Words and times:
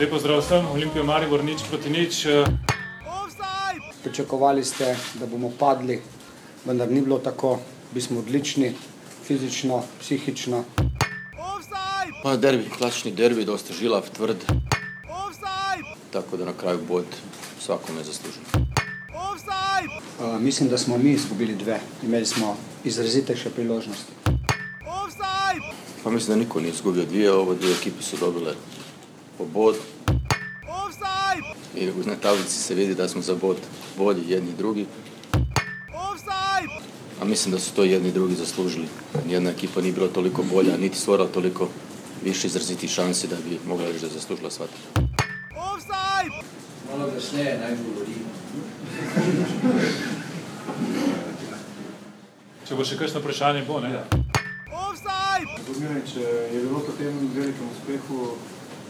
Lepo 0.00 0.18
zdrav 0.18 0.38
vsem, 0.38 0.66
Olimpijo 0.66 1.04
Maribor 1.04 1.40
nič 1.44 1.62
proti 1.70 1.88
nič. 1.90 2.26
Pričakovali 4.04 4.64
ste, 4.64 4.92
da 5.16 5.26
bomo 5.26 5.48
padli, 5.58 6.02
vendar 6.68 6.90
ni 6.92 7.00
bilo 7.00 7.16
tako. 7.18 7.58
Bili 7.92 8.02
smo 8.02 8.20
odlični, 8.20 8.74
fizično, 9.24 9.82
psihično. 10.00 10.64
Pa 12.22 12.36
derbi, 12.36 12.68
klasični 12.78 13.14
derbi, 13.16 13.48
dosta 13.48 13.72
žilav, 13.72 14.04
tvrd. 14.12 14.36
Tako 16.12 16.36
da 16.36 16.44
na 16.44 16.52
kraju 16.52 16.78
bod 16.88 17.06
svakome 17.60 18.04
zaslužen. 18.04 18.44
Uh, 18.52 20.40
mislim, 20.40 20.68
da 20.68 20.78
smo 20.78 20.98
mi 20.98 21.10
izgubili 21.10 21.54
dve. 21.54 21.80
Imeli 22.02 22.26
smo 22.26 22.56
izrazitejše 22.84 23.50
priložnosti. 23.50 24.12
Pa 26.04 26.10
mislim 26.10 26.38
da 26.38 26.44
niko 26.44 26.60
nije 26.60 26.72
izgubio 26.72 27.04
dvije, 27.04 27.32
ovo 27.32 27.54
dvije 27.54 27.72
ekipe 27.72 28.02
su 28.02 28.16
dobile 28.16 28.54
po 29.38 29.44
bod. 29.44 29.76
I 31.74 31.90
na 32.06 32.16
tablici 32.16 32.58
se 32.58 32.74
vidi 32.74 32.94
da 32.94 33.08
smo 33.08 33.22
za 33.22 33.34
bod 33.34 33.56
bolji 33.98 34.22
jedni 34.28 34.52
drugi. 34.58 34.86
A 37.20 37.24
mislim 37.24 37.52
da 37.52 37.60
su 37.60 37.74
to 37.74 37.84
jedni 37.84 38.12
drugi 38.12 38.34
zaslužili. 38.34 38.88
Nijedna 39.26 39.50
ekipa 39.50 39.80
nije 39.80 39.92
bila 39.92 40.08
toliko 40.08 40.42
bolja, 40.42 40.76
niti 40.76 40.98
stvorila 40.98 41.28
toliko 41.28 41.68
više 42.24 42.46
izrazitih 42.46 42.90
šansi 42.90 43.28
da 43.28 43.36
bi 43.36 43.58
mogla 43.66 43.86
reći 43.86 44.00
da 44.00 44.06
je 44.06 44.12
zaslužila 44.12 44.50
sva 44.50 44.66
tri. 44.66 45.06
Malo 46.90 47.10
glasneje 47.10 47.58
naj 47.58 47.76
govori. 47.76 48.14
Če 52.68 52.74
bo 52.74 52.84
še 52.84 52.96
kakšno 52.98 53.20
vprašanje, 53.20 53.64
bo 53.68 53.80
ne. 53.80 54.04
Bogdanović, 55.66 56.16
je 56.16 56.60
bilo 56.62 56.80
po 56.80 56.92
tem 56.98 57.18
velikem 57.34 57.68
uspehu 57.72 58.36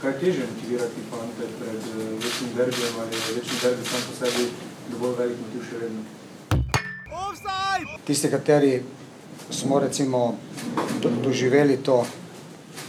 kaj 0.02 0.12
teže 0.20 0.44
motivirati 0.54 1.00
fante 1.10 1.44
pred 1.58 1.82
eh, 1.90 2.14
večnim 2.24 2.50
derbijem 2.56 2.94
ali 3.00 3.16
je 3.16 3.34
večni 3.34 3.56
derbi 3.62 3.84
sam 3.84 4.00
po 4.08 4.24
sebi 4.24 4.44
dovolj 4.90 5.14
velik 5.18 5.38
motiv 5.46 5.62
še 5.70 5.78
vedno? 5.78 6.02
Tisti, 8.04 8.30
kateri 8.30 8.82
smo 9.50 9.78
recimo 9.78 10.38
do, 11.02 11.10
doživeli 11.24 11.76
to, 11.76 12.06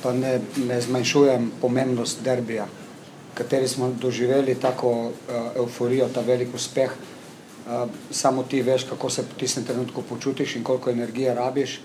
pa 0.04 0.14
ne, 0.14 0.40
ne 0.58 0.82
zmanjšujem 0.82 1.52
pomembnost 1.62 2.22
derbija, 2.24 2.68
kateri 3.34 3.68
smo 3.68 3.90
doživeli 4.02 4.56
tako 4.56 4.92
uh, 4.92 5.12
euforijo, 5.56 6.08
ta 6.14 6.22
velik 6.22 6.54
uspeh, 6.54 6.92
uh, 6.92 7.90
samo 8.12 8.44
ti 8.44 8.62
veš, 8.62 8.84
kako 8.90 9.10
se 9.10 9.22
v 9.22 9.40
tistem 9.40 9.66
trenutku 9.66 10.02
počutiš 10.02 10.56
in 10.56 10.64
koliko 10.64 10.90
energije 10.90 11.34
rabiš. 11.34 11.82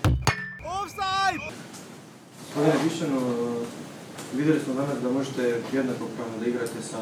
Gospodine 2.55 2.83
Višano, 2.83 3.21
vidjeli 4.37 4.59
smo 4.65 4.73
danas 4.73 4.97
da 5.03 5.11
možete 5.11 5.41
jednakopravno 5.73 6.35
da 6.39 6.45
igrate 6.45 6.81
sa 6.91 7.01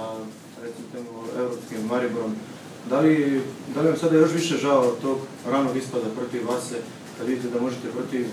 recimo 0.63 1.11
europskim 1.37 1.85
Mariborom. 1.89 2.35
Da 2.89 2.99
li, 2.99 3.41
da 3.75 3.81
li 3.81 3.87
vam 3.87 3.97
sada 3.97 4.15
još 4.15 4.31
više 4.31 4.57
žao 4.57 4.95
tog 5.01 5.17
ranog 5.51 5.77
ispada 5.77 6.05
protiv 6.17 6.47
Vase, 6.47 6.75
kad 7.17 7.27
vidite 7.27 7.49
da 7.49 7.61
možete 7.61 7.87
protiv 7.97 8.25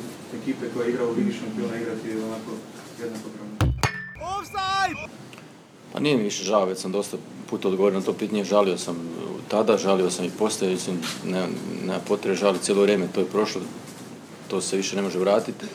ekipe 0.43 0.67
koja 0.75 0.89
igra 0.89 1.05
u 1.05 1.13
Ligi 1.13 1.33
šampiona 1.33 1.77
igrati 1.77 2.23
onako 2.29 2.51
jednakopravno? 3.03 3.57
Pa 5.93 6.01
nije 6.01 6.17
mi 6.17 6.23
više 6.23 6.45
žao, 6.45 6.65
već 6.65 6.79
sam 6.79 6.93
dosta 6.93 7.17
puta 7.51 7.69
odgovorio 7.69 7.99
na 7.99 8.05
to 8.05 8.13
pitanje, 8.13 8.45
žalio 8.45 8.79
sam 8.79 8.97
tada, 9.49 9.77
žalio 9.77 10.11
sam 10.11 10.25
i 10.25 10.31
poslije, 10.39 10.73
mislim, 10.73 11.01
nema, 11.25 11.47
nema 11.87 12.01
potrebe 12.09 12.37
žaliti 12.37 12.65
cijelo 12.65 12.83
vrijeme, 12.83 13.09
to 13.15 13.21
je 13.21 13.27
prošlo, 13.27 13.61
to 14.49 14.61
se 14.61 14.77
više 14.77 14.97
ne 14.97 15.03
može 15.03 15.19
vratiti. 15.19 15.67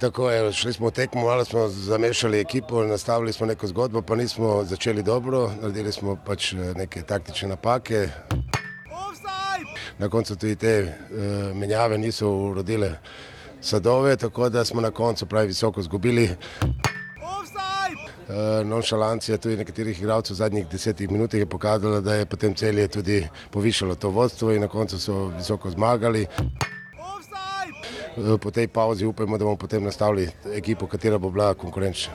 Tako 0.00 0.30
je, 0.30 0.52
šli 0.52 0.72
smo 0.72 0.86
v 0.86 0.90
tekmo, 0.90 1.24
malo 1.24 1.44
smo 1.44 1.68
zamešali 1.68 2.40
ekipo, 2.40 2.84
nastavili 2.84 3.32
smo 3.32 3.46
neko 3.46 3.66
zgodbo, 3.66 4.02
pa 4.02 4.16
nismo 4.16 4.64
začeli 4.64 5.02
dobro, 5.02 5.50
naredili 5.60 5.92
smo 5.92 6.16
pač 6.26 6.52
eh, 6.52 6.56
neke 6.76 7.02
taktične 7.02 7.48
napake. 7.48 8.08
Na 9.98 10.08
koncu 10.08 10.36
tudi 10.36 10.56
te 10.56 10.82
uh, 10.82 11.56
menjave 11.56 11.98
niso 11.98 12.28
urodile 12.30 12.98
sadove, 13.60 14.16
tako 14.16 14.48
da 14.48 14.64
smo 14.64 14.80
na 14.80 14.90
koncu 14.90 15.26
pravi 15.26 15.46
visoko 15.46 15.82
zgubili. 15.82 16.30
Uh, 18.28 18.66
Nonšalancija 18.66 19.38
tudi 19.38 19.56
nekaterih 19.56 20.00
igralcev 20.00 20.34
v 20.34 20.36
zadnjih 20.36 20.66
desetih 20.68 21.10
minutah 21.10 21.40
je 21.40 21.46
pokazala, 21.46 22.00
da 22.00 22.14
je 22.14 22.26
potem 22.26 22.54
celje 22.54 22.88
tudi 22.88 23.28
povišalo 23.50 23.94
to 23.94 24.10
vodstvo 24.10 24.52
in 24.52 24.60
na 24.60 24.68
koncu 24.68 24.98
so 24.98 25.26
visoko 25.38 25.70
zmagali. 25.70 26.26
Po 28.16 28.50
tej 28.50 28.68
pauzi 28.68 29.04
upajmo, 29.06 29.38
da 29.38 29.44
bomo 29.44 29.56
potem 29.56 29.84
nastavili 29.84 30.30
ekipo, 30.54 30.86
katera 30.86 31.18
bo 31.18 31.30
bila 31.30 31.54
konkurenčna. 31.54 32.12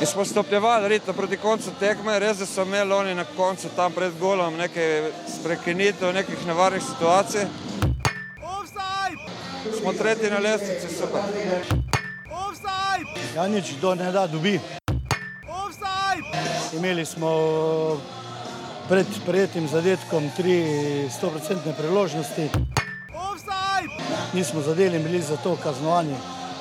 In 0.00 0.06
smo 0.06 0.24
stopnjevali 0.24 0.88
ritmo 0.88 1.12
proti 1.12 1.36
koncu 1.36 1.70
tekme, 1.80 2.18
res 2.18 2.42
so 2.50 2.62
imeli 2.62 2.92
oni 2.92 3.14
na 3.14 3.24
koncu 3.36 3.68
tam 3.76 3.92
pred 3.92 4.12
golom 4.20 4.56
nekaj 4.56 5.10
sprekinitev, 5.38 6.14
nekih 6.14 6.46
nevarnih 6.46 6.82
situacij. 6.82 7.46
Smo 9.80 9.92
tretji 9.92 10.30
na 10.30 10.38
lestvici, 10.38 10.94
super. 10.94 11.20
Ja, 13.36 13.48
nič 13.48 13.74
do 13.80 13.94
ne 13.94 14.12
da 14.12 14.26
dobi. 14.26 14.60
Imeli 16.76 17.06
smo 17.06 17.30
pred 18.88 19.06
prijetim 19.26 19.68
zadetkom 19.68 20.30
tri 20.36 20.62
100% 21.22 21.72
priložnosti. 21.78 22.50
Nismo 24.34 24.60
zadeli, 24.60 24.98
bili 24.98 25.20
za 25.22 25.36
to 25.36 25.56
kaznovani. 25.62 26.14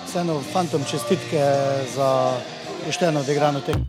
Vseeno 0.06 0.42
fantom 0.54 0.84
čestitke 0.84 1.42
za 1.96 2.34
pošteno 2.86 3.20
odigrano 3.20 3.60
tekmo. 3.60 3.86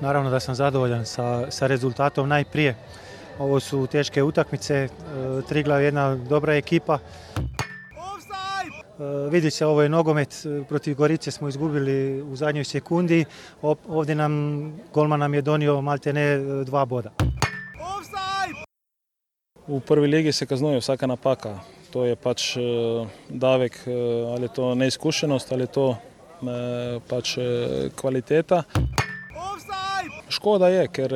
Naravno 0.00 0.30
da 0.30 0.40
sam 0.40 0.54
zadovoljan 0.54 1.06
sa, 1.06 1.50
sa 1.50 1.66
rezultatom 1.66 2.28
najprije. 2.28 2.76
Ovo 3.38 3.60
su 3.60 3.86
teške 3.86 4.22
utakmice, 4.22 4.74
e, 4.74 4.88
Triglav 5.48 5.80
je 5.80 5.84
jedna 5.84 6.14
dobra 6.14 6.54
ekipa. 6.54 6.98
E, 6.98 6.98
vidi 9.30 9.50
se, 9.50 9.66
ovo 9.66 9.82
je 9.82 9.88
nogomet, 9.88 10.46
e, 10.46 10.64
protiv 10.68 10.96
Gorice 10.96 11.30
smo 11.30 11.48
izgubili 11.48 12.22
u 12.22 12.36
zadnjoj 12.36 12.64
sekundi, 12.64 13.24
Op- 13.62 13.88
ovdje 13.88 14.14
nam 14.14 14.72
golman 14.94 15.20
nam 15.20 15.34
je 15.34 15.42
donio 15.42 15.80
malte 15.80 16.12
ne 16.12 16.22
e, 16.22 16.38
dva 16.64 16.84
boda. 16.84 17.10
V 19.68 19.80
prvi 19.80 20.06
ligi 20.06 20.32
se 20.32 20.46
kaznuje 20.46 20.78
vsaka 20.78 21.06
napaka. 21.06 21.58
To 21.90 22.04
je 22.04 22.16
pač 22.16 22.56
eh, 22.56 22.62
davek, 23.28 23.82
eh, 23.86 23.92
ali 24.30 24.44
je 24.44 24.48
to 24.48 24.74
neizkušenost, 24.74 25.52
ali 25.52 25.62
je 25.62 25.66
to 25.66 25.86
eh, 25.96 27.00
pač 27.08 27.38
kvaliteta. 27.94 28.62
Škoda 30.28 30.68
je, 30.68 30.86
ker 30.90 31.12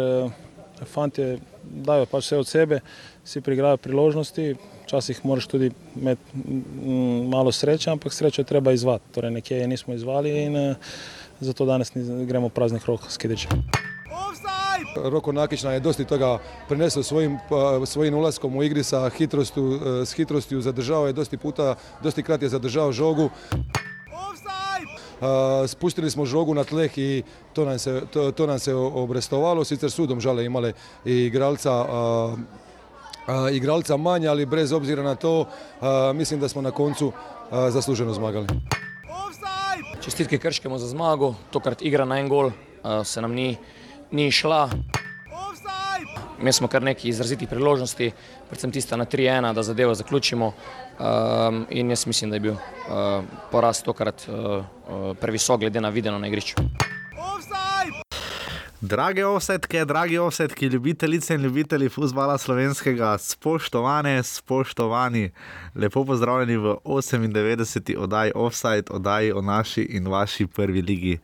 fantje 0.87 1.39
dajo 1.63 2.07
pač 2.07 2.27
vse 2.27 2.39
od 2.39 2.47
sebe, 2.47 2.81
si 3.27 3.43
prigrajo 3.43 3.77
priložnosti, 3.77 4.55
včasih 4.87 5.25
moraš 5.27 5.47
tudi 5.51 5.71
imeti 5.97 6.23
mm, 6.35 7.31
malo 7.31 7.53
sreče, 7.53 7.91
ampak 7.91 8.15
srečo 8.15 8.47
treba 8.47 8.73
izvati. 8.73 9.15
Torej 9.15 9.31
nekje 9.31 9.59
je 9.59 9.69
nismo 9.69 9.95
izvali 9.95 10.31
in 10.43 10.75
zato 11.41 11.67
danes 11.67 11.93
gremo 12.27 12.49
praznih 12.49 12.87
rok 12.87 13.11
s 13.11 13.19
Kidićem. 13.19 13.67
Roko 14.97 15.33
Nakić 15.33 15.63
nam 15.63 15.73
je 15.73 15.81
dosta 15.81 16.05
toga 16.05 16.39
prenesao 16.69 17.03
svojim, 17.03 17.39
svojim 17.87 18.15
ulaskom 18.15 18.57
u 18.57 18.63
igri 18.63 18.83
sa 18.85 19.09
hitrostu, 19.09 19.75
eh, 19.75 20.07
s 20.07 20.13
hitrostiju, 20.13 20.61
zadržao 20.61 21.07
je 21.07 21.13
dosta 21.13 21.37
puta, 21.37 21.75
dosta 22.03 22.23
krat 22.23 22.43
je 22.43 22.49
zadržao 22.49 22.93
žogu. 22.93 23.31
A, 25.21 25.65
spustili 25.69 26.11
smo 26.11 26.25
žogu 26.25 26.55
na 26.55 26.65
tleh 26.65 26.99
i 26.99 27.23
to 27.53 27.65
nam 27.65 27.79
se, 27.79 28.03
to, 28.13 28.33
to 28.33 28.47
nam 28.47 28.59
se 28.59 28.75
obrestovalo, 28.75 29.65
sicer 29.65 29.91
sudom 29.91 30.21
žale 30.21 30.45
imale 30.45 30.73
i 31.05 31.13
igralca 31.13 31.73
a, 31.73 32.37
a, 33.27 33.51
igralca 33.51 33.97
manje, 33.97 34.29
ali 34.29 34.47
bez 34.47 34.73
obzira 34.73 35.03
na 35.03 35.15
to 35.15 35.45
a, 35.81 36.13
mislim 36.15 36.41
da 36.41 36.49
smo 36.49 36.63
na 36.63 36.71
koncu 36.71 37.13
a, 37.51 37.71
zasluženo 37.71 38.13
zmagali. 38.13 38.47
Čestitke 40.01 40.39
Krškemu 40.39 40.79
za 40.79 40.87
zmago, 40.89 41.35
tokrat 41.51 41.83
igra 41.83 42.05
na 42.05 42.19
en 42.19 42.29
gol 42.29 42.49
eh, 42.49 43.05
se 43.05 43.21
nam 43.21 43.33
ni, 43.33 43.57
ni 44.11 44.31
šla. 44.31 44.71
Imeli 46.39 46.53
smo 46.53 46.69
kar 46.69 46.83
nekaj 46.83 47.09
izrazitih 47.09 47.49
priložnosti, 47.49 48.13
predvsem 48.49 48.73
tista 48.73 48.97
na 48.97 49.05
3-1, 49.05 49.53
da 49.55 49.63
zadevo 49.63 49.95
zaključimo. 49.95 50.47
Um, 51.01 51.67
in 51.71 51.91
jaz 51.91 52.07
mislim, 52.07 52.31
da 52.31 52.37
je 52.37 52.41
bil 52.41 52.53
uh, 52.53 53.25
poraz 53.51 53.83
tokrat 53.83 54.29
uh, 54.29 54.35
uh, 54.35 55.17
previsok 55.21 55.61
glede 55.61 55.81
na 55.81 55.89
videno 55.89 56.19
na 56.19 56.27
igrišču. 56.27 56.57
Drage 58.81 59.25
offsetke, 59.25 59.85
dragi 59.85 60.19
offsetki, 60.19 60.67
ljubitelice 60.67 61.35
in 61.35 61.43
ljubitelji 61.43 61.89
futbola 61.89 62.39
slovenskega, 62.39 63.19
spoštovane, 63.19 64.23
spoštovani, 64.23 65.31
lepo 65.75 66.05
pozdravljeni 66.05 66.57
v 66.57 66.77
98. 66.85 67.97
oddaji 67.99 68.33
Offside, 68.35 68.85
oddaji 68.91 69.33
o 69.33 69.43
naši 69.43 69.83
in 69.83 70.09
vaši 70.09 70.47
prvi 70.47 70.83
ligi 70.83 71.19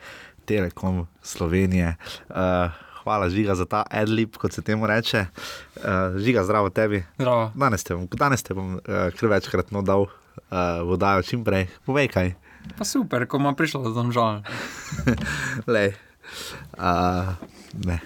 Telekom 0.46 1.06
Slovenije. 1.22 1.96
Uh, 2.30 2.70
hvala 3.02 3.28
žiga 3.30 3.54
za 3.54 3.66
ta 3.66 3.84
adlib, 3.90 4.36
kot 4.36 4.52
se 4.52 4.62
temu 4.62 4.86
reče. 4.86 5.26
Uh, 5.76 6.18
žiga, 6.18 6.44
zdravo 6.44 6.70
tebi. 6.70 7.04
Zdravo. 7.18 7.50
Danes 7.54 7.84
te 7.84 7.94
bom, 7.94 8.08
danes 8.12 8.42
te 8.42 8.54
bom 8.54 8.74
uh, 8.78 8.80
kar 9.18 9.30
večkrat 9.30 9.70
no 9.70 9.82
dal 9.82 10.06
uh, 10.06 10.82
vodajo 10.86 11.22
čim 11.22 11.44
prej. 11.44 11.68
Povej 11.86 12.10
kaj. 12.14 12.34
Pa 12.78 12.84
super, 12.84 13.26
ko 13.30 13.38
ima 13.38 13.54
prišlo 13.54 13.82
do 13.86 13.94
domžal. 13.94 14.42
Lej. 15.74 15.94
Uh, 16.74 17.34
ne. 17.86 18.00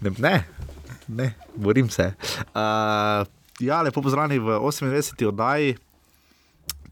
ne, 0.00 0.10
ne, 0.18 0.34
ne, 1.08 1.32
borim 1.56 1.90
se. 1.90 2.12
Uh, 2.56 3.28
ja, 3.60 3.82
lepo 3.82 4.02
pozdravljeni 4.02 4.40
v 4.40 4.56
28. 4.56 5.26
oddaji. 5.28 5.76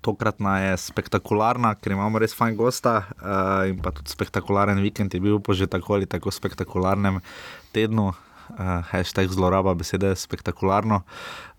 Tokratna 0.04 0.58
je 0.62 0.76
spektakularna, 0.88 1.74
ker 1.74 1.92
imamo 1.96 2.20
res 2.22 2.36
fajn 2.38 2.56
gosta 2.58 2.94
uh, 3.18 3.66
in 3.70 3.80
pa 3.82 3.90
tudi 3.94 4.12
spektakularen 4.12 4.80
vikend 4.84 5.14
je 5.14 5.20
bil 5.20 5.40
po 5.42 5.56
že 5.56 5.66
tako 5.66 5.98
ali 5.98 6.06
tako 6.06 6.30
spektakularnem 6.30 7.20
tednu. 7.74 8.14
Uh, 8.48 8.80
hashtag 8.88 9.28
zloraba 9.28 9.74
besede 9.76 10.16
spektakularno. 10.16 11.04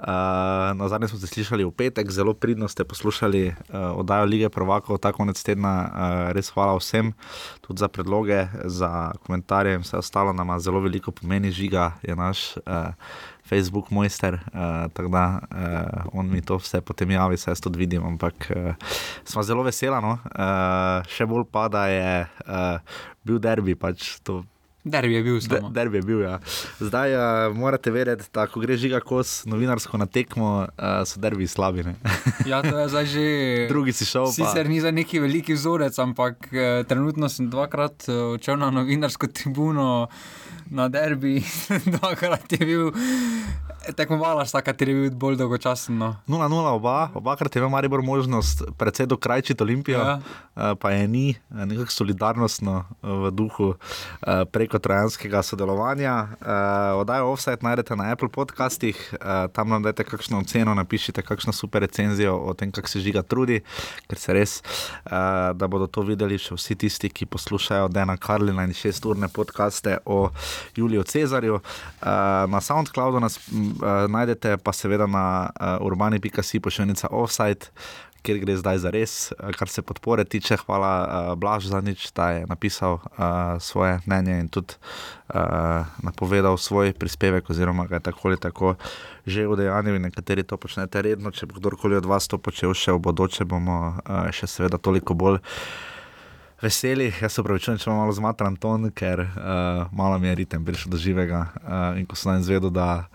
Uh, 0.02 0.74
na 0.74 0.90
zadnje 0.90 1.14
smo 1.14 1.20
se 1.22 1.30
slišali 1.30 1.62
v 1.62 1.70
petek, 1.70 2.10
zelo 2.10 2.34
pridno 2.34 2.66
ste 2.66 2.82
poslušali 2.82 3.54
uh, 3.54 3.94
oddajo 3.94 4.26
Lige 4.26 4.50
Prvakov, 4.50 4.98
ta 4.98 5.14
konec 5.14 5.38
tedna. 5.38 5.74
Uh, 5.86 5.90
res 6.34 6.50
hvala 6.50 6.74
vsem, 6.82 7.14
tudi 7.62 7.78
za 7.78 7.94
predloge, 7.94 8.50
za 8.66 9.14
komentarje 9.22 9.78
in 9.78 9.86
vse 9.86 10.02
ostalo, 10.02 10.34
nam 10.34 10.50
zelo 10.58 10.82
veliko 10.82 11.14
pomeni, 11.14 11.54
žiga 11.54 11.94
je 12.02 12.18
naš. 12.18 12.58
Uh, 12.66 12.98
Facebook 13.50 13.90
mojster, 13.90 14.38
uh, 14.54 14.86
tako 14.94 15.10
da 15.10 15.26
uh, 15.42 16.20
on 16.20 16.30
mi 16.30 16.42
to 16.42 16.60
vse 16.62 16.82
potem 16.82 17.12
javi, 17.12 17.40
vse 17.40 17.56
to 17.62 17.74
vidim, 17.76 18.06
ampak 18.06 18.52
uh, 18.54 18.74
smo 19.24 19.44
zelo 19.44 19.66
veseli. 19.66 19.98
No? 20.02 20.20
Uh, 20.30 21.02
še 21.10 21.26
bolj 21.26 21.48
pa, 21.52 21.68
da 21.72 21.88
je 21.90 22.14
uh, 22.46 23.02
bil 23.26 23.42
derbi. 23.42 23.74
Pač 23.80 24.20
to, 24.24 24.44
derbi 24.84 25.14
je 25.14 25.24
bil, 25.24 25.40
de, 25.40 25.62
derbi 25.76 25.98
je 25.98 26.02
bil. 26.02 26.22
Ja. 26.22 26.40
Zdaj 26.80 27.16
uh, 27.16 27.56
morate 27.58 27.92
vedeti, 27.92 28.28
da 28.34 28.46
ko 28.48 28.62
gre 28.64 28.78
žiga 28.78 29.02
kos 29.04 29.44
novinarsko 29.50 29.98
na 29.98 30.06
tekmo, 30.06 30.52
uh, 30.70 31.02
so 31.10 31.20
derbi 31.22 31.48
slabi. 31.48 31.84
ja, 32.46 32.62
to 32.62 32.76
je 32.78 32.88
zdaj 32.94 33.06
že. 33.06 33.26
Drugi 33.74 33.94
si 33.94 34.06
šel. 34.06 34.30
Sicer 34.32 34.66
pa. 34.66 34.70
ni 34.70 34.82
za 34.82 34.92
neki 34.92 35.20
veliki 35.20 35.58
vzorec, 35.58 36.00
ampak 36.00 36.52
uh, 36.54 36.84
trenutno 36.88 37.30
sem 37.30 37.50
dvakrat 37.50 38.10
odšel 38.10 38.56
uh, 38.56 38.62
na 38.62 38.72
novinarsko 38.82 39.28
tribuno 39.34 40.08
na 40.70 40.88
derbi, 40.90 41.44
dvakrat 41.98 42.52
je 42.52 42.66
bil. 42.66 42.92
Tekmovala 43.96 44.46
sta, 44.46 44.62
kateri 44.62 44.92
je 44.92 45.02
bil 45.02 45.16
bolj 45.18 45.38
dolgočasen. 45.40 45.98
No. 45.98 46.16
0-0, 46.28 46.68
oba, 46.76 47.10
obakrat 47.16 47.56
je 47.56 47.60
imel 47.60 47.70
Maribor 47.70 48.02
možnost 48.02 48.64
predvsej 48.78 49.06
dokrajčiti 49.06 49.64
Olimpijo, 49.64 50.00
ja. 50.00 50.20
pa 50.76 50.92
je 50.92 51.08
ni, 51.08 51.36
nekako 51.50 51.92
solidarnostno 51.92 52.84
v 53.02 53.32
duhu 53.32 53.74
preko 54.52 54.80
trojanskega 54.80 55.42
sodelovanja. 55.44 56.28
Oddajo 57.00 57.32
offset 57.32 57.64
najdete 57.64 57.96
na 57.96 58.12
Apple 58.12 58.30
podcastih, 58.30 59.14
tam 59.54 59.70
nam 59.70 59.84
dajte 59.84 60.04
kakšno 60.04 60.40
oceno, 60.40 60.76
napišite 60.76 61.22
kakšno 61.22 61.54
super 61.54 61.82
recenzijo 61.82 62.36
o 62.38 62.54
tem, 62.54 62.72
kako 62.72 62.88
se 62.88 63.00
žiga 63.00 63.24
trudi, 63.24 63.62
ker 64.08 64.20
se 64.20 64.34
res, 64.34 64.60
da 65.56 65.68
bodo 65.68 65.88
to 65.88 66.04
videli 66.06 66.38
še 66.38 66.60
vsi 66.60 66.76
tisti, 66.76 67.10
ki 67.10 67.26
poslušajo 67.26 67.88
Dena 67.88 68.18
Karlina 68.18 68.68
in 68.68 68.76
šesturne 68.76 69.32
podcaste 69.34 69.98
o 70.06 70.30
Juliju 70.76 71.04
Cezarju. 71.04 71.60
Na 72.48 72.62
SoundCloudu 72.62 73.20
nas 73.20 73.38
uh, 73.38 74.10
najdete 74.10 74.58
pa 74.58 74.74
seveda 74.74 75.08
na 75.08 75.50
uh, 75.50 75.86
urbani.si 75.86 76.60
pošiljnica 76.60 77.08
offside. 77.12 77.72
Ker 78.20 78.36
gre 78.36 78.58
zdaj 78.60 78.82
za 78.84 78.90
res, 78.92 79.12
kar 79.56 79.70
se 79.72 79.80
podpore 79.80 80.26
tiče, 80.28 80.58
hvala 80.66 80.92
uh, 81.00 81.36
Blaž 81.40 81.70
za 81.72 81.80
nič, 81.80 82.10
da 82.12 82.26
je 82.36 82.42
napisal 82.52 83.00
uh, 83.00 83.56
svoje 83.64 84.02
mnenje 84.06 84.40
in 84.40 84.50
tudi 84.52 84.76
uh, 84.76 85.88
napovedal 86.04 86.58
svoj 86.60 86.92
prispevek, 87.00 87.48
oziroma 87.50 87.88
ga 87.88 87.96
je 87.96 88.08
tako 88.12 88.28
ali 88.28 88.38
tako 88.38 88.76
že 89.26 89.48
udejanil. 89.48 90.02
Nekateri 90.02 90.44
to 90.44 90.58
počnete 90.58 91.02
redno, 91.02 91.32
če 91.32 91.48
bo 91.48 91.64
kdorkoli 91.64 91.96
od 91.96 92.06
vas 92.06 92.28
to 92.28 92.38
počel 92.38 92.76
še 92.76 92.92
v 92.92 93.00
bodoče, 93.08 93.48
bomo 93.48 93.96
uh, 94.04 94.28
še 94.36 94.52
seveda 94.52 94.78
toliko 94.78 95.16
bolj. 95.16 95.40
Veseli, 96.62 97.14
jaz 97.22 97.32
se 97.32 97.42
upravičujem, 97.42 97.78
če 97.80 97.88
imam 97.88 98.02
malo 98.04 98.14
zmatran 98.18 98.58
ton, 98.60 98.90
ker 98.92 99.22
uh, 99.24 99.86
malo 99.96 100.18
mi 100.20 100.28
je 100.28 100.34
ritem 100.42 100.66
prišel 100.68 100.92
do 100.92 100.98
živega. 101.00 101.46
Uh, 101.64 102.00
in 102.02 102.04
ko 102.04 102.20
sem 102.20 102.42
izvedel, 102.42 102.68
da 102.68 103.08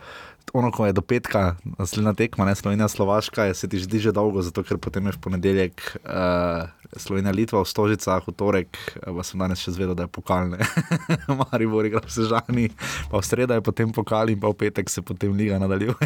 ono, 0.52 0.70
ko 0.70 0.86
je 0.86 0.92
do 0.92 1.02
petka, 1.02 1.56
naslednja 1.78 2.12
tekma, 2.14 2.44
ne 2.44 2.54
Slovenija, 2.54 2.88
Slovaška, 2.88 3.54
se 3.54 3.68
ti 3.68 3.78
zdi 3.78 3.98
že 3.98 4.12
dolgo, 4.12 4.42
zato 4.42 4.62
ker 4.62 4.78
potem 4.78 5.06
je 5.06 5.12
v 5.12 5.18
ponedeljek 5.18 5.96
uh, 6.04 6.70
Slovenija, 6.96 7.32
Litva 7.32 7.62
v 7.62 7.66
Stožicah, 7.66 8.22
v 8.22 8.32
torek, 8.36 8.78
pa 9.02 9.22
sem 9.26 9.40
danes 9.40 9.58
še 9.58 9.74
zvedel, 9.74 9.96
da 9.98 10.06
je 10.06 10.12
pokalne. 10.14 10.62
Mari 11.40 11.66
bo 11.66 11.82
igral 11.82 12.06
vse 12.06 12.28
žani, 12.30 12.68
pa 13.10 13.18
v 13.18 13.24
sredo 13.26 13.58
je 13.58 13.64
potem 13.66 13.90
pokal 13.90 14.30
in 14.30 14.38
pa 14.38 14.52
v 14.52 14.58
petek 14.62 14.86
se 14.90 15.02
potem 15.02 15.34
liga 15.34 15.58
nadaljuje. 15.58 15.98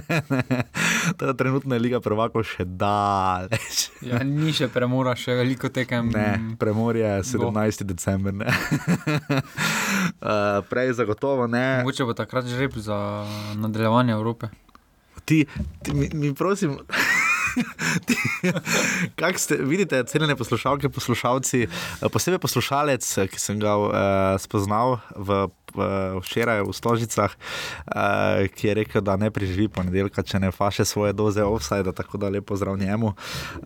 teda 1.20 1.34
trenutno 1.40 1.76
je 1.76 1.84
liga 1.84 2.00
prvako 2.00 2.40
še 2.40 2.64
daleč. 2.64 3.92
ja, 4.06 4.24
ni 4.24 4.54
še 4.56 4.70
premora, 4.72 5.12
še 5.18 5.36
veliko 5.36 5.68
tekem. 5.68 6.08
Ne, 6.14 6.56
premor 6.56 6.96
je 6.96 7.20
17. 7.36 7.84
Bo. 7.84 7.86
december. 7.92 8.32
uh, 8.32 8.48
prej 10.72 10.96
zagotovo 10.96 11.44
ne. 11.50 11.84
Mogoče 11.84 12.08
bo 12.08 12.16
takrat 12.16 12.48
že 12.48 12.56
rep 12.56 12.80
za 12.80 12.96
nadaljevanje 13.60 14.16
Evrope. 14.16 14.27
Ti, 15.24 15.46
ti 15.82 15.94
mi, 15.94 16.08
mi 16.14 16.34
prosim. 16.34 16.78
Kaj 19.18 19.38
ste, 19.38 19.56
vidite, 19.56 20.02
cenjene 20.06 20.36
poslušalke, 20.36 20.88
poslušalci, 20.88 21.66
posebej 22.12 22.40
poslušalec, 22.42 23.06
ki 23.32 23.40
sem 23.40 23.60
ga 23.62 23.76
uh, 23.76 23.90
spoznal 24.40 24.98
v, 25.16 25.46
v, 25.78 25.88
včeraj 26.18 26.64
v 26.66 26.74
Stožicah, 26.74 27.30
uh, 27.30 28.44
ki 28.50 28.68
je 28.68 28.74
rekel, 28.82 29.04
da 29.04 29.14
ne 29.16 29.30
preživi 29.30 29.68
ponedeljka, 29.70 30.22
če 30.26 30.42
ne 30.42 30.50
faše 30.50 30.84
svoje 30.84 31.14
doze 31.14 31.44
offside, 31.46 31.92
tako 31.94 32.18
da 32.18 32.32
lepo 32.32 32.56
zdrav 32.58 32.78
njemu. 32.78 33.14
Uh, 33.14 33.62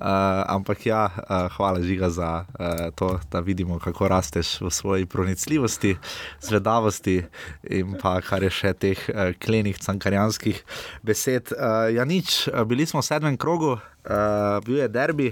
ampak 0.47 0.87
ja, 0.87 1.09
uh, 1.09 1.49
hvala 1.56 1.82
žiga 1.82 2.11
za 2.11 2.44
uh, 2.44 2.91
to, 2.94 3.17
da 3.32 3.41
vidimo, 3.41 3.79
kako 3.79 4.09
rasteš 4.09 4.61
v 4.61 4.70
svoji 4.70 5.06
pronicljivosti, 5.06 5.97
zvedavosti 6.41 7.23
in 7.70 7.97
pa 8.03 8.20
kar 8.20 8.44
je 8.44 8.53
še 8.53 8.75
teh 8.76 8.99
uh, 9.09 9.32
klenih 9.41 9.79
cankarjanskih 9.79 10.62
besed. 11.03 11.55
Uh, 11.56 11.88
ja, 11.94 12.05
nič, 12.05 12.49
bili 12.67 12.87
smo 12.87 13.00
v 13.00 13.09
sedmem 13.09 13.37
krogu. 13.41 13.79
Uh, 14.03 14.59
bil 14.67 14.82
je 14.82 14.88
derbi, 14.91 15.31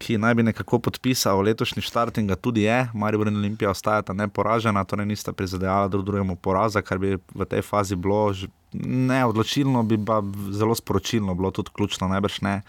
ki 0.00 0.16
naj 0.18 0.34
bi 0.34 0.42
nekako 0.42 0.78
podpisal 0.80 1.42
letošnji 1.44 1.82
štart 1.84 2.18
in 2.18 2.30
ga 2.30 2.36
tudi 2.36 2.62
je. 2.64 2.88
Marijo 2.94 3.26
in 3.28 3.36
Olimpija 3.36 3.70
ostajata 3.70 4.16
neporažena, 4.16 4.84
torej 4.84 5.06
nista 5.06 5.32
prizadejala 5.32 5.88
drug 5.88 6.04
drugemu 6.04 6.36
poraza, 6.36 6.80
kar 6.82 6.98
bi 6.98 7.18
v 7.34 7.44
tej 7.44 7.62
fazi 7.62 7.96
bilo 7.96 8.32
ne 8.72 9.24
odločilno, 9.26 9.82
bi 9.82 9.98
pa 10.06 10.22
zelo 10.50 10.74
sporočilno 10.74 11.34
bilo 11.34 11.50
tudi 11.50 11.70
ključno, 11.76 12.08
najbrž 12.08 12.40
ne. 12.40 12.60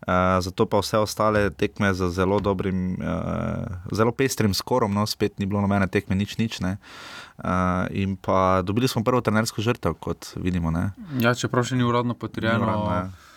Uh, 0.00 0.14
zato 0.40 0.66
pa 0.66 0.78
vse 0.78 0.98
ostale 0.98 1.50
tekme 1.50 1.94
z 1.94 2.10
zelo 2.14 2.38
dobrim, 2.40 2.94
uh, 2.94 3.92
zelo 3.92 4.12
pestrim 4.12 4.54
skorom, 4.54 4.94
no 4.94 5.06
spet 5.06 5.38
ni 5.38 5.46
bilo 5.46 5.60
nobene 5.60 5.86
tekme, 5.86 6.16
nič, 6.16 6.38
nič. 6.38 6.60
Uh, 6.62 6.76
in 7.90 8.16
pa 8.16 8.62
dobili 8.62 8.88
smo 8.88 9.02
prvo 9.04 9.20
trenersko 9.20 9.62
žrtev, 9.62 9.98
kot 9.98 10.30
vidimo. 10.36 10.70
Ne. 10.70 10.90
Ja, 11.18 11.34
čeprav 11.34 11.66
še 11.66 11.76
ni 11.76 11.82
uradno 11.82 12.14
potrjeno. 12.14 12.58
Ni 12.58 12.70
uradno, 12.70 12.92
ja. 12.94 13.27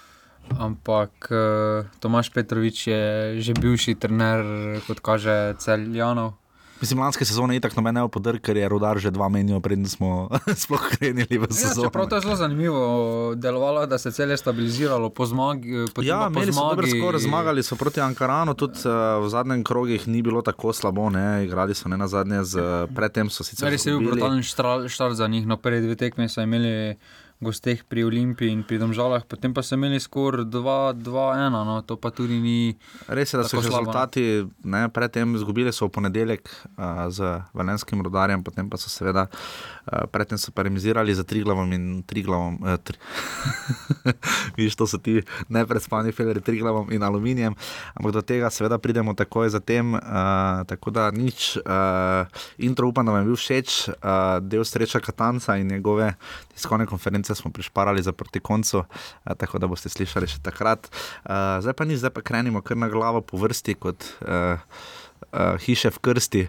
Ampak 0.60 1.31
uh, 1.31 1.88
Tomaš 2.00 2.29
Petrovič 2.29 2.88
je 2.88 3.03
že 3.41 3.53
bivši 3.53 3.95
trener, 3.95 4.43
kot 4.88 5.00
kaže, 5.00 5.55
celjanov. 5.57 6.41
Mislim, 6.81 7.00
lanske 7.00 7.25
sezone 7.25 7.55
je 7.55 7.62
tako 7.62 7.77
noben 7.77 7.93
neopodr, 7.95 8.39
ker 8.41 8.57
je 8.57 8.69
rodar 8.69 8.98
že 8.98 9.12
dva 9.13 9.29
menijo, 9.29 9.60
preden 9.62 9.86
smo 9.86 10.29
sploh 10.63 10.81
krenili 10.89 11.38
v 11.38 11.45
sezono. 11.53 11.91
Ja, 11.93 12.05
to 12.10 12.17
je 12.17 12.21
zelo 12.21 12.36
zanimivo. 12.36 12.81
Delovalo 13.36 13.81
je, 13.81 13.88
da 13.88 13.98
se 13.98 14.10
je 14.10 14.13
celje 14.13 14.38
stabiliziralo 14.38 15.10
po 15.10 15.25
zmagi. 15.25 15.86
Po 15.93 16.01
ja, 16.01 16.25
imeli 16.33 16.53
so 16.53 16.69
dobro 16.69 16.88
skoraj, 16.88 17.21
zmagali 17.21 17.63
so 17.63 17.75
proti 17.75 18.01
Ankaranu, 18.01 18.57
tudi 18.57 18.81
uh, 18.89 19.21
v 19.21 19.29
zadnjem 19.29 19.63
krogih 19.63 20.07
ni 20.07 20.21
bilo 20.21 20.41
tako 20.41 20.74
slabo, 20.74 21.10
ne, 21.10 21.45
igrali 21.45 21.77
so 21.77 21.89
ne 21.89 21.98
na 21.98 22.07
zadnje, 22.07 22.43
z, 22.43 22.57
predtem 22.95 23.29
so 23.29 23.45
sicer. 23.45 23.69
Res 23.69 23.86
je 23.86 23.93
bil 23.93 24.10
brutalen 24.10 24.41
štart 24.41 25.13
za 25.13 25.27
njih, 25.27 25.45
no 25.48 25.62
prvi 25.62 25.86
dve 25.86 25.95
tekme 25.95 26.29
so 26.29 26.41
imeli 26.41 26.98
gosteh 27.41 27.81
pri 27.81 28.05
Olimpiji 28.05 28.53
in 28.53 28.62
pri 28.62 28.77
Domžalah, 28.77 29.25
potem 29.25 29.50
pa 29.50 29.65
so 29.65 29.74
imeli 29.74 29.98
skoraj 29.98 30.45
2-1, 30.45 31.50
no, 31.50 31.81
to 31.81 31.98
pa 31.98 32.13
tudi 32.13 32.38
ni. 32.38 32.77
Res 33.10 33.33
je, 33.33 33.41
da 33.41 33.50
so 33.50 33.57
rezultati, 33.57 34.45
ne, 34.62 34.86
predtem 34.93 35.33
izgubili 35.33 35.74
so 35.74 35.89
v 35.89 35.98
ponedeljek 35.98 36.45
uh, 36.45 37.10
z 37.10 37.41
Valenskim 37.57 38.05
rodarjem, 38.05 38.45
potem 38.45 38.69
pa 38.69 38.77
so 38.77 38.93
seveda, 38.93 39.25
uh, 39.25 40.05
predtem 40.13 40.38
so 40.38 40.53
pa 40.53 40.62
remizirali 40.69 41.17
za 41.17 41.25
Triglavom 41.25 41.74
in 41.74 41.86
Triglavom. 42.05 42.62
Uh, 42.62 42.77
tri... 42.77 43.01
Viš, 44.62 44.77
to 44.77 44.86
so 44.86 45.01
ti 45.01 45.25
neprespani 45.50 46.13
feleri 46.13 46.45
Triglavom 46.45 46.93
in 46.93 47.01
Aluminijem, 47.01 47.57
ampak 47.98 48.13
do 48.13 48.21
tega 48.21 48.53
seveda 48.53 48.77
pridemo 48.77 49.17
takoj 49.17 49.50
zatem, 49.50 49.98
uh, 49.98 50.62
tako 50.69 50.93
da 50.93 51.10
nič. 51.10 51.57
Uh, 51.65 52.29
intro 52.62 52.93
upam, 52.93 53.10
da 53.10 53.17
vam 53.17 53.25
je 53.25 53.33
bil 53.33 53.41
všeč, 53.41 53.98
uh, 53.98 54.38
del 54.45 54.62
sreča 54.62 55.01
Katanca 55.01 55.57
in 55.57 55.74
njegove 55.74 56.13
tiskovne 56.53 56.86
konference 56.86 57.30
malce 57.31 57.41
smo 57.41 57.51
prišparali 57.51 58.03
za 58.03 58.11
proti 58.11 58.39
koncu, 58.39 58.83
tako 59.38 59.59
da 59.59 59.67
boste 59.67 59.89
slišali 59.89 60.27
še 60.27 60.41
takrat. 60.43 60.89
Zdaj 61.23 61.73
pa 61.73 61.85
ni, 61.85 61.97
zdaj 61.97 62.11
pa 62.11 62.21
krenimo 62.21 62.61
kar 62.61 62.77
na 62.77 62.89
glavo 62.89 63.21
po 63.21 63.38
vrsti, 63.38 63.75
kot 63.75 64.03
hiše 65.65 65.89
v 65.89 66.00
krsti 66.00 66.47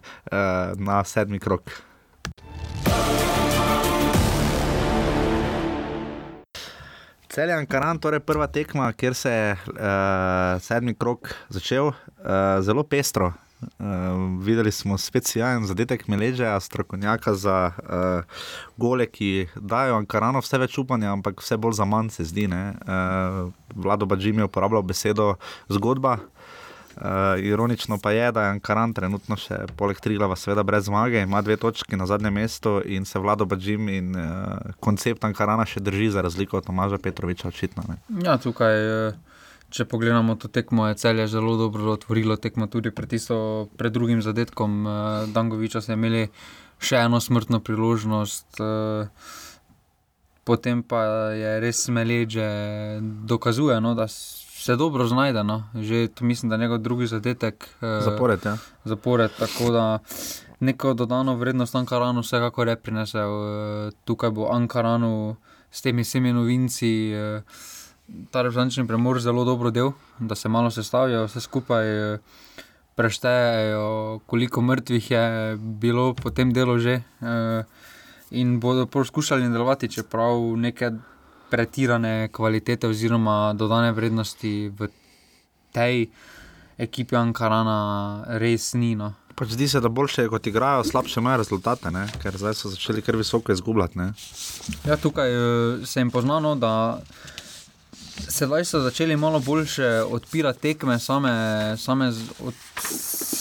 na 0.77 1.05
sedmi 1.05 1.39
krok. 1.39 1.71
Celjan 7.33 7.65
Karan, 7.65 7.97
torej 7.97 8.21
prva 8.21 8.45
tekma, 8.47 8.91
kjer 8.93 9.15
se 9.17 9.31
je 9.33 9.53
uh, 9.57 10.61
sedmi 10.61 10.93
krok 10.93 11.33
začel, 11.49 11.89
uh, 11.89 12.61
zelo 12.61 12.85
pestro, 12.85 13.33
Uh, 13.63 13.87
videli 14.45 14.73
smo 14.73 14.99
spet 14.99 15.27
sjajen 15.27 15.67
zadetek 15.67 16.09
Meleža, 16.09 16.61
strokovnjaka 16.61 17.35
za 17.35 17.73
uh, 17.77 18.43
gole, 18.77 19.07
ki 19.07 19.49
dajo 19.57 19.97
Ankarano 19.97 20.43
vse 20.43 20.59
več 20.59 20.79
upanja, 20.79 21.13
ampak 21.13 21.41
vse 21.41 21.57
bolj 21.57 21.79
za 21.79 21.85
manj 21.85 22.11
se 22.11 22.25
zdi. 22.25 22.47
Uh, 22.47 23.53
Vlado 23.75 24.07
Bađim 24.07 24.39
je 24.39 24.45
uporabljal 24.45 24.83
besedo 24.83 25.35
zgodba. 25.69 26.19
Uh, 26.97 27.05
ironično 27.39 27.99
pa 27.99 28.11
je, 28.11 28.33
da 28.33 28.43
je 28.43 28.49
Ankaran 28.49 28.93
trenutno 28.93 29.37
še 29.41 29.63
poleg 29.77 30.01
Triglava, 30.01 30.37
seveda 30.37 30.63
brez 30.63 30.85
zmage, 30.91 31.23
ima 31.25 31.41
dve 31.43 31.57
točki 31.57 31.97
na 31.97 32.07
zadnjem 32.07 32.35
mestu 32.35 32.83
in 32.85 33.05
se 33.05 33.19
vlado 33.19 33.45
Bađim 33.45 33.89
in 33.89 34.13
uh, 34.17 34.75
koncept 34.81 35.25
Ankarana 35.25 35.65
še 35.65 35.81
drži, 35.81 36.11
za 36.13 36.21
razliko 36.21 36.59
od 36.61 36.67
Tomaža 36.67 36.99
Petroviča, 36.99 37.49
očitno. 37.49 37.83
Ne. 37.89 37.97
Ja, 38.27 38.37
tukaj, 38.37 38.77
eh, 39.09 39.32
če 39.73 39.87
pogledamo 39.89 40.37
to 40.37 40.49
tekmo, 40.53 40.87
je 40.91 40.99
celje 41.01 41.27
zelo 41.33 41.57
dobro 41.57 41.93
otvorilo 41.97 42.37
tekmo 42.37 42.69
tudi 42.69 42.93
pred, 42.93 43.09
tisto, 43.09 43.69
pred 43.77 43.93
drugim 43.93 44.21
zadetkom. 44.23 44.85
Dangoviča 45.33 45.81
so 45.81 45.97
imeli 45.97 46.27
še 46.83 47.01
eno 47.07 47.21
smrtno 47.21 47.63
priložnost. 47.65 48.61
Potem 50.45 50.83
pa 50.83 51.03
je 51.39 51.55
res 51.63 51.85
smeleče, 51.87 52.47
dokazuje, 53.31 53.79
no, 53.81 53.95
da 53.95 54.09
se 54.11 54.77
dobro 54.77 55.07
znajde. 55.09 55.45
No. 55.47 55.63
Že 55.75 56.09
to 56.15 56.29
mislim, 56.29 56.51
da 56.51 56.59
je 56.59 56.67
njegov 56.67 56.83
drugi 56.85 57.07
zadetek. 57.07 57.69
Zapored. 57.81 58.45
Ja. 58.45 58.57
Zapored, 58.85 59.31
tako 59.39 59.71
da 59.73 59.85
neko 60.61 60.95
dodano 60.95 61.37
vrednost 61.37 61.75
Ankaranu 61.75 62.21
vsekakor 62.21 62.69
je 62.69 62.77
prinesel. 62.77 63.31
Tukaj 64.05 64.31
bo 64.31 64.51
Ankaranu 64.53 65.37
s 65.71 65.83
temi 65.83 66.03
vsemi 66.03 66.33
novinci. 66.33 67.15
Ta 68.31 68.43
reprezentativni 68.43 68.89
premor 68.89 69.21
zelo 69.21 69.45
dobro 69.45 69.71
del, 69.71 69.93
da 70.19 70.35
se 70.35 70.49
malo 70.49 70.71
sestavijo, 70.71 71.25
vse 71.27 71.41
skupaj 71.41 72.19
preštejejo, 72.95 74.21
koliko 74.27 74.61
mrtvih 74.61 75.11
je 75.11 75.57
bilo 75.57 76.15
po 76.15 76.31
tem 76.31 76.53
delu 76.53 76.79
že. 76.79 77.01
In 78.31 78.61
bodo 78.61 78.87
poskušali 78.87 79.43
nadaljevati, 79.43 79.89
čeprav 79.89 80.41
nekaj 80.57 80.91
pretirane 81.51 82.29
kvalitete 82.33 82.89
oziroma 82.89 83.53
dodane 83.53 83.93
vrednosti 83.93 84.73
v 84.79 84.89
tej 85.73 86.07
ekipi 86.79 87.17
Ankarana 87.17 88.25
res 88.41 88.73
ni. 88.75 88.95
No. 88.97 89.13
Pač 89.37 89.53
zdi 89.57 89.69
se, 89.69 89.81
da 89.81 89.89
boljše, 89.89 90.27
kot 90.33 90.47
igrajo, 90.49 90.85
slabše 90.85 91.21
imajo 91.21 91.43
rezultate, 91.43 91.93
ne? 91.93 92.07
ker 92.23 92.37
zdaj 92.37 92.57
so 92.57 92.73
začeli 92.73 93.05
kar 93.05 93.17
visoko 93.17 93.53
izgubljati. 93.53 93.99
Ne? 93.99 94.13
Ja, 94.89 94.97
tukaj 94.97 95.37
uh, 95.37 95.87
se 95.89 96.01
jim 96.01 96.11
poznano, 96.13 96.55
da 96.57 96.73
sedaj 98.29 98.65
so 98.65 98.81
začeli 98.81 99.17
malo 99.17 99.41
boljše 99.41 100.03
odpirati 100.03 100.61
tekme, 100.61 100.99
same, 100.99 101.33
same 101.77 102.13
od, 102.41 102.55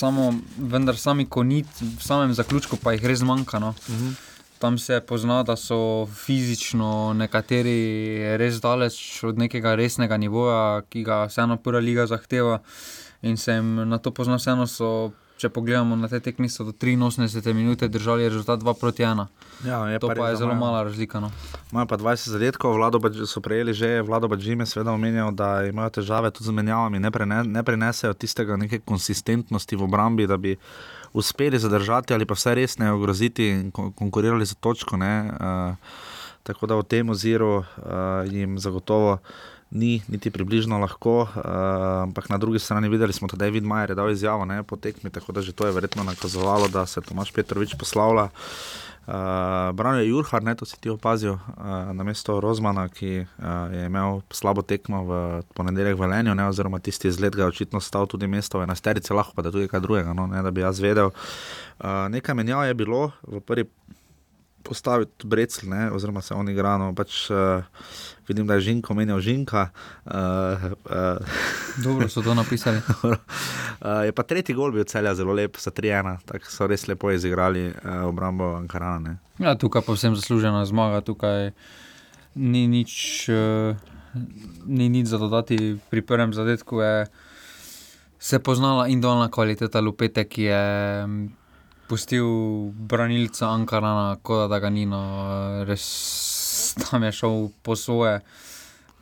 samo, 0.01 0.34
vendar 0.58 0.98
sami 0.98 1.25
konit, 1.25 1.68
v 1.82 2.04
samem 2.04 2.34
zaključku 2.34 2.78
pa 2.84 2.96
jih 2.96 3.06
res 3.06 3.22
manjka. 3.22 3.60
No. 3.60 3.70
Uh 3.70 3.96
-huh. 3.96 4.13
Tam 4.60 4.78
se 4.78 5.00
pozna, 5.01 5.44
da 5.44 5.56
so 5.56 6.06
fizično 6.06 7.13
nekateri 7.13 8.38
res 8.38 8.62
daleč 8.62 9.24
od 9.24 9.38
nekega 9.38 9.75
resnega 9.75 10.18
nivoja, 10.18 10.82
ki 10.90 11.04
ga 11.04 11.25
vseeno 11.25 11.58
prva 11.58 11.80
liga 11.80 12.06
zahteva. 12.06 12.60
In 13.22 13.38
se 13.38 13.54
jim 13.54 13.90
na 13.90 13.98
to 13.98 14.12
pozna, 14.12 14.36
vseeno 14.36 14.68
so, 14.68 15.12
če 15.41 15.50
pogledamo 15.50 15.95
na 15.98 16.05
te 16.05 16.19
tekme, 16.21 16.45
so 16.50 16.63
do 16.67 16.74
83 16.74 17.53
minut 17.57 17.81
držali 17.81 18.29
rezultat 18.29 18.62
2 18.62 18.74
proti 18.77 19.03
1. 19.03 19.25
Ja, 19.65 19.79
je 19.89 20.00
to 20.00 20.10
pa, 20.10 20.13
pa 20.13 20.21
pa 20.21 20.29
je 20.29 20.38
zelo 20.38 20.53
mala 20.55 20.83
razlika. 20.86 21.19
No. 21.19 21.31
Imajo 21.71 21.88
pa 21.89 21.98
20 21.98 22.29
zadetkov, 22.36 22.77
vlado 22.77 23.01
Badž- 23.01 23.25
so 23.25 23.41
prejeli 23.41 23.74
že, 23.74 24.01
vlado 24.05 24.29
Bađim 24.29 24.62
je 24.62 24.69
seveda 24.69 24.93
omenjal, 24.93 25.31
da 25.33 25.65
imajo 25.65 25.89
težave 25.98 26.31
tudi 26.31 26.51
z 26.51 26.53
menjavami, 26.53 27.01
ne, 27.01 27.12
prene, 27.12 27.41
ne 27.43 27.63
prenesejo 27.65 28.13
tistega 28.13 28.57
neke 28.57 28.79
konsistentnosti 28.86 29.75
v 29.75 29.83
obrambi, 29.83 30.27
da 30.29 30.38
bi 30.38 30.55
uspeli 31.13 31.60
zadržati 31.60 32.13
ali 32.13 32.25
pa 32.25 32.38
vse 32.38 32.55
res 32.55 32.77
ne 32.77 32.91
ogroziti 32.93 33.50
in 33.50 33.71
kon- 33.71 33.93
konkurirali 33.98 34.45
za 34.45 34.55
točko. 34.55 34.98
Ne, 34.98 35.13
uh, 35.25 35.75
tako 36.43 36.69
da 36.69 36.77
v 36.77 36.86
tem 36.86 37.10
oziru 37.10 37.62
uh, 37.62 37.65
jim 38.29 38.60
zagotovo. 38.60 39.17
Ni 39.72 40.01
niti 40.12 40.32
približno 40.32 40.80
lahko, 40.84 41.22
uh, 41.24 41.42
ampak 42.04 42.30
na 42.30 42.38
drugi 42.38 42.60
strani 42.60 42.90
videli 42.92 43.13
smo, 43.13 43.28
da 43.32 43.40
je 43.40 43.48
David 43.48 43.63
Majer 43.63 43.96
dal 43.96 44.12
izjavo 44.12 44.46
ne, 44.46 44.63
po 44.63 44.75
tekmi, 44.75 45.10
tako 45.10 45.32
da 45.32 45.42
že 45.42 45.56
to 45.56 45.66
je 45.66 45.72
verjetno 45.72 46.04
nakazovalo, 46.04 46.68
da 46.68 46.86
se 46.86 47.01
Tomaš 47.01 47.32
Petrovič 47.32 47.75
poslavlja. 47.80 48.30
Uh, 49.08 49.13
Branil 49.74 50.01
je 50.01 50.10
Jurhar, 50.10 50.44
ne, 50.44 50.56
to 50.56 50.66
si 50.66 50.78
ti 50.82 50.90
opazil, 50.90 51.34
uh, 51.34 51.90
na 51.94 52.04
mesto 52.04 52.40
Rozmana, 52.40 52.86
ki 52.90 53.25
uh, 53.25 53.74
je 53.74 53.86
imel 53.86 54.22
slabo 54.30 54.62
tekmo 54.62 55.01
v 55.04 55.42
ponedeljek 55.58 55.98
v 55.98 56.04
Velenju, 56.06 56.36
ne, 56.36 56.46
oziroma 56.51 56.80
tisti 56.80 57.08
izlet 57.08 57.36
ga 57.36 57.48
je 57.48 57.56
očitno 57.56 57.82
stal 57.82 58.06
tudi 58.06 58.28
mesto 58.28 58.60
v 58.60 58.68
enajsterici, 58.68 59.13
lahko 59.13 59.34
pa 59.36 59.42
da 59.42 59.51
tudi 59.51 59.72
kaj 59.72 59.82
drugega, 59.82 60.13
no, 60.13 60.28
ne, 60.28 60.44
da 60.46 60.51
bi 60.51 60.62
jaz 60.62 60.84
vedel. 60.84 61.10
Uh, 61.80 62.12
nekaj 62.13 62.38
menjav 62.38 62.68
je 62.68 62.78
bilo 62.78 63.10
v 63.25 63.42
prvi 63.42 63.66
postavi 64.63 65.06
tudi 65.06 65.30
Brecl, 65.30 65.70
ne, 65.70 65.89
oziroma 65.91 66.22
se 66.22 66.34
on 66.34 66.50
igra, 66.50 66.77
no, 66.77 66.91
pač 66.96 67.25
uh, 67.34 67.63
vidim, 68.27 68.48
da 68.48 68.58
je 68.58 68.68
Žinko 68.68 68.96
menjal 68.98 69.20
Žinka. 69.20 69.68
Uh, 70.06 70.13
uh, 70.86 71.39
Dobro 71.84 72.10
so 72.10 72.22
to 72.22 72.36
napisali. 72.38 72.82
uh, 73.06 74.03
je 74.06 74.15
pa 74.15 74.24
tretji 74.24 74.56
gol 74.56 74.72
bil 74.72 74.88
celja 74.88 75.15
zelo 75.15 75.34
lep, 75.34 75.58
za 75.58 75.72
3-1, 75.72 76.22
tako 76.25 76.51
so 76.51 76.68
res 76.68 76.88
lepo 76.88 77.12
izigrali 77.12 77.70
uh, 77.72 78.03
obrambo 78.10 78.53
Ankarana. 78.56 79.00
Ne. 79.00 79.18
Ja, 79.41 79.56
tukaj 79.56 79.86
pa 79.86 79.98
vsem 79.98 80.15
zaslužena 80.15 80.65
zmaga, 80.70 81.01
tukaj 81.06 81.51
ni 82.36 82.68
nič, 82.72 82.94
uh, 83.34 83.75
ni 84.65 84.89
nič 84.89 85.12
za 85.12 85.20
dodati. 85.22 85.77
Pri 85.89 86.01
prvem 86.06 86.34
zadetku 86.34 86.82
je 86.82 86.96
se 88.22 88.39
poznala 88.39 88.88
individualna 88.88 89.32
kvaliteta 89.32 89.82
Lupete, 89.82 90.24
ki 90.30 90.44
je 90.44 90.62
pustil 91.91 92.71
branilca 92.71 93.50
Ankarana, 93.51 94.15
kot 94.24 94.48
da 94.51 94.62
ga 94.63 94.69
ni, 94.71 94.86
no, 94.88 95.01
res 95.67 95.83
tam 96.86 97.03
je 97.03 97.12
šel 97.12 97.50
po 97.65 97.75
svoje. 97.75 98.21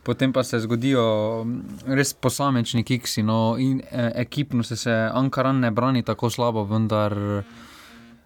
Potem 0.02 0.32
pa 0.32 0.42
se 0.42 0.58
zgodijo 0.64 1.04
mm, 1.44 1.94
res 1.94 2.14
posamečni 2.16 2.82
kiksi. 2.84 3.22
No, 3.22 3.54
in, 3.60 3.78
e, 3.80 4.10
ekipno 4.24 4.64
se, 4.66 4.76
se 4.76 4.94
Ankaran 5.14 5.60
ne 5.60 5.70
brani 5.70 6.02
tako 6.02 6.30
slabo, 6.30 6.64
vendar 6.66 7.14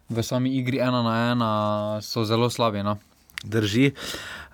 v 0.08 0.22
sami 0.22 0.54
igri 0.56 0.80
ena 0.80 1.02
na 1.02 1.16
ena 1.32 1.50
so 2.00 2.24
zelo 2.24 2.48
slabi. 2.50 2.84
No. 2.86 2.96
Drži. 3.44 3.90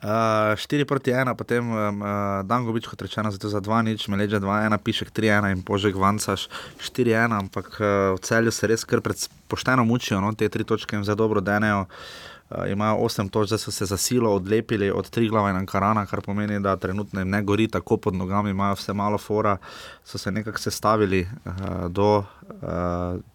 Uh, 0.00 0.56
4 0.56 0.84
proti 0.88 1.12
1, 1.12 1.36
potem 1.36 1.60
um, 1.60 2.00
uh, 2.00 2.40
Dangovič, 2.48 2.88
kot 2.88 3.02
rečeno, 3.04 3.28
za 3.28 3.60
2 3.60 3.82
nič, 3.84 4.08
Meleđa 4.08 4.40
2-1, 4.40 4.78
Pišek 4.80 5.12
3-1 5.12 5.52
in 5.52 5.60
Požek 5.60 5.92
Vancaš 5.92 6.48
4-1, 6.80 7.36
ampak 7.36 7.68
uh, 7.76 8.16
v 8.16 8.20
celju 8.24 8.48
se 8.48 8.64
res 8.64 8.88
kar 8.88 9.04
pred, 9.04 9.20
pošteno 9.44 9.84
mučijo, 9.84 10.24
no, 10.24 10.32
te 10.32 10.48
tri 10.48 10.64
točke 10.64 10.96
jim 10.96 11.04
zelo 11.04 11.20
dobro 11.20 11.44
denejo. 11.44 11.84
Uh, 11.84 12.29
imajo 12.68 12.96
8 12.96 13.30
točk, 13.30 13.46
zdaj 13.46 13.58
so 13.58 13.70
se 13.70 13.86
za 13.86 13.96
silo 13.96 14.34
odlepili 14.34 14.90
od 14.90 15.10
Triglava 15.10 15.50
in 15.50 15.56
Ankarana, 15.56 16.06
kar 16.06 16.20
pomeni, 16.20 16.60
da 16.60 16.76
trenutno 16.76 17.20
jim 17.20 17.30
ne 17.30 17.42
gori 17.42 17.68
tako 17.68 17.96
pod 17.96 18.14
nogami, 18.14 18.50
imajo 18.50 18.74
vse 18.74 18.92
malo 18.92 19.18
fora, 19.18 19.56
so 20.04 20.18
se 20.18 20.30
nekako 20.30 20.58
sestavili 20.58 21.20
uh, 21.44 21.52
do 21.88 22.18
uh, 22.18 22.24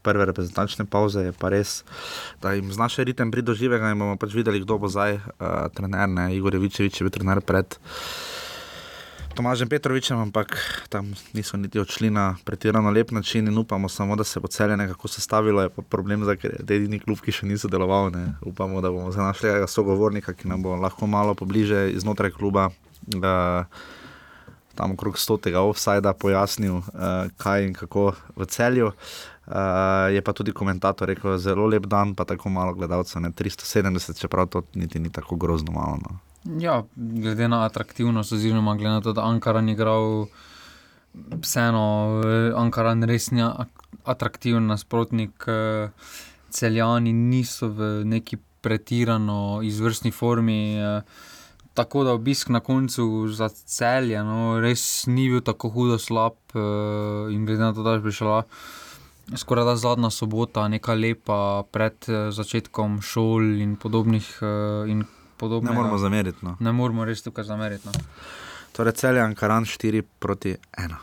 prve 0.01 0.25
reprezentančne 0.25 0.85
pauze, 0.85 1.19
je 1.19 1.31
pa 1.31 1.49
res, 1.49 1.83
da 2.41 2.53
jim 2.53 2.71
znaš 2.71 2.97
ritem 2.97 3.31
pride 3.31 3.45
do 3.45 3.53
živega 3.53 3.91
in 3.91 3.99
bomo 3.99 4.17
pač 4.17 4.33
videli, 4.33 4.59
kdo 4.59 4.77
bo 4.77 4.87
zdaj 4.87 5.15
uh, 5.15 5.21
trener, 5.73 6.09
ne, 6.09 6.35
Igor 6.35 6.53
Jevičevič 6.53 7.01
je 7.01 7.07
bil 7.07 7.15
trener 7.15 7.41
pred. 7.41 7.79
Tomažem 9.35 9.67
Petrovičem, 9.67 10.15
ampak 10.15 10.55
tam 10.87 11.11
niso 11.35 11.57
niti 11.59 11.75
odšli 11.75 12.07
na 12.07 12.37
pretirano 12.47 12.87
lep 12.91 13.11
način 13.11 13.47
in 13.47 13.57
upamo 13.57 13.89
samo, 13.89 14.15
da 14.15 14.23
se 14.23 14.39
bo 14.39 14.47
celje 14.47 14.77
nekako 14.77 15.07
sestavilo. 15.07 15.61
Je 15.61 15.69
pa 15.69 15.81
problem, 15.81 16.23
da 16.23 16.31
je 16.31 16.55
edini 16.63 16.99
klub, 16.99 17.19
ki 17.19 17.35
še 17.35 17.45
ni 17.45 17.57
sodeloval. 17.59 18.13
Ne. 18.15 18.37
Upamo, 18.47 18.79
da 18.81 18.91
bomo 18.91 19.11
našli 19.11 19.49
nekega 19.49 19.67
sogovornika, 19.67 20.33
ki 20.33 20.47
nam 20.47 20.63
bo 20.63 20.77
lahko 20.79 21.07
malo 21.07 21.35
pobliže 21.35 21.91
iznotraj 21.91 22.31
kluba, 22.31 22.69
da 23.01 23.65
tam 24.75 24.95
okrog 24.95 25.19
stotega 25.19 25.61
offsajda 25.67 26.13
pojasnil, 26.13 26.79
uh, 26.79 27.27
kaj 27.37 27.67
in 27.67 27.73
kako 27.75 28.13
v 28.39 28.47
celju. 28.47 28.93
Uh, 29.45 30.15
je 30.15 30.21
pa 30.23 30.33
tudi 30.33 30.55
komentator 30.55 31.11
rekel, 31.11 31.35
zelo 31.37 31.67
lep 31.67 31.91
dan, 31.91 32.15
pa 32.15 32.23
tako 32.23 32.49
malo 32.49 32.73
gledalcev, 32.73 33.21
ne 33.21 33.35
370, 33.35 34.15
čeprav 34.15 34.47
to 34.47 34.63
niti 34.79 34.99
ni 34.99 35.11
tako 35.11 35.35
grozno 35.35 35.75
malo. 35.75 35.99
No. 35.99 36.24
Ja, 36.45 36.83
glede 36.95 37.47
na 37.47 37.65
atraktivnost, 37.65 38.31
oziroma 38.31 38.75
glede 38.75 38.89
na 38.89 39.01
to, 39.01 39.13
da 39.13 39.25
Ankaran 39.25 39.69
igral, 39.69 40.27
vseeno 41.41 42.21
eh, 42.25 42.53
Ankaran 42.55 43.03
res 43.03 43.31
ni 43.31 43.41
ak- 43.41 43.85
atraktiven 44.05 44.67
nasprotnik, 44.69 45.47
eh, 45.47 45.89
celjani 46.49 47.13
niso 47.13 47.67
v 47.67 48.03
neki 48.05 48.37
pretirano 48.61 49.61
izvrstni 49.63 50.11
formi. 50.11 50.77
eh, 50.77 51.01
Tako 51.75 52.03
da 52.03 52.13
obisk 52.13 52.49
na 52.49 52.59
koncu 52.59 53.27
za 53.27 53.49
celje, 53.49 54.23
no, 54.23 54.59
res 54.63 55.07
ni 55.07 55.27
bil 55.29 55.41
tako 55.41 55.69
hudo 55.69 55.97
slab, 55.99 56.37
in 57.31 57.43
glede 57.45 57.59
na 57.59 57.73
to, 57.73 57.83
da 57.83 57.97
je 57.97 58.01
prišla 58.01 58.43
skoraj 59.35 59.65
da 59.65 59.75
zadnja 59.75 60.09
sobota, 60.09 60.67
neka 60.71 60.93
lepa 60.93 61.63
pred 61.71 62.07
začetkom 62.31 63.01
šol 63.01 63.59
in 63.59 63.75
podobnih. 63.75 64.23
In 64.87 65.03
podobnega. 65.37 65.73
Ne 65.73 65.81
moramo 65.81 65.97
zameriti. 65.97 66.45
No. 66.45 66.57
Ne 66.59 66.71
moramo 66.71 67.05
res 67.05 67.23
tukaj 67.23 67.47
zameriti. 67.47 67.87
No. 67.87 67.93
Torej, 68.75 68.97
celjan 68.99 69.35
Karan 69.35 69.65
4 69.65 70.03
proti 70.19 70.55
1. 70.77 70.95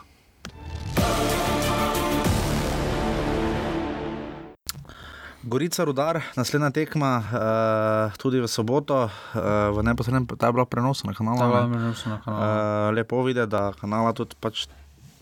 Gorica 5.42 5.84
Rudar, 5.84 6.20
naslednja 6.36 6.70
tekma, 6.70 7.16
uh, 7.18 8.14
tudi 8.14 8.38
v 8.38 8.46
soboto, 8.46 9.08
uh, 9.08 9.74
v 9.74 9.82
neposrednem, 9.82 10.26
ta 10.38 10.46
je 10.46 10.54
bila 10.54 10.64
prenosna 10.70 11.10
na 11.10 11.16
kanalu. 11.18 11.38
Ta 11.38 11.44
je 11.44 11.50
bila 11.50 11.66
prenosna 11.72 12.12
na 12.12 12.18
kanalu. 12.22 12.42
Uh, 12.42 12.94
lepo 12.94 13.22
videti, 13.26 13.50
da 13.50 13.72
kanala 13.80 14.12
tudi 14.14 14.38
pač 14.38 14.68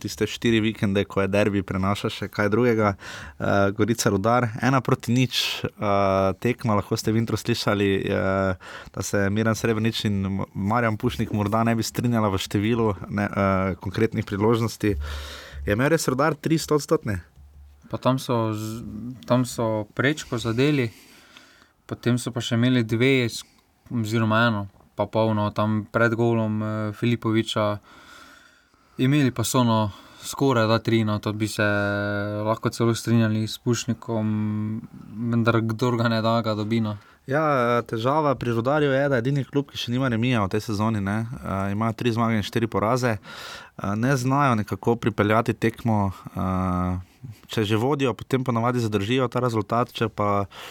tiste 0.00 0.26
štiri 0.26 0.60
vikende, 0.64 1.04
ko 1.04 1.22
je 1.22 1.28
derbi, 1.30 1.62
prenaša 1.66 2.10
še 2.12 2.28
kaj 2.32 2.50
drugega. 2.52 2.94
Uh, 3.38 3.70
Gorica 3.76 4.10
Rudar, 4.12 4.48
ena 4.64 4.80
proti 4.84 5.14
nič, 5.14 5.62
uh, 5.68 6.32
tekma, 6.40 6.78
lahko 6.80 6.96
ste 6.98 7.12
v 7.12 7.20
intro 7.22 7.38
slišali, 7.40 7.90
uh, 8.08 8.72
da 8.94 9.04
se 9.04 9.22
Miran 9.30 9.58
Srebrenic 9.58 10.02
in 10.08 10.42
Marjan 10.54 10.98
Pušnik 11.00 11.34
morda 11.36 11.62
ne 11.68 11.76
bi 11.76 11.86
strinjala 11.86 12.32
v 12.32 12.40
številu 12.40 12.88
ne, 13.08 13.28
uh, 13.28 13.76
konkretnih 13.84 14.26
priložnosti. 14.26 14.96
Je 15.66 15.76
imel 15.76 15.92
res 15.92 16.08
Rudar 16.08 16.34
300 16.34 16.80
odstotne? 16.80 17.20
Pa 17.90 17.98
tam 17.98 18.18
so, 18.22 18.54
tam 19.26 19.44
so 19.44 19.86
prečko 19.98 20.38
zadeli, 20.38 20.88
potem 21.90 22.18
so 22.18 22.30
pa 22.30 22.42
še 22.42 22.54
imeli 22.54 22.86
dve, 22.86 23.26
oziroma 23.90 24.44
eno, 24.46 24.68
pa 24.94 25.10
polno, 25.10 25.48
tam 25.50 25.82
pred 25.90 26.14
golom 26.14 26.62
Filipoviča. 26.94 27.66
Imeli 29.00 29.30
pa 29.32 29.44
so 29.48 29.62
no, 29.64 29.90
skoraj 30.22 30.66
da 30.68 30.78
tri, 30.78 31.04
no, 31.08 31.18
to 31.18 31.32
bi 31.32 31.48
se 31.48 31.64
lahko 32.44 32.68
celo 32.70 32.94
strinjali 32.94 33.46
s 33.48 33.58
Pušnikom, 33.58 34.26
vendar 35.32 35.60
kdo 35.60 35.90
ga 35.96 36.08
ne 36.12 36.18
da, 36.22 36.40
ga 36.44 36.54
dobi. 36.54 36.82
No. 36.84 36.98
Ja, 37.26 37.80
težava 37.88 38.34
pri 38.34 38.52
rodarju 38.52 38.90
je, 38.92 39.08
da 39.08 39.16
je 39.16 39.24
edini 39.24 39.44
klub, 39.44 39.70
ki 39.72 39.80
še 39.80 39.94
nima 39.94 40.10
remija 40.12 40.42
v 40.44 40.50
tej 40.52 40.66
sezoni. 40.66 41.00
Ne? 41.00 41.16
Uh, 41.40 41.70
imajo 41.72 41.96
tri 41.96 42.12
zmage 42.12 42.36
in 42.42 42.44
štiri 42.44 42.68
poraze, 42.68 43.16
uh, 43.16 43.94
ne 43.96 44.12
znajo 44.20 44.60
nekako 44.60 44.98
pripeljati 45.00 45.56
tekmo. 45.56 46.12
Uh, 46.34 47.00
če 47.48 47.64
že 47.68 47.80
vodijo, 47.80 48.12
potem 48.16 48.44
pa 48.44 48.52
navadi 48.52 48.80
zadržijo 48.84 49.28
ta 49.32 49.40
rezultat, 49.44 49.92
če 49.96 50.08
pa 50.12 50.30
uh, 50.44 50.70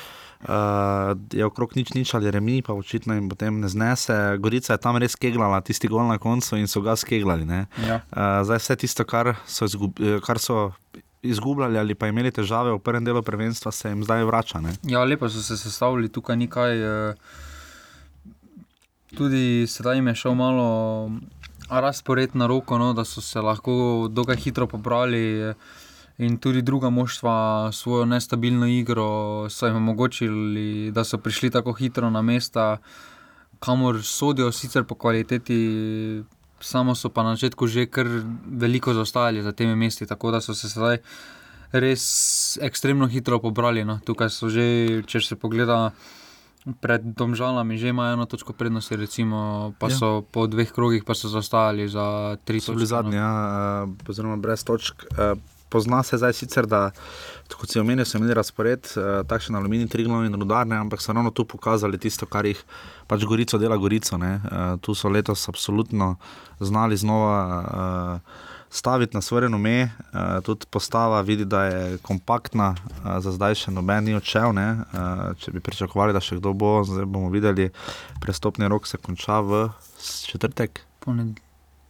je 1.30 1.44
okrog 1.44 1.76
nič 1.76 1.94
nič 1.94 2.14
ali 2.14 2.32
remi, 2.32 2.62
pa 2.62 2.74
očitno 2.74 3.14
jim 3.14 3.30
potem 3.30 3.60
ne 3.60 3.68
znese. 3.68 4.14
Gorica 4.38 4.74
je 4.74 4.78
tam 4.78 4.96
res 4.96 5.16
keglala, 5.16 5.60
tisti 5.60 5.88
gol 5.88 6.08
na 6.08 6.18
koncu 6.18 6.56
in 6.56 6.68
so 6.68 6.82
ga 6.82 6.96
skeglali. 6.96 7.44
ne. 7.46 7.68
Ja. 7.78 8.00
Uh, 8.08 8.40
zdaj 8.44 8.58
vse 8.58 8.76
tisto, 8.78 9.04
kar 9.04 9.36
so, 9.46 9.66
izgub, 9.66 10.00
eh, 10.00 10.20
kar 10.20 10.40
so 10.40 10.72
izgubljali 11.22 11.76
ali 11.78 11.96
pa 11.96 12.08
imeli 12.08 12.32
težave 12.32 12.72
v 12.72 12.80
prvem 12.80 13.04
delu 13.04 13.20
prvenstva, 13.22 13.72
se 13.72 13.90
jim 13.90 14.04
zdaj 14.04 14.24
vrača. 14.24 14.62
Ne? 14.62 14.72
Ja, 14.84 15.04
lepo 15.04 15.28
so 15.28 15.42
se 15.42 15.58
sestavili, 15.58 16.08
tukaj 16.10 16.38
ni 16.38 16.48
kaj. 16.48 16.72
eh, 17.10 17.14
Tudi 19.10 19.66
sedaj 19.68 19.96
jim 19.96 20.08
je 20.08 20.16
šel 20.16 20.34
malo 20.34 21.10
razpored 21.70 22.30
na 22.34 22.48
roko, 22.48 22.78
no, 22.78 22.94
da 22.94 23.04
so 23.04 23.22
se 23.22 23.42
lahko 23.42 23.74
dokaj 24.10 24.36
hitro 24.38 24.68
pobrali. 24.68 25.42
eh, 25.42 25.54
In 26.20 26.38
tudi 26.38 26.62
druga 26.62 26.90
moštva 26.90 27.70
svojo 27.72 28.06
nestabilno 28.06 28.68
igro 28.68 29.48
so 29.50 29.66
jim 29.68 29.76
omogočili, 29.76 30.92
da 30.92 31.04
so 31.04 31.18
prišli 31.18 31.50
tako 31.50 31.74
hitro 31.74 32.10
na 32.10 32.22
mesta, 32.22 32.78
kamor 33.60 34.04
sodijo, 34.04 34.52
sicer 34.52 34.84
po 34.84 34.96
kvaliteti, 34.96 36.24
samo 36.60 36.96
so 36.96 37.10
pa 37.10 37.24
na 37.24 37.36
začetku 37.36 37.68
že 37.68 37.86
kar 37.88 38.08
veliko 38.52 38.94
zaostajali 38.94 39.44
za 39.44 39.52
temi 39.52 39.76
mesti, 39.76 40.06
tako 40.06 40.32
da 40.32 40.42
so 40.42 40.54
se 40.54 40.70
sedaj 40.70 40.98
res 41.72 42.04
ekstremno 42.62 43.08
hitro 43.08 43.40
pobrali. 43.40 43.86
No. 43.86 44.00
Tukaj 44.04 44.30
so 44.30 44.50
že, 44.50 45.04
če 45.08 45.22
se 45.22 45.36
pogleda. 45.36 45.92
Pred 46.82 47.16
domžalami 47.16 47.78
že 47.80 47.88
imajo 47.96 48.14
eno 48.14 48.26
točko 48.28 48.54
prednosti, 48.54 48.96
recimo, 48.96 49.72
pa 49.80 49.88
Ja. 49.88 49.96
so 49.96 50.22
po 50.22 50.44
dveh 50.48 50.68
krogih 50.76 51.08
pa 51.08 51.16
so 51.16 51.32
zaostajali 51.32 51.88
za 51.88 52.36
tri 52.44 52.60
so 52.60 52.74
točke. 52.74 52.76
bili 52.76 52.86
zadnji, 52.88 53.16
ja, 53.16 53.32
eh, 53.88 54.10
oziroma 54.10 54.36
brez 54.36 54.64
točk. 54.68 55.08
Eh, 55.18 55.40
Pozna 55.70 56.04
se 56.04 56.18
zdaj 56.18 56.34
sicer, 56.34 56.66
da 56.66 56.92
kot 57.58 57.70
si 57.70 57.80
omenil, 57.80 58.06
so 58.06 58.18
imeli 58.18 58.34
razpored, 58.34 58.86
eh, 58.98 59.24
takšen 59.30 59.56
aluminij, 59.56 59.88
triglav 59.88 60.26
in 60.26 60.34
rudarne, 60.34 60.76
ampak 60.76 61.02
so 61.02 61.14
ravno 61.14 61.32
tu 61.32 61.46
pokazali 61.46 61.98
tisto, 61.98 62.26
kar 62.26 62.46
jih 62.46 62.64
pač 63.08 63.26
Gorico 63.26 63.58
dela 63.58 63.78
Gorico. 63.78 64.18
ne. 64.18 64.42
Eh, 64.52 64.78
Tu 64.82 64.96
so 64.96 65.10
letos 65.10 65.50
absolutno 65.50 66.16
znali 66.60 66.98
znova 66.98 68.20
eh, 68.24 68.50
staviti 68.70 69.18
na 69.18 69.22
svoje 69.22 69.42
renome, 69.42 69.82
eh, 69.82 69.90
tudi 70.44 70.66
postava 70.70 71.22
vidi, 71.22 71.46
da 71.46 71.64
je 71.66 71.98
kompaktna, 71.98 72.76
eh, 73.06 73.22
za 73.22 73.32
zdaj 73.32 73.56
še 73.56 73.72
noben 73.72 74.04
ni 74.04 74.16
odšel. 74.16 74.54
ne. 74.54 74.78
Eh, 74.94 75.34
Če 75.40 75.52
bi 75.52 75.60
pričakovali, 75.60 76.14
da 76.14 76.20
še 76.20 76.38
kdo 76.38 76.54
bo, 76.54 76.84
zdaj 76.84 77.06
bomo 77.06 77.30
videli, 77.30 77.70
prestopni 78.22 78.68
rok 78.68 78.88
se 78.88 78.98
konča 78.98 79.40
v 79.40 79.70
četrtek. 80.26 80.82
Poned... 81.00 81.40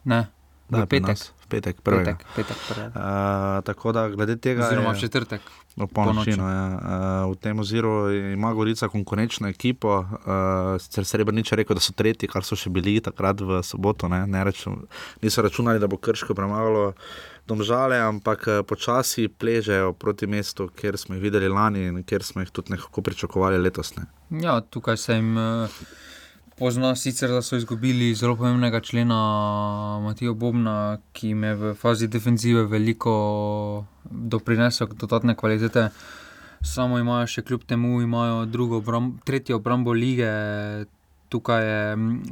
Ne, 0.06 0.28
v 0.70 0.86
petek. 0.86 1.08
nas, 1.08 1.32
petek, 1.50 1.82
prvega. 1.82 2.16
Petek, 2.16 2.36
petek 2.36 2.62
prvega. 2.68 2.92
Uh, 2.94 3.64
tako 3.66 3.94
da, 3.96 4.08
glede 4.10 4.38
tega. 4.38 4.68
Oziroma 4.68 4.94
v 4.94 5.02
četrtek. 5.02 5.42
No, 5.76 5.88
polnoči, 5.88 6.36
Ponoči. 6.36 6.40
no, 6.40 6.50
ja. 6.50 6.66
uh, 7.26 7.32
v 7.32 7.40
tem 7.40 7.60
oziru 7.60 7.94
ima 8.34 8.54
Gorica 8.54 8.90
konkurenčno 8.92 9.48
ekipo. 9.48 10.00
Uh, 10.00 10.76
sicer 10.82 11.06
Srebrenic 11.06 11.52
je 11.52 11.60
rekel, 11.62 11.78
da 11.80 11.84
so 11.84 11.96
tretji, 11.96 12.30
kar 12.30 12.46
so 12.48 12.58
še 12.60 12.72
bili 12.74 13.00
takrat 13.04 13.42
v 13.42 13.62
soboto. 13.64 14.10
Ne? 14.12 14.26
Ne 14.28 14.44
račun, 14.44 14.86
niso 15.24 15.46
računali, 15.46 15.80
da 15.80 15.88
bo 15.88 15.98
Krško 15.98 16.36
premagalo 16.38 16.94
domžale, 17.50 17.98
ampak 17.98 18.46
počasi 18.70 19.28
pležejo 19.28 19.94
proti 19.98 20.30
mestu, 20.30 20.70
kjer 20.70 20.98
smo 20.98 21.18
jih 21.18 21.24
videli 21.24 21.50
lani 21.50 21.88
in 21.90 22.04
kjer 22.04 22.24
smo 22.24 22.44
jih 22.46 22.52
tudi 22.54 22.76
nekako 22.76 23.02
pričakovali 23.02 23.58
letos. 23.58 23.96
Ne? 23.98 24.06
Ja, 24.44 24.60
tukaj 24.62 24.98
se 24.98 25.18
jim 25.18 25.38
eh, 25.38 25.80
pozna, 26.60 26.96
sicer 26.96 27.30
da 27.32 27.42
so 27.42 27.56
izgubili 27.56 28.16
zelo 28.16 28.36
pomembnega 28.36 28.80
člena 28.80 29.20
Matijo 30.04 30.34
Bobna, 30.34 30.98
ki 31.14 31.28
jim 31.28 31.44
je 31.44 31.54
v 31.56 31.74
fazi 31.76 32.08
defenzive 32.08 32.66
veliko 32.68 33.86
doprinesel 34.12 34.88
dodatne 34.92 35.36
kvalitete. 35.36 35.90
Samo 36.62 37.00
imajo 37.00 37.28
še 37.32 37.46
kljub 37.48 37.64
temu, 37.64 38.02
imajo 38.04 38.44
drugo, 38.46 38.82
obram, 38.84 39.14
tretjo 39.26 39.62
obrambo 39.62 39.96
lige. 39.96 40.28
Tukaj 41.30 41.64
je 41.64 41.82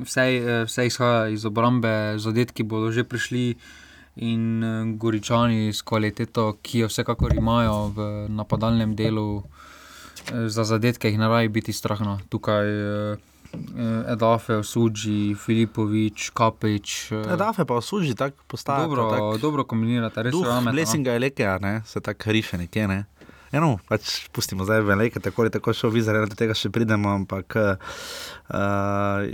vse, 0.03 0.25
vse 0.67 0.87
izhaja 0.89 1.27
iz 1.31 1.45
obrambe, 1.45 2.17
zadetki 2.17 2.63
bodo 2.63 2.91
že 2.91 3.05
prišli 3.07 3.45
in 4.17 4.63
eh, 4.63 4.97
Goričani 4.97 5.69
s 5.73 5.85
kvaliteto, 5.85 6.57
ki 6.61 6.83
jo 6.83 6.91
vsekakor 6.91 7.37
imajo 7.37 7.77
v 7.95 8.09
napadalnem 8.33 8.95
delu, 8.97 9.43
eh, 10.33 10.49
za 10.49 10.65
zadetke 10.65 11.11
jih 11.11 11.19
ne 11.21 11.29
rabi 11.29 11.53
biti 11.61 11.73
strah. 11.73 12.01
No. 12.01 12.17
Tukaj 12.29 12.67
eh, 12.67 13.27
Edafe, 14.07 14.63
Suđi, 14.63 15.35
Filipovič, 15.35 16.29
Kapič. 16.29 17.11
eh, 17.11 17.35
Dafe 17.37 17.65
pa 17.65 17.73
osuži, 17.73 18.15
tako 18.15 18.37
postaja. 18.47 18.81
Dobro, 18.81 19.37
dobro 19.37 19.63
kombinirate, 19.63 20.23
res 20.23 20.33
verjamete, 20.35 20.65
no. 20.65 20.71
Blesinga 20.71 21.11
je 21.11 21.19
lekija, 21.19 21.57
ne? 21.59 21.81
se 21.85 21.99
tako 21.99 22.31
riše 22.31 22.57
nekje. 22.57 22.87
Ne? 22.87 23.05
Eno, 23.51 23.77
pač 23.87 24.27
pustimo 24.35 24.65
zdaj 24.67 24.81
velike, 24.83 25.21
tako 25.23 25.45
ali 25.45 25.51
tako 25.53 25.71
še 25.75 25.89
vizare, 25.91 26.25
do 26.27 26.35
tega 26.35 26.55
še 26.57 26.71
pridemo, 26.73 27.13
ampak 27.15 27.55
uh, 27.55 27.77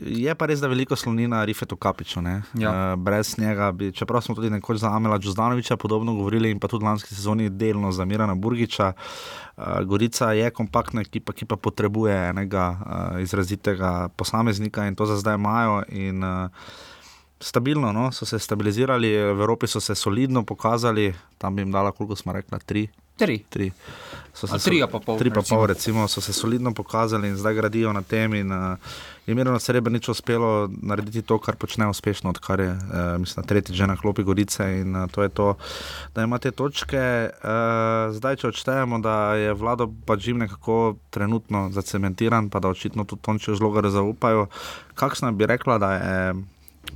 je 0.05 0.35
pa 0.37 0.49
res, 0.49 0.61
da 0.61 0.69
veliko 0.69 0.97
sloni 0.99 1.25
na 1.31 1.41
Rifetu 1.47 1.77
Kapiču. 1.77 2.21
Ja. 2.21 2.69
Uh, 2.69 2.93
brez 3.01 3.33
njega 3.41 3.71
bi, 3.73 3.89
čeprav 3.95 4.21
smo 4.21 4.37
tudi 4.37 4.53
nekoč 4.53 4.83
za 4.83 4.93
Amela 4.93 5.17
Džuzdanoviča 5.19 5.79
podobno 5.81 6.13
govorili 6.13 6.53
in 6.53 6.61
pa 6.61 6.69
tudi 6.69 6.85
v 6.85 6.91
lanski 6.91 7.15
sezoni 7.15 7.49
delno 7.49 7.91
za 7.91 8.05
Mirana 8.05 8.35
Burgiča. 8.35 8.93
Uh, 8.93 9.81
Gorica 9.89 10.31
je 10.37 10.53
kompaktna 10.53 11.01
ekipa, 11.01 11.33
ki 11.33 11.49
pa 11.49 11.57
potrebuje 11.57 12.15
enega 12.29 12.69
uh, 12.69 13.21
izrazitega 13.25 14.09
posameznika 14.17 14.85
in 14.87 14.95
to 14.95 15.09
za 15.09 15.17
zdaj 15.17 15.41
imajo. 15.41 15.83
In, 15.89 16.21
uh, 16.21 16.91
Stabilno 17.43 17.91
no, 17.91 18.11
so 18.15 18.25
se 18.25 18.39
stabilizirali, 18.39 19.09
v 19.11 19.35
Evropi 19.35 19.67
so 19.67 19.81
se 19.83 19.95
solidno 19.95 20.45
pokazali, 20.47 21.13
tam 21.37 21.55
bi 21.55 21.61
jim 21.61 21.71
dala, 21.71 21.91
koliko 21.91 22.15
smo 22.15 22.33
rekli, 22.33 22.59
tri. 22.65 22.87
Tri. 23.17 23.43
tri. 23.49 23.71
So 24.33 24.47
A 24.49 24.57
trija 24.57 24.87
pa 24.87 24.97
pol, 24.99 25.19
Tri 25.19 25.29
pa 25.29 25.39
recimo. 25.39 25.59
pol, 25.59 25.67
recimo, 25.67 26.07
so 26.07 26.21
se 26.21 26.33
solidno 26.33 26.73
pokazali 26.73 27.27
in 27.27 27.35
zdaj 27.37 27.53
gradijo 27.53 27.93
na 27.93 28.01
tem. 28.01 28.33
In, 28.33 28.51
uh, 28.51 28.77
je 29.27 29.35
Mirno 29.35 29.59
Srebrenic 29.59 30.09
uspelo 30.09 30.69
narediti 30.81 31.21
to, 31.21 31.37
kar 31.37 31.55
počne 31.55 31.87
uspešno, 31.87 32.29
odkar 32.29 32.59
je, 32.59 32.69
uh, 32.71 33.19
mislim, 33.19 33.45
tretjič 33.45 33.77
že 33.77 33.87
na 33.87 33.97
klopi 33.97 34.23
Gorice 34.23 34.65
in 34.81 34.95
uh, 34.95 35.11
to 35.11 35.23
je 35.23 35.29
to, 35.29 35.53
da 36.15 36.23
ima 36.23 36.39
te 36.39 36.51
točke. 36.51 37.29
Uh, 37.43 38.15
zdaj, 38.15 38.35
če 38.41 38.47
odštejemo, 38.47 38.99
da 38.99 39.35
je 39.37 39.53
vlado 39.53 39.91
pač 40.05 40.27
jim 40.27 40.41
nekako 40.41 40.95
trenutno 41.09 41.69
zacementiran, 41.71 42.49
pa 42.49 42.59
da 42.59 42.73
očitno 42.73 43.05
tudi 43.05 43.21
Tončijo 43.21 43.55
zlogar 43.55 43.85
zaupajo, 43.89 44.47
kakšna 44.95 45.31
bi 45.31 45.45
rekla, 45.45 45.77
da 45.77 45.93
je 45.93 46.33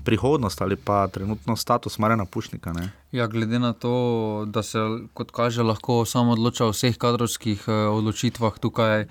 prihodnost 0.04 0.62
ali 0.62 0.76
pa 0.76 1.08
trenutno 1.08 1.56
status 1.56 2.00
Marena 2.00 2.26
Pušnika. 2.26 2.74
Ne? 2.74 2.90
Ja, 3.12 3.28
glede 3.28 3.60
na 3.60 3.74
to, 3.74 4.46
da 4.48 4.64
se, 4.64 4.80
kot 5.14 5.32
kaže, 5.32 5.64
lahko 5.64 6.06
samo 6.06 6.32
odloča 6.32 6.66
o 6.66 6.72
vseh 6.76 6.98
kadrovskih 6.98 7.64
eh, 7.68 7.72
odločitvah, 7.72 8.60
tukaj 8.60 9.06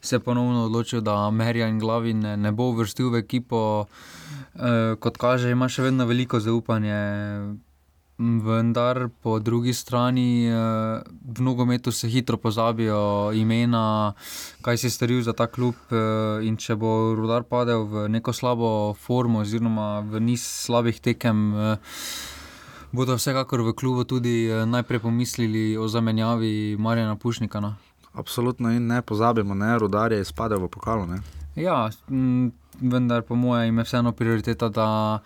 se 0.00 0.16
je 0.16 0.20
ponovno 0.20 0.64
odločil, 0.64 1.00
da 1.00 1.30
Merja 1.30 1.68
in 1.68 1.78
Glavi 1.78 2.14
ne, 2.14 2.36
ne 2.36 2.52
bo 2.52 2.70
uvrstil 2.70 3.10
v 3.10 3.22
ekipo. 3.24 3.86
Eh, 4.54 4.94
kot 5.00 5.16
kaže, 5.18 5.50
ima 5.50 5.68
še 5.68 5.82
vedno 5.88 6.06
veliko 6.06 6.40
zaupanje. 6.40 6.98
Vendar 8.18 9.08
po 9.22 9.38
drugi 9.38 9.72
strani 9.72 10.46
eh, 10.48 10.54
v 11.36 11.40
nogometu 11.40 11.92
se 11.92 12.08
hitro 12.08 12.36
pozabijo 12.36 13.30
imena, 13.34 14.12
kaj 14.62 14.78
si 14.78 14.90
storil 14.90 15.22
za 15.22 15.32
ta 15.32 15.46
klub. 15.46 15.74
eh, 15.90 16.46
In 16.46 16.56
če 16.56 16.76
bo 16.76 17.14
rudar 17.14 17.42
padel 17.42 17.84
v 17.86 18.08
neko 18.08 18.32
slabo 18.32 18.94
formo, 18.94 19.40
oziroma 19.40 20.00
v 20.00 20.20
niz 20.20 20.42
slabih 20.42 21.00
tekem, 21.00 21.54
eh, 21.54 21.76
bodo 22.92 23.14
vsekakor 23.14 23.62
v 23.62 23.72
klubu 23.72 24.04
tudi 24.04 24.48
najprej 24.66 25.00
pomislili 25.00 25.76
o 25.76 25.88
zamenjavi 25.88 26.76
Marjana 26.78 27.16
Pušnika. 27.16 27.60
No. 27.60 27.76
Absolutno 28.14 28.70
in 28.70 28.86
ne 28.86 29.02
pozabimo, 29.02 29.54
ne, 29.54 29.78
rudar 29.78 30.12
je 30.12 30.20
izpadel 30.20 30.58
v 30.58 30.68
pokalu. 30.68 31.06
Ne. 31.06 31.18
Ja, 31.54 31.90
m, 32.10 32.50
vendar 32.80 33.22
po 33.22 33.34
mojem 33.34 33.78
je 33.78 33.84
vseeno 33.84 34.12
prioriteta, 34.12 34.68
da 34.68 35.18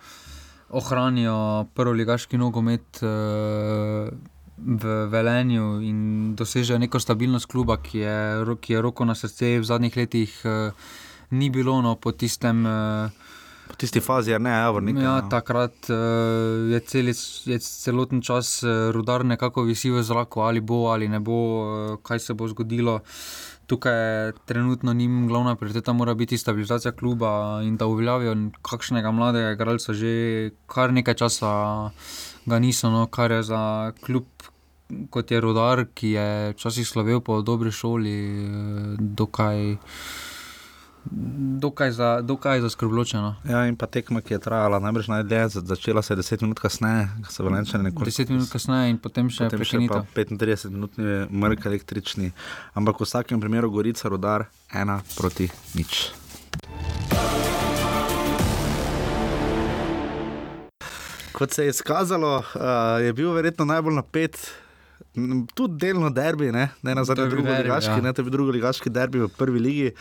ohranijo 0.73 1.65
prvoligaški 1.73 2.37
nogomet 2.37 3.03
eh, 3.03 4.09
v 4.57 4.95
Velenju 5.11 5.81
in 5.81 5.99
dosežejo 6.35 6.79
neko 6.79 6.99
stabilnost 6.99 7.49
kluba, 7.51 7.77
ki 7.77 7.99
je, 7.99 8.55
ki 8.61 8.73
je 8.73 8.81
roko 8.81 9.05
na 9.05 9.15
srce 9.15 9.57
v 9.59 9.63
zadnjih 9.67 9.97
letih 9.97 10.41
eh, 10.45 10.71
ni 11.31 11.49
bilo 11.49 11.81
no, 11.81 11.95
po 11.95 12.11
tistem. 12.11 12.65
eh, 12.65 13.09
Po 13.67 13.77
tisti 13.79 14.01
fazi 14.03 14.31
je 14.31 14.39
ne, 14.39 14.51
Javornik. 14.51 14.97
Ja, 14.99 15.21
no. 15.21 15.29
takrat 15.31 15.87
uh, 15.89 16.67
je, 16.71 16.79
celi, 16.79 17.13
je 17.45 17.59
celoten 17.59 18.21
čas 18.21 18.63
uh, 18.63 18.91
rudar 18.91 19.23
nekako 19.25 19.63
visi 19.63 19.89
v 19.89 20.03
zraku, 20.03 20.43
ali 20.43 20.59
bo 20.59 20.91
ali 20.91 21.07
ne 21.07 21.19
bo, 21.19 21.37
uh, 21.63 21.95
kaj 22.03 22.19
se 22.19 22.33
bo 22.33 22.47
zgodilo. 22.47 22.99
Tukaj 23.67 24.31
trenutno 24.45 24.93
njim 24.93 25.27
glavna 25.27 25.55
prioriteta, 25.55 25.93
mora 25.93 26.13
biti 26.13 26.37
stabilizacija 26.37 26.91
kluba 26.91 27.61
in 27.63 27.77
da 27.77 27.85
uveljavijo 27.85 28.35
kakšnega 28.61 29.11
mladega 29.11 29.51
igralca, 29.51 29.93
že 29.93 30.51
kar 30.67 30.93
nekaj 30.93 31.13
časa 31.13 31.51
ga 32.45 32.59
niso, 32.59 32.91
no, 32.91 33.07
kar 33.07 33.31
je 33.31 33.43
za 33.43 33.91
klub. 34.05 34.25
Kot 35.09 35.31
je 35.31 35.39
rodar, 35.41 35.85
ki 35.95 36.09
je 36.11 36.51
včasih 36.53 36.85
slovel 36.87 37.21
po 37.21 37.39
dobri 37.41 37.71
šoli, 37.71 38.13
dokaj, 38.99 39.77
dokaj, 41.05 41.91
za, 41.91 42.21
dokaj 42.21 42.61
zaskrbljučeno. 42.61 43.35
Ja, 43.43 43.65
in 43.65 43.75
pa 43.75 43.85
tekma, 43.85 44.21
ki 44.21 44.33
je 44.33 44.39
trajala 44.39 44.79
najbrž 44.79 45.07
najdlje, 45.07 45.47
za- 45.49 45.61
začela 45.61 46.01
se 46.01 46.13
je 46.13 46.17
10 46.17 46.41
minut 46.41 46.59
kasneje, 46.59 47.09
so 47.29 47.43
Velenčani 47.43 47.83
nekoliko. 47.83 48.11
10 48.11 48.29
minut 48.29 48.49
kasneje 48.49 48.89
in 48.89 48.97
potem 48.97 49.29
še 49.29 49.43
Potem 49.45 49.59
še 49.59 49.87
pa 49.87 50.03
prekinitev. 50.03 50.03
35 50.37 50.69
minutni 50.69 51.03
mrk 51.29 51.65
električni, 51.65 52.31
ampak 52.73 52.99
v 52.99 53.03
vsakem 53.03 53.39
primeru 53.39 53.71
Gorica 53.71 54.09
rodar 54.09 54.45
ena 54.73 55.01
proti 55.17 55.49
nič. 55.75 56.11
Kot 61.33 61.51
se 61.51 61.63
je 61.63 61.69
izkazalo, 61.69 62.37
uh, 62.37 62.61
je 63.01 63.13
bil 63.13 63.31
verjetno 63.31 63.65
najbolj 63.65 63.93
napet. 63.95 64.62
Tudi 65.53 65.77
delno 65.77 66.09
derbi, 66.09 66.51
ne, 66.51 66.69
ne 66.81 66.95
na 66.95 67.03
zadnje 67.05 67.27
drugo 67.29 67.47
derbi, 67.49 67.67
ligaški, 67.67 67.99
ja. 67.99 68.01
ne, 68.01 68.13
bil 68.17 68.31
drugo 68.33 68.51
ligaški 68.55 68.89
derbi 68.89 69.21
v 69.21 69.27
prvi 69.37 69.59
ligi. 69.59 69.91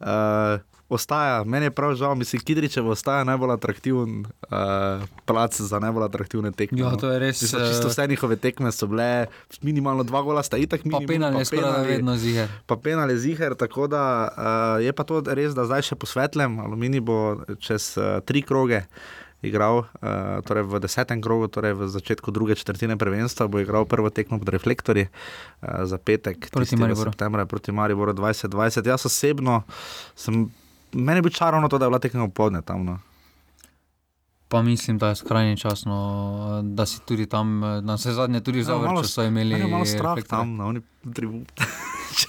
Uh, 0.00 0.60
ostaja, 0.88 1.44
meni 1.44 1.66
je 1.66 1.70
prav 1.70 1.94
žal, 1.94 2.14
mislim, 2.14 2.42
Kidričev 2.42 2.88
ostaja 2.88 3.24
najbolj 3.24 3.52
atraktiven 3.52 4.20
uh, 4.20 5.02
plac 5.24 5.60
za 5.60 5.78
najbolj 5.78 6.04
atraktivne 6.04 6.52
tekme. 6.52 6.80
Ja, 6.80 6.90
no. 6.90 6.96
to 6.96 7.10
je 7.12 7.18
res, 7.18 7.42
Mislim, 7.42 7.66
čisto 7.68 7.86
eh, 7.86 7.90
vse 7.90 8.06
njihove 8.08 8.36
tekme 8.36 8.72
so 8.72 8.86
bile 8.86 9.26
minimalno 9.62 10.02
dva 10.02 10.22
gola, 10.22 10.42
sta 10.42 10.56
itak 10.56 10.80
Pa 10.80 10.84
minimum. 10.84 11.06
penal 11.06 11.38
je 11.38 11.44
skoraj 11.44 11.86
vedno 11.86 12.16
ziger. 12.16 12.48
Pa 12.66 12.76
penal 12.76 13.10
je 13.10 13.18
ziger, 13.18 13.54
tako 13.54 13.86
da 13.86 14.28
uh, 14.28 14.84
je 14.84 14.92
pa 14.92 15.04
to 15.04 15.20
res, 15.26 15.54
da 15.54 15.64
zdaj 15.64 15.82
še 15.82 15.96
posvetljem. 15.96 16.60
Aluminij 16.60 17.00
bo 17.00 17.40
čez 17.60 17.96
uh, 17.96 18.20
tri 18.24 18.42
kroge 18.42 18.84
igral, 19.42 19.78
uh, 19.78 20.42
torej 20.42 20.66
v 20.66 20.80
desetem 20.82 21.22
krogu, 21.22 21.46
torej 21.48 21.74
v 21.78 21.88
začetku 21.88 22.30
druge 22.30 22.54
četrtine 22.58 22.96
prvenstva, 22.98 23.46
bo 23.46 23.62
igral 23.62 23.86
prvo 23.86 24.10
tekmo 24.10 24.38
pod 24.38 24.48
reflektorji 24.48 25.06
uh, 25.06 25.84
za 25.86 25.98
petek, 25.98 26.50
Proti 26.50 26.76
30. 26.76 26.80
Mariboru. 26.80 27.10
septembra 27.10 27.46
proti 27.46 27.72
Mariboru 27.72 28.12
2020. 28.12 28.88
Jaz 28.88 29.06
osebno 29.06 29.62
sem, 30.14 30.50
meni 30.92 31.22
bilo 31.22 31.30
čarovno 31.30 31.68
to, 31.68 31.78
da 31.78 31.86
je 31.86 31.90
bila 31.90 31.98
tekma 31.98 32.26
popoldne 32.26 32.62
tam. 32.62 32.84
No. 32.84 32.98
Pa 34.48 34.62
mislim, 34.62 34.98
da 34.98 35.08
je 35.08 35.16
skrajni 35.16 35.56
čas, 35.56 35.84
no, 35.84 36.60
da 36.64 36.86
si 36.86 37.00
tudi 37.04 37.26
tam, 37.26 37.64
eh, 37.64 37.80
na 37.80 37.94
vse 37.94 38.12
zadnje, 38.12 38.40
tudi 38.40 38.62
za 38.62 38.74
vrče 38.74 39.08
so 39.08 39.22
imeli. 39.22 39.70
malo 39.70 39.84
strah 39.84 40.16
reflektorje. 40.16 40.40
tam, 40.40 40.56
na 40.56 40.66
oni 40.66 40.80
tribuni. 41.14 41.44
če, 42.18 42.26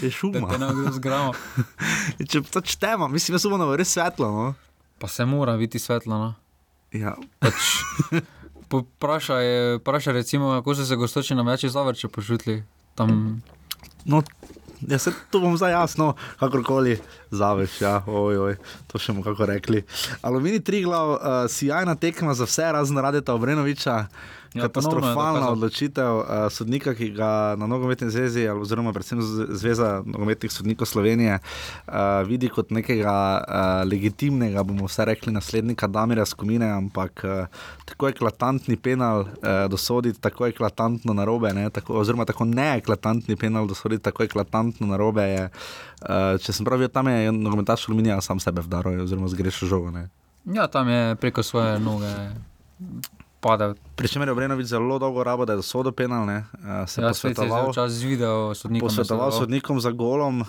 če 0.00 0.10
šuma. 0.10 0.48
Da 0.50 0.58
ne 0.58 0.68
kdo 0.74 0.92
zgrama. 0.92 1.32
če 2.30 2.42
to 2.42 2.60
čtemo, 2.60 3.08
mislim, 3.08 3.32
da 3.34 3.38
so 3.38 3.48
bomo 3.48 3.76
res 3.76 3.88
svetlo. 3.88 4.28
No. 4.30 4.54
Pa 4.98 5.08
se 5.08 5.24
mora 5.24 5.56
biti 5.56 5.78
svetlo. 5.78 6.18
No. 6.18 6.34
Ja. 6.92 7.16
Pač, 7.40 7.54
Vprašaj, 8.72 9.76
vprašaj, 9.84 10.12
recimo, 10.12 10.48
kako 10.56 10.74
so 10.74 10.84
se 10.84 10.96
gostoči 10.96 11.34
na 11.34 11.42
večji 11.42 11.68
zavrče 11.70 12.08
počutili. 12.08 12.62
Tam, 12.94 13.42
No, 14.04 14.22
ja, 14.80 14.98
se 14.98 15.12
to 15.30 15.40
bom 15.40 15.56
zdaj 15.56 15.72
jasno, 15.72 16.14
kakorkoli 16.38 16.98
zaveš. 17.30 17.80
Ja, 17.80 18.02
oj, 18.06 18.38
oj, 18.38 18.56
to 18.86 18.98
še 18.98 19.12
bomo 19.12 19.24
kako 19.24 19.46
rekli. 19.46 19.84
Aluminij 20.22 20.64
Triglav, 20.66 21.10
uh, 21.10 21.20
sjajna 21.48 21.94
tekma 21.94 22.34
za 22.34 22.48
vse, 22.48 22.72
razen 22.72 22.98
Radeta 22.98 23.34
Obrenoviča. 23.34 24.06
Ja, 24.54 24.66
Katastrofalna 24.68 25.48
odločitev 25.48 26.16
uh, 26.16 26.24
sodnika, 26.52 26.92
ki 26.94 27.08
ga 27.16 27.54
na 27.56 27.66
nogometni 27.66 28.10
zvezi, 28.12 28.44
oziroma 28.52 28.92
predvsem 28.92 29.22
Zveza 29.48 30.02
nogometnih 30.04 30.52
sodnikov 30.52 30.86
Slovenije 30.90 31.38
uh, 31.38 31.94
vidi 32.28 32.50
kot 32.52 32.70
nekega 32.70 33.14
uh, 33.40 33.88
legitimnega, 33.88 34.62
bomo 34.68 34.90
vse 34.90 35.06
rekli, 35.08 35.32
naslednika 35.32 35.88
Damira 35.88 36.26
Skomine, 36.28 36.68
ampak 36.68 37.24
uh, 37.24 37.64
tako 37.88 38.10
eklatantni 38.12 38.76
penal 38.76 39.24
uh, 39.24 39.64
dosoditi, 39.72 40.20
tako 40.20 40.46
eklatantno 40.52 41.16
narobe, 41.16 41.54
ne, 41.56 41.70
tako, 41.70 41.96
oziroma 42.04 42.28
tako 42.28 42.44
neeklatantni 42.44 43.36
penal 43.40 43.66
dosoditi, 43.66 44.04
tako 44.04 44.28
eklatantno 44.28 44.86
narobe 44.92 45.28
je. 45.30 45.48
Uh, 46.02 46.36
če 46.44 46.52
sem 46.52 46.68
prav 46.68 46.82
videl, 46.82 46.92
tam 46.92 47.08
je 47.08 47.32
nogometaš 47.32 47.88
aluminija 47.88 48.20
sam 48.20 48.40
sebe 48.40 48.60
vdaril, 48.60 49.00
oziroma 49.06 49.32
zgrešil 49.32 49.68
žogo. 49.68 49.90
Ne. 49.90 50.08
ja, 50.44 50.66
tam 50.68 50.88
je 50.88 51.16
preko 51.16 51.42
svoje 51.42 51.78
noge 51.80 52.12
padel. 53.42 53.74
Pričemer 53.96 54.28
je 54.28 54.32
Obrenovič 54.32 54.66
zelo 54.66 54.98
dolgo 54.98 55.20
rabo, 55.20 55.42
da 55.42 55.52
je 55.52 55.56
dosodil 55.56 55.92
penal, 55.92 56.22
ne, 56.22 56.44
se 56.86 57.02
Ja, 57.02 57.12
se 57.12 57.28
je 57.28 57.34
posvetoval. 57.34 57.70
včasih 57.70 57.98
z 57.98 58.04
video 58.04 58.54
sodnikom. 58.54 58.86
Posvetoval 58.86 59.26
nasvedoval. 59.26 59.40
sodnikom 59.42 59.80
za 59.80 59.90
golom, 59.90 60.40
uh, 60.40 60.46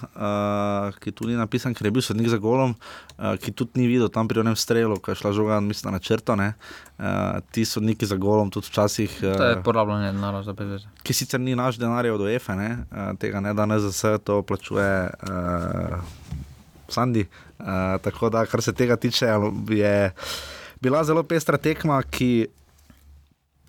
ki 0.95 1.11
tu 1.11 1.25
ni 1.25 1.33
napisan, 1.33 1.73
ker 1.73 1.85
je 1.85 1.91
bil 1.91 2.01
sodnik 2.01 2.29
za 2.29 2.37
golom, 2.37 2.75
uh, 3.17 3.33
ki 3.35 3.51
tudi 3.51 3.81
ni 3.81 3.87
videl 3.87 4.07
tam 4.07 4.27
pri 4.27 4.39
onem 4.39 4.55
strelu, 4.55 4.95
ko 4.95 5.11
je 5.11 5.15
šla 5.15 5.33
žoga, 5.33 5.59
mislim, 5.59 5.91
na 5.91 5.99
črto. 5.99 6.33
Uh, 6.33 6.53
ti 7.51 7.65
sodniki 7.65 8.05
za 8.05 8.15
golom 8.15 8.49
tudi 8.49 8.69
včasih. 8.69 9.09
Uh, 9.23 9.37
To 9.37 9.43
je 9.43 9.63
porabljanje 9.63 10.11
denarja 10.11 10.43
za 10.43 10.53
PVZ. 10.53 10.85
ki 11.03 11.13
sicer 11.13 11.39
ni 11.39 11.55
naš 11.55 11.75
denar 11.75 12.05
od 12.05 12.21
UEFA, 12.21 12.55
ne, 12.55 12.77
uh, 12.87 13.17
tega 13.17 13.39
ne 13.39 13.53
da 13.53 13.65
NZS, 13.65 14.21
to 14.23 14.41
plačuje 14.41 15.09
uh, 15.23 15.97
Sandi. 16.87 17.25
Uh, 17.59 17.65
tako 18.01 18.29
da, 18.29 18.45
kar 18.45 18.61
se 18.61 18.73
tega 18.73 18.95
tiče, 18.95 19.25
je 19.69 20.13
bila 20.81 21.03
zelo 21.03 21.23
pestra 21.23 21.57
tekma, 21.57 22.03
ki 22.03 22.47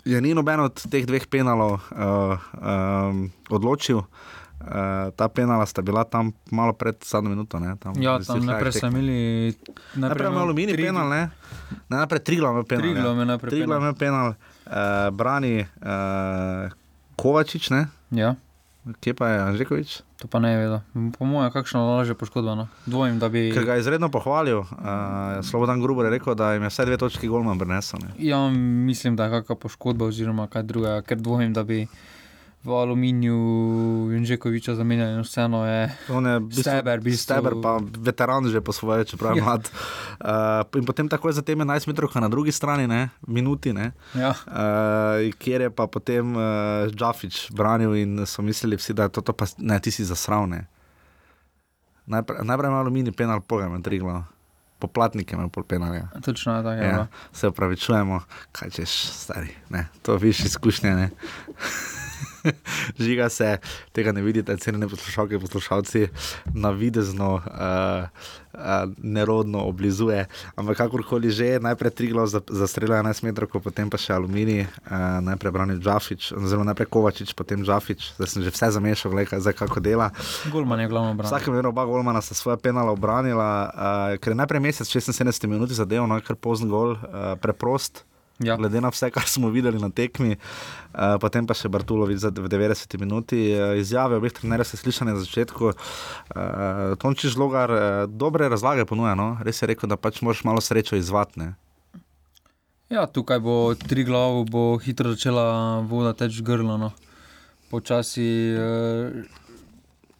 je 0.05 0.17
ni 0.17 0.31
noben 0.31 0.61
od 0.61 0.77
teh 0.85 1.03
dveh 1.03 1.25
penalov 1.25 1.81
uh, 1.91 2.37
um, 2.55 3.17
odločil. 3.49 4.05
Uh, 4.57 5.13
ta 5.13 5.29
penala 5.29 5.61
sta 5.63 5.81
bila 5.81 6.03
tam 6.03 6.33
malo 6.49 6.73
pred 6.73 6.97
zadnjo 6.99 7.29
minuto. 7.31 7.57
Ne, 7.57 7.77
tam, 7.77 7.93
Ja, 7.95 8.17
tam 8.19 8.41
najprej 8.41 8.73
tekmah. 8.73 8.93
imeli. 8.93 9.19
Najprej 9.95 10.27
imel 10.27 10.41
aluminij 10.41 10.73
tri- 10.73 10.85
penal, 10.85 11.07
ne? 11.07 11.23
ne 11.87 11.97
najprej 11.99 12.21
Triglav 12.23 12.53
ima 12.53 12.63
penal. 12.63 12.83
Triglav 12.83 13.13
ima 13.13 13.25
najprej 13.27 13.51
Triglav 13.51 13.69
penal. 13.71 13.83
ima 13.83 13.93
penal, 13.95 14.27
uh, 14.29 14.73
brani 15.11 15.55
uh, 15.61 16.73
Kovačič, 17.15 17.71
ne? 17.71 17.87
Ja. 18.11 18.35
Kje 19.01 19.13
pa 19.13 19.29
je 19.29 19.39
Anžekovič? 19.43 19.91
To 20.25 20.29
pa 20.33 20.41
ne 20.41 20.51
je 20.53 20.59
vedel. 20.59 20.81
Po 21.13 21.29
mojem, 21.29 21.53
kakšno 21.53 21.85
laže 21.85 22.15
poškodba. 22.17 22.55
No. 22.57 22.65
Dvomim, 22.89 23.19
da 23.21 23.29
bi. 23.29 23.53
Ker 23.53 23.67
ga 23.69 23.75
je 23.77 23.85
izredno 23.85 24.09
pohvalil. 24.09 24.65
Uh, 24.65 25.45
Slobodan 25.45 25.85
Gruber 25.85 26.09
je 26.09 26.17
rekel, 26.17 26.33
da 26.33 26.55
jim 26.57 26.65
je 26.65 26.71
vse 26.73 26.87
dve 26.89 26.97
točki 26.97 27.29
golman 27.29 27.61
prinesel. 27.61 28.01
ne. 28.01 28.17
Ja, 28.17 28.41
mislim, 28.49 29.21
da 29.21 29.29
je 29.29 29.37
kakšna 29.37 29.55
poškodba 29.69 30.09
oziroma 30.09 30.49
kaj 30.49 30.65
drugega, 30.65 31.03
ker 31.05 31.21
dvomim, 31.21 31.53
da 31.53 31.61
bi 31.61 31.85
v 32.65 32.73
aluminiju 32.73 33.37
Junžekoviča 34.11 34.75
zamenjali. 34.75 35.15
No, 35.15 35.23
vseeno 35.23 35.67
je. 35.67 35.83
On 36.09 36.25
je 36.25 36.41
bistvu, 36.41 36.63
Steber, 36.63 37.01
bistvu. 37.01 37.23
Steber 37.25 37.55
pa 37.55 37.77
veteran 37.99 38.49
že 38.49 38.61
po 38.61 38.73
svoje, 38.73 39.05
čeprav 39.05 39.33
je 39.33 39.39
Ja. 39.39 39.45
mlad. 39.45 39.69
Uh, 40.17 40.29
in 40.75 40.83
potem 40.83 41.05
takoj 41.05 41.29
za 41.31 41.43
tem 41.43 41.55
11 41.55 41.85
metrov 41.87 42.09
na 42.15 42.25
drugi 42.27 42.49
strani, 42.51 42.87
ne, 42.87 43.09
minuti, 43.23 43.71
ne, 43.71 43.93
Ja. 44.15 44.33
uh, 44.33 44.49
kjer 45.35 45.61
je 45.61 45.71
pa 45.71 45.85
potem 45.87 46.25
uh, 46.31 46.43
Džafič 46.89 47.53
branil 47.53 47.95
in 47.95 48.25
so 48.25 48.41
mislili 48.41 48.77
vsi, 48.77 48.93
da 48.93 49.03
je 49.03 49.09
to, 49.11 49.21
to 49.21 49.33
pa 49.33 49.45
ne, 49.59 49.77
ti 49.77 49.91
si 49.91 50.01
zasravne. 50.01 50.65
Najprej 52.07 52.41
najprej 52.41 52.69
ima 52.69 52.81
aluminij 52.81 53.13
penal, 53.13 53.41
pojem, 53.41 53.81
triglo. 53.81 54.25
Poplatnike 54.77 55.33
ima 55.33 55.49
pol 55.49 55.63
penalja. 55.63 56.09
Točno 56.21 56.57
je 56.57 56.63
tako. 56.63 56.77
Ja, 56.79 56.91
Ja. 56.91 57.07
se 57.33 57.49
upravičujemo, 57.49 58.21
kaj 58.53 58.71
češ, 58.71 58.91
stari. 59.07 59.53
Ne, 59.69 59.87
to 60.03 60.17
viš 60.17 60.41
izkušnje. 60.43 61.11
Žiga 63.05 63.29
se, 63.29 63.59
tega 63.93 64.13
ne 64.13 64.23
vidite, 64.23 64.57
cenjeni 64.57 64.89
poslušalke, 64.89 65.39
poslušalci, 65.39 66.09
navidezno. 66.55 67.35
Uh, 67.35 68.43
Nerodno 69.03 69.65
oblizuje, 69.67 70.29
ampak 70.55 70.77
kakorkoli 70.79 71.27
že, 71.35 71.59
najprej 71.59 71.91
Triglo 71.91 72.23
zastrelil 72.31 72.95
11 72.95 73.27
metrov, 73.27 73.51
potem 73.59 73.91
pa 73.91 73.99
še 73.99 74.15
Alumini, 74.15 74.63
uh, 74.63 75.19
najprej 75.27 75.51
Brani 75.51 75.75
Džafič, 75.83 76.31
zelo 76.47 76.63
najprej 76.63 76.87
Kovačič, 76.87 77.35
potem 77.35 77.67
Džafič, 77.67 78.15
zdaj 78.15 78.31
sem 78.31 78.47
že 78.47 78.55
vse 78.55 78.71
zamešal, 78.79 79.11
gledaj, 79.11 79.43
zdaj 79.43 79.59
kako 79.59 79.83
dela. 79.83 80.15
Golman 80.55 80.87
je 80.87 80.87
glavno 80.87 81.19
obranil. 81.19 81.35
Vsakem 81.35 81.51
primeru 81.51 81.75
oba 81.75 81.83
Golmana 81.83 82.23
sta 82.23 82.39
svoje 82.39 82.63
penala 82.63 82.95
obranila, 82.95 83.51
uh, 83.75 84.23
ker 84.23 84.39
je 84.39 84.39
najprej 84.39 84.63
mesec 84.63 84.87
76 84.87 85.51
minut 85.51 85.75
zadeval, 85.75 86.07
no 86.07 86.23
kar 86.23 86.39
pozn 86.39 86.71
gol, 86.71 86.95
uh, 86.95 87.35
preprost. 87.43 88.07
Ja. 88.45 88.57
Glede 88.61 88.81
na 88.85 88.91
vse, 88.93 89.11
kar 89.15 89.27
smo 89.31 89.49
videli 89.51 89.81
na 89.81 89.91
tekmi, 89.91 90.37
uh, 90.37 91.17
potem 91.23 91.47
pa 91.49 91.57
še 91.57 91.71
Bartulovič 91.73 92.29
v 92.29 92.49
90 92.53 92.97
minuti. 93.01 93.41
Uh, 93.57 93.75
izjave 93.81 94.21
obeh 94.21 94.35
trenerjev 94.37 94.69
se 94.69 94.81
slišali 94.81 95.13
na 95.13 95.21
začetku. 95.21 95.73
Uh, 95.73 96.95
Tonči 97.01 97.33
žlogar 97.33 97.73
uh, 97.73 97.83
dobre 98.09 98.49
razlage 98.53 98.85
ponuja, 98.89 99.17
no? 99.19 99.35
res 99.45 99.63
je 99.63 99.71
rekel, 99.71 99.89
da 99.89 99.97
pač 99.97 100.21
moraš 100.23 100.45
malo 100.45 100.61
srečo 100.65 101.01
izvatne. 101.01 101.55
Ja, 102.93 103.07
tukaj 103.09 103.41
bo 103.41 103.75
tri 103.75 104.05
glav, 104.05 104.45
bo 104.53 104.77
hitro 104.79 105.15
začela 105.17 105.81
voda 105.89 106.13
teč 106.13 106.43
grlo. 106.45 106.77
No. 106.79 106.93
Počasi 107.73 108.29
uh, 108.55 109.25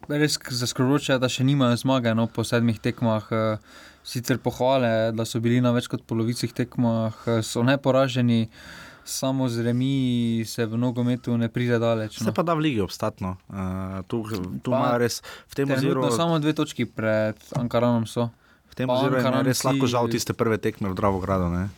res 0.09 0.39
zaskrbljujoče 0.41 1.13
je, 1.13 1.19
da 1.21 1.29
še 1.31 1.45
nimajo 1.45 1.77
zmage 1.85 2.15
no, 2.17 2.25
po 2.27 2.43
sedmih 2.43 2.81
tekmah. 2.81 3.29
Uh, 3.29 3.83
sicer 4.05 4.37
pohvale, 4.37 5.11
da 5.17 5.25
so 5.25 5.41
bili 5.41 5.59
na 5.63 5.73
več 5.75 5.89
kot 5.91 6.05
polovici 6.07 6.47
tekmah, 6.53 7.25
so 7.43 7.65
neporaženi, 7.65 8.45
samo 9.05 9.49
z 9.49 9.65
remi 9.65 10.43
se 10.45 10.65
v 10.65 10.77
nogometu 10.81 11.37
ne 11.37 11.49
pride 11.49 11.77
daleč. 11.81 12.19
No. 12.21 12.29
Se 12.29 12.33
pa 12.33 12.45
da 12.45 12.53
v 12.57 12.65
ligi 12.69 12.81
obstatno. 12.81 13.35
Uh, 13.49 14.01
tu 14.09 14.21
tu 14.61 14.73
imajo 14.73 14.97
res 15.01 15.21
v 15.49 15.61
tem 15.61 15.69
oziru. 15.69 16.05
Samo 16.13 16.41
dve 16.41 16.53
točki 16.57 16.89
pred 16.89 17.37
Ankaranom 17.57 18.09
so. 18.09 18.29
V 18.73 18.77
tem 18.77 18.89
oziru 18.89 19.21
je 19.21 19.45
res 19.45 19.61
lahko 19.65 19.85
žal 19.89 20.09
tiste 20.09 20.33
prve 20.33 20.57
tekme 20.57 20.89
v 20.89 20.97
Dravogradu. 20.97 21.53
Uh, 21.53 21.69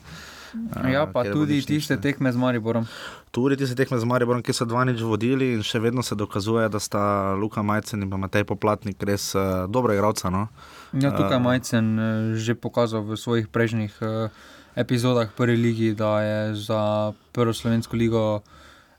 ja, 0.91 1.05
pa 1.07 1.23
tudi 1.23 1.61
tiste 1.61 1.97
tekme 2.01 2.31
z 2.31 2.37
Mariborom. 2.37 2.87
Tudi 3.31 3.57
tiste 3.57 3.75
tekme 3.75 3.99
z 3.99 4.05
Mariborom, 4.07 4.43
ki 4.43 4.55
so 4.55 4.65
dva 4.65 4.85
nič 4.87 5.01
vodili 5.03 5.53
in 5.57 5.63
še 5.65 5.79
vedno 5.83 6.03
se 6.03 6.15
dokazuje, 6.15 6.69
da 6.69 6.79
sta 6.79 7.33
Luka 7.35 7.63
Majcen 7.63 8.03
in 8.03 8.09
Matej 8.09 8.47
Poplatnik 8.47 9.03
res 9.03 9.33
uh, 9.35 9.65
dobro 9.69 9.93
igralca. 9.93 10.31
No? 10.33 10.47
Ja, 10.95 11.11
tukaj 11.11 11.37
je 11.37 11.43
Majcen 11.43 11.87
uh, 11.95 12.07
že 12.35 12.55
pokazal 12.55 13.03
v 13.05 13.19
svojih 13.19 13.51
prejšnjih 13.51 13.93
uh, 14.01 14.31
epizodah 14.77 15.29
prve 15.33 15.57
lige, 15.57 15.93
da 15.97 16.21
je 16.21 16.39
za 16.55 17.13
prvo 17.33 17.53
slovensko 17.53 17.97
ligo 17.97 18.41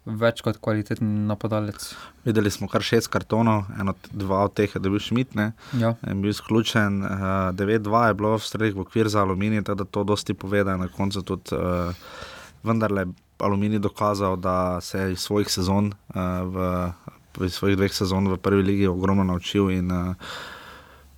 več 0.08 0.40
kot 0.44 0.58
kvaliteten 0.62 1.26
napadalec. 1.28 1.82
Videli 2.24 2.50
smo 2.50 2.68
kar 2.70 2.84
šest 2.84 3.10
kartonov, 3.12 3.66
eno, 3.80 3.94
dva 4.10 4.44
od 4.48 4.56
teh 4.58 4.74
je 4.74 4.82
bil 4.82 4.98
Šmit, 5.02 5.36
ja. 5.78 5.94
bil 6.02 6.30
izključen, 6.32 7.02
uh, 7.04 7.12
9-2 7.58 8.02
je 8.08 8.18
bilo 8.18 8.34
v 8.36 8.42
streljih 8.44 8.76
v 8.76 8.84
okvir 8.86 9.12
za 9.12 9.22
aluminij, 9.26 9.64
tako 9.68 9.82
da 9.82 9.84
to 9.84 10.04
dosti 10.04 10.34
poveda 10.34 10.76
na 10.76 10.88
koncu 10.88 11.22
tudi 11.22 11.56
uh, 11.56 11.94
vendarle. 12.62 13.08
Aluminij 13.38 13.78
dokazal, 13.78 14.34
da 14.36 14.80
se 14.82 14.98
je 14.98 15.12
iz 15.12 15.22
svojih 15.22 15.50
sezon, 15.50 15.92
uh, 16.10 16.20
v, 16.42 16.68
v 17.38 17.50
svojih 17.54 17.76
dveh 17.78 17.92
sezon 17.94 18.26
v 18.26 18.38
prvi 18.42 18.64
legi 18.66 18.86
ogromno 18.90 19.22
naučil 19.24 19.70
in 19.70 19.92
uh, 19.94 20.32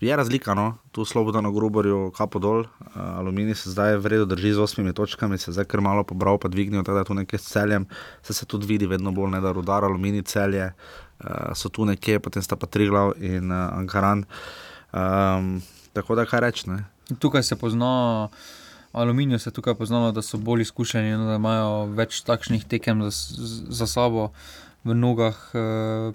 Je 0.00 0.16
razlika, 0.16 0.54
no? 0.54 0.78
tu 0.92 1.04
slobodo 1.04 1.40
na 1.40 1.50
Gruborju, 1.50 2.12
kapo 2.16 2.38
dol, 2.38 2.60
uh, 2.60 2.68
aluminij 2.94 3.54
se 3.54 3.70
zdaj 3.70 3.98
v 4.00 4.06
redu 4.06 4.24
drži 4.24 4.52
z 4.52 4.58
osmimi 4.58 4.94
točkami, 4.96 5.38
se 5.38 5.52
zdaj 5.52 5.68
kar 5.68 5.80
malo 5.80 6.04
pobral, 6.04 6.38
pa 6.38 6.48
dvignil, 6.48 6.82
da 6.82 6.98
je 6.98 7.04
tu 7.04 7.14
nekaj 7.14 7.38
s 7.38 7.52
celjem, 7.52 7.86
se, 8.22 8.32
se 8.32 8.46
tudi 8.46 8.66
vidi 8.66 8.86
vedno 8.88 9.12
bolj, 9.12 9.30
ne, 9.30 9.40
da 9.44 9.52
rudar, 9.52 9.84
aluminij, 9.84 10.22
celje 10.22 10.72
uh, 10.72 11.52
so 11.54 11.68
tu 11.68 11.84
nekje, 11.84 12.16
potem 12.20 12.42
sta 12.42 12.56
pa 12.56 12.66
tri 12.66 12.88
glav 12.88 13.12
in 13.20 13.52
uh, 13.52 13.76
Ankaran. 13.76 14.24
Um, 14.92 15.60
tako 15.92 16.16
da 16.16 16.24
kaj 16.24 16.40
reči. 16.40 16.80
Tukaj 17.18 17.42
se 17.42 17.60
pozna. 17.60 18.28
Aluminij 18.92 19.38
se 19.38 19.50
tukaj 19.50 19.74
poznamo, 19.74 20.12
da 20.12 20.22
so 20.22 20.38
bolj 20.38 20.62
izkušeni, 20.62 21.12
no, 21.12 21.28
da 21.28 21.36
imajo 21.36 21.86
več 21.94 22.24
takšnih 22.24 22.64
tekem 22.64 23.04
za, 23.04 23.12
za 23.68 23.86
sabo 23.86 24.30
v 24.84 24.96
nogah, 24.96 25.36
uh, 25.52 26.14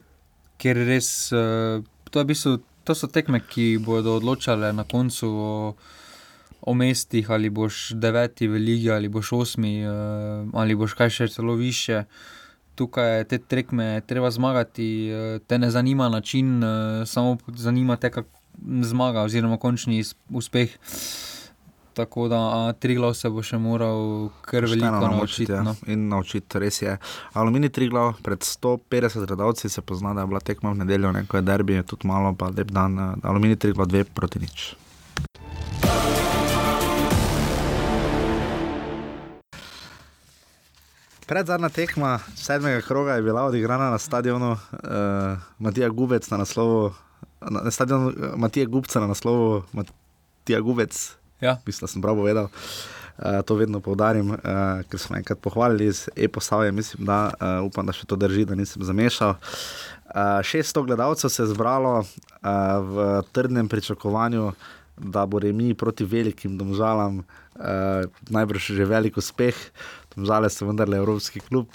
ker 0.57 0.75
res 0.89 1.29
uh, 1.31 1.85
to 2.09 2.19
je 2.19 2.25
v 2.25 2.27
bistvu 2.33 2.57
to 2.85 2.95
so 2.95 3.07
tekme, 3.07 3.41
ki 3.41 3.77
bodo 3.81 4.15
odločale 4.19 4.69
na 4.73 4.83
koncu 4.83 5.27
o, 5.27 5.73
o 6.61 6.73
mestih, 6.73 7.29
ali 7.31 7.49
boš 7.49 7.97
deveti 7.97 8.47
v 8.47 8.61
ligi, 8.61 8.91
ali 8.93 9.09
boš 9.09 9.31
osmi, 9.33 9.81
uh, 9.87 10.45
ali 10.53 10.77
boš 10.77 10.93
kaj 10.93 11.09
še 11.09 11.27
celo 11.35 11.57
više. 11.57 12.05
Tukaj 12.75 13.23
te 13.31 13.39
tekme 13.39 14.01
treba 14.07 14.31
zmagati, 14.31 14.87
uh, 15.09 15.41
te 15.47 15.57
ne 15.57 15.71
zanima 15.71 16.09
način, 16.09 16.63
uh, 16.63 17.03
samo 17.09 17.37
zanima 17.55 17.97
te, 17.97 18.11
kako 18.11 18.29
zmaga, 18.81 19.25
oziroma 19.25 19.57
končni 19.57 20.03
uspeh. 20.29 20.77
Tako 21.95 22.27
da 22.27 22.73
tri 22.73 22.95
glav 22.95 23.13
se 23.15 23.29
bo 23.31 23.39
še 23.39 23.55
moral 23.57 24.27
kar 24.43 24.65
veliko 24.67 25.07
naučiti. 25.07 25.51
Ja. 25.51 25.61
No. 25.63 25.75
In 25.87 26.09
naučiti, 26.11 26.59
res 26.59 26.81
je. 26.81 26.97
Alumini 27.39 27.69
tri 27.71 27.87
glav, 27.89 28.17
pred 28.23 28.43
150 28.43 29.23
gledalci 29.29 29.71
se 29.71 29.81
pozna, 29.81 30.11
da 30.13 30.25
je 30.25 30.27
bila 30.27 30.43
tekma 30.43 30.73
v 30.73 30.81
nedeljo, 30.83 31.13
neko 31.15 31.39
je 31.39 31.45
derbi, 31.47 31.79
je 31.79 31.85
tudi 31.93 32.11
malo, 32.11 32.35
pa 32.35 32.51
lep 32.51 32.75
dan. 32.75 32.99
Alumini 33.23 33.55
tri 33.55 33.71
glav, 33.71 33.87
dve 33.87 34.03
proti 34.03 34.43
nič. 34.43 34.67
Pred 41.25 41.47
zadnja 41.47 41.71
tekma 41.71 42.19
sedmega 42.35 42.83
kroga 42.83 43.15
je 43.15 43.23
bila 43.23 43.47
odigrana 43.47 43.89
na 43.95 43.97
stadionu 43.97 44.51
uh, 44.51 44.59
Matija 45.59 45.89
Gubec 45.89 46.27
na 46.29 46.43
naslovu, 46.43 46.91
na 47.39 47.71
stadionu 47.71 48.11
Matija 48.35 48.67
Gubca 48.67 48.99
na 48.99 49.07
naslovu 49.07 49.63
Matija 49.71 50.59
Gubec. 50.59 51.15
Ja. 51.41 51.57
Mislim, 51.65 51.85
da 51.85 51.91
sem 51.91 52.01
prav 52.01 52.15
povedal. 52.15 52.47
Uh, 53.17 53.41
to 53.45 53.55
vedno 53.55 53.79
poudarjam, 53.79 54.29
uh, 54.29 54.37
ker 54.91 54.99
smo 54.99 55.15
enkrat 55.15 55.39
pohvalili 55.39 55.91
z 55.91 56.09
e-postavljanjem. 56.15 56.75
Mislim, 56.75 57.05
da 57.05 57.31
uh, 57.31 57.65
upam, 57.67 57.85
da 57.87 57.93
še 57.95 58.07
to 58.07 58.15
drži, 58.19 58.45
da 58.45 58.55
nisem 58.55 58.83
zamešal. 58.83 59.35
Uh, 59.35 60.43
600 60.43 60.85
gledalcev 60.85 61.31
se 61.31 61.43
je 61.43 61.51
zbralo 61.53 61.99
uh, 61.99 62.07
v 62.83 63.23
trdnem 63.31 63.69
pričakovanju, 63.71 64.51
da 64.97 65.25
bo 65.25 65.39
remi 65.39 65.73
proti 65.73 66.05
velikim 66.07 66.57
domžalam, 66.57 67.23
uh, 67.23 68.07
najbrž 68.29 68.71
že 68.75 68.85
velik 68.87 69.17
uspeh. 69.17 69.55
Domžale 70.15 70.49
so 70.49 70.67
vendarle 70.67 70.97
Evropski 70.97 71.39
klub. 71.39 71.67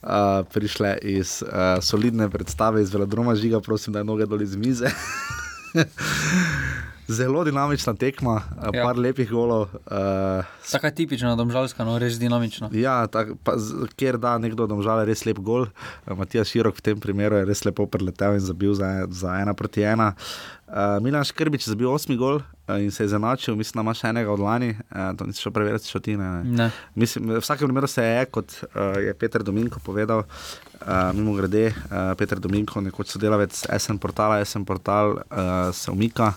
Uh, 0.00 0.44
prišle 0.52 0.98
iz 1.02 1.42
uh, 1.42 1.80
solidne 1.82 2.28
predstave, 2.30 2.82
iz 2.82 2.92
velodroma 2.92 3.34
žiga, 3.34 3.60
prosim, 3.60 3.92
da 3.92 4.04
je 4.04 4.08
noge 4.08 4.28
dol 4.28 4.44
iz 4.44 4.56
mize. 4.56 4.92
Zelo 7.08 7.44
dinamična 7.44 7.94
tekma, 7.94 8.42
ja. 8.74 8.82
par 8.82 8.98
lepih 8.98 9.30
golov. 9.30 9.68
Uh, 9.86 10.44
Tako 10.70 10.86
je 10.86 10.94
tipično, 10.94 11.36
domžalska, 11.38 11.84
no 11.86 11.98
res 12.02 12.18
dinamično. 12.18 12.70
Ja, 12.74 13.06
tak, 13.06 13.30
pa, 13.46 13.54
kjer 13.96 14.18
da 14.18 14.34
nekdo 14.42 14.66
domžal 14.66 15.04
res 15.06 15.22
lep 15.26 15.38
gol. 15.38 15.68
Matija 16.06 16.42
Širok 16.44 16.80
v 16.80 16.84
tem 16.90 17.00
primeru 17.00 17.38
je 17.38 17.46
res 17.46 17.62
lepo 17.62 17.86
preletel 17.86 18.40
in 18.40 18.42
zabil 18.42 18.74
za, 18.74 19.06
za 19.06 19.36
ena 19.38 19.54
proti 19.54 19.86
ena. 19.86 20.14
Uh, 20.66 20.98
Milan 20.98 21.22
Škrbič 21.22 21.68
je 21.68 21.70
zabil 21.76 21.86
osmi 21.86 22.16
gol 22.18 22.40
uh, 22.40 22.80
in 22.82 22.90
se 22.90 23.04
je 23.04 23.12
zanačil, 23.14 23.54
mislim, 23.54 23.78
da 23.78 23.84
ima 23.86 23.94
še 23.94 24.08
enega 24.10 24.32
od 24.32 24.42
lani, 24.42 24.72
uh, 24.74 25.12
to 25.14 25.28
nisi 25.28 25.44
šel 25.44 25.54
preveriti, 25.54 25.86
če 25.86 26.00
ti 26.02 26.16
ne. 26.18 26.30
ne. 26.42 26.66
Mislim, 26.98 27.30
v 27.36 27.38
vsakem 27.38 27.70
primeru 27.70 27.86
se 27.86 28.02
je, 28.02 28.24
kot 28.34 28.56
uh, 28.72 28.98
je 28.98 29.14
Peter 29.14 29.46
Dominko 29.46 29.78
povedal, 29.84 30.24
uh, 30.26 31.14
mimo 31.14 31.36
grede, 31.38 31.68
uh, 31.70 32.16
Peter 32.18 32.42
Dominko, 32.42 32.82
nekoč 32.82 33.14
sodelavec 33.14 33.62
SN 33.62 34.02
portala, 34.02 34.40
SN 34.42 34.66
portal 34.66 35.20
uh, 35.22 35.70
se 35.70 35.94
umika 35.94 36.34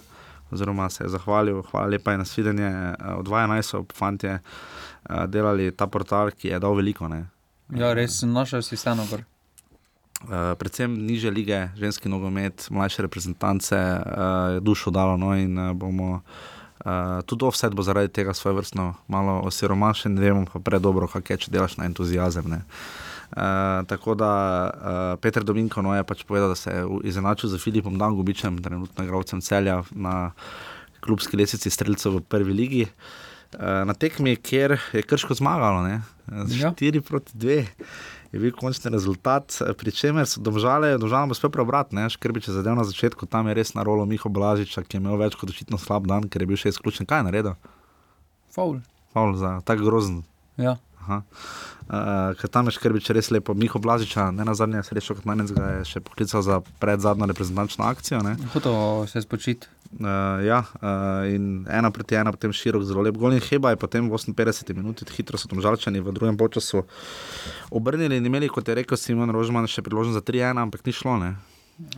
oziroma 0.51 0.89
se 0.89 1.03
je 1.03 1.09
zahvalil, 1.09 1.61
hvala 1.71 1.87
lepa 1.87 2.13
in 2.13 2.19
nasvidenje. 2.19 2.67
Eh, 2.67 3.13
od 3.17 3.27
12 3.27 3.61
so 3.61 3.85
fanti 3.93 4.27
eh, 4.27 4.39
delali 5.27 5.71
ta 5.71 5.87
portal, 5.87 6.31
ki 6.31 6.47
je 6.47 6.59
dal 6.59 6.75
veliko. 6.75 7.07
Ne. 7.07 7.25
Ja, 7.75 7.93
res 7.93 8.21
našel 8.21 8.61
si 8.61 8.75
vseeno 8.75 9.05
gor. 9.09 9.25
Uh, 10.19 10.51
predvsem 10.59 10.91
niže 11.07 11.31
lige, 11.31 11.69
ženski 11.79 12.09
nogomet, 12.11 12.65
mlajše 12.75 13.05
reprezentance, 13.07 13.77
uh, 13.77 14.57
dušo 14.59 14.91
dalo. 14.91 15.15
No, 15.17 15.31
in 15.31 15.55
uh, 15.55 15.71
bomo 15.71 16.09
uh, 16.19 17.21
tudi 17.23 17.47
vse 17.47 17.69
bo 17.71 17.85
zaradi 17.87 18.11
tega 18.11 18.33
svoje 18.33 18.57
vrstno 18.57 18.93
malo 19.07 19.39
osiromašen, 19.47 20.19
ne 20.19 20.21
vemo 20.21 20.43
pa 20.53 20.59
predobro, 20.59 21.07
kaj 21.07 21.23
je, 21.29 21.37
če 21.45 21.53
delaš 21.55 21.77
na 21.79 21.87
entuzijazem. 21.87 22.51
Uh, 22.51 22.59
Uh, 23.29 23.85
tako 23.85 24.15
da 24.17 24.31
uh, 24.73 25.19
Petr 25.21 25.43
Dominko 25.45 25.83
no, 25.85 25.93
je 25.93 26.03
pač 26.03 26.23
povedal, 26.25 26.49
da 26.49 26.57
se 26.57 26.71
je 26.73 26.85
izenačil 27.03 27.49
z 27.49 27.61
Filipom 27.61 27.97
Dangubičem, 27.97 28.57
trenutno 28.63 29.05
igralcem 29.05 29.41
celja 29.41 29.83
na 29.91 30.31
klubski 30.99 31.37
lesici 31.37 31.69
streljcev 31.69 32.17
v 32.17 32.23
prvi 32.25 32.53
ligi. 32.53 32.87
Uh, 33.53 33.85
na 33.85 33.93
tekmi, 33.93 34.33
kjer 34.35 34.79
je 34.93 35.05
krško 35.05 35.37
zmagalo, 35.37 35.85
ne? 35.85 36.01
4 36.29 36.95
ja. 36.95 37.01
proti 37.01 37.37
2. 37.37 37.65
Je 38.33 38.39
bil 38.39 38.51
končni 38.53 38.91
rezultat, 38.93 39.61
pri 39.77 39.91
čemer 39.93 40.25
so 40.29 40.41
domžale, 40.41 40.97
domžale 41.01 41.29
bo 41.29 41.37
spet 41.37 41.53
preobrat, 41.53 41.93
ne, 41.97 42.05
škrbi 42.09 42.41
če 42.45 42.53
zadev 42.59 42.77
na 42.77 42.85
začetku, 42.85 43.25
tam 43.25 43.49
je 43.49 43.57
res 43.57 43.73
na 43.73 43.85
rolo 43.85 44.05
Miho 44.09 44.29
Blažiča, 44.29 44.85
ki 44.85 44.97
je 44.97 45.01
imel 45.01 45.17
več 45.21 45.37
kot 45.37 45.49
očitno 45.49 45.81
slab 45.81 46.05
dan, 46.09 46.29
ker 46.29 46.45
je 46.45 46.49
bil 46.49 46.61
še 46.61 46.73
izključen. 46.73 47.09
Kaj 47.09 47.23
je 47.23 47.29
naredil? 47.29 47.57
Faul. 48.53 48.81
Faul 49.13 49.33
za 49.37 49.57
tako 49.65 49.89
grozen. 49.89 50.21
Ja. 50.61 50.77
Aha. 50.99 51.23
Uh, 51.89 52.37
ker 52.37 52.51
tam 52.53 52.69
je 52.69 52.75
škrbič 52.77 53.09
res 53.17 53.31
lepo. 53.33 53.55
Miho 53.57 53.79
Blažiča, 53.81 54.29
ne 54.29 54.45
na 54.45 54.53
zadnje, 54.53 54.83
srečo 54.85 55.15
kot 55.17 55.25
manjec 55.25 55.49
ga 55.57 55.69
je 55.79 55.85
še 55.89 55.99
poklical 56.05 56.43
za 56.45 56.59
predzadnjo 56.77 57.25
reprezentančno 57.31 57.87
akcijo. 57.87 58.19
Ne? 58.21 58.35
Hotel 58.53 59.07
se 59.09 59.23
spočiti. 59.25 59.71
Uh, 59.89 60.37
ja, 60.45 60.59
uh, 60.61 61.25
in 61.25 61.65
ena 61.65 61.89
proti 61.89 62.13
ena, 62.13 62.29
potem 62.29 62.53
širok, 62.53 62.85
zelo 62.85 63.01
lep 63.01 63.17
gol. 63.17 63.33
In 63.33 63.41
Heba 63.41 63.73
je 63.73 63.79
potem 63.81 64.05
v 64.05 64.13
58 64.13 64.77
minutah 64.77 65.09
hitro 65.17 65.33
so 65.41 65.49
tam 65.49 65.63
žalčani 65.65 65.97
v 65.97 66.13
drugem 66.13 66.37
času 66.37 66.85
obrnili 67.73 68.21
in 68.21 68.25
imeli, 68.29 68.51
kot 68.53 68.69
je 68.69 68.77
rekel 68.77 68.93
Simon 68.93 69.33
Rožman, 69.33 69.65
še 69.65 69.81
priložnost 69.81 70.13
za 70.13 70.21
3-1, 70.21 70.61
ampak 70.61 70.85
ni 70.85 70.93
šlo. 70.93 71.17
Ne? 71.17 71.31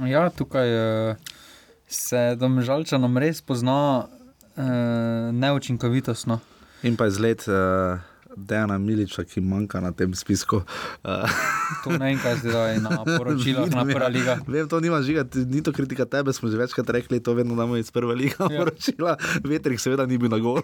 Ja, 0.07 0.29
tukaj 0.31 0.71
uh, 0.71 1.35
se 1.83 2.39
domžalčanom 2.39 3.11
res 3.19 3.43
pozna 3.43 4.07
uh, 4.07 5.35
neučinkovitost. 5.35 6.31
No. 6.31 6.39
In 6.87 6.95
pa 6.95 7.11
izgled. 7.11 7.43
Uh, 7.43 7.99
Dejana 8.35 8.77
Miliča, 8.77 9.23
ki 9.23 9.41
manjka 9.41 9.81
na 9.81 9.91
tem 9.91 10.13
spisku. 10.15 10.61
to 11.83 11.89
ne 11.91 12.05
vem, 12.05 12.19
kaj 12.19 12.35
zdaj 12.39 12.79
na 12.79 13.03
poročilu, 13.17 13.65
na 13.67 13.83
prva 13.85 14.07
liga. 14.07 14.37
Vem, 14.47 14.67
to 14.67 14.79
nima 14.79 15.01
žiga, 15.01 15.25
ni 15.35 15.63
to 15.63 15.71
kritika 15.75 16.05
tebe, 16.05 16.33
smo 16.33 16.49
že 16.49 16.57
večkrat 16.57 16.89
rekli, 16.89 17.19
to 17.19 17.33
vedno 17.33 17.55
damo 17.55 17.75
iz 17.77 17.91
prve 17.91 18.15
lige 18.15 18.35
ja. 18.39 18.47
poročila. 18.47 19.17
Vetrik 19.43 19.79
seveda 19.79 20.05
ni 20.05 20.17
bil 20.17 20.31
na 20.31 20.39
gol. 20.39 20.61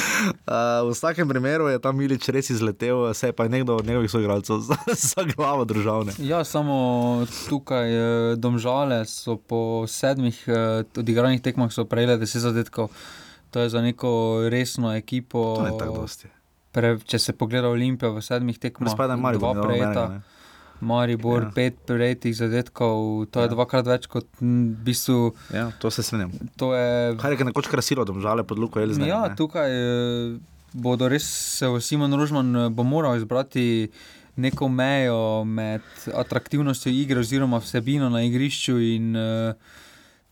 v 0.86 0.90
vsakem 0.92 1.28
primeru 1.28 1.68
je 1.68 1.78
ta 1.78 1.92
Milič 1.92 2.28
res 2.32 2.50
izletel, 2.50 3.12
se 3.14 3.28
je 3.28 3.36
pa 3.36 3.48
nekdo 3.48 3.76
od 3.76 3.86
njegovih 3.86 4.10
soigralcev 4.10 4.64
za, 4.64 4.76
za 5.12 5.28
glavo 5.36 5.64
državne. 5.64 6.16
Ja, 6.18 6.44
samo 6.44 7.26
tukaj 7.48 7.88
eh, 7.92 8.36
domžale 8.36 9.04
so 9.04 9.36
po 9.36 9.84
sedmih 9.86 10.40
eh, 10.48 10.84
odigranih 10.96 11.44
tekmah 11.44 11.68
prejele 11.88 12.16
deset 12.16 12.42
zadetkov. 12.42 12.88
To 13.50 13.60
je 13.60 13.68
za 13.68 13.80
neko 13.80 14.40
resno 14.48 14.92
ekipo. 14.96 15.56
To 15.56 15.66
je 15.66 15.78
tako 15.78 16.00
dosti 16.00 16.37
pre, 16.78 16.94
če 17.02 17.20
se 17.22 17.34
pogleda 17.36 17.70
Olimpijo 17.70 18.14
v 18.16 18.24
sedmih 18.24 18.58
tekmah, 18.62 18.94
dva 19.38 19.54
prejeta. 19.58 20.08
Maribor, 20.78 21.48
ja. 21.48 21.50
pet 21.50 21.80
prejetih 21.88 22.36
zadetkov, 22.38 23.26
to 23.34 23.42
ja. 23.42 23.48
je 23.48 23.50
dvakrat 23.50 23.88
več 23.90 24.06
kot 24.06 24.28
v 24.38 24.76
bistvu. 24.86 25.32
Ja, 25.50 25.72
to 25.82 25.90
se 25.90 26.04
smem. 26.06 26.30
Je... 26.30 26.84
Kaj 27.18 27.34
je 27.34 27.48
nekoč 27.48 27.66
krasilo, 27.66 28.06
da 28.06 28.14
žale 28.22 28.46
pod 28.46 28.62
Luko 28.62 28.78
ali 28.78 28.94
zdaj? 28.94 29.10
Ja, 29.10 29.24
ne? 29.26 29.34
tukaj 29.34 29.74
eh, 29.74 30.38
bodo 30.78 31.10
res 31.10 31.26
se 31.58 31.72
Simon 31.82 32.14
Rožman 32.14 32.54
eh, 32.54 32.68
bo 32.70 32.86
moral 32.86 33.18
izbrati 33.18 33.90
neko 34.38 34.68
mejo 34.70 35.42
med 35.44 35.82
atraktivnostjo 36.14 36.92
igre 36.94 37.26
oziroma 37.26 37.58
vsebino 37.58 38.06
na 38.06 38.22
igrišču 38.22 38.76
in 38.78 39.16
uh, 39.18 39.74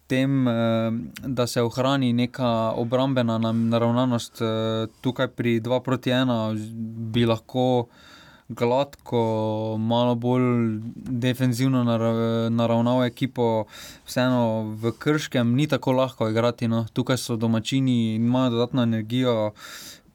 tem, 0.06 0.48
eh, 0.48 0.90
da 1.22 1.46
se 1.46 1.62
ohrani 1.62 2.12
neka 2.12 2.72
obrambena 2.76 3.38
naravnanost. 3.52 4.40
Eh, 4.40 4.86
tukaj 5.00 5.28
pri 5.28 5.60
2 5.60 5.80
proti 5.80 6.10
1 6.10 6.54
bi 7.12 7.26
lahko 7.26 7.86
gladko, 8.48 9.76
malo 9.78 10.14
bolj 10.14 10.78
defenzivno 10.94 11.84
naravnal 12.50 13.04
ekipo, 13.04 13.64
vseeno 14.06 14.76
v 14.82 14.92
Krškem 14.98 15.54
ni 15.54 15.66
tako 15.66 15.92
lahko 15.92 16.28
igrati. 16.28 16.68
No. 16.68 16.86
Tukaj 16.92 17.16
so 17.16 17.36
domačini 17.36 18.14
in 18.14 18.26
imajo 18.26 18.50
dodatno 18.50 18.82
energijo, 18.82 19.52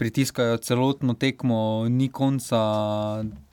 pritiskajo 0.02 0.58
celotno 0.58 1.14
tekmo, 1.14 1.86
ni 1.90 2.10
konca. 2.10 2.62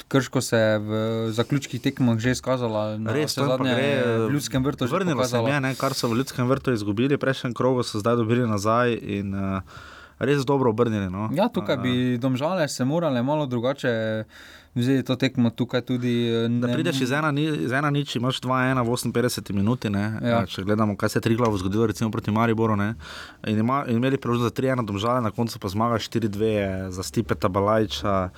Krško 0.08 0.40
se 0.40 0.56
je 0.56 0.78
v 0.78 0.92
zaključkih 1.36 1.82
tekmah 1.84 2.16
že 2.18 2.32
izkazalo, 2.32 2.96
da 2.96 3.12
je 3.12 3.26
to 3.26 3.44
zadnje 3.44 3.74
v 3.74 4.30
ljudskem 4.32 4.64
vrtu. 4.64 4.88
Vrnilo 4.88 5.24
se 5.28 5.36
je, 5.36 5.60
ne, 5.60 5.74
kar 5.76 5.92
so 5.94 6.08
v 6.08 6.16
ljudskem 6.16 6.48
vrtu 6.48 6.72
izgubili, 6.72 7.18
prejšnjem 7.20 7.52
krogu 7.54 7.84
so 7.84 8.00
zdaj 8.00 8.16
dobili 8.16 8.48
nazaj. 8.48 8.96
In, 9.02 9.34
uh, 9.36 9.60
Res 10.18 10.42
dobro 10.42 10.70
obrnjeni. 10.70 11.10
No. 11.12 11.28
Ja, 11.30 11.46
tukaj 11.52 11.76
bi 11.78 12.18
domžale 12.18 12.68
se 12.68 12.84
morale 12.84 13.22
malo 13.22 13.46
drugače 13.46 14.24
vzeti 14.78 15.06
to 15.06 15.16
tekmo. 15.16 15.50
Tudi, 15.50 16.14
ne... 16.48 16.60
Da 16.60 16.72
prideš 16.72 17.00
iz 17.00 17.12
ena, 17.12 17.32
iz 17.38 17.72
ena 17.72 17.90
nič, 17.90 18.16
imaš 18.16 18.40
2-1 18.40 18.82
v 18.82 18.96
58 19.12 19.52
minuti. 19.52 19.88
Ja. 19.92 20.44
Če 20.46 20.62
gledamo, 20.62 20.96
kaj 20.96 21.14
se 21.14 21.18
je 21.18 21.26
tri 21.26 21.36
glavo 21.36 21.58
zgodilo, 21.58 21.86
recimo 21.86 22.10
proti 22.10 22.30
Mariboru. 22.30 22.76
In, 22.78 23.58
ima, 23.58 23.84
in 23.88 23.96
imeli 23.96 24.18
priložnost 24.18 24.54
za 24.54 24.62
3-1 24.62 24.86
domžale, 24.86 25.20
na 25.24 25.30
koncu 25.30 25.58
pa 25.58 25.68
zmaga 25.68 25.98
4-2 25.98 26.90
za 26.90 27.02
Stipeta 27.02 27.48
Balajča 27.48 28.30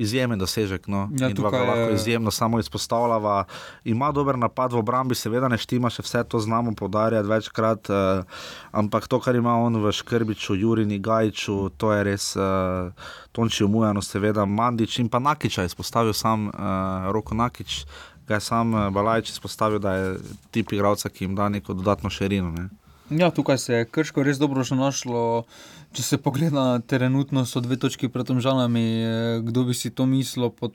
izjemen 0.00 0.38
dosežek. 0.38 0.88
No. 0.88 1.08
Ja, 1.20 1.28
tukaj, 1.34 1.60
lahko 1.60 1.90
je... 1.92 1.94
izjemno 1.94 2.30
samo 2.30 2.60
izpostavljava. 2.60 3.44
Ima 3.84 4.12
dober 4.12 4.38
napad 4.38 4.72
v 4.72 4.80
obrambi, 4.80 5.14
seveda 5.14 5.48
ne 5.48 5.58
štima, 5.60 5.90
še 5.92 6.04
vse 6.06 6.24
to 6.24 6.40
znamo 6.40 6.72
poudarjati 6.74 7.28
večkrat. 7.28 7.90
Uh, 7.92 8.24
ampak 8.72 9.08
to, 9.08 9.20
kar 9.20 9.36
ima 9.36 9.58
on 9.60 9.76
v 9.84 9.92
Škrbiču, 9.92 10.56
Jurini, 10.56 10.98
Gajču, 10.98 11.70
to 11.76 11.92
je 11.92 12.04
res 12.08 12.32
uh, 12.36 12.92
Tonči 13.36 13.64
umujano, 13.64 14.02
seveda 14.02 14.46
Mandič 14.48 14.98
in 15.04 15.12
pa 15.12 15.20
Nakiča 15.20 15.68
izpostavil 15.68 16.16
sam 16.16 16.48
uh, 16.48 17.10
Roko 17.12 17.36
Nakič. 17.36 17.84
Ga 18.28 18.38
je 18.38 18.46
sam 18.46 18.72
Balajč 18.94 19.32
izpostavil, 19.32 19.80
da 19.82 19.92
je 19.96 20.10
tip 20.54 20.72
igralca, 20.72 21.10
ki 21.10 21.24
jim 21.24 21.34
da 21.34 21.48
neko 21.50 21.74
dodatno 21.74 22.10
širino. 22.14 22.52
Ne. 22.54 22.68
Ja, 23.10 23.30
tukaj 23.34 23.58
se 23.58 23.74
je 23.74 23.84
krško 23.90 24.22
res 24.22 24.38
dobro 24.38 24.62
našlo. 24.70 25.44
Če 25.90 26.04
se 26.06 26.18
pogleda, 26.22 26.78
trenutno 26.86 27.42
so 27.50 27.58
dve 27.58 27.74
točki 27.74 28.08
pred 28.08 28.28
žalami. 28.38 28.86
Eh, 29.02 29.40
kdo 29.42 29.64
bi 29.66 29.74
si 29.74 29.90
to 29.90 30.06
mislil 30.06 30.50
po 30.54 30.70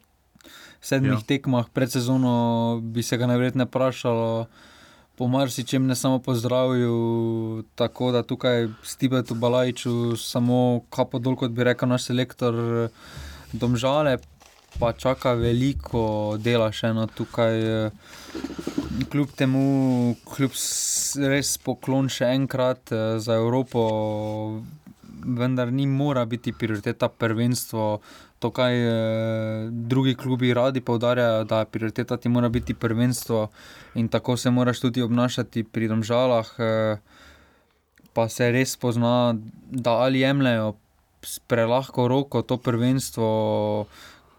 sedmih 0.84 1.21
ja. 1.21 1.28
tekmah 1.28 1.69
pred 1.71 1.91
sezono, 1.91 2.82
bi 2.84 3.04
se 3.04 3.17
ga 3.17 3.30
najverjetneje 3.32 3.69
vprašalo. 3.71 4.47
Po 5.15 5.28
marsičem 5.32 5.88
ne 5.88 5.95
samo 5.95 6.19
pozdravil, 6.19 7.63
tako 7.80 8.12
da 8.12 8.23
tukaj 8.28 8.67
s 8.84 8.99
Tibetom 8.99 9.39
Balajču, 9.39 10.17
samo 10.19 10.84
kapo 10.91 11.23
dol, 11.23 11.38
kot 11.39 11.56
bi 11.56 11.63
rekel 11.63 11.88
naš 11.88 12.10
selektor, 12.12 12.89
domžale, 13.56 14.17
pa 14.75 14.91
čaka 14.91 15.32
veliko 15.39 16.36
dela 16.36 16.67
še 16.75 16.91
eno 16.91 17.08
tukaj. 17.08 17.63
Kljub 19.12 19.32
temu, 19.39 19.63
kljub 20.28 20.51
res 21.32 21.56
poklon 21.63 22.12
še 22.12 22.34
enkrat 22.36 22.91
eh, 22.91 23.15
za 23.23 23.39
Evropo, 23.39 23.88
vendar 25.25 25.71
ni 25.73 25.88
mora 25.88 26.25
biti 26.25 26.53
prioriteta 26.53 27.09
prvenstvo. 27.09 27.99
To, 28.39 28.51
kar 28.51 28.71
eh, 28.71 29.67
drugi 29.71 30.15
klubi 30.15 30.53
radi 30.53 30.81
poudarjajo, 30.81 31.43
da 31.43 31.59
je 31.59 31.65
prioriteta 31.65 32.17
ti 32.17 32.29
mora 32.29 32.49
biti 32.49 32.73
prvenstvo 32.73 33.47
in 33.95 34.07
tako 34.07 34.38
se 34.38 34.51
moraš 34.51 34.79
tudi 34.79 35.01
obnašati 35.01 35.63
pri 35.63 35.88
domžalah. 35.88 36.53
Eh, 36.59 36.97
pa 38.13 38.29
se 38.29 38.51
res 38.51 38.77
pozna, 38.77 39.35
da 39.71 39.91
ali 39.91 40.19
jemljajo 40.19 40.75
prelahko 41.47 42.07
roko 42.07 42.41
to 42.41 42.57
prvenstvo. 42.57 43.85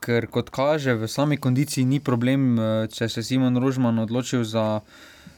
Ker 0.00 0.28
kot 0.30 0.50
kaže, 0.54 0.94
v 0.94 1.08
sami 1.08 1.36
kondiciji 1.36 1.84
ni 1.84 2.00
problem, 2.00 2.58
eh, 2.58 2.86
če 2.92 3.08
se 3.08 3.22
Simon 3.22 3.56
Rožman 3.56 3.98
odločil 3.98 4.44
za 4.44 4.80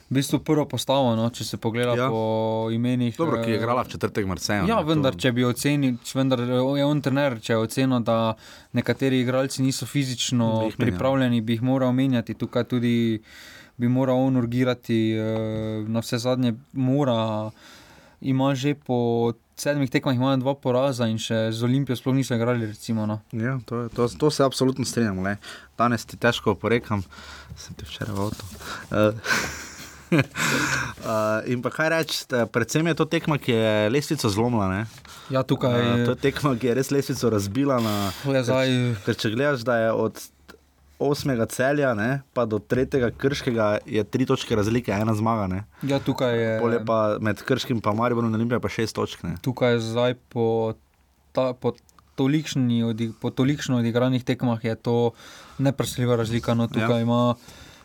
v 0.09 0.15
bistvu 0.17 0.41
prvo 0.41 0.65
postavo, 0.65 1.13
no, 1.17 1.29
če 1.29 1.45
se 1.45 1.59
pogleda 1.61 1.93
ja. 1.97 2.09
po 2.09 2.69
imenih. 2.73 3.13
Dobro, 3.17 3.43
ki 3.45 3.53
je 3.53 3.59
igrala 3.61 3.85
v 3.85 3.93
četrtek 3.93 4.27
Marseja. 4.27 4.65
Ja, 4.69 4.81
vendar, 4.81 5.13
to... 5.13 5.21
če 5.27 5.35
bi 5.37 5.45
ocenil, 5.45 5.99
vendar 6.17 6.41
je 6.49 6.85
on 6.87 7.03
trener, 7.05 7.37
če 7.45 7.53
je 7.53 7.59
ocenil, 7.67 8.01
da 8.07 8.33
nekateri 8.77 9.21
igralci 9.21 9.63
niso 9.63 9.87
fizično 9.89 10.71
bi 10.71 10.77
pripravljeni, 10.81 11.43
bi 11.45 11.59
jih 11.59 11.67
moral 11.69 11.93
menjati. 11.93 12.39
Tukaj 12.41 12.65
tudi 12.73 12.95
bi 13.79 13.93
moral 13.93 14.25
on 14.31 14.41
urgirati, 14.41 14.99
eh, 15.13 15.85
na 15.87 16.01
vse 16.01 16.19
zadnje 16.25 16.57
mora, 16.73 17.51
ima 18.21 18.55
že 18.55 18.75
po. 18.75 19.35
Sedmih 19.59 19.91
tekmah 19.91 20.15
imajo 20.15 20.37
dva 20.39 20.53
poraza 20.55 21.09
in 21.11 21.17
še 21.19 21.51
z 21.51 21.67
Olimpijo 21.67 21.97
sploh 21.99 22.15
niso 22.15 22.37
igrali. 22.39 22.71
Recimo, 22.71 23.11
no. 23.11 23.19
ja, 23.35 23.57
to, 23.67 23.89
to, 23.91 24.07
to 24.07 24.31
se 24.31 24.47
absolutno 24.47 24.87
strinjamo. 24.87 25.35
Danes 25.75 26.07
ti 26.07 26.15
težko 26.15 26.55
oporekam, 26.55 27.03
sem 27.59 27.75
ti 27.75 27.83
včeraj 27.83 28.15
v 28.15 28.29
avtu. 28.29 28.47
Uh, 28.95 29.67
uh, 30.13 31.45
in 31.53 31.63
pa 31.65 31.73
kaj 31.75 31.93
reči, 31.95 32.25
predvsem 32.53 32.87
je 32.93 32.97
to 32.99 33.09
tekma, 33.09 33.39
ki 33.39 33.53
je 33.53 33.91
lestvico 33.93 34.31
zlomila. 34.33 34.69
Ne? 34.73 34.81
Ja, 35.31 35.43
tukaj 35.43 35.77
je. 35.77 35.93
Uh, 35.93 36.05
to 36.09 36.17
je 36.17 36.23
tekma, 36.29 36.55
ki 36.57 36.71
je 36.71 36.79
res 36.81 36.91
lestvico 36.95 37.31
razbila. 37.33 37.79
Na, 37.85 37.95
ker, 38.25 38.99
ker 39.05 39.21
če 39.21 39.33
gledaš, 39.37 39.65
da 39.69 39.79
je 39.83 39.93
od 39.93 40.21
osmega 40.99 41.47
celja 41.47 41.95
ne, 41.95 42.23
pa 42.35 42.45
do 42.45 42.59
tretjega 42.59 43.11
krškega 43.11 43.79
je 43.87 44.03
tri 44.05 44.27
točke 44.27 44.57
razlike, 44.57 44.93
ena 44.93 45.15
zmaga. 45.15 45.47
Ne? 45.47 45.65
Ja, 45.83 46.01
tukaj 46.03 46.39
je. 46.39 46.55
Pole 46.61 46.81
pa 46.85 47.19
med 47.23 47.43
krškim 47.43 47.79
in 47.79 47.97
Mariborom 47.97 48.31
na 48.31 48.39
Olimpiji 48.39 48.61
pa 48.61 48.69
šest 48.69 48.95
točk. 48.95 49.23
Ne? 49.23 49.37
Tukaj 49.43 49.79
je 49.79 49.81
zdaj 49.81 50.15
po. 50.29 50.75
Ta, 51.33 51.53
po 51.55 51.77
Tolikšni, 52.19 52.83
po 53.23 53.31
tolikšno 53.31 53.79
odigranih 53.79 54.25
tekmah 54.27 54.59
je 54.65 54.75
to 54.75 55.13
nepresljiva 55.63 56.17
razlika. 56.19 56.51
No, 56.59 56.67
tukaj 56.67 56.99
ja. 56.99 57.05
ima 57.07 57.37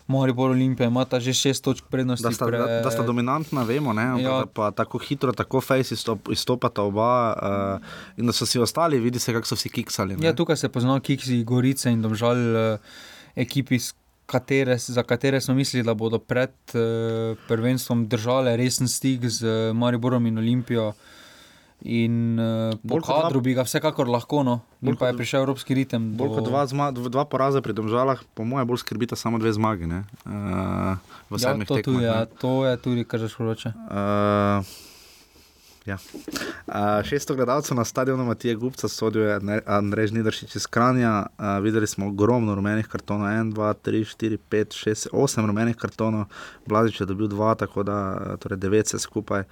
Maribor 0.06 0.50
Olimpija 0.50 0.86
ima 0.86 1.04
ta 1.04 1.20
že 1.20 1.32
šest 1.32 1.64
točk 1.64 1.84
prednosti. 1.90 2.22
Da 2.22 2.32
sta, 2.32 2.46
pre... 2.46 2.58
da, 2.58 2.80
da 2.84 2.90
sta 2.90 3.02
dominantna, 3.02 3.62
vemo, 3.62 3.94
ja. 4.00 4.16
da 4.16 4.46
pa 4.46 4.70
tako 4.70 4.98
hitro, 4.98 5.32
tako 5.32 5.60
face 5.60 5.94
izstopata 6.30 6.82
oba 6.82 7.32
uh, 7.32 7.86
in 8.16 8.26
da 8.26 8.32
so 8.32 8.46
si 8.46 8.58
ostali, 8.58 9.00
vidi 9.00 9.18
se, 9.18 9.32
kako 9.32 9.46
so 9.46 9.54
vsi 9.54 9.68
kiksali. 9.68 10.16
Ne? 10.16 10.26
Ja, 10.26 10.34
tukaj 10.34 10.56
se 10.56 10.68
poznajo 10.68 11.00
kiksi, 11.00 11.44
gorice 11.44 11.92
in 11.92 12.02
domžal 12.02 12.36
uh, 12.36 12.96
ekipi. 13.36 13.78
Katere, 14.26 14.78
za 14.78 15.02
katere 15.02 15.36
smo 15.40 15.54
mislili, 15.54 15.84
da 15.84 15.92
bodo 15.94 16.18
pred 16.18 16.54
uh, 16.72 17.36
prvenstvom 17.48 18.06
držali 18.08 18.56
resen 18.56 18.88
stik 18.88 19.26
z 19.28 19.44
uh, 19.44 19.76
Mariborom 19.76 20.26
in 20.26 20.38
Olimpijo, 20.38 20.94
In 21.86 22.14
uh, 22.34 22.72
po 22.78 22.96
kot 22.96 23.04
dva- 23.04 23.16
kadru 23.22 23.40
bi 23.40 23.52
ga 23.52 23.60
vsekakor 23.60 24.08
lahko, 24.08 24.40
no. 24.40 24.54
In 24.80 24.94
pa 24.94 25.06
je 25.06 25.14
prišel 25.14 25.42
evropski 25.42 25.74
ritem. 25.74 26.14
Bolj 26.14 26.30
kot 26.30 26.40
do- 26.40 26.48
dva, 26.48 26.64
zma, 26.64 26.88
dv- 26.88 27.08
dva 27.08 27.24
poraza 27.24 27.60
pri 27.60 27.72
domžalah, 27.72 28.24
po 28.30 28.42
mojem, 28.42 28.64
bolj 28.64 28.80
skrbita 28.80 29.12
samo 29.14 29.36
dve 29.36 29.50
zmagi. 29.50 29.84
Ne? 29.86 30.00
Uh, 30.24 30.96
v 31.26 31.36
Ja, 31.36 31.44
sedmih 31.46 31.64
to, 31.64 31.76
tekmah. 31.76 31.84
tudi, 31.84 32.02
ja, 32.02 32.18
to 32.26 32.52
je 32.62 32.74
tudi, 32.78 33.02
kar 33.02 33.18
že 33.18 33.28
škroče. 33.28 33.68
Uh, 33.84 34.64
ja. 35.84 36.00
uh, 36.66 37.04
600 37.04 37.12
gledalcev 37.34 37.74
na 37.74 37.84
stadionu 37.84 38.24
Matije 38.24 38.54
Gupca 38.54 38.88
sodijo 38.88 39.28
Andrej 39.62 40.06
Žnidaršič 40.06 40.56
iz 40.56 40.66
Kranja. 40.66 41.26
Uh, 41.30 41.60
videli 41.60 41.84
smo 41.84 42.08
ogromno 42.08 42.54
rumenih 42.54 42.86
kartonov, 42.86 43.28
1, 43.28 43.52
2, 43.52 43.74
3, 43.82 44.00
4, 44.06 44.38
5, 44.40 44.72
6, 44.72 45.12
8 45.12 45.44
rumenih 45.44 45.76
kartonov, 45.76 46.32
Blažič 46.64 46.96
je 46.98 47.06
dobil 47.06 47.28
2, 47.28 47.36
tako 47.58 47.82
da 47.82 47.98
eh, 48.14 48.36
torej 48.38 48.56
9 48.58 48.84
se 48.86 48.98
skupaj. 48.98 49.44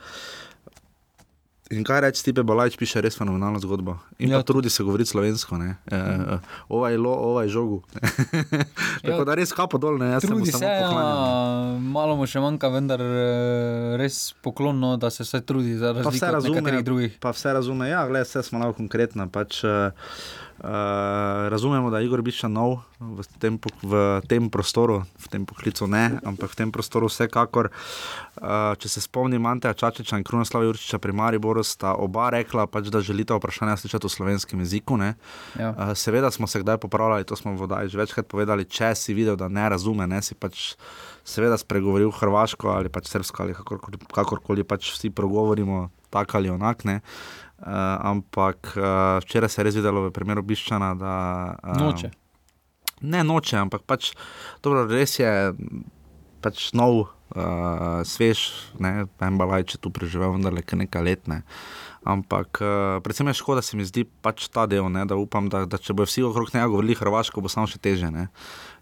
In 1.72 1.84
kaj 1.84 2.00
reči, 2.04 2.20
Stipe 2.20 2.42
Balajč 2.44 2.76
piše 2.76 3.00
res 3.00 3.16
fenomenalno 3.16 3.56
zgodbo. 3.58 3.96
In 4.20 4.30
ja, 4.30 4.42
trudi 4.44 4.68
se 4.70 4.84
govoriti 4.84 5.10
slovensko. 5.10 5.56
Ne? 5.56 5.76
E, 5.88 5.96
e, 5.96 6.36
ovaj 6.68 6.96
lo, 7.00 7.12
ovaj 7.32 7.48
žogu. 7.48 7.80
Tako 9.02 9.22
Ja, 9.22 9.24
da 9.24 9.34
res 9.34 9.52
kapo 9.56 9.78
dol, 9.80 9.96
ne, 9.98 10.12
jaz 10.12 10.22
se 10.22 10.28
mu 10.28 10.36
Trudi 10.42 10.52
samo 10.52 10.60
se, 10.60 10.72
poklanjam. 10.84 11.16
ja, 11.16 11.78
malo 11.96 12.16
mu 12.16 12.26
še 12.28 12.42
manjka, 12.44 12.68
vendar 12.68 13.00
eh, 13.00 13.96
res 13.96 14.34
poklonno, 14.44 14.96
da 14.96 15.10
se 15.10 15.24
vse 15.24 15.40
trudi 15.40 15.74
za 15.80 15.94
razliko 15.96 16.36
od 16.36 16.44
nekaterih 16.52 16.84
drugih. 16.84 17.16
pa 17.20 17.32
vse 17.32 17.52
razume. 17.52 17.88
Ja, 17.88 18.04
gledaj, 18.06 18.28
vse 18.28 18.42
smo 18.42 18.60
malo 18.60 18.76
konkretni. 18.76 19.24
Pač, 19.32 19.62
uh, 19.64 19.90
uh, 20.62 21.48
razumemo, 21.48 21.90
da 21.90 21.98
je 21.98 22.06
Igor 22.06 22.22
Bišča 22.22 22.48
nov 22.48 22.78
v 23.00 23.26
tem, 23.38 23.58
v 23.82 24.22
tem 24.30 24.46
prostoru, 24.50 25.02
v 25.18 25.26
tem 25.28 25.46
poklicu 25.46 25.86
ne, 25.90 26.18
ampak 26.22 26.54
v 26.54 26.58
tem 26.62 26.72
prostoru 26.72 27.10
vsekakor. 27.10 27.70
Uh, 28.38 28.72
če 28.78 28.88
se 28.88 29.02
spomnim 29.02 29.42
Anteja 29.46 29.74
Čačiča 29.74 30.20
in 30.20 30.26
Krunoslava 30.26 30.66
Jurčiča 30.68 31.02
pri 31.02 31.12
Mariboru, 31.12 31.64
sta 31.66 31.96
oba 31.98 32.30
rekla, 32.30 32.66
pač, 32.70 32.88
da 32.94 33.02
želita 33.02 33.36
vprašanja 33.36 33.76
slišati 33.82 34.06
v 34.06 34.14
slovenskem 34.14 34.62
jeziku. 34.62 34.96
Ne. 34.96 35.14
Ja. 35.58 35.74
Uh, 35.74 35.94
seveda 35.98 36.30
smo 36.30 36.46
se 36.46 36.62
kdaj 36.62 36.78
popravljali, 36.78 37.26
to 37.26 37.36
smo 37.36 37.56
v 37.56 37.66
vodaji 37.66 37.92
že 37.92 37.98
večkrat 37.98 38.30
povedali, 38.30 38.64
če 38.64 38.94
si 38.94 39.14
videl, 39.14 39.36
da 39.36 39.50
ne 39.50 39.66
razume, 39.68 40.06
ne 40.06 40.22
si 40.22 40.38
pač 40.38 40.74
seveda 41.24 41.58
spregovoril 41.58 42.10
hrvaško 42.10 42.70
ali 42.72 42.90
pač 42.90 43.10
srpsko 43.10 43.42
ali 43.42 43.54
kakorkoli, 43.54 43.98
kakorkoli 44.10 44.64
pač 44.66 44.92
vsi 44.94 45.10
progovorimo, 45.14 45.88
tako 46.12 46.40
ali 46.40 46.52
onak. 46.52 46.84
Ne. 46.88 47.00
Uh, 47.62 47.68
ampak 48.12 48.74
uh, 48.74 49.22
včeraj 49.22 49.52
se 49.52 49.60
je 49.60 49.64
res 49.68 49.78
videlo 49.78 50.08
v 50.08 50.14
primeru 50.14 50.42
Biščana, 50.42 50.92
da. 50.98 51.14
Uh, 51.62 51.78
Noče. 51.78 52.10
Ne 53.02 53.22
noče, 53.26 53.56
ampak 53.58 53.82
pač, 53.86 54.12
dobro, 54.62 54.84
res 54.90 55.18
je 55.18 55.30
pač 56.42 56.70
nov, 56.74 57.06
uh, 57.34 58.02
svež, 58.06 58.42
ne, 58.82 59.06
Pembalaj, 59.18 59.66
če 59.72 59.80
tu 59.82 59.90
preživel, 59.94 60.34
vendar 60.34 60.54
le 60.54 60.62
nekaj 60.62 61.02
let. 61.06 61.30
Ne. 61.30 61.42
Ampak 62.02 62.58
uh, 62.62 62.98
predvsem 63.02 63.30
je 63.30 63.38
škoda, 63.38 63.62
se 63.62 63.78
mi 63.78 63.86
zdi 63.86 64.04
pač 64.04 64.48
ta 64.50 64.66
del, 64.66 64.90
ne, 64.90 65.06
da 65.06 65.18
upam, 65.18 65.46
da, 65.50 65.64
da 65.70 65.78
če 65.78 65.94
bodo 65.94 66.10
vsi 66.10 66.26
okrog 66.26 66.50
njega 66.54 66.70
govorili 66.70 66.98
hrvaško, 66.98 67.42
bo 67.42 67.50
samo 67.50 67.70
še 67.70 67.78
teže. 67.78 68.10
Ne. 68.10 68.26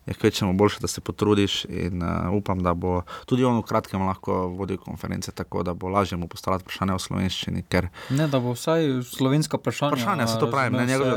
Je 0.06 0.14
kvečemo 0.14 0.52
boljše, 0.54 0.78
da 0.80 0.88
se 0.88 1.00
potrudiš 1.00 1.64
in 1.66 2.02
uh, 2.02 2.08
upam, 2.32 2.58
da 2.58 2.74
bo 2.74 3.02
tudi 3.26 3.44
on 3.44 3.56
v 3.56 3.62
kratkem 3.62 4.02
lahko 4.02 4.32
vodil 4.48 4.76
konference 4.78 5.32
tako, 5.32 5.62
da 5.62 5.74
bo 5.74 5.88
lažje 5.88 6.16
mu 6.16 6.26
postavljati 6.26 6.64
vprašanja 6.64 6.94
v 6.94 7.00
slovenščini, 7.00 7.62
ker 7.64 7.88
Ne, 8.10 8.26
da 8.26 8.40
bo 8.40 8.52
vsaj 8.52 8.80
slovenska 9.04 9.56
vprašanja. 9.56 9.92
Vprašanja 9.92 10.26
se 10.26 10.38
to 10.38 10.48
pravi, 10.48 10.72
ne 10.72 10.86
njegovi 10.86 11.10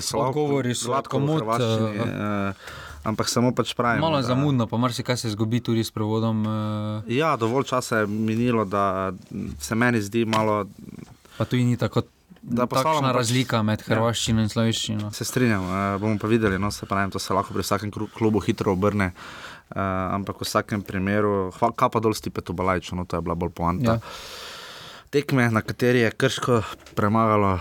se- 0.00 0.16
odgovori 0.16 0.74
so 0.74 0.92
odgovori 0.92 1.38
hrvaščini, 1.38 1.98
eh, 1.98 2.08
eh, 2.48 2.52
ampak 3.04 3.28
samo 3.28 3.52
pač 3.52 3.74
pravim. 3.74 4.00
Malo 4.00 4.16
je 4.16 4.22
zamudno, 4.24 4.66
pa 4.66 4.76
marsikaj 4.78 5.16
se 5.18 5.30
zgodi 5.30 5.60
tudi 5.60 5.80
s 5.80 5.90
prevodom. 5.90 6.46
eh, 7.06 7.14
Ja, 7.14 7.36
dovolj 7.36 7.64
časa 7.66 7.98
je 7.98 8.06
minilo, 8.08 8.64
da 8.66 9.12
se 9.58 9.74
meni 9.76 10.00
zdi 10.00 10.24
malo. 10.26 10.64
Pa 11.38 11.44
tudi 11.44 11.64
ni 11.64 11.76
tako. 11.76 12.02
Da 12.42 12.66
postavljamo 12.66 13.08
pač- 13.08 13.16
razlika 13.16 13.62
med 13.62 13.80
Ja. 13.80 13.94
hrvaščino 13.94 14.40
in 14.40 14.48
slovenščino. 14.48 15.10
Se 15.12 15.24
strinjam, 15.24 15.64
uh, 15.64 16.00
bomo 16.00 16.18
pa 16.18 16.26
videli, 16.26 16.58
no 16.58 16.70
se 16.70 16.86
pravim, 16.86 17.10
to 17.10 17.18
se 17.18 17.34
lahko 17.34 17.52
pri 17.52 17.62
vsakem 17.62 17.90
klubu 17.90 18.40
hitro 18.40 18.72
obrne. 18.72 19.12
Uh, 19.70 19.76
ampak 20.10 20.40
v 20.40 20.44
vsakem 20.44 20.82
primeru, 20.82 21.52
kapa 21.76 22.00
dol 22.00 22.14
stipe 22.14 22.40
tu 22.40 22.52
balajčo, 22.52 22.96
no 22.96 23.04
to 23.04 23.16
je 23.16 23.22
bila 23.22 23.34
bolj 23.34 23.50
poanta. 23.50 23.92
Ja. 23.92 24.00
Tekme, 25.10 25.50
na 25.50 25.62
kateri 25.62 25.98
je 26.00 26.10
krško 26.10 26.62
premagalo 26.94 27.60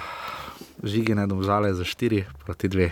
žigine 0.83 1.27
domžale 1.27 1.73
za 1.73 1.83
4 1.83 2.25
proti 2.39 2.69
2. 2.69 2.89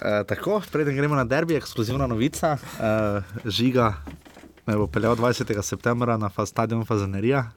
Uh, 0.00 0.24
tako, 0.26 0.62
preden 0.72 0.96
gremo 0.96 1.14
na 1.14 1.24
derbi, 1.24 1.54
ekskluzivna 1.54 2.06
novica. 2.06 2.56
Uh, 2.78 3.20
žiga 3.44 3.94
me 4.70 4.76
bo 4.76 4.86
peljal 4.86 5.16
20. 5.16 5.50
septembra 5.62 6.14
na 6.16 6.28
fa 6.28 6.46
stadion 6.46 6.84
Fazanerija, 6.84 7.50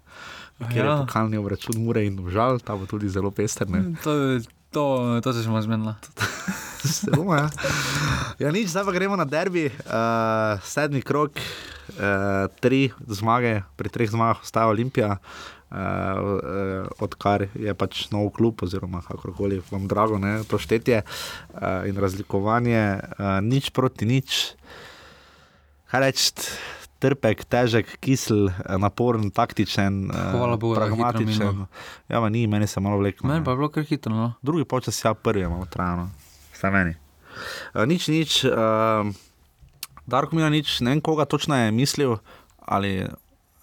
kjer 0.64 0.86
Ja. 0.86 0.91
je 0.91 0.97
pokalni 0.99 1.38
obračun 1.38 1.78
Mure 1.78 2.05
in 2.05 2.16
Domžal, 2.16 2.59
ta 2.59 2.76
bo 2.76 2.86
tudi 2.86 3.09
zelo 3.09 3.32
pester. 3.32 3.70
ne. 3.70 3.93
To, 4.03 4.39
to, 4.72 4.84
to 5.22 5.34
se 5.34 5.43
smo 5.43 5.61
zmenili. 5.61 5.93
Zelo, 6.84 7.32
ja. 7.32 7.47
ja, 8.39 8.51
nič, 8.51 8.68
zdaj 8.68 8.84
pa 8.84 8.91
gremo 8.91 9.16
na 9.16 9.24
derbi, 9.24 9.70
uh, 9.70 10.59
sedmi 10.59 10.99
krok, 10.99 11.38
uh, 11.38 12.51
tri 12.59 12.91
zmage, 13.07 13.61
pri 13.78 13.88
treh 13.88 14.09
zmagah 14.09 14.41
ostaja 14.41 14.68
Olimpija. 14.68 15.16
Uh, 15.72 15.78
uh, 15.78 16.86
odkar 16.99 17.47
je 17.55 17.72
pač 17.74 18.11
nov 18.11 18.30
klub, 18.36 18.59
oziroma 18.61 18.99
kakorkoli 19.01 19.61
vam 19.72 19.88
drago, 19.88 20.20
ne, 20.20 20.43
to 20.43 20.59
štetje 20.59 21.01
uh, 21.01 21.88
in 21.88 21.97
razlikovanje, 21.97 22.84
uh, 22.99 23.39
nič 23.41 23.72
proti 23.72 24.05
nič. 24.05 24.53
Kaj 25.88 25.99
reči, 26.03 26.30
trpek, 27.04 27.43
težek, 27.51 27.97
kisel, 28.04 28.47
eh, 28.47 28.78
naporen, 28.80 29.28
taktičen, 29.32 30.08
eh, 30.12 30.32
Hvala 30.32 30.58
Bogu, 30.58 30.76
da 30.76 30.88
je 30.88 30.95
hitro 30.95 31.04
pragmatičen. 31.04 31.47
minilo. 31.47 31.68
Ja, 32.10 32.22
ma 32.24 32.30
ni, 32.30 32.47
meni 32.47 32.68
se 32.68 32.80
je 32.80 32.84
malo 32.84 32.97
vleklo. 32.97 33.28
Meni 33.30 33.43
pa 33.43 33.51
je 33.51 33.60
bilo 33.60 33.70
kar 33.70 33.84
hitro. 33.84 34.16
No. 34.16 34.34
Drugi 34.41 34.66
počas, 34.66 35.04
ja, 35.06 35.14
prvi 35.14 35.43
je 35.43 35.49
malo 35.49 35.66
trajno, 35.66 36.10
vse 36.54 36.72
meni. 36.72 36.95
Uh, 37.74 37.84
nič, 37.89 38.08
nič, 38.08 38.43
uh, 38.45 39.10
Darko 40.06 40.36
Mila, 40.38 40.49
nič, 40.54 40.80
ne 40.86 40.93
vem, 40.93 41.01
koga 41.01 41.26
točno 41.26 41.58
je 41.58 41.72
mislil, 41.72 42.18
ali 42.62 43.08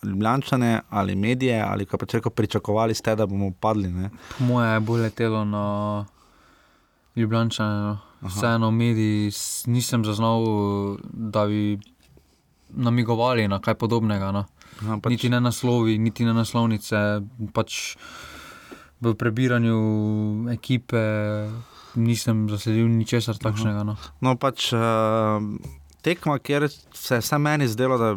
Ljubljančane, 0.03 0.81
ali 0.89 1.15
medije, 1.15 1.61
ali 1.61 1.85
kaj 1.87 2.01
pač 2.01 2.15
rekel, 2.17 2.33
pričakovali 2.33 2.95
ste, 2.97 3.15
da 3.17 3.27
bomo 3.29 3.53
padli. 3.53 3.93
Ne? 3.93 4.11
Po 4.39 4.45
moje 4.49 4.73
je 4.73 4.81
bolj 4.81 5.03
letelo 5.03 5.45
na 5.45 5.65
Ljubljana. 7.17 8.01
No. 8.21 8.29
Vseeno, 8.29 8.71
mediji 8.71 9.33
nisem 9.67 10.05
zaznal, 10.05 10.45
da 11.13 11.47
bi 11.47 11.79
namigovali 12.73 13.49
na 13.49 13.59
kaj 13.59 13.75
podobnega. 13.75 14.33
No. 14.33 14.45
Aha, 14.81 14.97
pač- 14.97 15.11
Niti 15.11 15.29
ne 15.29 15.41
naslovi, 15.41 15.99
niti 15.99 16.25
ne 16.25 16.33
naslovnice. 16.33 17.21
Pač 17.53 17.97
v 19.01 19.15
prebiranju 19.15 19.79
ekipe 20.51 21.01
nisem 21.97 22.49
zasledil 22.49 22.87
ničesar 22.89 23.35
takšnega. 23.37 23.83
No. 23.83 23.97
No, 24.21 24.37
pač 24.37 24.73
uh, 24.73 25.41
tekma, 26.01 26.39
kjer 26.39 26.69
se 26.93 27.15
je 27.15 27.21
vse 27.21 27.39
meni 27.39 27.67
zdelo, 27.67 27.99
da. 27.99 28.11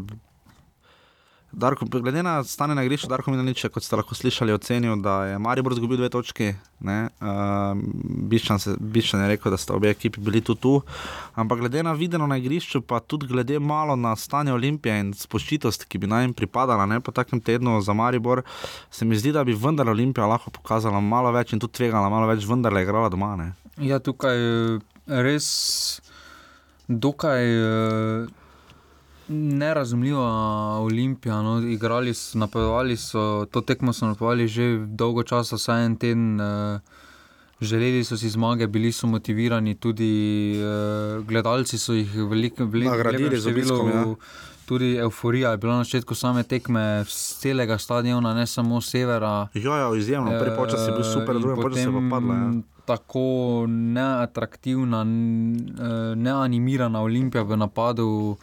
Darko, 1.54 1.86
glede 1.86 2.24
na 2.24 2.44
stanje 2.44 2.76
na 2.76 2.84
igrišču, 2.84 3.08
Darko 3.08 3.32
Minalič, 3.32 3.64
je, 3.64 3.70
kot 3.70 3.86
ste 3.86 3.96
lahko 3.96 4.16
slišali, 4.18 4.54
ocenil, 4.54 4.96
da 5.06 5.14
je 5.30 5.40
Maribor 5.40 5.76
izgubil 5.76 6.00
dve 6.02 6.10
točki. 6.10 6.48
Uh, 6.82 7.78
Biščan, 8.32 8.60
se, 8.60 8.74
Biščan 8.80 9.22
je 9.22 9.28
rekel, 9.36 9.54
da 9.54 9.60
sta 9.62 9.76
obe 9.78 9.92
ekipi 9.94 10.22
bili 10.24 10.42
tu, 10.42 10.56
tu. 10.58 10.74
Ampak 11.38 11.62
glede 11.62 11.84
na 11.86 11.94
videno 11.94 12.28
na 12.28 12.40
igrišču, 12.42 12.82
pa 12.82 13.00
tudi 13.00 13.30
glede 13.30 13.60
malo 13.60 13.96
na 13.96 14.16
stanje 14.18 14.54
Olimpije 14.54 14.98
in 15.00 15.14
spoščitost, 15.14 15.86
ki 15.86 16.02
bi 16.02 16.10
naj 16.10 16.26
jim 16.26 16.34
pripadala 16.34 16.90
ne, 16.90 16.98
po 17.06 17.14
takem 17.14 17.42
tednu 17.42 17.78
za 17.86 17.94
Maribor, 17.94 18.42
se 18.90 19.06
mi 19.06 19.16
zdi, 19.16 19.32
da 19.32 19.46
bi 19.46 19.54
vendar 19.54 19.90
Olimpija 19.94 20.26
lahko 20.26 20.52
pokazala 20.58 21.00
malo 21.00 21.32
več 21.38 21.54
in 21.54 21.62
tudi 21.62 21.78
tvegala 21.84 22.10
malo 22.10 22.34
več, 22.34 22.50
vendar 22.50 22.74
le 22.74 22.82
igrala 22.82 23.14
doma. 23.14 23.36
Ne. 23.38 23.52
Ja, 23.78 24.02
tukaj 24.02 24.42
eh, 24.42 24.80
res 25.22 25.52
dokaj 26.90 27.46
eh, 27.46 28.43
nerazumljiva 29.28 30.30
Olimpija. 30.80 31.42
No. 31.42 31.62
Igrali 31.62 32.14
so, 32.14 32.38
napovedovali 32.38 32.98
so, 32.98 33.46
to 33.52 33.62
tekmo 33.62 33.94
so 33.94 34.06
napovedovali 34.06 34.48
že 34.48 34.86
dolgo 34.88 35.24
časa, 35.24 35.56
vsaj 35.56 35.86
en 35.86 35.96
teden. 35.96 36.42
eh, 36.42 36.80
Želeli 37.64 38.04
so 38.04 38.18
si 38.18 38.30
zmage, 38.30 38.68
bili 38.68 38.92
so 38.92 39.08
motivirani, 39.08 39.76
tudi 39.76 40.54
uh, 40.60 41.26
gledalci 41.26 41.78
so 41.78 41.94
jih 41.94 42.16
veliko, 42.16 42.66
veliko 42.66 42.92
Nagradili 42.92 43.40
z 43.40 43.48
obiskom, 43.48 43.90
ja. 43.90 44.16
Tudi 44.66 44.96
euforija 44.96 45.52
je 45.52 45.58
bila 45.58 45.78
na 45.78 45.84
začetku 45.84 46.16
same 46.16 46.44
tekme, 46.44 47.06
z 47.08 47.40
celega 47.40 47.78
stadiona, 47.78 48.34
ne 48.34 48.48
samo 48.48 48.82
severa. 48.82 49.48
Ja, 49.54 49.78
ja, 49.78 49.96
izjemno, 49.96 50.32
prvi 50.40 50.56
počas 50.58 50.88
je 50.88 50.92
bil 50.92 51.04
super, 51.04 51.36
Eh, 51.36 51.40
drugi 51.40 51.62
počas 51.62 51.80
je 51.80 51.86
pa 51.86 52.10
padla. 52.10 52.36
Ja. 52.36 52.52
Tako 52.86 53.66
neatraktivna, 53.68 55.02
eh, 55.02 56.16
neanimirana 56.16 57.02
Olimpija 57.02 57.44
v 57.44 57.58
napadu 57.58 58.38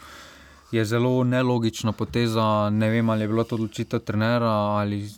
je 0.71 0.85
zelo 0.85 1.25
nelogična 1.25 1.93
poteza. 1.93 2.71
Ne 2.71 2.91
vem, 2.91 3.11
ali 3.11 3.21
je 3.21 3.29
bila 3.29 3.45
to 3.45 3.55
odločitev 3.55 4.01
trenera 4.01 4.51
ali, 4.51 5.11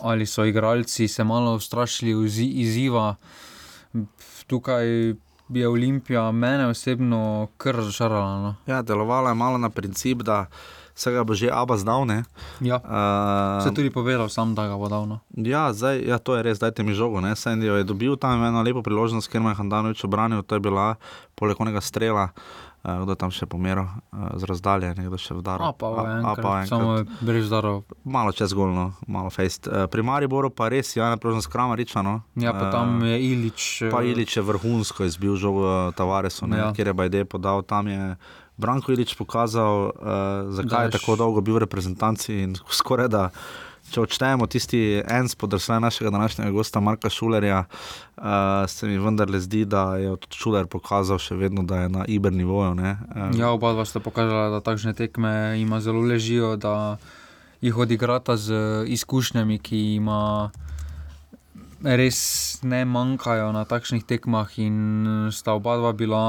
ali 0.00 0.26
so 0.26 0.44
igralci 0.44 1.08
se 1.08 1.24
malo 1.24 1.60
strašili 1.60 2.14
vzi- 2.14 2.52
izziva. 2.54 3.14
Tukaj 4.46 4.86
je 5.48 5.68
Olimpija 5.68 6.32
mene 6.32 6.66
osebno 6.66 7.48
kar 7.56 7.74
razočarala. 7.74 8.42
No. 8.42 8.54
Ja, 8.66 8.82
delovala 8.82 9.30
je 9.30 9.34
malo 9.34 9.58
na 9.58 9.70
princip, 9.70 10.18
da 10.18 10.46
vsega 10.94 11.24
bo 11.24 11.34
že 11.34 11.50
Abba 11.52 11.76
znal. 11.76 12.04
Ne? 12.04 12.24
Ja. 12.60 12.76
Uh, 12.76 13.64
Se 13.64 13.74
tudi 13.74 13.90
povedal, 13.90 14.28
sam 14.28 14.54
da 14.54 14.66
ga 14.66 14.76
bo 14.76 14.88
dal. 14.88 15.06
No. 15.06 15.20
Ja, 15.32 15.72
zdaj, 15.72 16.02
ja, 16.02 16.18
to 16.18 16.36
je 16.36 16.42
res, 16.42 16.58
dajte 16.58 16.82
mi 16.82 16.94
žogo. 16.94 17.20
Sandy 17.34 17.66
je 17.66 17.84
dobil 17.84 18.16
tam 18.16 18.44
eno 18.44 18.62
lepo 18.62 18.82
priložnost, 18.82 19.28
ker 19.28 19.40
me 19.40 19.50
je 19.50 19.54
Handanovič 19.54 20.04
obranil, 20.04 20.42
to 20.42 20.54
je 20.54 20.60
bila 20.60 20.94
poleg 21.34 21.56
onega 21.60 21.80
strela. 21.80 22.28
Uh, 22.28 22.67
kdo 23.02 23.12
je 23.14 23.20
tam 23.20 23.32
še 23.34 23.46
pomeral 23.50 23.86
uh, 23.86 24.34
z 24.40 24.48
razdalje, 24.48 24.92
nekdo 24.98 25.18
še 25.20 25.36
vdar. 25.38 25.62
A 25.62 25.72
pa 25.76 25.90
enkrat, 26.18 26.70
samo 26.70 27.04
brez 27.20 27.50
darov. 27.52 27.84
Malo 28.04 28.32
čez 28.32 28.54
golno, 28.56 28.92
malo 29.06 29.32
fejst. 29.34 29.68
Uh, 29.68 29.86
pri 29.90 30.04
Mariboru 30.06 30.50
pa 30.50 30.70
res, 30.72 30.94
ja, 30.96 31.10
naprožno 31.12 31.44
skrama 31.44 31.76
ričano. 31.78 32.22
Ja, 32.38 32.56
pa 32.56 32.72
tam 32.72 33.02
je 33.04 33.20
Ilič. 33.20 33.88
Pa 33.92 34.02
Ilič 34.06 34.38
je 34.38 34.44
vrhunsko 34.44 35.08
izbil 35.08 35.36
žogo 35.36 35.92
Tavaresu, 35.98 36.48
ja. 36.52 36.72
kjer 36.72 36.92
je 36.92 36.98
Bajde 36.98 37.24
podal, 37.28 37.62
tam 37.62 37.88
je 37.88 38.16
Branko 38.58 38.92
Ilič 38.92 39.14
pokazal, 39.14 39.94
uh, 39.94 40.50
zakaj 40.50 40.90
Daš. 40.90 40.94
je 40.94 40.98
tako 40.98 41.16
dolgo 41.16 41.40
bil 41.40 41.60
v 41.60 41.64
reprezentanci 41.68 42.42
in 42.42 42.58
skoraj 42.80 43.08
da. 43.08 43.24
Če 43.88 44.02
odštejemo 44.04 44.46
tisti 44.50 45.00
en 45.00 45.28
spodrsaj 45.28 45.80
našega 45.80 46.10
današnjega 46.12 46.50
gosta, 46.52 46.80
Marka 46.80 47.08
Šulerja, 47.10 47.64
uh, 47.64 48.24
se 48.68 48.88
mi 48.88 48.98
vendarle 48.98 49.40
zdi, 49.40 49.64
da 49.64 49.96
je 49.96 50.12
Šuler 50.34 50.68
pokazal 50.68 51.18
še 51.22 51.38
vedno, 51.40 51.64
da 51.64 51.84
je 51.84 51.88
na 51.88 52.04
iber 52.08 52.32
nivoju. 52.32 52.76
Um, 52.76 53.32
ja, 53.38 53.50
oba 53.50 53.72
dva 53.72 53.86
sta 53.88 54.00
pokazala, 54.04 54.50
da 54.52 54.60
takšne 54.60 54.92
tekme 54.98 55.56
ima 55.60 55.80
zelo 55.80 56.04
ležijo, 56.04 56.56
da 56.56 56.98
jih 57.64 57.76
odigrata 57.76 58.36
z 58.36 58.84
izkušnjami, 58.86 59.58
ki 59.58 59.82
ima. 59.96 60.50
Res 61.78 62.58
ne 62.66 62.82
manjkajo 62.84 63.52
na 63.54 63.62
takšnih 63.62 64.02
tekmah, 64.02 64.50
in 64.58 65.28
sta 65.30 65.54
oba 65.54 65.76
dva 65.78 65.92
bila 65.94 66.22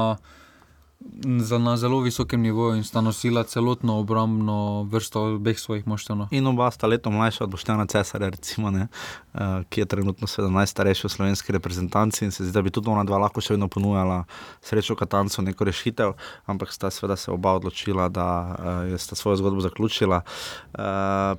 na 1.60 1.76
zelo 1.76 2.00
visokem 2.00 2.40
nivoju 2.40 2.76
in 2.76 2.84
sta 2.84 3.00
nosila 3.00 3.42
celotno 3.44 3.98
obrambno 3.98 4.82
vrsto 4.82 5.22
obeh 5.22 5.58
svojih 5.58 5.86
moštev. 5.86 6.16
No. 6.16 6.28
In 6.30 6.46
oba 6.46 6.70
sta 6.70 6.86
leto 6.86 7.10
mlajša 7.10 7.44
od 7.44 7.50
Boštjana 7.50 7.86
Cesarja, 7.86 8.28
recimo, 8.28 8.70
ne, 8.70 8.86
uh, 9.32 9.40
ki 9.68 9.80
je 9.80 9.86
trenutno 9.86 10.26
17 10.26 10.66
starejši 10.66 11.06
v 11.06 11.10
slovenski 11.10 11.52
reprezentanci 11.52 12.24
in 12.24 12.30
se 12.30 12.44
zdi, 12.44 12.52
da 12.52 12.62
bi 12.62 12.70
tudi 12.70 12.90
ona 12.90 13.04
dva 13.04 13.18
lahko 13.18 13.40
še 13.40 13.54
vedno 13.54 13.68
ponujala 13.68 14.24
srečo 14.60 14.96
Katancu 14.96 15.42
neko 15.42 15.64
rešitev, 15.64 16.12
ampak 16.46 16.72
sta 16.72 16.90
seveda 16.90 17.16
se 17.16 17.30
oba 17.32 17.56
odločila, 17.56 18.08
da 18.08 18.28
uh, 18.28 18.96
sta 19.00 19.16
svojo 19.16 19.40
zgodbo 19.40 19.64
zaključila. 19.64 20.20
Uh, 20.20 20.84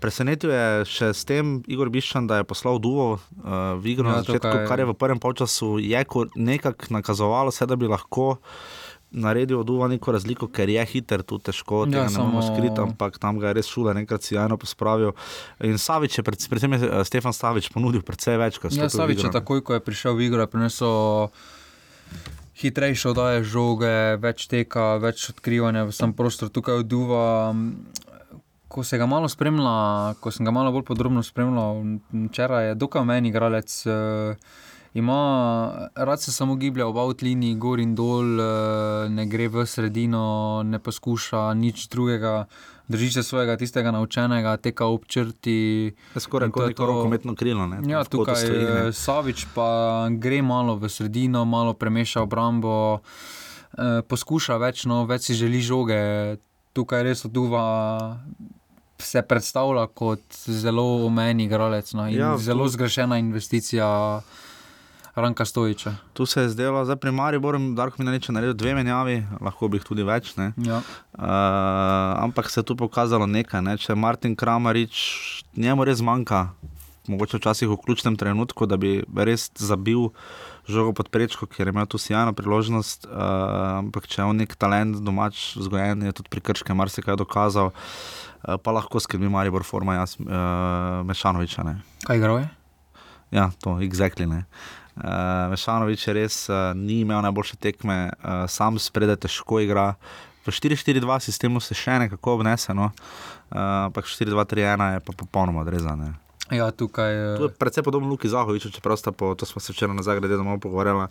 presenetil 0.01 0.53
je 0.57 0.86
še 0.89 1.14
s 1.14 1.26
tem 1.26 1.59
Igor 1.68 1.93
Biščan, 1.93 2.28
da 2.28 2.41
je 2.41 2.49
poslal 2.49 2.82
Duvo 2.82 3.14
uh, 3.14 3.22
v 3.78 3.93
igro 3.93 4.09
ja, 4.09 4.18
na 4.18 4.26
začetku, 4.26 4.66
kar 4.66 4.82
je 4.82 4.89
v 4.89 4.97
prvem 4.97 5.22
polčasu 5.22 5.78
nekako 6.36 6.89
nakazovalo, 6.89 7.51
se, 7.51 7.66
da 7.66 7.76
bi 7.78 7.86
lahko 7.86 8.39
naredil 9.12 9.59
od 9.59 9.70
Uva 9.70 9.88
neko 9.88 10.12
razliko, 10.12 10.47
ker 10.47 10.70
je 10.70 10.84
hiter, 10.86 11.24
tu 11.24 11.38
težko, 11.39 11.84
ja, 11.91 12.05
ne 12.07 12.18
moremo 12.18 12.41
skriti, 12.41 12.80
ampak 12.80 13.20
tam 13.20 13.39
ga 13.39 13.51
je 13.51 13.59
res 13.59 13.72
šula, 13.72 13.95
enkrat 13.99 14.24
si 14.24 14.36
jajno 14.36 14.57
pospravil. 14.57 15.12
In 15.68 15.78
Savič 15.78 16.20
je, 16.20 16.24
predvsem 16.24 16.78
je 16.78 16.80
eh, 16.88 17.03
Stefan 17.07 17.36
Savič 17.36 17.72
ponudil 17.76 18.05
precej 18.07 18.39
več. 18.39 18.62
Ja, 18.72 18.89
Savič 18.89 19.28
je 19.28 19.34
takoj, 19.34 19.64
ko 19.68 19.76
je 19.76 19.84
prišel 19.84 20.16
v 20.16 20.32
igro, 20.32 20.47
prinesel. 20.47 21.30
Hitrejše 22.62 23.12
oddaje 23.12 23.43
žoge, 23.47 24.20
več 24.22 24.45
teka, 24.51 24.95
več 25.01 25.32
odkrivanja 25.34 25.88
v 25.89 25.95
samem 25.95 26.16
prostoru, 26.16 26.53
tukaj 26.53 26.84
od 26.84 26.88
Duva. 26.88 27.28
Ko, 28.72 28.84
malo 29.09 29.28
spremla, 29.28 30.16
ko 30.24 30.32
sem 30.32 30.47
ga 30.47 30.53
malo 30.55 30.72
bolj 30.72 30.86
podrobno 30.88 31.24
spremljal, 31.26 31.82
včeraj 32.30 32.72
je 32.72 32.76
dokaj 32.80 33.03
meni 33.03 33.34
igralec. 33.34 33.68
Uh, 33.84 34.70
ima, 34.94 35.89
rad 35.96 36.22
se 36.22 36.32
samo 36.32 36.56
giblje 36.56 36.84
v 36.84 37.00
avtlini, 37.00 37.56
gor 37.56 37.80
in 37.80 37.96
dol, 37.96 38.39
eh, 38.39 39.10
ne 39.10 39.26
gre 39.26 39.48
v 39.48 39.66
sredino, 39.66 40.62
ne 40.66 40.80
poskuša 40.80 41.54
nič 41.54 41.88
drugega. 41.88 42.46
Drži 42.88 43.12
se 43.12 43.24
svojega 43.24 43.56
tistega 43.58 43.92
naučenega, 43.92 44.58
teka 44.58 44.86
ob 44.86 45.06
črti. 45.08 45.94
Skoraj 46.20 46.52
kot 46.52 46.68
neko 46.68 46.86
rokometno 46.86 47.36
krilo. 47.36 47.68
Ne? 47.68 47.80
Ja, 47.88 48.04
tukaj 48.04 48.44
je 48.44 48.94
Savič, 48.94 49.46
pa 49.56 50.10
gre 50.12 50.42
malo 50.42 50.76
v 50.76 50.89
sredino, 50.89 51.46
malo 51.46 51.74
premeša 51.74 52.22
obrambo, 52.28 53.00
eh, 53.78 54.02
poskuša 54.04 54.60
več, 54.60 54.86
no, 54.86 55.06
več 55.06 55.32
si 55.32 55.39
želi 55.39 55.62
žoge. 55.62 56.38
Tukaj 56.74 57.04
res 57.04 57.26
oduva. 57.26 58.20
Se 59.02 59.22
predstavlja 59.26 59.88
kot 59.88 60.22
zelo 60.46 61.06
omenjen 61.08 61.39
igralec 61.48 61.88
no, 61.98 62.06
in 62.06 62.20
ja, 62.20 62.36
zelo 62.38 62.68
zgrešena 62.70 63.18
investicija. 63.18 64.22
Ranka 65.16 65.45
Stojiča. 65.45 65.95
Tu 66.14 66.26
se 66.26 66.41
je 66.41 66.49
zdelo, 66.49 66.86
da 66.86 66.95
pri 66.95 67.12
Mariboru 67.12 67.59
je 67.59 67.74
bilo 67.74 68.12
nekaj 68.12 68.34
narediti, 68.34 68.57
dve 68.57 68.76
menjavi, 68.76 69.24
lahko 69.41 69.68
bi 69.68 69.78
jih 69.78 69.84
tudi 69.84 70.03
več. 70.07 70.34
Ja. 70.38 70.78
Uh, 70.78 72.24
ampak 72.24 72.49
se 72.49 72.59
je 72.59 72.64
tu 72.64 72.76
pokazalo 72.76 73.28
nekaj. 73.28 73.62
Ne? 73.62 73.78
Če 73.78 73.95
Martin 73.95 74.36
Kramarič, 74.36 75.43
njemu 75.55 75.84
res 75.84 75.99
manjka, 76.01 76.53
mogoče 77.12 77.41
včasih 77.41 77.68
v 77.68 77.80
ključnem 77.84 78.16
trenutku, 78.16 78.66
da 78.66 78.78
bi 78.78 79.01
res 79.16 79.49
zabil 79.59 80.09
žogo 80.70 80.93
pod 80.95 81.09
prečko, 81.12 81.49
ker 81.49 81.68
je 81.68 81.76
imel 81.76 81.89
tu 81.91 81.99
sjajno 81.99 82.32
priložnost. 82.38 83.09
Uh, 83.09 83.84
ampak 83.84 84.07
če 84.07 84.22
je 84.22 84.30
on 84.30 84.39
nek 84.39 84.55
talent 84.55 85.01
domač, 85.03 85.57
vzgojen, 85.59 86.07
je 86.07 86.16
tudi 86.22 86.32
pri 86.32 86.45
Krškem 86.51 86.78
marsikaj 86.78 87.20
dokazal. 87.20 87.76
Uh, 87.76 88.55
pa 88.55 88.72
lahko 88.72 89.03
skrbi 89.03 89.28
Maribor, 89.28 89.68
forma 89.68 89.99
jaz, 89.99 90.16
uh, 90.24 91.03
Mešanoviča. 91.03 91.68
Kaj 92.07 92.24
igrajo? 92.24 92.47
Ja, 93.32 93.51
to 93.63 93.79
je 93.79 93.88
exactly. 93.88 94.27
Uh, 94.27 94.43
eh, 95.03 95.49
Mešanovič 95.49 96.07
je 96.07 96.13
res 96.13 96.49
uh, 96.49 96.75
ni 96.75 97.01
imel 97.01 97.21
najboljše 97.23 97.55
tekme, 97.57 98.11
uh, 98.11 98.43
sam 98.51 98.79
spredaj 98.79 99.23
težko 99.23 99.63
igra. 99.63 99.95
V 100.45 100.51
4-4-2 100.51 101.19
sistemu 101.21 101.61
se 101.61 101.77
še 101.77 101.99
nekako 102.01 102.41
obnese, 102.41 102.73
no? 102.73 102.91
uh, 102.91 103.88
ampak 103.88 104.05
4-2-3-1 104.09 104.93
je 104.97 104.99
pa 105.05 105.13
popolnoma 105.15 105.63
odrezane. 105.63 106.11
Ja, 106.51 106.71
tukaj, 106.71 107.11
uh... 107.36 107.41
je 107.41 107.49
predvsem 107.55 107.84
podobno 107.84 108.09
Luki 108.09 108.27
Zahoviču, 108.27 108.69
čeprav 108.75 108.97
sta 108.99 109.11
po, 109.11 109.36
to 109.36 109.45
smo 109.45 109.61
se 109.61 109.71
včeraj 109.71 109.95
na 109.95 110.03
Zagrebu 110.03 110.43
malo 110.43 110.59
pogovarjali, 110.59 111.07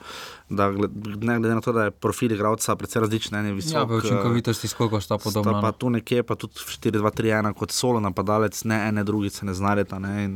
da 0.49 0.69
ne 0.69 1.39
glede 1.39 1.55
na 1.55 1.61
to, 1.61 1.73
da 1.73 1.85
je 1.85 1.91
profil 1.91 2.33
igralca 2.33 2.77
precej 2.77 3.01
različen, 3.01 3.43
ne 3.43 3.53
visok. 3.57 3.75
Ja, 3.75 3.85
v 3.85 4.03
učinkovitosti 4.05 4.69
skoliko 4.69 5.01
sta 5.01 5.19
podobna. 5.19 5.57
Sta 5.57 5.61
pa 5.61 5.73
no. 5.73 5.73
tu 5.73 5.91
nekje, 5.91 6.23
pa 6.23 6.37
tudi 6.37 6.61
4-2-3-1 6.61 7.55
kot 7.57 7.73
solo 7.73 8.01
napadalec, 8.01 8.65
ne 8.65 8.89
ene 8.89 9.05
drugice 9.05 9.47
ne 9.47 9.55
znareta. 9.55 9.99
Ne? 9.99 10.29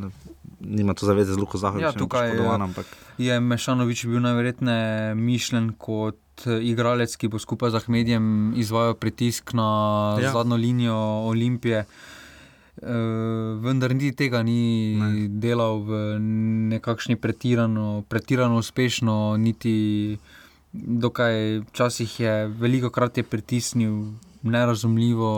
Nima 0.64 0.94
to 0.94 1.06
zaveze 1.06 1.34
z 1.34 1.38
Luko 1.38 1.58
Zahovičem. 1.58 1.92
Ja, 1.92 1.92
tukaj 1.92 2.28
je, 2.36 2.48
ampak... 2.48 2.86
je 3.18 3.40
Mešanovič 3.40 4.06
bil 4.06 4.20
najverjetneje 4.20 5.14
mišljen 5.14 5.72
kot 5.78 6.18
igralec, 6.44 7.16
ki 7.16 7.28
bo 7.28 7.38
skupaj 7.38 7.70
z 7.70 7.80
Ahmedijem 7.82 8.54
izvajal 8.56 8.94
pritisk 8.94 9.54
na 9.54 9.68
ja. 10.22 10.32
zadnjo 10.32 10.56
linijo 10.56 10.98
Olimpije. 11.30 11.84
Uh, 12.82 12.90
vendar 13.62 13.94
niti 13.94 14.16
tega 14.16 14.42
ni 14.42 14.98
ne. 14.98 15.28
delal 15.28 15.78
v 15.86 16.18
nekakšni 16.74 17.16
pretirano, 17.16 18.02
pretirano 18.08 18.58
uspešno, 18.58 19.36
niti 19.38 20.18
dokaj 20.74 21.62
včasih 21.70 22.20
je 22.20 22.34
veliko 22.48 22.90
krat 22.90 23.16
je 23.16 23.22
pritisnil, 23.22 24.18
nerazumljivo, 24.42 25.30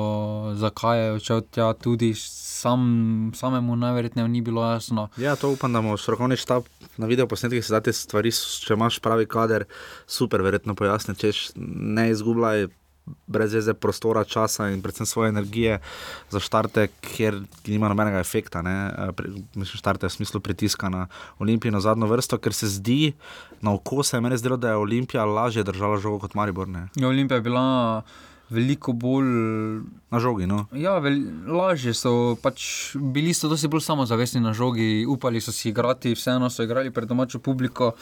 zakaj 0.57 1.05
je 1.05 1.12
odšel 1.12 1.41
tja 1.51 1.72
tudi 1.72 2.14
sam, 2.57 3.33
samemu 3.37 3.77
najverjetneje 3.77 4.29
ni 4.29 4.41
bilo 4.41 4.65
jasno. 4.65 5.09
Ja, 5.21 5.37
to 5.37 5.53
upam, 5.53 5.73
da 5.73 5.83
bomo 5.85 5.97
strokovni 6.01 6.37
štab 6.41 6.65
na 6.97 7.07
video 7.07 7.29
posnetkih 7.29 7.65
se 7.65 7.81
te 7.85 7.93
stvari, 7.93 8.33
če 8.33 8.75
imaš 8.75 8.99
pravi 9.05 9.29
kader, 9.29 9.69
super, 10.07 10.43
verjetno 10.43 10.75
pojasni, 10.75 11.15
če 11.21 11.33
ne 11.57 12.11
izgubljaj. 12.15 12.69
Brez 13.31 13.53
veze 13.55 13.71
prostora, 13.79 14.25
časa 14.27 14.65
in 14.75 14.81
predvsem 14.83 15.07
svoje 15.07 15.29
energije 15.31 15.77
za 16.33 16.41
štarte, 16.43 16.89
kjer 17.05 17.37
nima 17.69 17.87
nobenega 17.87 18.19
efekta. 18.19 18.65
Mislim, 18.67 19.79
štarte 19.79 20.09
v 20.09 20.11
smislu 20.11 20.41
pritiska 20.43 20.91
na 20.91 21.05
Olimpijo 21.39 21.71
na 21.71 21.79
zadnjo 21.85 22.09
vrsto, 22.11 22.41
ker 22.43 22.51
se 22.51 22.67
zdi, 22.67 23.13
na 23.63 23.77
oko 23.79 24.03
se 24.03 24.17
je 24.17 24.25
meni 24.27 24.39
zdelo, 24.43 24.59
da 24.59 24.75
je 24.75 24.83
Olimpija 24.83 25.23
lažje 25.23 25.63
držala 25.63 26.01
žogo 26.03 26.19
kot 26.25 26.35
Maribor. 26.35 26.67
Ja, 26.99 27.07
Olimpija 27.07 27.39
je 27.39 27.47
bila 27.47 28.03
veliko 28.51 28.92
bolj 28.92 29.26
na 30.11 30.20
žogi. 30.20 30.47
No? 30.47 30.66
Ja, 30.72 30.99
vel, 31.03 31.18
lažje 31.51 31.94
so, 31.94 32.12
pač, 32.42 32.94
bili 32.94 33.34
so 33.34 33.51
dosti 33.51 33.70
bolj 33.70 33.82
samozavestni 33.86 34.40
na 34.40 34.55
žogi, 34.55 35.07
upali 35.09 35.42
so 35.42 35.55
si 35.55 35.70
igrati, 35.72 36.14
vseeno 36.14 36.51
so 36.51 36.66
igrali 36.66 36.94
pred 36.94 37.09
domačo 37.09 37.38
publiko. 37.38 37.94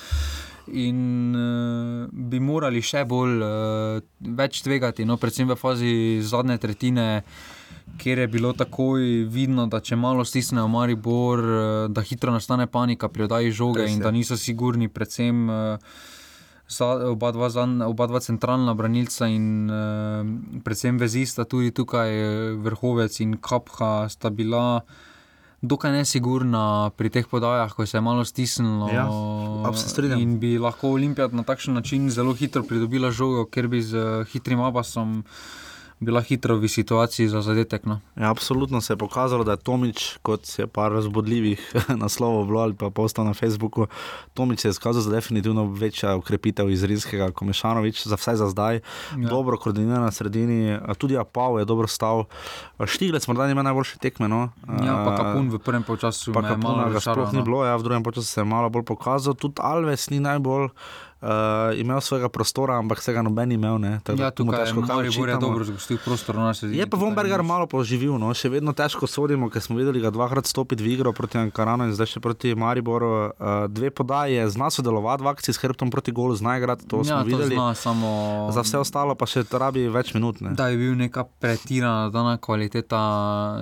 In 0.72 1.34
uh, 1.36 2.08
bi 2.08 2.40
morali 2.40 2.80
še 2.80 3.04
bolj, 3.08 3.42
uh, 3.44 3.98
več 4.36 4.62
tvegati, 4.64 5.04
no, 5.04 5.18
predvsem 5.20 5.50
v 5.50 5.58
fazi 5.60 5.92
zadnje 6.24 6.56
tretjine, 6.62 7.06
kjer 8.00 8.24
je 8.24 8.30
bilo 8.32 8.54
takoj 8.56 9.04
vidno, 9.28 9.66
da 9.68 9.82
če 9.84 9.96
malo 10.00 10.24
stisnejo 10.24 10.64
Maribor, 10.72 11.44
uh, 11.44 11.60
da 11.92 12.04
hitro 12.04 12.32
nastane 12.32 12.64
panika 12.66 13.12
pri 13.12 13.28
oddaji 13.28 13.52
žoge 13.52 13.84
Res 13.84 13.92
in 13.92 14.00
da 14.04 14.12
niso 14.12 14.40
sigurni, 14.40 14.88
predvsem. 14.88 15.46
Uh, 15.48 16.12
oba 17.12 17.30
dva, 17.32 17.48
oba 17.86 18.06
dva 18.06 18.20
centralna 18.20 18.74
branilca 18.74 19.28
in 19.28 19.68
uh, 19.68 20.60
predvsem 20.64 20.98
vezista, 20.98 21.44
tudi 21.44 21.70
tukaj 21.70 22.10
eh, 22.10 22.54
vrhovec 22.56 23.20
in 23.20 23.36
kapha, 23.36 24.08
sta 24.08 24.30
bila 24.30 24.80
dokaj 25.64 25.92
nesigurna 25.92 26.90
pri 26.96 27.10
teh 27.10 27.26
podajah, 27.28 27.72
ko 27.72 27.86
se 27.86 27.96
je 27.96 28.00
malo 28.04 28.24
stisnilo. 28.24 28.88
Ja, 28.92 29.08
in 30.20 30.38
bi 30.40 30.58
lahko 30.58 30.92
Olimpija 30.96 31.28
na 31.32 31.44
takšen 31.44 31.74
način 31.74 32.10
zelo 32.10 32.34
hitro 32.34 32.62
pridobila 32.62 33.10
žogo, 33.10 33.46
ker 33.46 33.68
bi 33.68 33.82
z 33.82 34.24
hitrim 34.32 34.60
abasom. 34.60 35.24
Bila 36.00 36.20
hitro 36.20 36.56
v 36.56 36.68
situaciji 36.68 37.28
za 37.28 37.42
zadetek. 37.42 37.84
No. 37.86 38.00
Ja, 38.16 38.30
absolutno 38.30 38.80
se 38.80 38.92
je 38.92 38.96
pokazalo, 38.96 39.44
da 39.44 39.50
je 39.50 39.56
Tomič, 39.56 40.18
kot 40.22 40.58
je 40.58 40.66
par 40.66 40.92
razbodljivih 40.92 41.72
naslovov 42.02 42.46
bilo 42.46 42.60
ali 42.60 42.74
pa 42.74 42.90
postal 42.90 43.24
na 43.24 43.34
Facebooku, 43.34 43.86
Tomič 44.34 44.64
je 44.64 44.70
izkazal 44.70 45.02
za 45.02 45.10
definitivno 45.10 45.64
večja 45.64 46.16
ukrepitev 46.16 46.70
iz 46.70 46.84
Rinskega, 46.84 47.30
kot 47.30 47.48
Mešanovič, 47.48 48.06
za 48.06 48.16
vse 48.16 48.36
za 48.36 48.48
zdaj. 48.48 48.80
Ja. 49.18 49.28
Dobro 49.28 49.56
koordiniran 49.56 50.02
na 50.02 50.10
sredini, 50.10 50.78
tudi 50.98 51.16
Apau 51.18 51.58
je 51.58 51.64
dobro 51.64 51.86
stal. 51.86 52.24
Štiglec 52.84 53.26
morda 53.26 53.46
nima 53.46 53.62
najboljše 53.62 53.98
tekme. 53.98 54.28
No. 54.28 54.48
Ja, 54.84 55.04
pa 55.06 55.16
Kapun 55.16 55.50
v 55.50 55.58
prvem 55.58 55.84
času. 56.00 56.32
Pa 56.32 56.42
Kapuna 56.42 56.90
ga 56.90 57.00
sploh 57.00 57.32
ni 57.32 57.38
no. 57.38 57.44
bilo, 57.44 57.64
ja, 57.64 57.76
v 57.76 57.82
drugem 57.82 58.04
času 58.12 58.26
se 58.26 58.40
je 58.40 58.44
malo 58.44 58.70
bolj 58.70 58.84
pokazal, 58.84 59.34
tudi 59.34 59.62
Alves 59.62 60.10
ni 60.10 60.20
najbolj 60.20 60.68
uh, 61.24 61.80
imel 61.80 62.00
svojega 62.00 62.28
prostora, 62.28 62.78
ampak 62.78 63.02
se 63.02 63.12
ga 63.12 63.22
noben 63.22 63.52
imel. 63.52 63.78
Ne, 63.80 63.92
ja, 64.18 64.30
tukaj 64.30 64.64
težko 64.64 64.84
kaj 64.84 65.02
reči. 65.06 65.20
Je 65.24 65.38
dobro 65.40 65.64
zgostil 65.64 65.98
prostor 66.04 66.36
sredini. 66.54 66.78
Je 66.78 66.86
pa 66.86 67.00
Vomberger 67.00 67.42
malo 67.42 67.66
poživil, 67.70 68.18
no, 68.20 68.32
še 68.36 68.50
vedno 68.52 68.74
težko 68.76 69.08
sodimo, 69.08 69.48
ker 69.50 69.64
smo 69.64 69.78
videli 69.80 70.02
ga 70.04 70.12
dvakrat 70.14 70.46
stopiti 70.46 70.84
v 70.84 70.94
igro 70.98 71.14
proti 71.16 71.40
Ankaranu 71.40 71.88
in 71.88 71.96
zdaj 71.96 72.14
še 72.16 72.22
proti 72.24 72.54
Mariboru. 72.54 73.12
Uh, 73.34 73.66
dve 73.72 73.90
podaje, 73.90 74.44
zna 74.52 74.68
sodelovati 74.70 75.24
v 75.24 75.32
akciji 75.32 75.56
s 75.56 75.62
hrbtom 75.64 75.90
proti 75.94 76.12
golu, 76.12 76.36
zna 76.36 76.58
igrati, 76.60 76.86
to 76.88 77.00
ja, 77.02 77.22
smo 77.22 77.22
videli. 77.24 77.56
To 77.56 77.62
zna, 77.62 77.74
samo... 77.74 78.10
Za 78.52 78.66
vse 78.66 78.82
ostalo 78.84 79.16
pa 79.16 79.28
še 79.30 79.46
rabi 79.50 79.86
več 79.88 80.12
minut. 80.16 80.42
Ne. 80.44 80.52
Da 80.58 80.68
je 80.72 80.80
bil 80.80 80.94
neka 80.98 81.26
pretirana 81.40 82.12
dana 82.12 82.36
kvaliteta, 82.36 83.00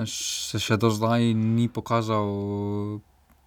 se 0.09 0.61
še 0.63 0.81
do 0.81 0.91
zdaj 0.91 1.33
ni 1.37 1.71
pokazal. 1.71 2.29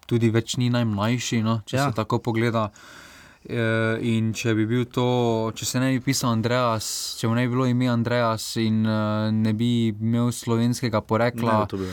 Tudi 0.06 0.30
več 0.30 0.54
ni 0.54 0.70
najmlajši, 0.70 1.42
no, 1.42 1.58
če 1.66 1.74
ja. 1.80 1.88
se 1.88 1.96
tako 1.98 2.20
pogleda. 2.22 2.68
Eh, 2.70 3.05
in 3.46 4.32
če 4.34 4.54
bi 4.58 4.66
bil 4.66 4.84
to, 4.90 5.06
če 5.54 5.68
se 5.68 5.80
ne 5.82 5.92
bi 5.94 6.00
pisal 6.02 6.32
Andreas, 6.34 6.88
če 7.20 7.28
mu 7.30 7.36
ne 7.38 7.46
bi 7.46 7.54
bilo 7.54 7.66
ime 7.70 7.88
Andreas 7.92 8.56
in 8.62 8.82
uh, 8.86 9.30
ne 9.32 9.52
bi 9.54 9.88
imel 9.92 10.32
slovenskega 10.34 11.02
porekla. 11.06 11.66
Ne, 11.72 11.90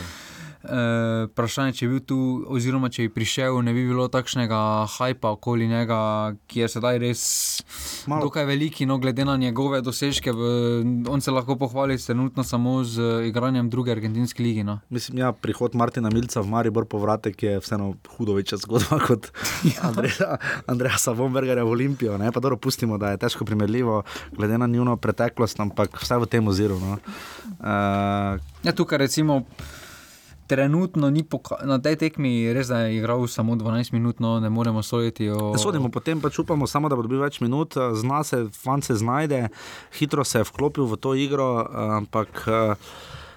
Uh, 0.63 1.25
vprašanje, 1.27 1.73
če 1.75 1.87
bi 1.89 1.97
bil 1.97 2.03
tu, 2.07 2.17
oziroma 2.55 2.87
če 2.87 3.03
bi 3.03 3.09
prišel, 3.11 3.57
ne 3.67 3.73
bi 3.75 3.81
bilo 3.83 4.05
takšnega 4.07 4.59
hajpa 4.95 5.33
okoli 5.35 5.67
njega, 5.67 5.97
ki 6.47 6.61
je 6.61 6.69
sedaj 6.71 6.99
res 7.03 7.23
Malo. 8.07 8.29
dokaj 8.29 8.47
veliki, 8.47 8.87
no, 8.87 8.95
glede 9.03 9.25
na 9.27 9.35
njegove 9.35 9.81
dosežke. 9.83 10.31
V, 10.31 10.47
on 11.11 11.19
se 11.19 11.33
lahko 11.35 11.57
pohvali 11.59 11.97
trenutno 11.99 12.47
samo 12.47 12.77
z 12.87 13.27
igranjem 13.27 13.67
druge 13.67 13.91
argentinske 13.91 14.39
lige. 14.43 14.63
No. 14.63 14.77
Mislim, 14.87 15.19
ja, 15.19 15.33
prihod 15.35 15.75
Martina 15.75 16.07
Milca 16.13 16.39
v 16.39 16.47
Maribor 16.55 16.87
povratek 16.87 17.43
je 17.43 17.59
vseeno 17.59 17.93
hudo 18.15 18.39
večja 18.39 18.61
zgodba 18.63 19.01
kot 19.07 19.33
ja. 19.73 19.91
Andreja, 19.91 20.39
Andreja 20.63 20.97
Savomberga 20.97 21.59
v 21.59 21.75
Olimpijo. 21.75 22.15
Ne? 22.17 22.31
Pa 22.31 22.39
dobro, 22.39 22.55
pustimo, 22.55 22.97
da 22.97 23.11
je 23.11 23.19
težko 23.19 23.43
primerljivo, 23.45 24.05
glede 24.31 24.57
na 24.57 24.71
njuno 24.71 24.95
preteklost, 24.95 25.59
ampak 25.59 25.99
vse 25.99 26.23
v 26.23 26.31
tem 26.31 26.47
oziru. 26.47 26.79
No. 26.79 26.97
Uh, 27.59 28.39
ja, 28.63 28.71
tukaj 28.71 29.03
recimo 29.03 29.43
trenutno 30.53 31.09
ni 31.09 31.25
na 31.65 31.79
tej 31.81 31.97
tekmi, 32.05 32.53
res 32.53 32.69
da 32.69 32.85
je 32.85 32.99
igral 32.99 33.25
samo 33.27 33.57
12 33.57 33.93
minut, 33.93 34.21
no 34.21 34.37
ne 34.39 34.49
moremo 34.53 34.83
soditi. 34.85 35.29
O... 35.33 35.57
Sodimo, 35.57 35.89
potem 35.89 36.21
pač 36.21 36.37
upamo, 36.39 36.69
samo 36.69 36.89
da 36.89 36.95
bo 36.99 37.05
dobil 37.07 37.23
več 37.25 37.41
minut, 37.41 37.73
zna 37.73 38.21
se, 38.23 38.45
fan 38.53 38.85
se 38.85 38.99
znajde, 39.01 39.47
hitro 39.97 40.21
se 40.21 40.43
je 40.43 40.49
vklopil 40.51 40.85
v 40.85 41.01
to 41.01 41.17
igro, 41.17 41.65
ampak. 41.97 42.45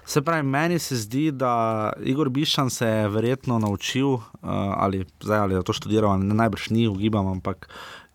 Se 0.07 0.21
pravi, 0.23 0.45
meni 0.47 0.77
se 0.79 0.95
zdi, 0.95 1.33
da 1.35 1.91
Igor 1.99 2.29
Bišan 2.31 2.69
se 2.71 2.87
je 2.87 3.09
verjetno 3.11 3.57
naučil, 3.59 4.13
ali, 4.41 5.01
zdaj, 5.19 5.39
ali 5.39 5.57
je 5.57 5.63
to 5.67 5.75
študiral, 5.75 6.15
ne 6.21 6.37
najbrž 6.37 6.69
ni, 6.71 6.85
ugibam, 6.87 7.27
ampak 7.27 7.67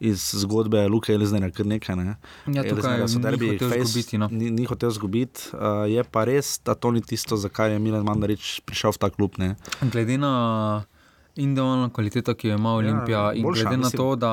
iz 0.02 0.22
zgodbe 0.42 0.82
Luka 0.88 1.12
Elizabeta, 1.14 1.54
kar 1.56 1.66
nekaj. 1.66 1.96
Ne? 1.96 2.16
Ja, 2.50 2.64
tukaj 2.66 3.06
so 3.08 3.22
derbi, 3.22 3.54
ki 3.58 3.68
jih 3.70 3.84
izgubiti. 3.84 4.18
No. 4.18 4.28
Ni, 4.32 4.50
ni 4.50 4.66
hotel 4.66 4.90
izgubiti. 4.90 5.52
Uh, 5.54 5.84
je 5.90 6.02
pa 6.04 6.24
res, 6.26 6.56
da 6.66 6.74
to 6.74 6.90
ni 6.90 7.02
tisto, 7.02 7.38
zakaj 7.38 7.76
je 7.76 7.82
Milan 7.82 8.06
Mandarič 8.06 8.58
prišel 8.66 8.96
v 8.96 9.02
ta 9.04 9.12
klub. 9.14 9.38
Ne? 9.38 9.54
Glede 9.94 10.18
na 10.18 10.32
individualno 11.36 11.88
kvaliteto, 11.94 12.34
ki 12.34 12.48
jo 12.48 12.58
ima 12.58 12.74
Olimpija, 12.74 13.18
ja, 13.18 13.32
in 13.32 13.46
boljša, 13.46 13.62
glede 13.62 13.76
na 13.76 13.86
mislim, 13.86 13.98
to, 13.98 14.16
da. 14.16 14.32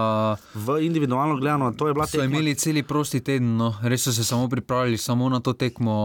V 0.54 0.80
individualno 0.84 1.38
gledano, 1.38 1.72
to 1.72 1.88
je 1.88 1.94
bila 1.94 2.06
tekma. 2.06 2.26
So 2.26 2.32
imeli 2.32 2.56
cel 2.56 2.84
prosti 2.84 3.22
teden, 3.24 3.56
no? 3.58 3.74
res 3.82 4.04
so 4.04 4.14
se 4.14 4.24
samo 4.24 4.50
pripravili 4.50 4.98
samo 4.98 5.30
na 5.30 5.40
to 5.40 5.54
tekmo. 5.54 6.00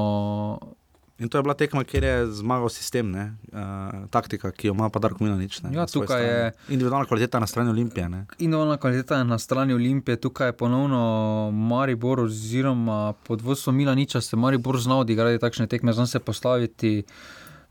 In 1.18 1.28
to 1.28 1.38
je 1.38 1.42
bila 1.42 1.54
tekma, 1.54 1.84
kjer 1.86 2.04
je 2.04 2.14
zmagal 2.40 2.68
sistem, 2.74 3.12
uh, 3.14 4.06
taktika, 4.10 4.50
ki 4.50 4.66
jo 4.66 4.74
ima 4.74 4.88
pa 4.90 4.98
Darko 4.98 5.22
Milanič. 5.24 5.60
Ja, 5.70 5.86
tukaj 5.86 6.24
je 6.26 6.52
individualna 6.68 7.06
kvaliteta 7.06 7.38
na 7.38 7.46
strani 7.46 7.70
Olimpije. 7.70 8.08
Ne? 8.08 8.24
Individualna 8.38 8.76
kvaliteta 8.82 9.20
na 9.24 9.38
strani 9.38 9.74
Olimpije, 9.74 10.16
tukaj 10.16 10.48
je 10.48 10.56
ponovno 10.58 11.50
Maribor, 11.54 12.20
oziroma 12.20 13.12
pod 13.26 13.42
vodstvom 13.42 13.76
Milaniča 13.76 14.20
se 14.20 14.36
Maribor 14.36 14.80
znal 14.80 15.06
odigrati 15.06 15.38
takšne 15.38 15.66
tekme, 15.66 15.92
znam 15.92 16.06
se 16.06 16.18
postaviti, 16.18 17.02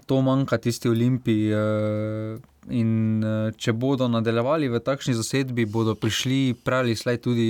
to 0.06 0.22
manjka 0.22 0.58
tisti 0.58 0.90
Olimpiji. 0.90 1.54
Uh, 1.54 2.40
in 2.70 3.24
uh, 3.24 3.52
če 3.60 3.74
bodo 3.74 4.08
nadaljevali 4.08 4.70
v 4.72 4.80
takšni 4.80 5.14
zasedbi, 5.20 5.66
bodo 5.66 5.98
prišli 6.00 6.56
prej 6.64 6.80
ali 6.80 6.96
slej 6.96 7.20
tudi 7.20 7.50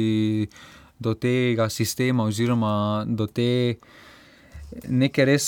do 1.00 1.14
tega 1.14 1.70
sistema, 1.70 2.26
oziroma 2.26 3.04
do 3.06 3.28
te 3.28 3.76
nekaj 4.88 5.26
res 5.26 5.48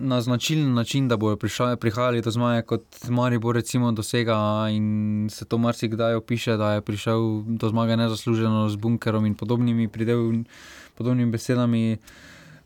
na 0.00 0.20
značilen 0.20 0.74
način, 0.74 1.08
da 1.08 1.16
bodo 1.16 1.36
prihajali 1.80 2.22
do 2.22 2.30
zmaja, 2.30 2.62
kot 2.62 2.82
Marijo, 3.08 3.52
recimo, 3.52 3.92
dosega. 3.92 4.36
In 4.70 5.28
se 5.30 5.44
to 5.44 5.58
marsikdaj 5.58 6.14
opiše, 6.14 6.56
da 6.56 6.72
je 6.72 6.80
prišel 6.80 7.42
do 7.46 7.68
zmage 7.68 7.96
nezasluženo 7.96 8.68
z 8.68 8.76
bunkerom 8.76 9.26
in 9.26 9.34
podobnimi, 9.34 9.88
pridev, 9.88 10.18
podobnimi 10.94 11.32
besedami. 11.32 11.96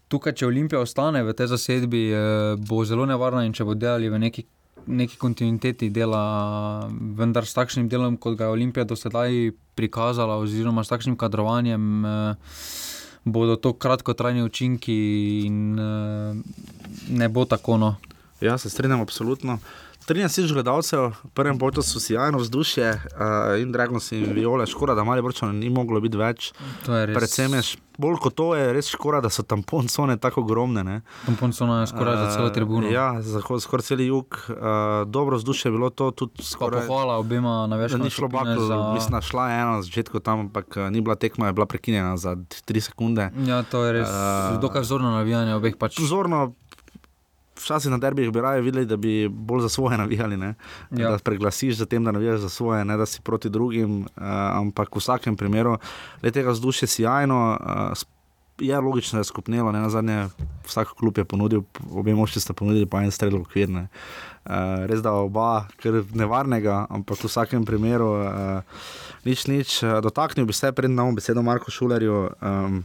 Tukaj, 0.08 0.32
če 0.32 0.46
Olimpija 0.46 0.80
ostane 0.80 1.22
v 1.24 1.32
tej 1.32 1.46
zasedbi, 1.46 2.10
eh, 2.12 2.56
bo 2.58 2.84
zelo 2.84 3.06
nevarna 3.06 3.46
in 3.46 3.52
če 3.52 3.64
bo 3.64 3.74
delali 3.74 4.08
v 4.08 4.18
neki. 4.18 4.44
Neki 4.82 5.14
kontinuiteti 5.16 5.90
dela, 5.94 6.88
vendar 6.90 7.46
s 7.46 7.54
takšnim 7.54 7.86
delom, 7.88 8.16
kot 8.16 8.34
ga 8.34 8.48
je 8.48 8.50
Olimpija 8.50 8.84
do 8.84 8.96
sedaj 8.96 9.52
prikazala, 9.78 10.40
oziroma 10.42 10.82
s 10.82 10.90
takšnim 10.90 11.14
kadrovanjem. 11.16 12.04
Eh, 12.04 12.34
bodo 13.24 13.56
to 13.56 13.72
kratkotrajni 13.72 14.42
učinki 14.42 14.96
in 15.46 15.78
uh, 15.78 16.36
ne 17.08 17.28
bo 17.28 17.44
tako. 17.44 17.76
No. 17.76 17.96
Ja, 18.40 18.58
se 18.58 18.70
strinjam, 18.70 19.00
absolutno. 19.00 19.58
13 20.06 20.52
gledalcev, 20.52 21.12
prvem 21.34 21.58
boju 21.58 21.82
so 21.82 22.00
sjajno 22.00 22.38
vzdušje 22.38 22.90
uh, 22.90 23.60
in 23.62 23.72
drago 23.72 24.00
si 24.00 24.16
jim 24.16 24.32
viole, 24.32 24.66
škoda, 24.66 24.94
da 24.94 25.04
malo 25.04 25.22
vrčano 25.22 25.52
ni 25.52 25.70
moglo 25.70 26.00
biti 26.00 26.16
več. 26.16 26.52
Je 26.88 27.14
Predvsem 27.14 27.54
je, 27.54 27.62
bolj 27.98 28.16
kot 28.22 28.34
to 28.34 28.48
je 28.54 28.72
res 28.72 28.88
škoda, 28.90 29.20
da 29.22 29.30
so 29.30 29.44
tamponsone 29.46 30.16
tako 30.18 30.42
ogromne. 30.42 31.00
Tamponsone 31.26 31.80
je 31.80 31.90
skoraj 31.92 32.14
uh, 32.14 32.20
za 32.20 32.36
celo 32.36 32.50
tribuno. 32.50 32.90
Ja, 32.90 33.22
za 33.22 33.40
skoraj 33.40 33.86
cel 33.86 34.00
jug. 34.00 34.38
Uh, 34.48 34.56
dobro 35.06 35.36
vzdušje 35.36 35.68
je 35.68 35.72
bilo 35.72 35.90
to 35.90 36.10
tudi 36.10 36.42
skoraj. 36.42 36.86
Hvala 36.86 37.18
obema 37.22 37.66
na 37.66 37.76
več. 37.76 37.94
Ni 37.98 38.10
šlo 38.10 38.28
baklo, 38.28 38.66
za... 38.66 38.80
mislim, 38.94 39.20
šla 39.22 39.48
je 39.50 39.60
ena 39.60 39.76
na 39.76 39.82
začetku 39.82 40.20
tam, 40.20 40.48
ampak 40.48 40.76
ni 40.90 41.00
bila 41.00 41.14
tekma, 41.14 41.46
je 41.46 41.52
bila 41.52 41.66
prekinjena 41.66 42.16
za 42.16 42.34
3 42.36 42.80
sekunde. 42.80 43.30
Ja, 43.46 43.62
to 43.62 43.84
je 43.86 44.00
res. 44.00 44.10
Uh, 44.10 44.58
dokaj 44.60 44.82
vzorno 44.82 45.14
navijanje 45.14 45.54
obeh 45.54 45.78
pač. 45.78 46.00
Vzorno, 46.02 46.52
včasih 47.62 47.90
na 47.90 47.98
derbih 47.98 48.30
bi 48.32 48.40
raje 48.40 48.62
videli, 48.62 48.86
da 48.86 48.96
bi 48.96 49.28
bolj 49.28 49.60
za 49.60 49.68
svoje 49.68 49.98
navijali. 49.98 50.38
Ja. 50.90 51.10
Da 51.10 51.18
preglasiš 51.18 51.76
za 51.76 51.86
tem, 51.86 52.04
da 52.04 52.12
navijaš 52.12 52.40
za 52.40 52.48
svoje, 52.48 52.84
ne 52.84 52.96
da 52.96 53.06
si 53.06 53.20
proti 53.20 53.50
drugim. 53.50 54.00
Uh, 54.00 54.06
ampak 54.62 54.94
v 54.94 54.98
vsakem 54.98 55.36
primeru 55.36 55.78
je 56.22 56.30
tega 56.30 56.50
vzdušja 56.50 56.88
sjajno. 56.88 57.58
Uh, 57.60 58.08
Je 58.60 58.78
logično, 58.78 59.16
da 59.16 59.20
je 59.20 59.24
skupnilo, 59.24 59.72
ne 59.72 59.80
na 59.80 59.88
zadnje, 59.90 60.28
vsak 60.68 60.92
klub 60.94 61.18
je 61.18 61.24
ponudil, 61.24 61.62
obe 61.90 62.14
mošti 62.14 62.40
sta 62.40 62.52
ponudili 62.52 62.86
po 62.86 63.00
en 63.00 63.10
strel 63.10 63.32
v 63.32 63.40
okvir. 63.40 63.70
Uh, 63.72 63.88
res 64.86 65.00
da 65.02 65.10
oba, 65.18 65.66
ker 65.80 66.04
nevarnega, 66.14 66.84
ampak 66.90 67.16
v 67.16 67.30
vsakem 67.32 67.64
primeru 67.64 68.12
uh, 68.12 68.84
nič, 69.24 69.46
nič. 69.48 69.80
Dotaknil 70.04 70.46
bi 70.46 70.52
se 70.52 70.70
pred 70.72 70.92
novom 70.92 71.16
besedo 71.16 71.42
Marko 71.42 71.72
Šulerju, 71.72 72.28
um, 72.38 72.84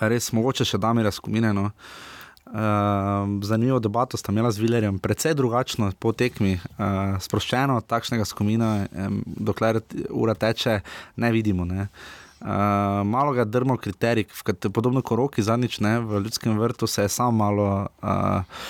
res 0.00 0.32
mogoče 0.32 0.64
še 0.64 0.80
da 0.80 0.90
mi 0.96 1.04
razkuminjeno. 1.04 1.68
Uh, 1.68 2.12
Uh, 2.52 2.58
zanimivo 3.42 3.78
debato 3.80 4.16
sta 4.16 4.32
imela 4.32 4.50
z 4.52 4.60
Vilerjem, 4.60 4.98
precej 4.98 5.32
drugačno 5.34 5.86
po 5.98 6.12
tekmi, 6.12 6.58
uh, 6.60 7.16
sproščeno, 7.16 7.78
takšnega 7.88 8.26
skomina, 8.28 8.72
um, 8.92 9.22
dokler 9.24 9.80
ura 10.10 10.34
teče, 10.36 10.82
ne 11.16 11.32
vidimo. 11.32 11.64
Ne. 11.64 11.86
Uh, 12.42 13.00
malo 13.08 13.32
ga 13.32 13.48
drmo 13.48 13.78
kriterij, 13.80 14.26
podobno 14.68 15.00
kot 15.00 15.16
roki 15.16 15.42
zadnjič 15.42 15.80
ne, 15.80 15.96
v 16.04 16.20
ljudskem 16.26 16.58
vrtu, 16.60 16.86
se 16.86 17.08
je 17.08 17.08
sam 17.08 17.40
malo. 17.40 17.86
Uh, 18.02 18.60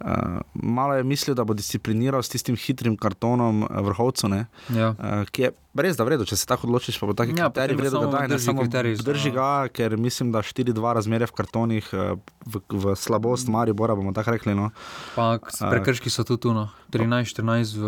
Uh, 0.00 0.40
malo 0.54 0.94
je 0.94 1.04
mislil, 1.04 1.34
da 1.36 1.44
bo 1.44 1.52
discipliniral 1.52 2.22
s 2.22 2.32
tistim 2.32 2.56
hitrim 2.56 2.94
kartonom 2.96 3.66
vrhovcev, 3.68 4.32
ja. 4.72 4.94
uh, 4.96 5.28
ki 5.28 5.42
je 5.42 5.50
Res, 5.72 5.94
da 5.94 6.02
vredo, 6.02 6.24
če 6.24 6.34
se 6.34 6.42
tako 6.44 6.66
odločiš, 6.66 6.98
pa 6.98 7.06
bo 7.06 7.14
taki 7.14 7.30
Ja, 7.30 7.46
kriterij 7.46 7.76
vredo, 7.76 7.90
samo 7.92 8.08
da 8.08 8.18
daj, 8.18 8.28
ne 8.28 8.38
samo 8.40 8.60
kriterij 8.60 8.96
za- 8.96 9.04
drži 9.04 9.30
ga, 9.30 9.68
ker 9.68 9.96
mislim, 9.96 10.32
da 10.32 10.40
4-2 10.40 10.74
razmere 10.92 11.24
v 11.24 11.32
kartonih 11.32 11.86
eh, 11.92 12.16
v, 12.44 12.54
v 12.68 12.94
slabost 12.94 13.46
Maribora, 13.46 13.94
bomo 13.94 14.10
tako 14.10 14.30
rekli. 14.32 14.50
No. 14.52 14.70
Pa 15.14 15.38
A- 15.38 15.70
prekrški 15.70 16.10
so 16.10 16.24
tudi 16.24 16.40
tu, 16.40 16.50
no. 16.52 16.68
13-14 16.90 17.76
v 17.76 17.84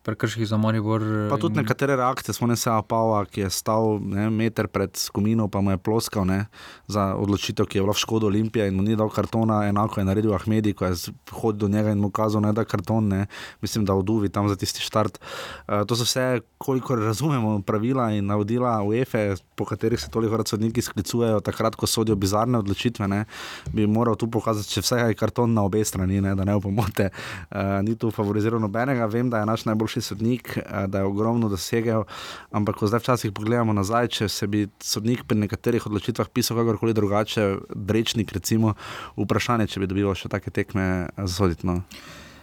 prekrških 0.00 0.40
za 0.42 0.56
Maribor. 0.56 1.04
Pa 1.28 1.36
tudi 1.36 1.52
in- 1.52 1.60
nekatere 1.60 1.96
reakcije, 1.96 2.32
smo 2.32 2.46
ne 2.46 2.56
se 2.56 2.70
Apava, 2.70 3.24
ki 3.26 3.40
je 3.40 3.50
stal 3.50 4.00
ne, 4.00 4.30
meter 4.30 4.64
pred 4.66 4.88
skomino, 4.90 5.48
pa 5.48 5.60
mu 5.60 5.70
je 5.70 5.78
ploskal 5.78 6.24
ne, 6.24 6.48
za 6.86 7.12
odločitev, 7.14 7.66
ki 7.66 7.76
je 7.76 7.82
bila 7.82 7.92
v 7.92 7.98
škodo 7.98 8.26
Olimpije 8.26 8.68
in 8.68 8.74
mu 8.74 8.82
ni 8.82 8.96
dal 8.96 9.10
kartona, 9.10 9.68
enako 9.68 10.00
je 10.00 10.06
naredil 10.06 10.32
Ahmedi, 10.32 10.72
ko 10.72 10.86
je 10.86 10.96
hodil 11.30 11.58
do 11.58 11.68
njega 11.68 11.90
in 11.90 12.00
mu 12.00 12.08
kazal, 12.08 12.40
ne 12.40 12.52
da 12.52 12.64
karton, 12.64 13.04
ne, 13.06 13.26
mislim, 13.60 13.84
da 13.84 13.92
oduvi 13.92 14.28
tam 14.30 14.48
za 14.48 14.56
tisti 14.56 14.80
štart. 14.80 15.20
Uh, 15.68 15.84
to 15.84 15.92
so 15.92 16.04
vse, 16.04 16.26
koliko 16.58 16.96
razumemo, 17.18 17.62
pravila 17.62 18.10
in 18.12 18.26
navodila 18.26 18.82
UEFA, 18.82 19.18
po 19.54 19.64
katerih 19.64 20.00
se 20.00 20.10
toliko 20.10 20.34
krat 20.34 20.48
sodniki 20.48 20.82
sklicujejo, 20.82 21.40
takrat, 21.40 21.74
ko 21.74 21.86
sodijo 21.86 22.16
bizarne 22.16 22.58
odločitve, 22.58 23.08
ne, 23.08 23.24
bi 23.72 23.86
moral 23.86 24.14
tu 24.16 24.28
pokazati, 24.30 24.70
če 24.70 24.82
vse 24.84 24.98
je 25.00 25.16
karton 25.18 25.54
na 25.54 25.64
obe 25.66 25.82
strani, 25.84 26.20
ne, 26.20 26.34
da 26.38 26.44
ne 26.44 26.54
opomote. 26.54 27.08
Uh, 27.50 27.80
ni 27.82 27.96
tu 27.98 28.10
favoriziral 28.14 28.60
nobenega, 28.62 29.06
vem, 29.10 29.30
da 29.30 29.42
je 29.42 29.48
naš 29.50 29.64
najboljši 29.66 30.04
sodnik, 30.10 30.52
uh, 30.60 30.86
da 30.86 31.02
je 31.02 31.10
ogromno 31.10 31.48
dosegel, 31.50 32.06
ampak 32.54 32.78
ko 32.78 32.86
zdaj 32.86 33.02
včasih 33.02 33.34
pogledamo 33.34 33.74
nazaj, 33.74 34.12
če 34.14 34.28
se 34.28 34.46
bi 34.46 34.68
sodnik 34.78 35.26
pri 35.26 35.40
nekaterih 35.42 35.90
odločitvah 35.90 36.30
pisal 36.30 36.60
kakorkoli 36.60 36.94
drugače, 36.94 37.48
brečnik 37.74 38.32
recimo, 38.32 38.76
vprašanje, 39.18 39.66
če 39.74 39.82
bi 39.82 39.90
dobival 39.90 40.14
še 40.14 40.30
take 40.30 40.54
tekme 40.54 41.08
zasoditi. 41.18 41.66
No. 41.66 41.82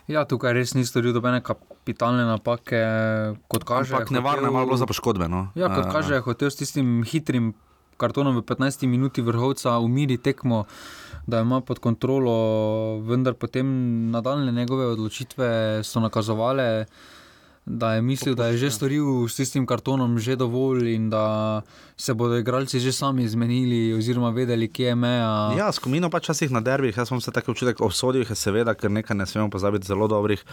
Ja, 0.08 0.22
tukaj 0.30 0.54
res 0.54 0.76
ni 0.78 0.86
storil 0.86 1.16
nobene 1.18 1.42
kapitalne 1.42 2.28
napake, 2.30 2.82
kot 3.50 3.66
kaže. 3.66 3.96
Ampak 3.96 4.14
nevarno 4.14 4.48
je 4.48 4.54
malo 4.54 4.70
bilo 4.70 4.78
za 4.78 4.86
poškodbe. 4.86 5.30
No. 5.32 5.48
Ja, 5.58 5.72
kot 5.74 5.90
kaže, 5.90 6.20
je 6.20 6.26
hotel 6.26 6.54
s 6.54 6.62
tistim 6.62 7.02
hitrim 7.02 7.56
kartonom 7.98 8.38
v 8.38 8.44
15 8.46 8.86
minuti 8.92 9.24
vrhovca 9.26 9.80
umiri 9.80 10.18
tekmo, 10.18 10.66
da 11.26 11.42
ima 11.42 11.62
pod 11.66 11.80
kontrolo, 11.80 12.36
vendar 13.02 13.34
potem 13.34 13.66
nadaljne 14.12 14.52
njegove 14.52 14.88
odločitve 14.94 15.82
so 15.84 16.04
nakazovale, 16.04 16.86
da 17.66 17.94
je 17.94 18.02
mislil, 18.02 18.36
da 18.36 18.48
je 18.48 18.58
že 18.58 18.72
storil 18.72 19.28
s 19.28 19.36
tistim 19.36 19.66
kartonom 19.66 20.20
že 20.20 20.36
dovolj 20.36 20.94
in 20.94 21.10
da 21.10 21.62
se 21.98 22.14
bodo 22.14 22.38
igralci 22.38 22.80
že 22.80 22.92
sami 22.92 23.28
zmenili 23.28 23.94
oziroma 23.94 24.30
vedeli, 24.30 24.68
kje 24.68 24.88
je 24.88 24.96
meja. 24.96 25.54
Ja, 25.58 25.72
skomino 25.72 26.10
pa 26.10 26.18
včasih 26.18 26.52
na 26.52 26.62
derbih, 26.62 26.98
jaz 26.98 27.10
sem 27.10 27.22
se 27.22 27.32
tako 27.32 27.52
občutek 27.52 27.82
obsodil, 27.82 28.26
je 28.30 28.36
seveda, 28.36 28.74
ker 28.74 28.92
nekaj 28.92 29.18
ne 29.18 29.26
smemo 29.26 29.50
pozabiti 29.50 29.88
zelo 29.88 30.08
dobrih. 30.08 30.44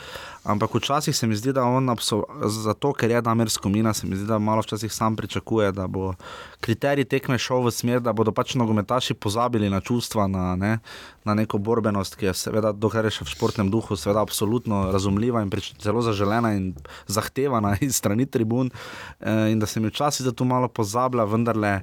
Ampak 0.45 0.75
včasih 0.75 1.17
se 1.17 1.27
mi 1.27 1.37
zdi, 1.37 1.53
da 1.53 1.65
on, 1.65 1.91
absol- 1.91 2.25
zato 2.49 2.93
ker 2.93 3.11
je 3.11 3.21
Damer 3.21 3.51
skomina, 3.51 3.93
se 3.93 4.07
mi 4.07 4.17
zdi, 4.17 4.27
da 4.27 4.39
malo 4.39 4.63
včasih 4.63 4.93
sam 4.93 5.17
pričakuje, 5.17 5.73
da 5.73 5.87
bo 5.87 6.15
kriterij 6.61 7.05
tekme 7.05 7.39
šel 7.39 7.67
v 7.67 7.71
smer, 7.71 8.01
da 8.01 8.13
bodo 8.13 8.33
pač 8.33 8.55
nogometaši 8.55 9.15
pozabili 9.15 9.71
na 9.71 9.81
čustva, 9.81 10.27
na, 10.27 10.57
ne, 10.57 10.79
na 11.25 11.35
neko 11.35 11.59
borbenost, 11.59 12.17
ki 12.19 12.31
je 12.31 12.35
seveda, 12.39 12.73
dokler 12.73 13.07
je 13.09 13.17
še 13.19 13.27
v 13.27 13.35
športnem 13.35 13.71
duhu, 13.73 13.97
seveda 13.99 14.25
absolutno 14.25 14.85
razumljiva 14.95 15.43
in 15.45 15.53
zelo 15.83 16.03
zaželena 16.03 16.55
in 16.59 16.73
zahtevana 17.07 17.77
iz 17.87 17.97
strani 17.97 18.27
tribun. 18.27 18.73
Eh, 19.21 19.53
in 19.53 19.63
da 19.63 19.67
se 19.67 19.81
mi 19.81 19.93
včasih 19.93 20.27
za 20.27 20.33
to 20.33 20.45
malo 20.45 20.69
pozablja, 20.69 21.29
vendarle. 21.29 21.81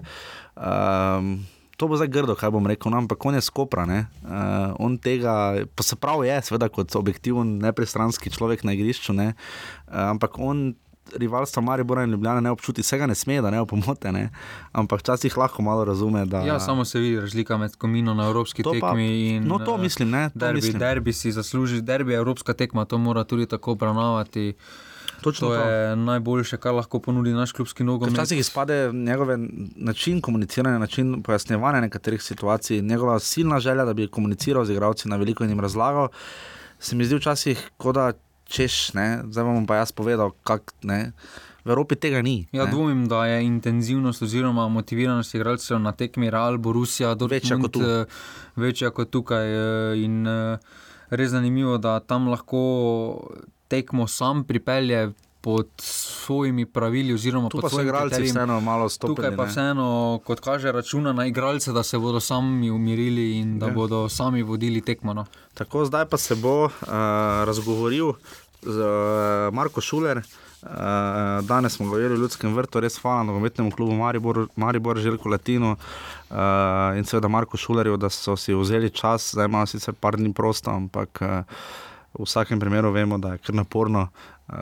Um, 0.55 1.39
To 1.79 1.87
bo 1.87 1.95
zdaj 1.95 2.09
grdo, 2.11 2.33
kaj 2.35 2.51
bom 2.51 2.65
rekel, 2.67 2.91
no, 2.91 2.99
ampak 2.99 3.23
on 3.23 3.37
je 3.37 3.41
skopra. 3.41 3.85
Uh, 3.87 4.75
on 4.83 4.97
tega, 4.99 5.63
pa 5.71 5.83
se 5.87 5.95
pravi, 5.95 6.27
je, 6.27 6.41
seveda, 6.49 6.67
kot 6.67 6.91
objektiven, 6.99 7.55
nepristranski 7.63 8.27
človek 8.35 8.65
na 8.67 8.75
igrišču, 8.75 9.15
ne, 9.15 9.29
uh, 9.31 10.09
ampak 10.11 10.35
on 10.43 10.73
rivalstva 11.13 11.61
Maribora 11.61 12.03
in 12.03 12.09
Ljubljana 12.09 12.39
ne 12.39 12.51
občuti, 12.51 12.81
vsega 12.81 13.05
ne 13.05 13.15
sme, 13.15 13.41
da 13.41 13.49
ne 13.49 13.61
opomote, 13.61 14.11
ne, 14.11 14.29
ampak 14.71 14.99
včasih 14.99 15.37
lahko 15.37 15.61
malo 15.61 15.85
razume. 15.85 16.25
Da, 16.25 16.41
Ja, 16.41 16.59
samo 16.59 16.85
se 16.85 16.99
vidi 16.99 17.19
razlika 17.19 17.57
med 17.57 17.75
komino 17.75 18.13
na 18.13 18.25
evropski 18.25 18.63
To 18.63 18.71
pa- 18.71 18.89
tekmi 18.89 19.07
in 19.29 19.43
no, 19.43 19.59
to 19.59 19.75
eh, 19.75 19.81
mislim, 19.81 20.09
ne, 20.09 20.29
to 20.29 20.39
derbi. 20.39 20.55
mislim. 20.55 20.79
Derbi 20.79 21.13
si 21.13 21.31
zasluži, 21.31 21.81
derbi 21.81 22.11
je 22.11 22.17
evropska 22.17 22.53
tekma, 22.53 22.85
to 22.85 22.97
mora 22.97 23.23
tudi 23.23 23.45
tako 23.45 23.71
obravnavati. 23.71 24.53
Točno 25.21 25.47
to 25.47 25.55
to. 25.55 25.61
je 25.61 25.95
najboljše, 25.95 26.57
kar 26.57 26.73
lahko 26.73 26.99
ponudi 26.99 27.31
naš 27.31 27.51
klubski 27.51 27.83
nogomet. 27.83 28.13
Včasih 28.13 28.39
izpade 28.39 28.91
njegov 28.93 29.27
način 29.75 30.21
komuniciranja, 30.21 30.77
način 30.77 31.23
pojasnjevanja 31.23 31.81
nekaterih 31.81 32.23
situacij, 32.23 32.81
njegova 32.81 33.19
silna 33.19 33.59
želja, 33.59 33.85
da 33.85 33.93
bi 33.93 34.07
komuniciral 34.07 34.65
z 34.65 34.71
igralci 34.71 35.09
na 35.09 35.15
veliko 35.15 35.43
in 35.43 35.49
jim 35.49 35.59
razlagal. 35.59 36.07
Se 36.79 36.95
mi 36.95 37.05
zdi 37.05 37.15
včasih, 37.15 37.69
kot 37.77 37.95
da 37.95 38.11
češ, 38.49 38.93
ne, 38.97 39.21
zdaj 39.29 39.45
vam 39.45 39.61
bom 39.61 39.67
pa 39.69 39.79
jaz 39.79 39.93
povedal, 39.93 40.33
kak 40.43 40.73
ne. 40.83 41.11
V 41.65 41.69
Evropi 41.69 41.95
tega 41.99 42.21
ni. 42.23 42.47
Ja, 42.51 42.65
ne. 42.65 42.71
dvomim, 42.71 43.05
da 43.07 43.25
je 43.27 43.43
intenzivnost 43.45 44.21
oziroma 44.25 44.67
motiviranost 44.71 45.35
igralcev 45.35 45.77
na 45.79 45.91
tekmi 45.91 46.29
Real, 46.31 46.57
Borussia, 46.57 47.13
Večja 47.13 47.59
kot 47.59 47.71
tu. 47.71 47.79
Dortmund, 47.79 48.07
eh, 48.09 48.61
večja 48.61 48.89
kot 48.89 49.11
tukaj. 49.11 49.45
eh, 49.45 50.03
In 50.03 50.25
eh, 50.27 50.57
res 51.09 51.31
zanimivo, 51.31 51.77
da 51.77 51.99
tam 51.99 52.27
lahko 52.27 52.61
tekmo 53.67 54.07
sam 54.07 54.43
pripelje 54.43 55.11
pod 55.41 55.67
svojimi 55.77 56.65
pravili. 56.65 57.13
Oziroma 57.13 57.49
Tu 57.49 57.61
pa 57.61 57.69
so 57.69 57.81
igralci 57.81 58.09
kriterijem. 58.09 58.35
vseeno 58.35 58.59
malo 58.61 58.89
stopili. 58.89 59.15
Tukaj 59.15 59.35
pa 59.35 59.45
ne. 59.45 59.49
vseeno, 59.51 60.19
kot 60.25 60.39
kaže, 60.39 60.71
računa 60.71 61.13
na 61.13 61.25
igralce, 61.25 61.71
da 61.71 61.83
se 61.83 61.97
bodo 61.97 62.19
sami 62.19 62.71
umirili 62.71 63.37
in 63.37 63.59
da 63.59 63.65
Ja. 63.65 63.69
ja. 63.69 63.75
bodo 63.75 64.09
sami 64.09 64.43
vodili 64.43 64.81
tekmo. 64.81 65.13
No. 65.13 65.25
Tako 65.53 65.85
zdaj 65.85 66.05
pa 66.05 66.17
se 66.17 66.35
bo 66.35 66.63
uh, 66.65 66.71
razgovoril 67.45 68.13
z 68.61 68.77
uh, 68.79 69.53
Marko 69.53 69.81
Šuler. 69.81 70.21
Uh, 70.61 70.69
danes 71.41 71.73
smo 71.73 71.85
govorili 71.85 72.13
o 72.13 72.17
ljudskem 72.17 72.55
vrtu, 72.55 72.79
res 72.79 72.97
hvala 72.97 73.23
nogometnemu 73.23 73.71
klubu 73.71 73.93
Maribor, 73.95 74.47
Maribor 74.55 74.97
Željko 74.97 75.29
Latino 75.29 75.71
uh, 75.71 76.37
in 76.97 77.05
seveda 77.05 77.27
Marko 77.27 77.57
Šulerju, 77.57 77.97
da 77.97 78.09
so 78.09 78.35
si 78.35 78.53
vzeli 78.53 78.89
čas, 78.89 79.31
zdaj 79.31 79.45
imajo 79.45 79.65
sicer 79.65 79.93
par 79.93 80.17
dni 80.17 80.33
prosto, 80.33 80.71
ampak 80.71 81.21
uh, 81.21 81.43
v 82.13 82.25
vsakem 82.25 82.59
primeru 82.59 82.91
vemo, 82.91 83.17
da 83.17 83.33
je 83.33 83.37
kar 83.37 83.55
naporno. 83.55 84.07
Uh, 84.49 84.55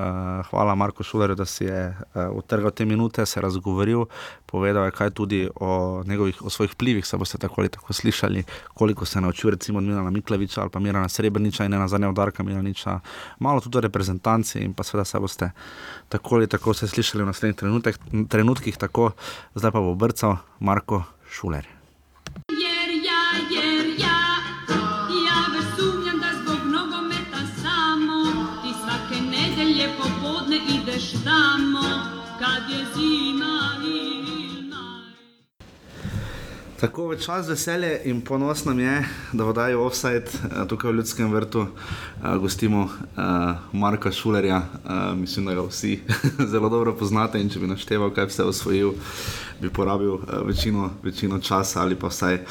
hvala 0.49 0.75
Marku 0.75 1.03
Šulerju, 1.03 1.35
da 1.35 1.45
si 1.45 1.63
je 1.63 1.83
uh, 1.89 2.35
utrgal 2.35 2.71
te 2.71 2.85
minute, 2.85 3.25
se 3.25 3.41
razgovoril, 3.41 4.03
povedal 4.45 4.85
je 4.85 4.91
kaj 4.91 5.09
tudi 5.15 5.47
o, 5.55 6.03
njegovih, 6.03 6.41
o 6.43 6.49
svojih 6.49 6.73
vplivih, 6.73 7.05
se 7.07 7.17
boste 7.17 7.37
tako 7.37 7.61
ali 7.61 7.69
tako 7.69 7.93
slišali, 7.93 8.43
koliko 8.73 9.05
se 9.05 9.17
je 9.17 9.21
naučil 9.21 9.49
recimo 9.49 9.77
od 9.77 9.83
Milana 9.83 10.09
Miklaviča 10.09 10.61
ali 10.61 10.69
pa 10.69 10.79
Mirana 10.79 11.09
Srebrniča 11.09 11.65
in 11.65 11.73
ena 11.73 11.87
zadnja 11.87 12.09
udarka 12.09 12.43
Milaniča, 12.43 12.99
malo 13.39 13.61
tudi 13.61 13.77
o 13.77 13.81
reprezentanci 13.81 14.59
in 14.59 14.73
pa 14.73 14.83
seveda 14.83 15.05
se 15.05 15.19
boste 15.19 15.51
tako 16.09 16.35
ali 16.35 16.47
tako 16.47 16.73
slišali 16.73 17.23
v 17.23 17.27
naslednjih 17.27 17.55
trenutek, 17.55 17.99
trenutkih, 18.29 18.77
tako 18.77 19.11
zdaj 19.55 19.71
pa 19.71 19.79
bo 19.79 19.95
brcal 19.95 20.37
Marko 20.59 21.03
Šuler. 21.31 21.76
Tako 36.77 37.07
v 37.07 37.17
čas 37.17 37.47
veselje 37.49 38.01
in 38.05 38.21
ponos 38.21 38.65
nam 38.65 38.79
je, 38.79 39.05
da 39.33 39.43
vodaji 39.43 39.75
offside 39.75 40.29
eh, 40.29 40.67
tukaj 40.69 40.91
v 40.91 40.95
Ljudskem 40.95 41.31
vrtu 41.33 41.59
uh, 41.59 42.35
gostimo 42.37 42.83
uh, 42.83 42.91
Marka 43.73 44.11
Šulerja. 44.11 44.57
Uh, 44.57 45.17
mislim, 45.17 45.45
da 45.45 45.53
ga 45.53 45.61
vsi 45.61 45.99
zelo 46.53 46.69
dobro 46.69 46.93
poznate 46.93 47.41
in 47.41 47.49
če 47.49 47.59
bi 47.59 47.67
našteval, 47.67 48.11
kaj 48.13 48.29
vse 48.29 48.43
osvojil, 48.43 48.91
bi 49.61 49.71
porabil 49.73 50.13
uh, 50.13 50.21
večino, 50.45 50.91
večino 51.03 51.39
časa 51.39 51.81
ali 51.81 51.95
pa 51.95 52.11
vsaj 52.13 52.43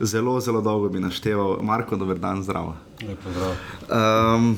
zelo, 0.00 0.40
zelo 0.40 0.64
dolgo 0.64 0.88
bi 0.88 1.04
našteval. 1.04 1.58
Marko, 1.62 1.96
dober 1.96 2.18
dan, 2.18 2.42
zdravo. 2.42 2.76
Um, 3.04 4.56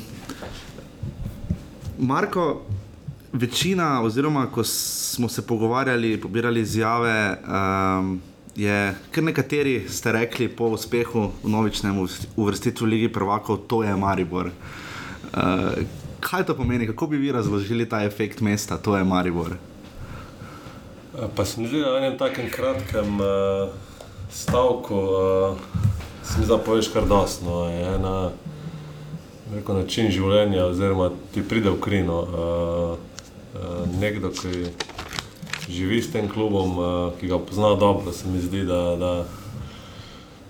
Marko, 1.98 2.62
večina, 3.32 4.02
oziroma 4.02 4.46
ko 4.46 4.64
smo 4.64 5.28
se 5.28 5.46
pogovarjali, 5.46 6.20
pobirali 6.20 6.60
izjave, 6.60 7.38
um, 7.42 8.20
je 8.56 8.94
kar 9.10 9.24
nekateri 9.24 9.84
ste 9.88 10.12
rekli 10.12 10.48
po 10.48 10.72
uspehu 10.72 11.30
v 11.44 11.48
novičnem 11.48 11.98
uvrsti- 11.98 12.28
uvrstitvi 12.36 12.86
v 12.86 12.90
Ligi 12.90 13.08
prvakov, 13.12 13.68
to 13.68 13.82
je 13.84 13.96
Maribor. 13.96 14.48
Uh, 14.48 15.84
kaj 16.20 16.46
to 16.46 16.56
pomeni, 16.56 16.86
kako 16.86 17.06
bi 17.06 17.16
vi 17.16 17.32
razložili 17.32 17.88
ta 17.88 18.02
efekt 18.04 18.40
mesta, 18.40 18.78
to 18.78 18.96
je 18.96 19.04
Maribor? 19.04 19.56
Pa 21.36 21.44
se 21.44 21.60
mi 21.60 21.68
zdi, 21.68 21.80
da 21.80 21.92
v 21.92 21.96
enem 21.96 22.18
takem 22.18 22.48
kratkem 22.50 23.20
uh, 23.20 23.68
stavku 24.32 24.94
uh, 24.94 25.56
se 26.24 26.38
mi 26.38 26.44
zdi, 26.44 26.48
da 26.48 26.58
poveš 26.58 26.88
kar 26.88 27.04
ena, 27.04 28.30
rekel, 29.54 29.74
način 29.76 30.10
življenja, 30.10 30.66
oziroma 30.66 31.10
ti 31.34 31.42
pride 31.42 31.70
v 31.70 31.80
krino. 31.80 32.20
Uh, 32.24 32.98
uh, 33.60 34.00
nekdo, 34.00 34.32
ki 34.32 34.72
živi 35.68 36.02
s 36.02 36.12
tem 36.12 36.28
klubom, 36.28 36.78
uh, 36.78 37.12
ki 37.20 37.28
ga 37.28 37.38
pozna 37.38 37.74
dobro, 37.74 38.12
se 38.12 38.28
mi 38.28 38.40
zdi, 38.40 38.64
da, 38.64 38.96
da, 38.96 39.24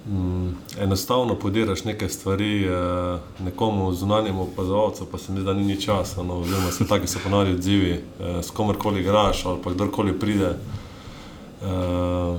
mm, 0.08 0.56
enostavno 0.80 1.34
podiraš 1.34 1.84
neke 1.84 2.08
stvari, 2.08 2.64
eh, 2.64 3.18
nekomu 3.44 3.92
zunanjemu 3.92 4.42
opazovalcu, 4.42 5.06
pa 5.12 5.18
se 5.18 5.32
mi 5.32 5.38
zdi, 5.38 5.46
da 5.46 5.54
ni 5.54 5.64
ni 5.64 5.80
časa. 5.80 6.22
No, 6.22 6.40
oziroma, 6.40 6.70
se 6.70 6.86
taki 6.86 7.06
so 7.06 7.18
ponavadi 7.24 7.50
odzivi, 7.50 7.92
eh, 7.92 8.42
s 8.42 8.50
komerkoli 8.50 9.00
igraš 9.00 9.46
ali 9.46 9.58
pa 9.64 9.70
kdorkoli 9.70 10.18
pride. 10.18 10.56
Eh, 11.62 12.38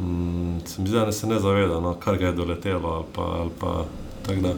mm, 0.00 0.58
se 0.66 0.82
mi 0.82 0.88
zdi, 0.88 0.96
da 0.96 1.04
ne 1.04 1.12
se 1.12 1.26
ne 1.26 1.40
zaveda, 1.40 1.80
no, 1.80 1.94
kar 1.94 2.18
ga 2.18 2.26
je 2.26 2.32
doletelo. 2.32 2.88
Ali 2.88 3.04
pa, 3.12 3.22
ali 3.22 3.50
pa, 3.60 3.84
tako 4.26 4.40
da, 4.40 4.54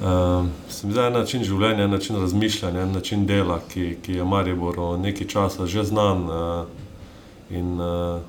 eh, 0.00 0.48
se 0.68 0.86
mi 0.86 0.92
zdi, 0.92 1.00
je 1.00 1.06
en 1.06 1.12
način 1.12 1.44
življenja, 1.44 1.84
en 1.84 1.90
način 1.90 2.20
razmišljanja, 2.20 2.82
en 2.82 2.92
način 2.92 3.26
dela, 3.26 3.60
ki, 3.68 3.96
ki 4.02 4.12
je 4.12 4.24
Mariboru 4.24 4.96
nekaj 4.98 5.26
časa 5.26 5.66
že 5.66 5.84
znan. 5.84 6.28
Eh, 6.30 7.56
in 7.58 7.80
eh, 7.80 8.20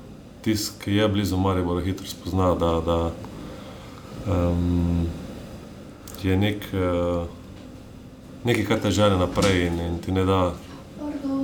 tisti, 0.42 0.84
ki 0.84 0.94
je 0.94 1.08
blizu 1.08 1.36
Maribora, 1.36 1.80
hitro 1.84 2.06
spozna, 2.06 2.54
da, 2.54 2.80
da 2.86 3.10
um, 4.26 5.06
je 6.22 6.36
nek, 6.36 6.66
uh, 6.72 7.26
nekaj, 8.44 8.64
kar 8.64 8.80
te 8.80 8.90
žene 8.90 9.16
naprej 9.18 9.66
in, 9.66 9.80
in 9.80 9.98
ti 9.98 10.12
ne 10.12 10.24
da 10.24 10.52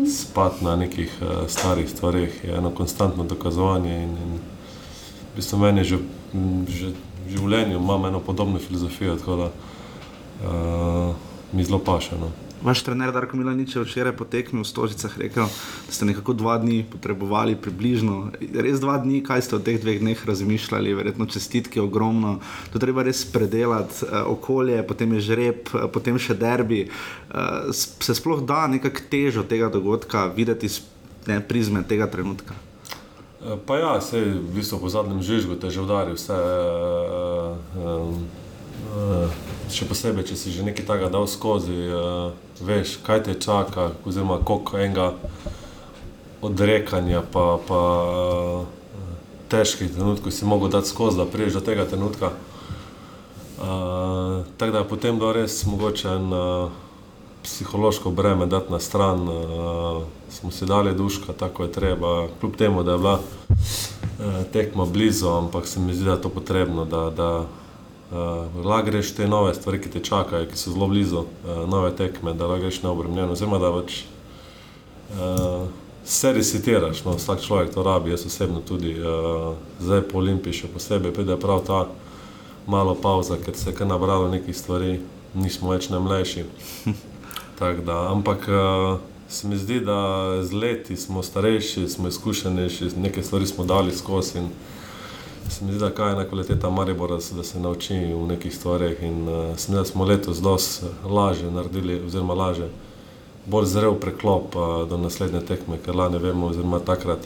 spati 0.07 0.65
na 0.65 0.77
nekih 0.77 1.15
uh, 1.21 1.47
starih 1.49 1.91
stvarih. 1.91 2.45
Je 2.45 2.55
eno 2.55 2.71
konstantno 2.71 3.25
dokazovanje 3.25 4.03
in, 4.03 4.11
in 4.11 4.39
v 5.33 5.37
bistvu 5.37 5.59
meni 5.59 5.85
že, 5.85 5.99
m, 6.35 6.67
že 6.69 6.93
v 7.27 7.37
življenju 7.37 7.79
imam 7.79 8.07
eno 8.07 8.21
podobno 8.21 8.59
filozofijo, 8.59 9.17
tako 9.17 9.37
da 9.37 9.51
uh, 9.51 9.78
mi 11.53 11.65
zelo 11.65 11.79
paše. 11.79 12.19
No. 12.21 12.31
Vaš 12.63 12.83
trener 12.83 13.13
Darko 13.13 13.37
Milanič 13.37 13.77
je 13.77 13.83
včeraj 13.87 14.19
po 14.19 14.27
tekmi 14.27 14.61
v 14.61 14.67
Stožicah 14.67 15.15
rekel, 15.15 15.47
da 15.87 15.93
ste 15.95 16.11
nekako 16.11 16.35
dva 16.35 16.59
dni 16.59 16.83
potrebovali, 16.83 17.55
približno. 17.55 18.35
Res 18.35 18.83
dva 18.83 18.99
dni, 18.99 19.23
kaj 19.23 19.47
ste 19.47 19.55
v 19.55 19.63
teh 19.63 19.79
dveh 19.79 20.03
dneh 20.03 20.19
razmišljali, 20.19 20.91
verjetno 20.91 21.31
čestitke 21.31 21.79
ogromno. 21.79 22.43
To 22.75 22.83
treba 22.83 23.07
res 23.07 23.23
predelati, 23.23 24.03
eh, 24.03 24.27
okolje, 24.27 24.83
potem 24.83 25.15
je 25.15 25.21
žreb, 25.21 25.71
eh, 25.71 25.87
potem 25.87 26.19
še 26.19 26.35
derbi. 26.35 26.91
Eh, 26.91 27.71
se 27.79 28.15
sploh 28.15 28.43
da 28.43 28.67
nekako 28.67 29.07
težo 29.07 29.47
tega 29.47 29.71
dogodka 29.71 30.27
videti 30.27 30.67
iz 30.67 30.83
ne, 31.31 31.39
prizme 31.39 31.87
tega 31.87 32.11
trenutka? 32.11 32.59
Eh, 33.39 33.55
Pa 33.67 33.79
ja, 33.79 34.01
sej, 34.03 34.35
v 34.35 34.51
bistvu 34.59 34.83
po 34.83 34.91
zadnjem 34.91 35.23
žvižgu 35.23 35.55
te 35.63 35.71
že 35.71 35.79
udari 35.79 36.11
vse. 36.11 36.35
Uh, 36.35 37.55
um, 37.79 38.27
uh, 38.99 39.58
še 39.73 39.89
posebej, 39.89 40.25
če 40.31 40.37
si 40.37 40.53
že 40.55 40.65
nekaj 40.67 40.87
takega 40.87 41.11
dal 41.13 41.27
skozi, 41.31 41.77
uh, 41.89 42.33
veš, 42.61 42.99
kaj 43.05 43.23
te 43.29 43.35
čaka, 43.35 43.93
oziroma 44.07 44.41
koliko 44.45 44.79
enega 44.79 45.13
odrekanja, 46.43 47.23
pa, 47.33 47.59
pa 47.69 47.81
uh, 48.07 48.67
težkih 49.49 49.91
trenutkov 49.93 50.33
si 50.33 50.49
mogel 50.49 50.73
dati 50.73 50.89
skozi, 50.89 51.19
da 51.19 51.27
priješ 51.27 51.59
do 51.59 51.65
tega 51.65 51.89
trenutka. 51.89 52.33
Uh, 53.59 54.47
tako 54.57 54.73
da 54.73 54.79
je 54.79 54.89
potem 54.89 55.19
bilo 55.19 55.33
res 55.35 55.65
mogoče 55.67 56.09
en 56.09 56.33
uh, 56.33 56.71
psihološko 57.43 58.11
breme 58.11 58.47
dati 58.47 58.73
na 58.73 58.79
stran, 58.79 59.29
uh, 59.29 60.03
smo 60.31 60.51
si 60.51 60.67
dali 60.67 60.95
duška, 60.95 61.33
tako 61.33 61.67
je 61.67 61.73
treba, 61.73 62.29
kljub 62.41 62.57
temu, 62.57 62.83
da 62.83 62.93
je 62.93 62.99
bila 62.99 63.17
uh, 63.19 64.45
tekma 64.53 64.85
blizu, 64.85 65.29
ampak 65.29 65.67
se 65.67 65.81
mi 65.81 65.95
zdi, 65.95 66.05
da 66.05 66.19
je 66.19 66.23
to 66.23 66.29
potrebno, 66.29 66.85
da, 66.85 67.11
da 67.11 67.31
uh, 68.11 68.65
lahko 68.65 68.91
greš 68.91 69.13
te 69.15 69.29
nove 69.29 69.55
stvari, 69.55 69.81
ki 69.83 69.91
te 69.91 70.03
čakajo, 70.05 70.47
ki 70.49 70.57
so 70.57 70.73
zelo 70.73 70.89
blizu, 70.89 71.25
uh, 71.25 71.65
nove 71.69 71.91
tekme, 71.97 72.35
da 72.35 72.47
lahko 72.47 72.67
greš 72.67 72.83
neobremljen, 72.83 73.31
oziroma 73.31 73.59
da 73.59 73.73
pač 73.73 74.03
uh, 75.13 75.69
se 76.05 76.33
resetiraš, 76.33 77.05
no, 77.05 77.17
vsak 77.17 77.43
človek 77.45 77.75
to 77.75 77.83
rabi, 77.83 78.11
jaz 78.11 78.27
osebno 78.27 78.61
tudi, 78.61 78.95
uh, 79.01 79.55
zdaj 79.81 80.07
po 80.09 80.23
Olimpiji 80.23 80.63
še 80.63 80.73
posebej 80.73 81.13
pride 81.13 81.37
prav 81.41 81.65
ta 81.67 81.87
malo 82.69 82.95
pauza, 82.95 83.37
ker 83.45 83.57
se 83.57 83.71
je 83.71 83.77
kar 83.77 83.89
nabralo 83.89 84.29
nekih 84.33 84.57
stvari, 84.57 84.99
nismo 85.35 85.73
več 85.73 85.91
najmlajši. 85.93 86.45
Tako 87.59 87.85
da, 87.85 88.01
ampak 88.13 88.49
uh, 88.49 88.99
se 89.29 89.49
mi 89.49 89.57
zdi, 89.57 89.81
da 89.85 90.41
z 90.43 90.53
leti 90.53 90.97
smo 90.97 91.23
starejši, 91.23 91.89
smo 91.89 92.09
izkušenejši, 92.09 92.95
neke 92.97 93.23
stvari 93.23 93.47
smo 93.47 93.65
dali 93.65 93.93
skozi. 93.93 94.39
in 94.39 94.51
Se 95.49 95.65
mi 95.65 95.73
zdi, 95.73 95.79
da 95.79 95.87
je 95.87 96.13
ena 96.13 96.25
kvaliteta 96.25 96.71
Maribora, 96.71 97.17
da 97.37 97.43
se 97.43 97.61
nauči 97.61 97.95
v 97.95 98.27
nekih 98.29 98.55
stvarih. 98.55 99.03
In 99.03 99.29
uh, 99.29 99.57
se 99.57 99.73
mi 99.73 99.77
zdi, 99.77 99.77
da 99.77 99.85
smo 99.85 100.05
letos 100.05 100.39
dosti 100.39 100.87
lažje 101.05 101.51
naredili, 101.51 102.01
oziroma 102.07 102.35
lažje, 102.35 102.69
bolj 103.47 103.67
zrel 103.67 103.95
preklop 103.95 104.57
uh, 104.57 104.89
do 104.89 104.97
naslednje 104.97 105.41
tekme, 105.41 105.79
ker 105.85 105.97
lani 105.97 106.19
vemo, 106.19 106.47
oziroma 106.47 106.79
takrat 106.79 107.19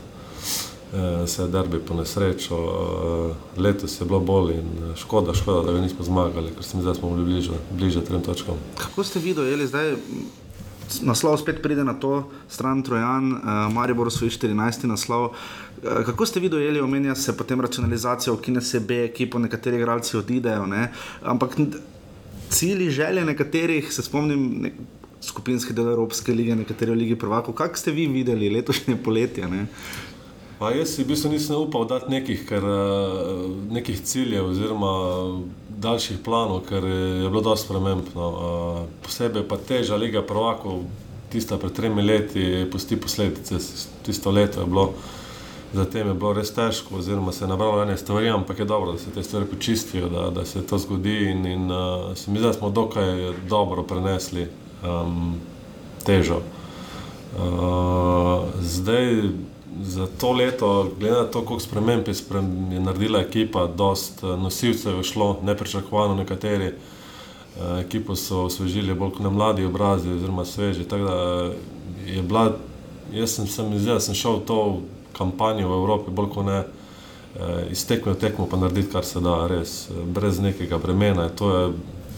uh, 0.93 1.29
se 1.29 1.43
je 1.43 1.49
derbi 1.49 1.79
po 1.79 1.95
nesrečo, 1.95 2.57
uh, 2.57 3.63
letos 3.65 4.01
je 4.01 4.07
bilo 4.07 4.21
bolj 4.21 4.55
in 4.55 4.69
eh, 4.91 4.97
škoda, 4.97 5.35
škoda, 5.35 5.63
da 5.67 5.73
ga 5.73 5.81
nismo 5.81 6.05
zmagali, 6.05 6.55
ker 6.55 6.65
se 6.65 6.77
mi 6.77 6.83
zdi, 6.83 6.89
da 6.89 6.95
smo 6.95 7.11
bili 7.11 7.25
bliže, 7.25 7.59
bliže 7.71 8.05
trem 8.05 8.23
točkam. 8.23 8.55
Kako 8.79 9.05
ste 9.05 9.19
vi 9.19 9.35
dojeli 9.35 9.67
zdaj? 9.67 9.97
Naslov 11.01 11.39
spet 11.41 11.63
pride 11.63 11.85
na 11.85 11.95
to 11.95 12.29
stran 12.49 12.83
Trojan, 12.83 13.33
uh, 13.33 13.73
Maribor 13.73 14.13
svoj 14.13 14.31
14. 14.31 14.87
naslov. 14.87 15.31
Uh, 15.83 16.05
kako 16.07 16.27
ste 16.27 16.41
vi 16.41 16.49
dojeli, 16.49 16.81
omenja 16.81 17.15
se 17.15 17.37
potem 17.37 17.61
racionalizacija, 17.61 18.33
ukine 18.33 18.61
se 18.61 18.81
B, 18.81 19.05
ekipo, 19.05 19.39
nekateri 19.39 19.77
igralci 19.77 20.17
odidejo, 20.17 20.67
ne? 20.67 20.93
ampak 21.23 21.57
cilji, 22.51 22.91
želje 22.91 23.25
nekaterih, 23.25 23.93
se 23.93 24.03
spomnim, 24.03 24.45
nek, 24.63 24.75
skupinski 25.23 25.73
del 25.73 25.89
Evropske 25.89 26.35
lige, 26.35 26.57
nekateri 26.57 26.93
v 26.93 27.01
Ligi 27.03 27.17
prvakov. 27.19 27.55
Kako 27.55 27.79
ste 27.79 27.91
vi 27.91 28.07
videli 28.07 28.51
letošnje 28.51 28.97
poletje? 29.05 29.49
Ne? 29.49 29.67
Pa 30.59 30.71
jaz 30.71 30.95
si 30.95 31.03
v 31.03 31.11
bistvu 31.11 31.33
nisem 31.33 31.59
upal 31.59 31.87
dati 31.91 32.11
nekih, 32.11 32.45
ker, 32.47 32.63
eh, 32.63 33.47
nekih 33.75 34.03
ciljev 34.07 34.51
oziroma 34.53 34.93
daljših 35.83 36.21
planov, 36.25 36.63
ker 36.69 36.85
je 36.85 37.31
bilo 37.31 37.43
dosti 37.43 37.67
sprememb. 37.67 38.13
No. 38.15 38.29
Eh, 38.31 38.87
Posebej 39.03 39.49
pa 39.49 39.59
teža 39.59 39.97
Liga 39.97 40.23
prvakov, 40.23 40.85
tista 41.31 41.59
pred 41.59 41.73
tremi 41.73 42.03
leti, 42.03 42.67
pusti 42.71 42.97
posledice. 42.97 43.59
Tisto 44.07 44.31
leto 44.31 44.61
je 44.61 44.67
bilo, 44.67 44.95
zatem 45.73 46.09
je 46.09 46.15
bilo 46.15 46.33
res 46.33 46.53
težko, 46.55 46.97
oziroma 46.99 47.33
se 47.33 47.45
je 47.45 47.49
nabralo 47.49 47.83
ene 47.83 47.97
stvari, 47.97 48.29
ampak 48.29 48.59
je 48.59 48.65
dobro, 48.65 48.93
da 48.93 48.99
se 48.99 49.11
te 49.11 49.23
stvari 49.23 49.47
počistijo, 49.47 50.09
da, 50.09 50.31
da 50.31 50.45
se 50.45 50.67
to 50.67 50.79
zgodi 50.79 51.31
in, 51.31 51.47
in 51.47 51.71
uh, 51.71 52.13
mi 52.27 52.41
da 52.41 52.53
smo 52.53 52.71
dokaj 52.71 53.33
dobro 53.49 53.83
prenesli 53.83 54.49
um, 54.85 55.35
težo. 56.05 56.41
Uh, 57.39 58.45
zdaj, 58.61 59.23
za 59.83 60.07
to 60.21 60.33
leto, 60.33 60.91
glede 61.01 61.17
na 61.17 61.25
to, 61.25 61.45
koliko 61.45 61.65
sprememb 61.65 62.09
je, 62.09 62.15
sprem, 62.15 62.73
je 62.73 62.81
naredila 62.81 63.21
ekipa, 63.21 63.67
dosta 63.67 64.29
eh, 64.29 64.37
nosilcev 64.37 64.97
je 64.97 65.05
šlo, 65.05 65.39
nepričakovano 65.43 66.15
nekateri. 66.15 66.67
Uh, 66.67 67.79
ekipo 67.81 68.17
so 68.17 68.45
osvežili 68.45 68.95
bolj 68.95 69.11
kot 69.11 69.23
ne 69.23 69.31
mladi 69.31 69.65
obrazi, 69.65 70.13
oziroma 70.13 70.45
sveži. 70.45 70.85
Tako 70.85 71.05
da 71.05 71.51
je 72.07 72.23
bila, 72.23 72.53
jaz 73.13 73.31
sem 73.31 73.47
se 73.47 73.63
mi 73.63 73.79
zdel, 73.79 73.95
da 73.95 74.01
sem 74.01 74.15
šel 74.15 74.41
to 74.47 74.81
kampanjo 75.23 75.71
v 75.71 75.79
Evropi, 75.81 76.11
bolj 76.11 76.31
kot 76.35 76.47
ne 76.51 76.59
uh, 76.63 77.63
iz 77.71 77.87
tekme 77.87 78.17
v 78.17 78.21
tekmo, 78.27 78.51
pa 78.51 78.59
narediti, 78.61 78.91
kar 78.93 79.07
se 79.07 79.23
da, 79.23 79.47
res, 79.51 79.87
eh, 79.91 80.03
brez 80.05 80.43
nekega 80.43 80.79
bremena. 80.83 81.29
To 81.41 81.55
je, 81.57 81.65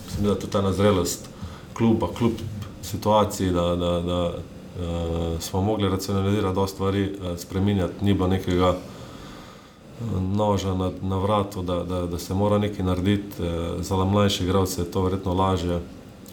se 0.09 0.19
mi 0.19 0.25
zdi, 0.25 0.29
da 0.33 0.41
tudi 0.41 0.53
ta 0.53 0.65
nazrelost 0.65 1.29
kluba, 1.75 2.09
kljub 2.17 2.41
situaciji, 2.83 3.51
da, 3.51 3.77
da, 3.77 3.93
da 4.01 4.21
uh, 4.31 5.41
smo 5.41 5.63
mogli 5.63 5.89
racionalizirati 5.89 6.55
dosta 6.55 6.75
stvari, 6.75 7.05
uh, 7.05 7.39
spreminjati, 7.39 8.05
ni 8.05 8.15
bilo 8.15 8.29
nekega 8.29 8.75
eh, 8.75 10.21
noža 10.21 10.75
na, 10.75 10.91
na 11.03 11.19
vratu, 11.19 11.63
da, 11.63 11.83
da, 11.85 12.07
da 12.07 12.19
se 12.19 12.35
mora 12.35 12.59
nekaj 12.59 12.85
narediti. 12.85 13.43
Eh, 13.43 13.83
Za 13.83 13.97
mlajše 14.05 14.45
igralce 14.45 14.81
je 14.81 14.91
to 14.91 15.03
verjetno 15.03 15.35
lažje, 15.35 15.81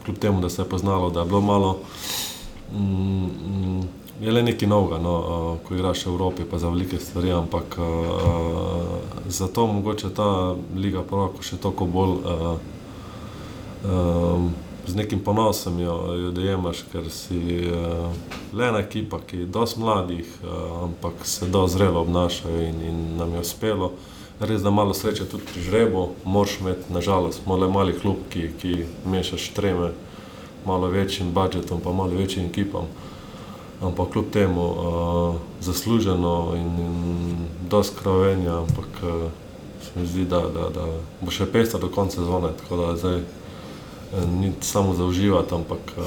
kljub 0.05 0.17
temu, 0.17 0.41
da 0.41 0.49
se 0.49 0.61
je 0.61 0.69
poznalo, 0.69 1.09
da 1.09 1.19
je 1.19 1.25
bilo 1.25 1.41
malo. 1.41 1.79
Mm, 2.73 3.25
mm, 3.25 3.89
je 4.21 4.31
le 4.31 4.43
nekaj 4.43 4.69
novega, 4.69 4.99
no, 5.01 5.13
uh, 5.19 5.67
ko 5.67 5.75
igraš 5.75 6.05
v 6.05 6.09
Evropi, 6.09 6.43
pa 6.45 6.57
za 6.57 6.69
velike 6.69 6.99
stvari, 6.99 7.31
ampak 7.31 7.77
uh, 7.77 7.85
zato 9.27 9.67
mogoče 9.67 10.13
ta 10.13 10.55
liga 10.75 11.01
prvako 11.01 11.41
še 11.43 11.57
toliko 11.57 11.85
bolj 11.85 12.13
uh, 12.21 12.59
um, 13.83 14.51
z 14.87 14.95
nekim 14.95 15.19
ponosom 15.25 15.79
jo, 15.79 15.95
jo 16.21 16.31
dojemaš, 16.31 16.83
ker 16.91 17.09
si 17.09 17.65
uh, 17.65 18.13
le 18.53 18.69
ena 18.69 18.85
ekipa, 18.85 19.19
ki 19.25 19.43
je 19.43 19.49
dosti 19.57 19.81
mladih, 19.81 20.29
uh, 20.43 20.83
ampak 20.83 21.25
se 21.25 21.49
dosti 21.49 21.77
zrelo 21.77 22.01
obnašajo 22.05 22.61
in, 22.61 22.81
in 22.89 23.03
nam 23.17 23.33
je 23.33 23.41
uspelo. 23.41 23.93
Res 24.41 24.61
da 24.61 24.69
malo 24.73 24.93
sreče 24.93 25.25
tudi 25.29 25.45
pri 25.49 25.61
žrebu, 25.61 26.07
moraš 26.25 26.59
imeti, 26.61 26.93
nažalost, 26.93 27.43
smo 27.43 27.57
le 27.57 27.69
mali 27.69 27.93
klub, 27.97 28.21
ki, 28.29 28.49
ki 28.61 28.85
mešaš 29.05 29.51
treme, 29.57 29.91
malo 30.65 30.89
večjim 30.93 31.33
budžetom, 31.33 31.81
pa 31.81 31.93
malo 31.93 32.17
večjim 32.17 32.49
ekipam. 32.49 32.89
Ampak 33.81 34.11
kljub 34.13 34.29
temu 34.31 34.65
uh, 34.65 35.35
zasluženo 35.61 36.53
in, 36.55 36.67
in 36.85 37.35
dosti 37.69 37.97
kravenja, 38.03 38.59
ampak 38.59 39.03
uh, 39.03 39.31
se 39.81 39.99
mi 39.99 40.07
zdi, 40.07 40.25
da, 40.25 40.39
da, 40.39 40.69
da 40.69 40.85
bo 41.21 41.31
še 41.31 41.47
pesta 41.51 41.81
do 41.81 41.89
konca 41.89 42.21
sezone, 42.21 42.53
tako 42.61 42.77
da 42.77 42.95
zdaj 42.97 43.17
eh, 43.17 44.25
ni 44.37 44.51
samo 44.61 44.93
za 44.93 45.05
uživati, 45.05 45.55
ampak 45.55 45.95
uh, 45.97 46.05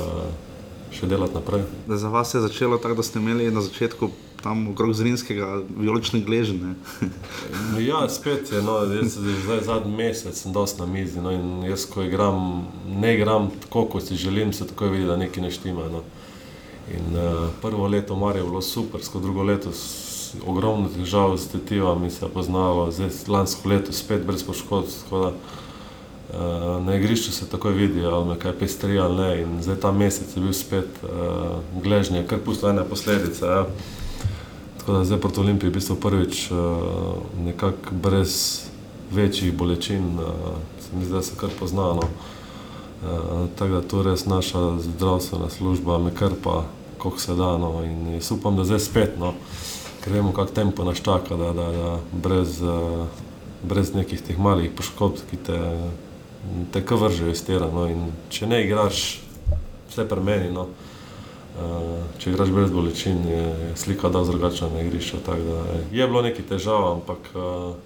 še 0.94 1.10
delati 1.10 1.34
naprej. 1.34 1.66
Da 1.88 1.98
za 1.98 2.08
vas 2.08 2.34
je 2.34 2.40
začelo 2.40 2.78
tako, 2.78 2.94
da 2.94 3.02
ste 3.02 3.18
imeli 3.18 3.50
na 3.50 3.62
začetku 3.64 4.10
tam 4.44 4.68
okrog 4.68 4.92
Zrinskega, 4.94 5.62
vijolični 5.76 6.22
gležne. 6.24 6.74
Ja, 7.88 8.04
spet 8.08 8.52
je, 8.52 8.62
no, 8.62 8.76
jaz 8.92 9.16
zdaj 9.18 9.62
zadnji 9.64 9.96
mesec 9.96 10.36
sem 10.38 10.52
dosti 10.52 10.80
na 10.80 10.86
mizi. 10.86 11.20
No, 11.20 11.32
in 11.32 11.64
jaz, 11.64 11.86
ko 11.90 12.04
igram, 12.04 12.66
ne 12.86 13.14
igram 13.16 13.48
tako, 13.64 13.86
kot 13.96 14.04
si 14.06 14.20
želim, 14.20 14.52
se 14.52 14.66
takoj 14.68 14.92
vidi, 14.92 15.08
da 15.08 15.16
nekaj 15.16 15.42
ne 15.42 15.50
štima. 15.50 15.88
No. 15.92 16.04
In 16.92 17.16
uh, 17.16 17.48
prvo 17.62 17.86
leto 17.86 18.16
Marija 18.16 18.42
je 18.42 18.48
bilo 18.48 18.62
super, 18.62 19.02
skozi 19.02 19.24
drugo 19.24 19.42
leto 19.42 19.70
ogromno 20.46 20.88
težav 20.88 21.36
s 21.38 21.48
tetivami 21.48 22.10
se 22.10 22.24
je 22.24 22.28
poznalo, 22.28 22.90
zdaj 22.90 23.10
lansko 23.28 23.68
leto 23.68 23.92
spet 23.92 24.26
brez 24.26 24.42
poškodb. 24.42 24.88
da, 25.10 25.32
Uh, 26.34 26.84
na 26.86 26.96
igrišču 26.96 27.32
se 27.32 27.46
takoj 27.46 27.72
vidi, 27.72 28.04
ali 28.04 28.26
me 28.26 28.38
kaj 28.38 28.52
pestri 28.58 28.98
ali 28.98 29.16
ne. 29.16 29.42
In 29.42 29.62
zdaj 29.62 29.76
ta 29.76 29.92
mesec 29.92 30.36
je 30.36 30.42
bil 30.42 30.52
spet 30.52 30.88
uh, 31.02 31.82
gležnje, 31.82 32.24
kar 32.26 32.38
pusto 32.44 32.68
ene 32.68 32.82
posledice. 32.84 33.44
Ja. 33.44 33.66
Tako 34.78 34.92
da 34.92 35.04
zdaj 35.04 35.20
proti 35.20 35.40
Olimpiji 35.40 35.70
v 35.70 35.74
bistvu 35.74 35.96
prvič 35.96 36.50
uh, 36.50 36.58
nekako 37.44 37.94
brez 38.02 38.64
večjih 39.12 39.54
bolečin, 39.54 40.18
uh, 40.18 40.58
se 40.80 40.96
mi 40.96 41.06
da 41.06 41.22
se 41.22 41.36
kar 41.36 41.50
poznano. 41.60 42.02
Uh, 42.02 42.33
tako 43.58 43.72
da 43.72 43.82
to 43.82 44.02
res 44.02 44.26
naša 44.26 44.78
zdravstvena 44.78 45.50
služba 45.50 45.98
me 45.98 46.14
krpa, 46.14 46.64
koliko 46.98 47.20
se 47.20 47.34
da. 47.34 47.58
No. 47.58 47.84
In 47.84 48.12
jaz 48.12 48.32
upam, 48.32 48.56
da 48.56 48.64
zdaj 48.64 48.80
spet, 48.80 49.18
no, 49.18 49.34
ker 50.04 50.12
vemo, 50.12 50.32
kak 50.32 50.50
tempo 50.50 50.84
nas 50.84 51.02
čaka, 51.02 51.36
da, 51.36 51.52
da, 51.52 51.70
da 51.72 51.98
brez, 52.12 52.60
uh, 52.62 53.06
brez 53.62 53.94
nekih 53.94 54.22
teh 54.22 54.38
malih 54.38 54.70
poškodb, 54.76 55.26
ki 55.30 55.36
te, 55.46 55.60
te 56.72 56.84
kar 56.84 56.98
vržejo 57.02 57.32
iz 57.32 57.44
tera. 57.44 57.68
No. 57.72 57.86
In 57.90 58.08
če 58.30 58.48
ne 58.48 58.64
igraš, 58.64 59.04
vse 59.90 60.08
pri 60.08 60.24
meni. 60.24 60.52
No. 60.54 60.68
Uh, 61.54 62.00
če 62.18 62.32
igraš 62.32 62.50
brez 62.50 62.72
bolečin, 62.74 63.20
je 63.30 63.74
slika 63.78 64.08
da 64.10 64.24
drugačna 64.24 64.72
na 64.72 64.80
igrišču. 64.82 65.20
da, 65.26 65.36
eh, 65.36 65.84
Je 65.92 66.06
bilo 66.06 66.22
nekaj 66.22 66.46
težav, 66.48 66.92
ampak 66.92 67.30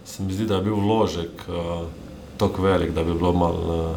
se 0.05 0.23
mi 0.23 0.33
zdi, 0.33 0.47
da 0.47 0.57
je 0.57 0.63
bil 0.63 0.75
vložek 0.75 1.45
tako 2.39 2.63
velik, 2.63 2.95
da 2.95 3.05
bi 3.05 3.13
bilo 3.13 3.33
malo 3.33 3.97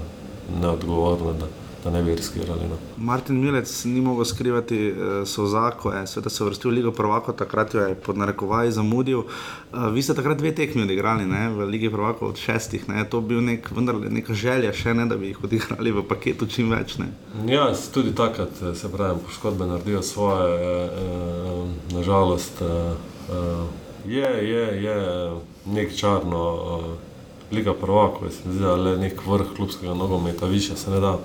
neodgovorno, 0.62 1.34
da, 1.34 1.48
da 1.84 1.90
ne 1.90 2.04
bi 2.04 2.16
riskirali. 2.16 2.68
No. 2.70 2.78
Martin 2.98 3.40
Milec 3.42 3.84
ni 3.86 4.02
mogel 4.02 4.26
skrivati 4.26 4.92
uh, 4.92 5.28
soza, 5.28 5.72
ko 5.72 5.92
je 5.92 6.08
se 6.08 6.44
vrstil 6.44 6.72
v 6.72 6.74
Ligo 6.74 6.92
Prvako, 6.92 7.34
takrat 7.34 7.74
jo 7.74 7.82
je 7.82 7.96
pod 7.96 8.18
narekovaji 8.18 8.72
zamudil. 8.72 9.20
Uh, 9.20 9.88
vi 9.94 10.02
ste 10.02 10.14
takrat 10.14 10.38
dve 10.38 10.56
tekmi 10.56 10.84
odigrali 10.84 11.26
ne, 11.26 11.50
v 11.50 11.66
Ligi 11.66 11.90
Prvako 11.90 12.28
od 12.28 12.38
šestih. 12.38 12.90
Ne. 12.90 13.06
To 13.10 13.18
je 13.18 13.22
bil 13.22 13.42
nek, 13.42 13.72
vendarle 13.76 14.10
neka 14.10 14.34
želja, 14.34 14.74
še 14.74 14.94
ne, 14.94 15.06
da 15.06 15.18
bi 15.18 15.32
jih 15.32 15.44
odigrali 15.44 15.92
v 15.92 16.06
paketu 16.08 16.48
čim 16.48 16.70
več. 16.72 16.98
Ne. 16.98 17.12
Ja, 17.48 17.70
tudi 17.94 18.16
takrat 18.16 18.62
eh, 18.62 18.76
se 18.76 18.92
pravi, 18.92 19.20
poškodbe 19.26 19.66
naredijo 19.66 20.02
svoje, 20.02 20.58
eh, 20.58 20.90
eh, 21.06 21.96
nažalost. 21.96 22.62
Eh, 22.62 22.94
eh, 23.30 23.90
je, 24.06 24.50
je, 24.50 24.84
je 24.84 25.32
nek 25.66 25.96
čarno, 25.96 26.44
eh, 26.80 27.11
Liga 27.52 27.74
prvakov, 27.74 28.28
jaz 28.28 28.34
se 28.34 28.48
mi 28.48 28.54
zdi, 28.54 28.64
da 28.64 28.76
le 28.76 28.98
nek 28.98 29.26
vrh 29.28 29.56
klubskega 29.56 29.94
nogometa, 29.94 30.46
više 30.46 30.76
se 30.76 30.92
ne 30.92 31.00
da. 31.00 31.18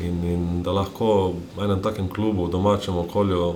In, 0.00 0.24
in 0.24 0.62
da 0.62 0.72
lahko 0.72 1.32
v 1.56 1.64
enem 1.64 1.82
takem 1.82 2.08
klubu, 2.08 2.46
v 2.46 2.50
domačem 2.50 2.96
okolju, 2.96 3.54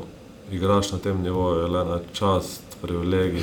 igraš 0.52 0.92
na 0.92 0.98
tem 0.98 1.22
nivoju, 1.22 1.60
je 1.60 1.68
le 1.68 1.80
ena 1.80 1.98
čast, 2.12 2.62
privilegij. 2.82 3.42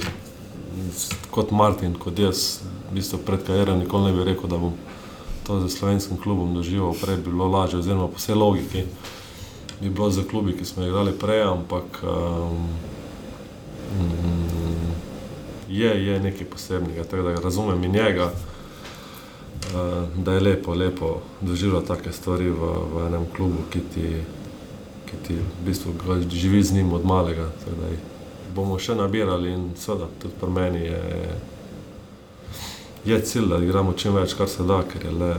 Kot 1.31 1.51
Martin, 1.51 1.95
kot 1.97 2.19
jaz, 2.19 2.61
v 2.91 2.95
bistvu 2.95 3.19
pred 3.25 3.41
kariero 3.47 3.75
nikoli 3.75 4.11
ne 4.11 4.17
bi 4.17 4.29
rekel, 4.29 4.49
da 4.49 4.57
bom 4.57 4.77
to 5.47 5.59
z 5.67 5.73
slovenskim 5.73 6.17
klubom 6.21 6.53
doživel, 6.53 6.93
prej 7.01 7.17
bi 7.17 7.31
bilo 7.31 7.47
lažje, 7.47 7.79
oziroma 7.79 8.07
po 8.07 8.21
vsej 8.21 8.35
logiki 8.35 8.85
bi 9.81 9.89
bilo 9.89 10.09
za 10.09 10.23
klubi, 10.23 10.53
ki 10.57 10.65
smo 10.65 10.85
igrali 10.85 11.11
prej, 11.11 11.41
ampak 11.41 12.03
um, 12.03 12.69
mm, 13.97 15.10
je, 15.71 16.05
je 16.05 16.19
nekaj 16.19 16.45
posebnega, 16.45 17.03
tako 17.03 17.23
da 17.23 17.41
razumem 17.41 17.83
in 17.83 17.91
njega, 17.91 18.31
uh, 19.73 20.23
da 20.23 20.33
je 20.33 20.39
lepo, 20.39 20.73
lepo 20.73 21.21
doživljati 21.41 21.87
take 21.87 22.11
stvari 22.11 22.49
v, 22.49 22.73
v 22.93 23.05
enem 23.07 23.25
klubu, 23.35 23.63
ki 23.69 23.79
ti, 23.93 24.07
ki 25.05 25.17
ti 25.27 25.35
v 25.35 25.65
bistvu 25.65 25.93
živi 26.29 26.63
z 26.63 26.73
njim 26.73 26.93
od 26.93 27.05
malega. 27.05 27.49
Bomo 28.55 28.79
še 28.79 28.95
nabirali 28.95 29.53
in 29.53 29.69
seveda 29.79 30.09
tudi 30.19 30.35
pri 30.39 30.49
meni 30.51 30.79
je, 30.79 31.01
je 33.05 33.21
cilj, 33.25 33.47
da 33.47 33.61
igramo 33.63 33.93
čim 33.93 34.13
več, 34.15 34.35
kar 34.35 34.49
se 34.51 34.63
da, 34.67 34.81
ker 34.83 35.05
je, 35.07 35.11
le, 35.15 35.31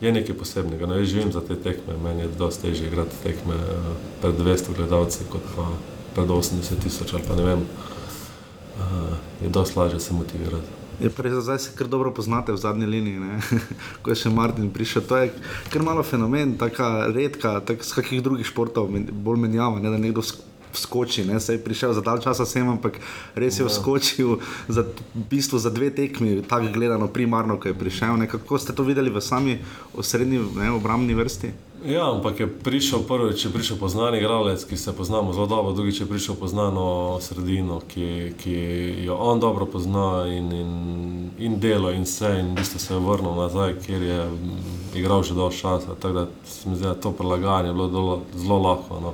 je 0.00 0.12
nekaj 0.12 0.38
posebnega. 0.38 0.86
No, 0.86 1.00
jaz 1.00 1.10
živim 1.10 1.32
za 1.34 1.42
te 1.42 1.56
tekme, 1.58 1.98
meni 2.04 2.22
je 2.22 2.30
dosti 2.38 2.68
težje 2.68 2.86
igrati 2.86 3.18
tekme 3.24 3.58
eh, 3.58 3.90
pred 4.22 4.38
200 4.38 4.78
gledalci, 4.78 5.26
kot 5.32 5.42
pa 5.56 5.66
pred 6.14 6.30
80 6.30 6.82
tisoč 6.84 7.12
ali 7.18 7.26
pa 7.28 7.34
ne 7.36 7.50
vem. 7.50 7.66
Uh, 8.76 9.16
je 9.42 9.48
dosti 9.48 9.78
lažje 9.78 10.00
se 10.00 10.14
motivirati. 10.14 10.66
Je 11.00 11.10
prej 11.10 11.40
zdaj 11.40 11.58
se 11.58 11.70
kar 11.76 11.88
dobro 11.88 12.10
poznate 12.10 12.52
v 12.52 12.56
zadnji 12.56 12.86
liniji, 12.86 13.20
ko 14.02 14.10
je 14.10 14.16
še 14.16 14.32
Martin 14.32 14.70
prišel. 14.72 15.04
To 15.08 15.16
je 15.20 15.32
kar 15.72 15.84
malo 15.84 16.02
fenomen, 16.02 16.56
tako 16.56 17.12
redka, 17.12 17.60
tak 17.60 17.84
z 17.84 17.92
kakih 18.00 18.22
drugih 18.24 18.48
športov, 18.48 18.88
bolj 19.12 19.40
menjava, 19.40 19.80
ne? 19.80 19.92
da 19.92 20.00
nekdo 20.00 20.24
vskoči. 20.76 21.24
Ne? 21.24 21.40
Se 21.40 21.56
je 21.56 21.64
prišel 21.64 21.92
za 21.92 22.00
dalj 22.00 22.20
časa 22.22 22.46
sem, 22.46 22.68
ampak 22.68 23.00
res 23.34 23.56
je 23.58 23.64
Ja. 23.64 23.68
vskočil 23.68 24.38
za, 24.68 24.84
v 25.14 25.24
bistvu 25.30 25.58
za 25.58 25.70
dve 25.70 25.90
tekmi, 25.90 26.42
tako 26.44 26.68
gledano 26.72 27.08
primarno, 27.08 27.56
ko 27.56 27.68
je 27.68 27.74
prišel. 27.74 28.16
Ne? 28.16 28.28
Kako 28.28 28.58
ste 28.58 28.72
to 28.72 28.84
videli 28.84 29.10
v 29.10 29.20
sami 29.20 29.58
osrednji 29.96 30.38
ne, 30.56 30.70
obrambni 30.70 31.14
vrsti? 31.14 31.50
Ja, 31.86 32.10
ampak 32.10 32.40
je 32.40 32.48
prišel 32.48 33.04
prvič, 33.06 33.44
je 33.44 33.50
prišel 33.52 33.76
poznan 33.78 34.14
igralec, 34.16 34.64
ki 34.64 34.74
se 34.76 34.90
poznamo 34.92 35.30
zelo 35.32 35.46
dobro, 35.46 35.72
drugič 35.72 36.00
je 36.00 36.06
prišel 36.08 36.34
poznano 36.34 37.18
sredino, 37.20 37.78
ki, 37.86 38.32
ki 38.40 38.54
jo 39.04 39.14
on 39.14 39.38
dobro 39.40 39.66
pozna 39.66 40.24
in, 40.26 40.50
in, 40.52 40.70
in 41.38 41.60
delo 41.60 41.92
in 41.92 42.02
vse, 42.02 42.32
in 42.40 42.50
v 42.50 42.58
bistvu 42.58 42.80
se 42.80 42.94
je 42.94 42.98
vrnil 42.98 43.36
nazaj, 43.36 43.76
kjer 43.86 44.02
je 44.02 44.18
igral 44.96 45.22
že 45.22 45.36
dolgo 45.36 45.54
časa. 45.54 45.94
Tako 46.00 46.14
da 46.14 46.24
se 46.48 46.68
mi 46.68 46.74
zdi, 46.76 46.84
da 46.90 46.94
to 46.94 47.12
prilagajanje 47.12 47.68
je 47.68 47.74
bilo 47.76 47.88
dolo, 47.88 48.14
zelo 48.34 48.58
lahko. 48.58 49.00
No. 49.00 49.12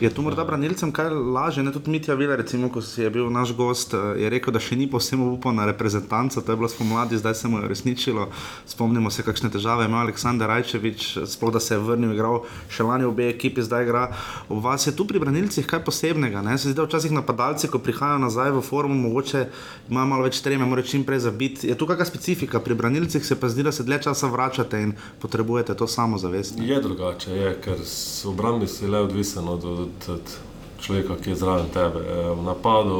Je 0.00 0.10
tu 0.10 0.22
morda 0.22 0.44
branilcem 0.44 0.92
kaj 0.94 1.10
lažje? 1.10 1.62
Ne? 1.62 1.72
Tudi 1.72 1.90
Mitja 1.90 2.14
Vila, 2.14 2.36
recimo, 2.36 2.68
ko 2.70 2.78
si 2.82 3.02
je 3.02 3.10
bil 3.10 3.30
naš 3.30 3.50
gost, 3.58 3.94
je 3.94 4.30
rekel, 4.30 4.54
da 4.54 4.60
še 4.62 4.78
ni 4.78 4.86
povsem 4.90 5.18
upal 5.22 5.54
na 5.54 5.66
reprezentanco, 5.66 6.38
to 6.38 6.52
je 6.54 6.58
bilo 6.58 6.68
spomladi, 6.70 7.18
zdaj 7.18 7.34
se 7.34 7.48
mu 7.48 7.58
je 7.58 7.66
uresničilo. 7.66 8.28
Spomnimo 8.66 9.10
se, 9.10 9.24
kakšne 9.26 9.50
težave 9.50 9.88
imel 9.90 10.04
Aleksandar 10.04 10.50
Rajčevič, 10.54 11.26
sploh 11.26 11.50
da 11.54 11.60
se 11.60 11.74
je 11.74 11.80
vrnil, 11.82 12.14
igral 12.14 12.44
še 12.70 12.86
lani 12.86 13.06
v 13.06 13.10
obe 13.10 13.26
ekipi, 13.30 13.62
zdaj 13.66 13.86
igra. 13.86 14.04
Ob 14.46 14.62
vas 14.62 14.86
je 14.86 14.94
tu 14.94 15.06
pri 15.06 15.18
branilcih 15.22 15.66
kaj 15.66 15.82
posebnega? 15.86 16.42
Ne? 16.46 16.54
Se 16.58 16.70
zdi, 16.70 16.78
da 16.78 16.86
včasih 16.86 17.14
napadalci, 17.18 17.70
ko 17.70 17.82
prihajajo 17.82 18.22
nazaj 18.22 18.54
v 18.54 18.62
formu, 18.62 18.94
mogoče 19.08 19.44
imajo 19.90 20.12
malo 20.14 20.28
več 20.28 20.38
treme, 20.46 20.66
morajo 20.66 20.92
čim 20.94 21.02
prej 21.06 21.24
zabiti. 21.26 21.66
Je 21.70 21.78
tu 21.78 21.90
kakšna 21.90 22.06
specifika? 22.06 22.62
Pri 22.62 22.78
branilcih 22.78 23.26
se 23.26 23.34
pa 23.34 23.50
zdi, 23.50 23.66
da 23.66 23.74
se 23.74 23.82
dlje 23.82 24.02
časa 24.06 24.30
vračate 24.30 24.78
in 24.78 24.94
potrebujete 25.18 25.74
to 25.74 25.90
samozavest. 25.90 26.62
Je 26.62 26.80
drugače, 26.82 27.34
je, 27.34 27.52
ker 27.66 27.82
v 27.82 28.30
obrambi 28.30 28.70
si 28.70 28.86
le 28.86 29.02
odvisen 29.02 29.48
od, 29.48 29.67
od, 29.68 30.08
od 30.08 30.38
človeka, 30.80 31.16
ki 31.24 31.30
je 31.30 31.36
zraven 31.36 31.66
tebe. 31.74 32.00
Eh, 32.00 32.30
V 32.34 32.42
napadu 32.42 32.98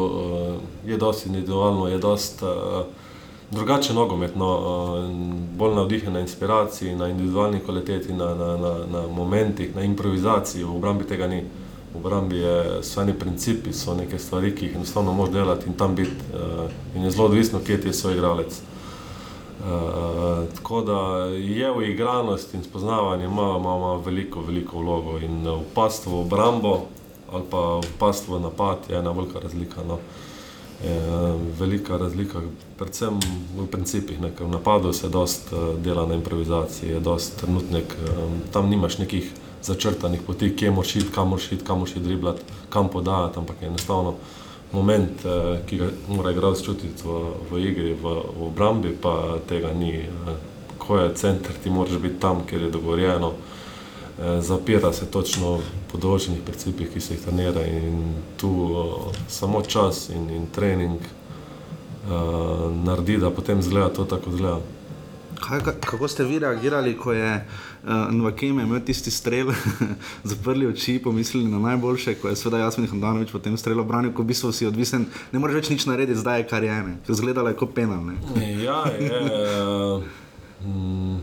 eh, 0.84 0.90
je 0.90 0.96
dosti 0.96 1.28
individualno, 1.28 1.88
je 1.88 1.98
dosti 1.98 2.44
eh, 2.44 2.84
drugačen 3.50 3.96
nogomet, 3.96 4.36
no, 4.36 4.50
eh, 4.50 5.12
bolj 5.56 5.74
navdihen 5.74 6.12
na 6.12 6.20
inspiraciji, 6.20 6.96
na 6.96 7.08
individualni 7.08 7.60
kvaliteti, 7.60 8.12
na, 8.12 8.34
na, 8.34 8.56
na, 8.56 8.72
na 8.92 9.06
momentih, 9.06 9.76
na 9.76 9.82
improvizaciji. 9.82 10.64
V 10.64 10.76
obrambi 10.76 11.04
tega 11.04 11.26
ni. 11.26 11.42
V 11.94 11.96
obrambi 11.96 12.36
je, 12.36 12.82
so 12.82 13.00
eni 13.02 13.14
principi, 13.14 13.72
so 13.72 13.94
neke 13.94 14.18
stvari, 14.18 14.54
ki 14.54 14.66
jih 14.66 14.74
enostavno 14.76 15.12
moš 15.12 15.30
delati 15.30 15.66
in 15.66 15.74
tam 15.74 15.94
biti. 15.96 16.20
In 16.94 17.04
je 17.04 17.10
zelo 17.10 17.24
odvisno, 17.24 17.60
kje 17.66 17.80
ti 17.80 17.88
je 17.88 17.92
svoj 17.92 18.12
igralec. 18.14 18.60
Uh, 19.58 20.46
tako 20.54 20.80
da 20.82 21.00
je 21.34 21.72
v 21.72 21.90
igranosti 21.90 22.56
in 22.56 22.62
spoznavanju 22.62 23.24
ima, 23.24 23.56
ima, 23.58 23.76
ima 23.76 23.94
veliko, 23.94 24.40
veliko 24.40 24.78
vlogo 24.78 25.18
in 25.18 25.46
uh, 25.46 25.60
vpast 25.70 26.06
v 26.06 26.14
obrambo 26.14 26.86
ali 27.32 27.44
pa 27.50 27.80
vpast 27.94 28.28
v 28.28 28.40
napad 28.40 28.78
je 28.88 28.98
ena 28.98 29.10
velika 29.10 29.38
razlika. 29.38 29.82
No. 29.88 29.98
Je, 30.84 31.00
velika 31.58 31.96
razlika, 31.96 32.40
predvsem 32.78 33.18
v 33.58 33.66
principih. 33.66 34.20
Ne, 34.20 34.30
v 34.40 34.48
napadu 34.48 34.92
se 34.92 35.08
dost 35.08 35.52
uh, 35.52 35.74
dela 35.82 36.06
na 36.06 36.14
improvizaciji, 36.14 36.90
je 36.90 37.00
dost 37.00 37.40
trenutnik, 37.40 37.96
um, 37.98 38.40
tam 38.52 38.70
nimaš 38.70 38.98
nekih 38.98 39.32
začrtanih 39.62 40.20
poti, 40.26 40.56
kje 40.56 40.70
moraš 40.70 40.96
iti, 40.96 41.12
kam 41.14 41.28
moraš 41.28 41.52
iti, 41.52 41.64
kam 41.64 41.78
moraš 41.78 41.94
driblati, 41.94 42.42
kam 42.70 42.88
podajati, 42.88 43.38
ampak 43.38 43.62
je 43.62 43.68
enostavno 43.68 44.14
moment, 44.72 45.24
eh, 45.24 45.60
ki 45.66 45.76
ga 45.76 45.88
mora 46.08 46.30
igralec 46.30 46.62
čutiti 46.62 47.02
v, 47.04 47.32
v 47.50 47.60
igri, 47.64 47.92
v, 47.92 48.02
v 48.38 48.42
obrambi, 48.46 48.92
pa 48.92 49.38
tega 49.48 49.72
ni. 49.72 49.94
eh. 50.04 50.36
Ko 50.78 50.98
je 50.98 51.14
center, 51.14 51.52
ti 51.62 51.70
moraš 51.70 51.98
biti 51.98 52.20
tam, 52.20 52.46
kjer 52.46 52.62
je 52.62 52.70
dogovorjeno. 52.70 53.32
Eh, 53.32 54.40
Zapira 54.40 54.92
se 54.92 55.06
točno 55.06 55.60
po 55.92 55.98
določenih 55.98 56.40
principih, 56.44 56.90
ki 56.92 57.00
se 57.00 57.14
jih 57.14 57.22
trenira, 57.24 57.66
in 57.66 58.14
tu 58.36 58.52
samo 59.28 59.62
čas 59.62 60.08
in, 60.12 60.28
in 60.30 60.46
trening 60.52 61.00
uh, 62.08 62.68
naredi, 62.84 63.16
da 63.16 63.30
potem 63.30 63.62
zgleda 63.62 63.88
to 63.88 64.04
tako, 64.04 64.28
kot 64.28 64.36
zgleda. 64.36 64.60
Kaj, 65.38 65.60
ka- 65.60 65.78
kako 65.82 66.06
ste 66.06 66.24
vi 66.24 66.38
reagirali, 66.38 66.92
ko 66.94 67.12
je 67.12 67.30
uh, 67.34 67.90
Nvakeme 68.10 68.62
imel 68.62 68.80
tisti 68.80 69.10
strel, 69.10 69.52
zaprli 70.24 70.66
oči, 70.66 70.98
pomislili 70.98 71.46
na 71.46 71.58
najboljše, 71.60 72.14
ko 72.14 72.28
je 72.28 72.36
seveda 72.36 72.58
Jasmin 72.60 72.86
Handanovič 72.88 73.30
potem 73.30 73.54
strelo 73.54 73.84
branil, 73.84 74.12
ko 74.12 74.22
v 74.22 74.26
bistvu 74.26 74.50
si 74.50 74.66
odvisen, 74.66 75.04
ne 75.28 75.38
moreš 75.38 75.54
več 75.56 75.70
nič 75.70 75.86
narediti, 75.86 76.18
zdaj 76.18 76.38
je 76.38 76.46
kar 76.46 76.60
je 76.60 76.70
ene, 76.72 76.96
ker 77.02 77.14
zgledalo 77.14 77.48
je 77.48 77.56
kot 77.56 77.72
penal. 77.72 78.02
Ja, 78.58 78.84
je. 78.90 79.18
mm, 80.60 81.18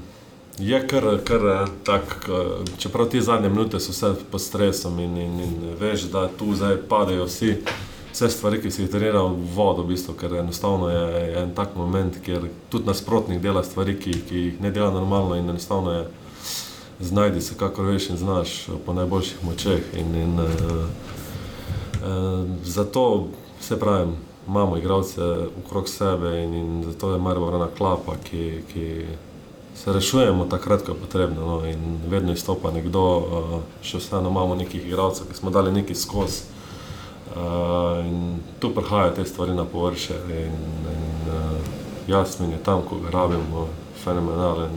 Je 0.58 0.80
kar, 0.82 1.04
kar 1.22 1.42
eh, 1.46 1.66
tak, 1.84 2.04
eh, 2.26 2.34
čeprav 2.78 3.08
ti 3.08 3.22
zadnje 3.22 3.50
minute 3.50 3.76
so 3.76 3.92
vse 3.92 4.14
pod 4.26 4.40
stresom 4.40 5.00
in, 5.00 5.18
in, 5.18 5.40
in 5.42 5.54
veš, 5.76 6.08
da 6.08 6.30
tu 6.30 6.56
zdaj 6.56 6.78
padejo 6.88 7.26
vsi, 7.26 7.58
vse 8.16 8.30
stvari, 8.30 8.62
ki 8.62 8.72
si 8.72 8.82
jih 8.82 8.92
treniral 8.92 9.28
v 9.36 9.56
vodo, 9.56 9.84
v 9.84 9.88
bistvu, 9.92 10.14
ker 10.16 10.34
enostavno 10.40 10.90
je, 10.90 11.32
je 11.32 11.42
en 11.42 11.56
tak 11.56 11.76
moment, 11.76 12.16
kjer 12.24 12.42
tudi 12.72 12.88
nasprotnik 12.88 13.42
dela 13.44 13.64
stvari, 13.64 14.00
ki, 14.00 14.14
ki 14.30 14.36
jih 14.44 14.62
ne 14.64 14.72
dela 14.72 14.92
normalno 14.92 15.36
in 15.36 15.50
enostavno 15.50 15.92
je 15.92 16.06
znajdi 17.00 17.42
se, 17.42 17.56
kako 17.60 17.84
veš 17.84 18.10
in 18.10 18.18
znaš 18.18 18.68
po 18.86 18.94
najboljših 18.94 19.44
močeh. 19.44 19.84
In, 20.00 20.16
in, 20.16 20.40
uh, 20.40 20.46
uh, 20.48 20.52
zato 22.64 23.28
se 23.60 23.80
pravim, 23.80 24.16
imamo 24.48 24.78
igralce 24.78 25.22
okrog 25.66 25.90
sebe 25.90 26.44
in, 26.44 26.54
in 26.54 26.84
zato 26.88 27.12
je 27.12 27.20
Maribor 27.20 27.56
ena 27.56 27.68
klapa, 27.78 28.16
ki, 28.24 28.52
ki 28.74 29.06
se 29.76 29.94
rešujemo 29.94 30.46
takrat, 30.46 30.86
ko 30.86 30.92
je 30.92 30.98
potrebno. 31.04 31.46
No, 31.46 31.66
in 31.68 32.00
vedno 32.08 32.32
izstopa 32.32 32.72
nekdo, 32.72 33.18
uh, 33.18 33.60
še 33.84 33.98
vseeno 34.00 34.30
imamo 34.32 34.56
nekih 34.56 34.88
igralcev, 34.88 35.28
ki 35.28 35.36
smo 35.44 35.52
dali 35.52 35.72
nekaj 35.76 35.96
skozi. 35.96 36.55
Uh, 37.36 38.06
in 38.06 38.40
tu 38.60 38.70
prihajajo 38.76 39.12
te 39.16 39.26
stvari 39.26 39.54
na 39.54 39.66
površje. 39.66 40.16
In, 40.30 40.36
in, 40.36 41.34
uh, 41.34 41.60
Jasmin 42.08 42.52
je 42.52 42.58
tam, 42.64 42.82
ko 42.90 42.96
ga 42.96 43.10
rabimo, 43.10 43.68
fenomenalen, 44.04 44.72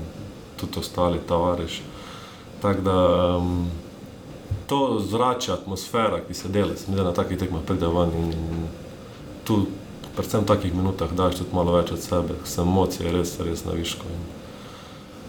tudi 0.56 0.78
ostali 0.78 1.18
tovariš. 1.28 1.82
Tako 2.62 2.80
da 2.80 3.36
um, 3.36 3.70
to 4.66 5.00
zrače, 5.10 5.52
atmosfera, 5.52 6.20
ki 6.28 6.34
se 6.34 6.48
dela, 6.48 6.76
se 6.76 6.90
mi 6.90 6.96
da 6.96 7.04
na 7.04 7.12
takih 7.12 7.38
tekmah 7.38 7.62
pride 7.66 7.86
ven 7.86 8.10
in, 8.18 8.32
in 8.32 8.66
tu, 9.44 9.66
predvsem 10.16 10.40
v 10.40 10.46
takih 10.46 10.74
minutah, 10.74 11.12
daš 11.12 11.38
tudi 11.38 11.54
malo 11.54 11.76
več 11.76 11.92
od 11.92 12.02
sebe, 12.02 12.42
so 12.44 12.62
emocije 12.62 13.12
res, 13.12 13.38
res 13.40 13.64
na 13.64 13.76
višku. 13.78 14.06
In, 14.10 14.28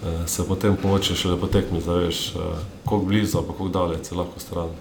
uh, 0.02 0.26
se 0.26 0.48
potem 0.48 0.78
pomoče 0.82 1.16
šele 1.16 1.38
po 1.38 1.48
tekmi, 1.48 1.82
zaveš, 1.82 2.32
uh, 2.36 2.58
koliko 2.86 3.06
blizu, 3.06 3.44
pa 3.44 3.54
koliko 3.54 3.74
daleč 3.80 4.10
se 4.10 4.16
lahko 4.16 4.40
stran. 4.40 4.74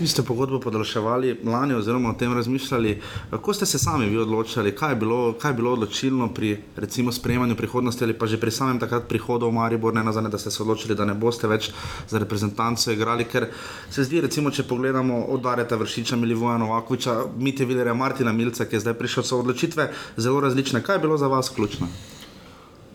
Vi 0.00 0.06
ste 0.06 0.22
pogodbo 0.22 0.60
podaljševali 0.60 1.40
lani, 1.44 1.74
oziroma 1.74 2.10
o 2.10 2.12
tem 2.12 2.34
razmišljali. 2.34 3.00
Kako 3.30 3.52
ste 3.52 3.66
se 3.66 3.78
sami 3.78 4.06
vi 4.06 4.18
odločili, 4.18 4.74
kaj 4.76 4.92
je 4.92 4.96
bilo, 4.96 5.32
kaj 5.32 5.50
je 5.50 5.54
bilo 5.54 5.72
odločilno 5.72 6.28
pri 6.34 6.58
recimo, 6.76 7.12
sprejemanju 7.12 7.56
prihodnosti 7.56 8.04
ali 8.04 8.14
pa 8.18 8.26
že 8.26 8.38
pri 8.38 8.50
samem 8.50 8.78
takrat 8.78 9.08
prihodu 9.08 9.46
v 9.46 9.52
Maribor, 9.52 9.94
ne 9.94 10.04
nazadnje, 10.04 10.30
da 10.30 10.38
ste 10.38 10.50
se 10.50 10.62
odločili, 10.62 10.94
da 10.94 11.04
ne 11.04 11.14
boste 11.14 11.48
več 11.48 11.72
za 12.08 12.18
reprezentanco 12.18 12.92
igrali, 12.92 13.24
ker 13.24 13.48
se 13.90 14.04
zdi, 14.04 14.20
recimo, 14.20 14.50
če 14.50 14.62
pogledamo 14.62 15.24
od 15.34 15.42
Dareta 15.42 15.76
Vršiča, 15.76 16.16
Milivoja 16.16 16.58
Novakoviča, 16.58 17.18
Mite 17.38 17.64
Vilerja, 17.64 17.94
Martina 17.94 18.32
Milca, 18.32 18.64
ki 18.70 18.78
je 18.78 18.80
zdaj 18.86 18.94
prišel, 18.94 19.26
so 19.26 19.42
odločitve 19.42 19.90
zelo 20.16 20.40
različne. 20.40 20.82
Kaj 20.82 20.96
je 20.96 21.06
bilo 21.08 21.18
za 21.18 21.26
vas 21.26 21.50
ključno? 21.50 21.90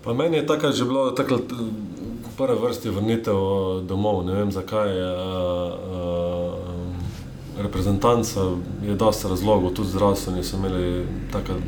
Pa 0.04 0.14
meni 0.14 0.38
je 0.38 0.48
takrat 0.48 0.76
že 0.76 0.86
bilo 0.86 1.12
takrat 1.12 1.52
v 1.52 2.38
prvi 2.38 2.60
vrsti 2.60 2.90
vrnitev 2.90 3.36
eh, 3.36 3.84
domov. 3.88 4.24
Ne 4.24 4.40
vem 4.40 4.52
zakaj. 4.52 4.88
Uh, 4.88 6.60
uh, 6.60 6.63
reprezentanca 7.58 8.40
je 8.84 8.96
dosta 8.96 9.30
razlogov, 9.30 9.74
tudi 9.74 9.90
zdravstveni 9.90 10.44
so 10.44 10.58
imeli 10.58 11.06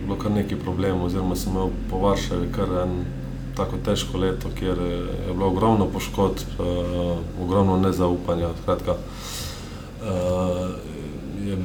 bilo 0.05 0.17
kar 0.17 0.31
nekaj 0.31 0.59
problemov, 0.59 1.05
oziroma 1.05 1.35
sem 1.35 1.51
imel 1.51 1.69
po 1.89 1.97
Varšavi 1.97 2.51
kar 2.55 2.69
en 2.83 3.05
tako 3.55 3.77
težko 3.85 4.17
leto, 4.17 4.49
kjer 4.59 4.77
je 4.77 5.33
bilo 5.33 5.47
ogromno 5.47 5.85
poškodb, 5.85 6.59
uh, 6.59 7.17
ogromno 7.43 7.77
nezaupanja. 7.77 8.49
Skratka, 8.61 8.91
uh, 8.91 10.69
je 11.45 11.57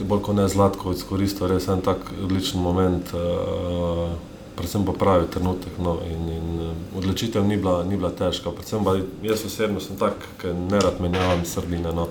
bolj 0.00 0.22
kot 0.22 0.36
ne 0.36 0.48
Zlatko 0.48 0.92
izkoristil 0.92 1.48
res 1.48 1.68
en 1.68 1.82
tak 1.84 1.98
odličen 2.22 2.62
moment. 2.62 3.12
Uh, 3.12 4.14
predvsem 4.56 4.84
pa 4.86 4.92
pravi 4.92 5.26
trenutek. 5.30 5.78
No, 5.82 5.98
in, 6.06 6.28
in 6.30 6.72
odločitev 6.96 7.44
ni 7.44 7.56
bila, 7.56 7.82
ni 7.84 7.96
bila 7.96 8.10
težka. 8.10 8.50
Predvsem 8.50 8.84
pa 8.84 8.96
jaz 9.26 9.44
osebno 9.46 9.80
sem 9.80 9.98
tak, 10.00 10.14
ker 10.40 10.54
ne 10.54 10.80
rad 10.80 11.00
menjavam 11.02 11.44
sredine. 11.44 11.92
No. 11.92 12.08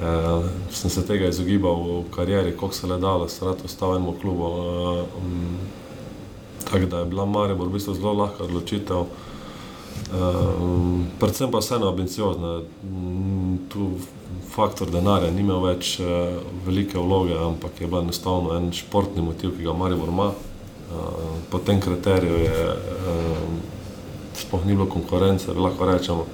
E, 0.00 0.42
sem 0.70 0.90
se 0.90 1.06
tega 1.06 1.28
izogibal 1.28 1.74
v 1.74 2.04
karieri, 2.14 2.56
koliko 2.56 2.74
se 2.74 2.86
le 2.86 2.98
dalo, 2.98 3.28
se 3.28 3.44
rad 3.44 3.60
ostal 3.64 3.96
enemu 3.96 4.14
klubu. 4.20 4.44
E, 4.44 5.00
um, 5.20 5.58
tako 6.64 6.86
da 6.86 6.98
je 6.98 7.04
bila 7.04 7.26
Maribor 7.26 7.68
v 7.68 7.72
bistvu 7.72 7.94
zelo 7.94 8.12
lahka 8.12 8.44
odločitev. 8.44 9.04
Um, 10.12 11.06
predvsem 11.20 11.50
pa 11.50 11.58
vseeno 11.58 11.88
ambiciozna. 11.88 12.60
Um, 12.84 13.58
tu 13.68 13.90
faktor 14.54 14.90
denarja 14.90 15.30
ni 15.30 15.40
imel 15.40 15.60
več 15.64 15.98
uh, 16.00 16.40
velike 16.66 16.98
vloge, 16.98 17.36
ampak 17.36 17.80
je 17.80 17.86
bil 17.86 18.00
enostavno 18.00 18.56
en 18.56 18.72
športni 18.72 19.22
motiv, 19.22 19.56
ki 19.56 19.64
ga 19.64 19.76
Maribor 19.76 20.08
ima. 20.08 20.30
Uh, 20.92 21.36
po 21.50 21.58
tem 21.58 21.80
kriteriju 21.80 22.38
je 22.44 22.64
um, 22.68 23.60
sploh 24.36 24.64
ni 24.64 24.76
bilo 24.76 24.86
konkurence, 24.86 25.52
lahko 25.52 25.88
rečemo. 25.88 26.26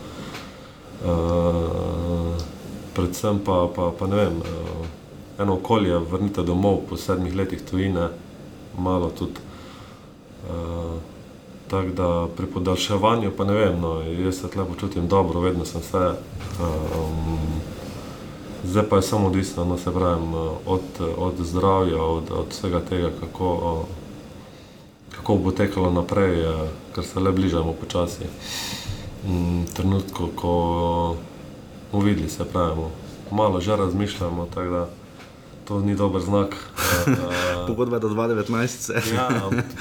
Uh, 0.99 2.58
predvsem 2.99 3.39
pa, 3.47 3.61
pa, 3.77 3.93
pa 3.99 4.11
ne 4.11 4.17
vem, 4.17 4.41
uh, 4.43 4.87
eno 5.39 5.55
okolje 5.61 5.99
vrnite 6.11 6.43
domov 6.43 6.83
po 6.91 6.99
sedmih 6.99 7.37
letih 7.39 7.63
tujine, 7.63 8.11
malo 8.79 9.13
tudi. 9.15 9.47
Uh, 10.51 10.99
Tako 11.69 11.89
da 11.89 12.29
pri 12.37 12.47
podaljševanju, 12.47 13.31
pa 13.37 13.45
ne 13.45 13.53
vem, 13.53 13.81
no, 13.81 14.01
jaz 14.01 14.41
se 14.41 14.49
tle 14.49 14.65
počutim 14.65 15.09
dobro, 15.09 15.41
vedno 15.41 15.65
sem 15.65 15.83
se. 15.83 16.13
Um, 16.61 17.39
zdaj 18.65 18.89
pa 18.89 18.97
je 18.97 19.03
samo 19.03 19.27
odvisno, 19.27 19.65
no, 19.65 19.77
se 19.79 19.93
pravim, 19.93 20.35
od, 20.67 20.81
od 21.19 21.35
zdravja, 21.39 22.03
od, 22.03 22.31
od 22.31 22.47
vsega 22.51 22.81
tega, 22.81 23.11
kako, 23.21 23.85
kako 25.11 25.37
bo 25.37 25.51
tekalo 25.51 25.91
naprej, 25.93 26.45
ker 26.95 27.05
se 27.05 27.21
le 27.21 27.33
bližamo 27.33 27.73
počasi. 27.73 28.25
Um, 29.29 29.67
trenutku, 29.75 30.29
ko 30.37 31.17
bomo 31.93 32.05
videli, 32.05 32.29
se 32.29 32.45
pravimo, 32.45 32.91
malo 33.31 33.61
že 33.61 33.77
razmišljamo, 33.77 34.47
tako 34.55 34.71
da 34.71 34.89
to 35.69 35.81
ni 35.81 35.95
dober 35.95 36.23
znak. 36.23 36.57
Pogodba 37.67 37.99
do 37.99 38.09
2019. 38.09 39.15
ja, 39.15 39.29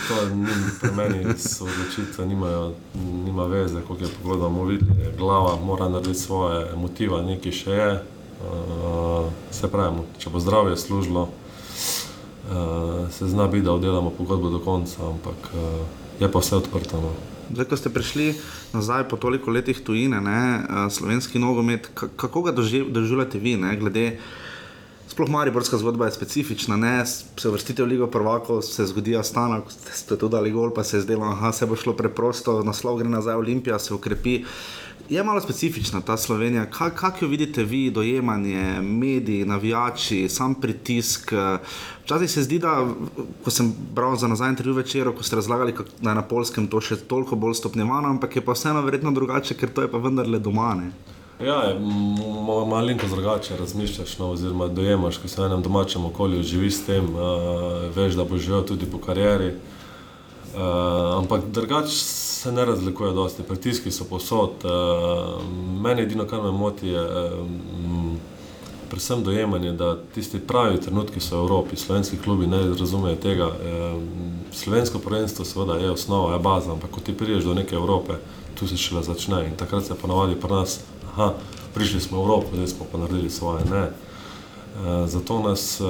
to 0.08 0.36
ni 0.36 0.48
pri 0.82 0.92
meni, 0.92 1.40
so 1.40 1.64
odločitve, 1.64 2.26
nimajo, 2.26 2.74
nima 3.26 3.46
veze, 3.46 3.82
koliko 3.88 4.06
je 4.06 4.12
pogodba, 4.24 4.50
bomo 4.50 4.66
videli. 4.66 4.92
Glava 5.18 5.56
mora 5.56 5.90
narediti 5.90 6.20
svoje 6.20 6.76
motive, 6.76 7.22
nekaj 7.24 7.52
še 7.52 7.72
je. 7.72 8.04
Uh, 8.38 9.32
se 9.52 9.68
pravimo, 9.72 10.04
če 10.20 10.30
bo 10.30 10.40
zdravje 10.40 10.78
služilo, 10.78 11.22
uh, 11.24 13.08
se 13.12 13.28
zna 13.28 13.48
biti, 13.48 13.66
da 13.66 13.74
oddelamo 13.74 14.10
pogodbo 14.10 14.50
do 14.50 14.60
konca, 14.60 15.08
ampak 15.08 15.50
uh, 15.56 15.62
je 16.20 16.32
pa 16.32 16.40
vse 16.40 16.56
odprto. 16.56 17.02
No. 17.02 17.37
Zdaj, 17.54 17.66
ko 17.66 17.78
ste 17.80 17.90
prišli 17.90 18.36
nazaj 18.74 19.08
po 19.08 19.18
toliko 19.18 19.52
letih 19.52 19.80
tujine, 19.80 20.20
ne, 20.22 20.40
slovenski 20.92 21.40
nogomet, 21.40 21.88
kako 21.96 22.42
ga 22.42 22.52
doživljate 22.52 23.40
vi, 23.40 23.56
ne, 23.56 23.76
glede 23.80 24.20
sploh 25.08 25.30
Mariborska 25.30 25.78
zgodba 25.78 26.06
je 26.06 26.12
specifična, 26.12 26.78
ne, 26.78 27.06
se 27.06 27.50
vrstite 27.50 27.84
v 27.84 27.88
Ligo 27.88 28.08
prvako, 28.08 28.62
se 28.62 28.86
zgodi 28.86 29.16
Astana, 29.18 29.62
ste 29.70 30.18
tudi 30.18 30.36
dali 30.36 30.52
gol, 30.52 30.74
pa 30.76 30.84
se 30.84 30.98
je 30.98 31.02
zdelo, 31.08 31.32
da 31.42 31.52
se 31.52 31.66
bo 31.66 31.76
šlo 31.76 31.96
preprosto, 31.96 32.60
naslov 32.64 33.00
gre 33.00 33.10
nazaj, 33.10 33.36
Olimpija 33.36 33.80
se 33.80 33.94
ukrepi. 33.94 34.44
Je 35.10 35.24
malo 35.24 35.42
specifična 35.42 36.02
ta 36.02 36.18
Slovenija. 36.18 36.66
Kaj, 36.66 36.90
kako 36.90 37.26
jo 37.26 37.30
vidite 37.30 37.64
vi, 37.64 37.92
dojemanje, 37.92 38.82
mediji, 38.82 39.46
navijači, 39.46 40.30
sam 40.30 40.56
pritisk? 40.56 41.34
Včasih 42.04 42.32
se 42.32 42.44
zdi, 42.44 42.60
da 42.60 42.88
ko 43.44 43.52
sem 43.52 43.74
bral 43.96 44.16
za 44.16 44.28
nazaj 44.28 44.50
intervju 44.50 44.74
večer, 44.74 45.12
ko 45.18 45.24
ste 45.24 45.36
razlagali, 45.36 45.74
da 46.02 46.10
je 46.10 46.16
na 46.16 46.22
polskem 46.22 46.68
to 46.68 46.82
še 46.82 46.96
toliko 46.96 47.36
bolj 47.36 47.54
stopnjevano, 47.54 48.10
ampak 48.10 48.36
je 48.36 48.44
pa 48.46 48.52
vseeno 48.52 48.82
verjetno 48.82 49.12
drugače, 49.12 49.56
ker 49.56 49.72
to 49.72 49.88
je 49.88 49.92
pa 49.92 49.98
vendarle 49.98 50.40
doma. 50.40 50.74
Ne? 50.76 50.92
Ja, 51.40 51.62
malo 51.80 52.94
drugače 53.10 53.58
razmišljaš, 53.60 54.18
no, 54.20 54.32
oziroma 54.36 54.68
dojemaš, 54.68 55.22
ko 55.24 55.28
se 55.28 55.42
v 55.42 55.46
enem 55.46 55.64
domačem 55.64 56.06
okolju 56.06 56.44
živiš 56.44 56.82
s 56.82 56.86
tem, 56.86 57.10
uh, 57.16 57.88
veš, 57.96 58.20
da 58.20 58.28
boš 58.28 58.42
živel 58.42 58.66
tudi 58.66 58.92
po 58.92 59.00
karieri. 59.00 59.54
Uh, 59.56 59.77
ampak 61.18 61.42
drugače 61.52 61.96
se 62.48 62.52
ne 62.52 62.66
razlikuje 62.66 63.14
dosti, 63.14 63.44
pritiski 63.44 63.92
so 63.92 64.04
posod. 64.04 64.52
Uh, 64.64 65.44
meni 65.82 66.02
edino, 66.02 66.28
kar 66.28 66.42
me 66.42 66.52
moti, 66.52 66.88
je 66.88 67.02
um, 67.02 68.18
predvsem 68.90 69.24
dojemanje, 69.24 69.72
da 69.72 69.98
tisti 70.16 70.40
pravi 70.40 70.82
trenutki 70.82 71.20
so 71.20 71.36
v 71.36 71.40
Evropi, 71.40 71.76
slovenski 71.76 72.18
klubi 72.24 72.48
ne 72.48 72.62
razumejo 72.80 73.16
tega. 73.16 73.48
Um, 73.48 74.08
slovensko 74.52 75.00
prvenstvo 75.00 75.46
seveda 75.46 75.78
je 75.78 75.92
osnova, 75.92 76.34
je 76.34 76.40
baza, 76.40 76.72
ampak 76.72 76.92
ko 76.92 77.00
ti 77.00 77.18
priješ 77.18 77.44
do 77.44 77.54
neke 77.54 77.76
Evrope, 77.76 78.14
tu 78.60 78.68
se 78.68 78.78
šele 78.78 79.04
začne 79.04 79.46
in 79.48 79.58
takrat 79.58 79.86
se 79.86 79.96
ponavadi 79.96 80.36
pri 80.36 80.54
nas 80.54 80.80
aha, 81.12 81.34
prišli 81.74 82.02
smo 82.02 82.18
v 82.18 82.22
Evropo, 82.22 82.56
zdaj 82.56 82.68
smo 82.68 82.86
pa 82.92 82.98
naredili 82.98 83.30
svoje. 83.30 83.66
Ne. 83.66 83.84
E, 83.84 85.08
zato 85.08 85.40
nas 85.40 85.82
e, 85.82 85.84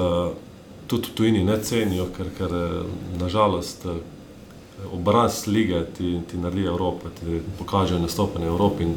tudi 0.86 1.08
tujini 1.14 1.44
ne 1.44 1.62
cenijo, 1.62 2.08
ker, 2.16 2.26
ker 2.38 2.50
nažalost 3.20 3.86
obraz 4.92 5.46
lige 5.46 5.84
ti, 5.84 6.20
ti 6.30 6.36
naredi 6.36 6.66
Evropa, 6.66 7.08
ti 7.20 7.40
pokažejo 7.58 7.98
nastopanje 8.00 8.46
Evropi. 8.46 8.82
In, 8.82 8.94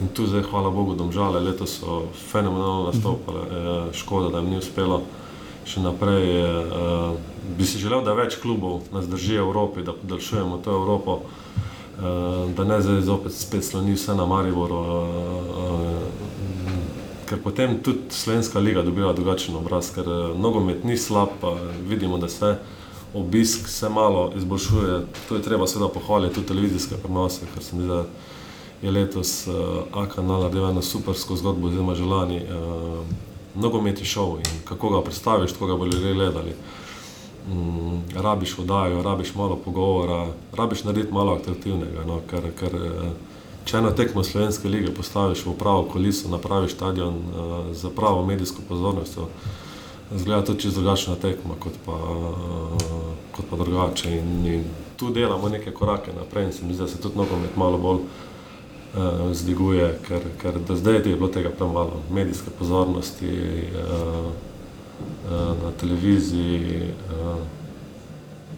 in 0.00 0.08
tu 0.08 0.26
zdaj, 0.26 0.42
hvala 0.42 0.70
Bogu, 0.70 0.94
domžale, 0.94 1.40
letos 1.40 1.78
so 1.80 2.02
fenomenalno 2.30 2.90
nastopale, 2.92 3.40
eh, 3.40 3.92
škoda, 3.92 4.28
da 4.28 4.38
jim 4.38 4.50
ni 4.50 4.58
uspelo 4.58 5.02
še 5.66 5.80
naprej. 5.80 6.40
Eh, 6.40 7.16
bi 7.58 7.66
si 7.66 7.78
želel, 7.78 8.04
da 8.04 8.14
več 8.14 8.36
klubov 8.42 8.82
nas 8.92 9.08
drži 9.08 9.38
v 9.38 9.46
Evropi, 9.46 9.82
da 9.82 9.92
podaljšujemo 9.92 10.60
to 10.64 10.70
Evropo, 10.70 11.20
eh, 11.20 12.02
da 12.56 12.64
ne 12.64 12.80
zdaj 12.82 13.02
zopet 13.02 13.32
spet 13.32 13.64
sloni 13.64 13.94
vse 13.94 14.14
na 14.14 14.26
Mariboru. 14.26 14.84
Ker 17.24 17.38
potem 17.40 17.78
tudi 17.82 18.12
Slovenska 18.12 18.60
liga 18.60 18.82
dobiva 18.82 19.12
drugačen 19.12 19.56
obraz, 19.56 19.88
ker 19.94 20.04
nogomet 20.36 20.84
ni 20.84 20.96
slab, 20.96 21.40
vidimo, 21.88 22.18
da 22.18 22.28
se 22.28 22.58
obisk 23.14 23.68
se 23.68 23.88
malo 23.88 24.32
izboljšuje. 24.36 25.06
To 25.28 25.36
je 25.36 25.42
treba 25.42 25.66
seveda 25.66 25.88
pohvaliti 25.88 26.34
tudi 26.34 26.46
televizijske 26.46 26.96
prenose, 26.96 27.46
ker 27.54 27.64
se 27.64 27.76
mi 27.76 27.82
zdi, 27.82 27.88
da 27.88 28.04
je 28.82 28.90
letos 28.90 29.46
uh, 29.46 29.54
A-kanal 29.92 30.40
naredil 30.40 30.68
eno 30.68 30.82
supersko 30.82 31.36
zgodbo, 31.36 31.68
oziroma 31.68 31.94
želani. 31.94 32.36
Uh, 32.36 33.04
nogomet 33.54 34.00
je 34.00 34.04
šov 34.04 34.38
in 34.38 34.60
kako 34.64 34.90
ga 34.90 35.02
predstaviš, 35.02 35.52
kako 35.52 35.66
ga 35.66 35.76
bodo 35.76 35.96
ljudje 35.96 36.14
gledali. 36.14 36.54
Mm, 37.48 37.98
rabiš 38.16 38.58
vodajo, 38.58 39.02
rabiš 39.02 39.34
malo 39.34 39.56
pogovora, 39.56 40.26
rabiš 40.52 40.84
narediti 40.84 41.12
malo 41.12 41.32
atraktivnega. 41.32 42.04
No, 42.06 42.20
ker, 42.30 42.50
ker, 42.60 42.78
če 43.64 43.78
eno 43.78 43.90
tekmo 43.90 44.24
Slovenske 44.24 44.68
lige 44.68 44.94
postaviš 44.94 45.46
v 45.46 45.54
pravo 45.58 45.84
koliso, 45.92 46.28
napraviš 46.28 46.72
stadion 46.72 47.14
uh, 47.14 47.76
za 47.76 47.90
pravo 47.90 48.26
medijsko 48.26 48.62
pozornostjo, 48.68 49.28
zgleda 50.12 50.44
to 50.44 50.54
čisto 50.54 50.80
drugačna 50.80 51.14
tekma 51.14 51.54
kot 51.58 51.72
pa, 51.86 51.92
uh, 51.92 52.82
kot 53.32 53.44
pa 53.50 53.56
drugače. 53.56 54.10
In, 54.10 54.46
in 54.46 54.64
tu 54.96 55.10
delamo 55.10 55.48
neke 55.48 55.70
korake 55.70 56.12
naprej 56.12 56.44
in 56.44 56.52
se 56.52 56.64
mi 56.64 56.74
zdi, 56.74 56.82
da 56.82 56.88
se 56.88 57.00
tudi 57.00 57.16
nogomet 57.16 57.56
malo 57.56 57.78
bolj 57.78 58.00
uh, 58.00 59.32
zdiguje, 59.32 59.98
ker, 60.08 60.22
ker 60.42 60.60
do 60.68 60.76
zdaj 60.76 60.94
je 60.94 61.16
bilo 61.16 61.28
tega 61.28 61.50
premalo. 61.50 62.02
Medijske 62.10 62.50
pozornosti 62.58 63.30
uh, 63.30 64.30
uh, 65.30 65.62
na 65.62 65.70
televiziji. 65.80 66.90
Uh, 67.10 67.36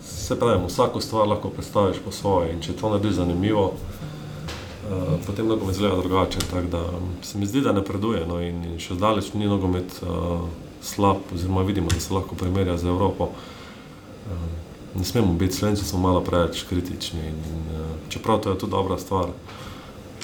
se 0.02 0.38
pravi, 0.38 0.66
vsako 0.66 1.00
stvar 1.00 1.28
lahko 1.28 1.48
predstaviš 1.50 1.96
po 2.04 2.12
svoje 2.12 2.52
in 2.52 2.60
če 2.60 2.72
to 2.72 2.90
naredi 2.90 3.12
zanimivo, 3.14 3.64
uh, 3.66 5.14
potem 5.26 5.46
nogomet 5.46 5.74
izgleda 5.74 5.96
drugače. 5.96 6.38
Tako 6.50 6.66
da 6.70 6.84
se 7.22 7.38
mi 7.38 7.46
zdi, 7.46 7.60
da 7.60 7.72
napreduje 7.72 8.26
no, 8.26 8.40
in, 8.42 8.64
in 8.64 8.78
še 8.78 8.94
zdaleč 8.94 9.32
ni 9.34 9.46
nogomet 9.46 10.02
uh, 10.02 10.44
slab, 10.86 11.16
oziroma 11.34 11.62
vidimo, 11.62 11.88
da 11.90 12.00
se 12.00 12.14
lahko 12.14 12.34
primerja 12.34 12.76
z 12.78 12.86
Evropo. 12.86 13.24
Uh, 13.24 14.32
ne 14.94 15.04
smemo 15.04 15.32
biti 15.32 15.56
slovenci, 15.56 15.84
smo 15.84 15.98
malo 15.98 16.20
preveč 16.24 16.62
kritični. 16.62 17.20
In, 17.20 17.40
in, 17.50 17.80
uh, 17.80 17.86
čeprav 18.08 18.40
to 18.40 18.50
je 18.50 18.58
tudi 18.58 18.70
dobra 18.70 18.98
stvar, 18.98 19.26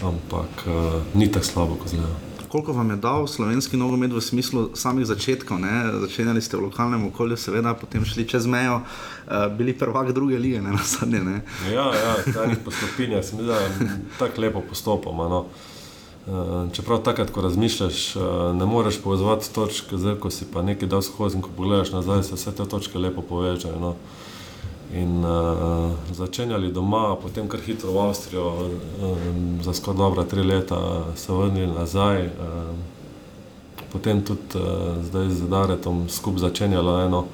ampak 0.02 0.66
uh, 0.66 1.02
ni 1.14 1.32
tako 1.32 1.47
slabo, 1.47 1.74
kot 1.74 1.89
zgleda. 1.89 2.14
Koliko 2.48 2.72
vam 2.72 2.90
je 2.90 2.97
dal 2.97 3.26
slovenski 3.26 3.76
nogomet 3.76 4.12
v 4.12 4.20
smislu 4.20 4.70
samih 4.76 5.06
začetkov? 5.06 5.56
Ne? 5.60 5.89
Začenjali 6.05 6.43
ste 6.43 6.56
v 6.56 6.66
lokalnem 6.68 7.06
okolju, 7.09 7.36
seveda, 7.36 7.72
potem 7.74 8.05
šli 8.05 8.28
čez 8.28 8.47
mejo, 8.47 8.82
uh, 8.84 9.48
bili 9.56 9.72
prvak 9.78 10.12
druge 10.12 10.39
lige, 10.39 10.60
ne 10.62 10.76
na 10.76 10.84
zadnje. 10.84 11.40
Ja, 11.72 11.89
ja, 11.97 12.16
tajnih 12.34 12.59
postopinjah 12.64 13.24
se 13.24 13.36
mi 13.36 13.43
zdi, 13.43 13.48
da 13.48 13.60
tako 14.18 14.40
lepo 14.40 14.60
postopamo. 14.68 15.28
No. 15.28 15.40
Uh, 15.40 15.72
čeprav 16.73 17.03
takrat, 17.03 17.31
ko 17.31 17.43
razmišljaš, 17.43 18.16
uh, 18.16 18.23
ne 18.57 18.66
moreš 18.66 19.01
povezati 19.03 19.55
točke, 19.55 19.99
zdaj 19.99 20.15
ko 20.23 20.31
si 20.31 20.47
pa 20.53 20.62
nekaj 20.62 20.89
dal 20.89 21.03
skozi 21.03 21.36
in 21.36 21.43
ko 21.43 21.51
pogledaš 21.57 21.90
nazaj, 21.93 22.23
se 22.23 22.35
vse 22.35 22.53
te 22.53 22.65
točke 22.65 22.99
lepo 22.99 23.23
povežejo. 23.23 23.78
No. 23.81 23.94
In 24.94 25.24
uh, 25.24 25.90
začenjali 26.12 26.73
doma, 26.73 27.16
potem 27.23 27.49
kar 27.49 27.61
hitro 27.61 27.93
v 27.93 28.07
Avstrijo, 28.07 28.47
um, 29.03 29.59
za 29.62 29.74
skoraj 29.74 29.99
dobra 29.99 30.24
tri 30.24 30.43
leta 30.43 31.05
se 31.16 31.32
vrnili 31.32 31.73
nazaj. 31.73 32.27
Um, 32.27 32.78
potem 33.93 34.23
tudi 34.24 34.55
uh, 34.55 35.03
zdaj 35.05 35.31
z 35.31 35.49
Daretom 35.49 36.09
skupaj 36.09 36.40
začenjalo 36.40 37.01
eno 37.03 37.24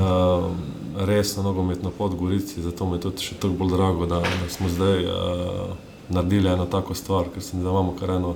um, 0.00 0.56
resno 0.96 1.42
nogometno 1.42 1.90
pot 1.90 2.12
v 2.12 2.16
Gorici, 2.16 2.62
zato 2.62 2.86
mi 2.86 2.96
je 2.96 3.00
tudi 3.00 3.22
še 3.22 3.34
toliko 3.34 3.64
bolj 3.64 3.76
drago, 3.76 4.06
da, 4.06 4.20
da 4.20 4.48
smo 4.48 4.68
zdaj 4.68 5.04
uh, 5.04 5.91
naredili 6.08 6.48
eno 6.48 6.66
tako 6.66 6.94
stvar, 6.94 7.24
ker 7.34 7.42
se 7.42 7.56
mi 7.56 7.62
da 7.62 7.70
imamo 7.70 7.94
kar 8.00 8.10
eno 8.10 8.34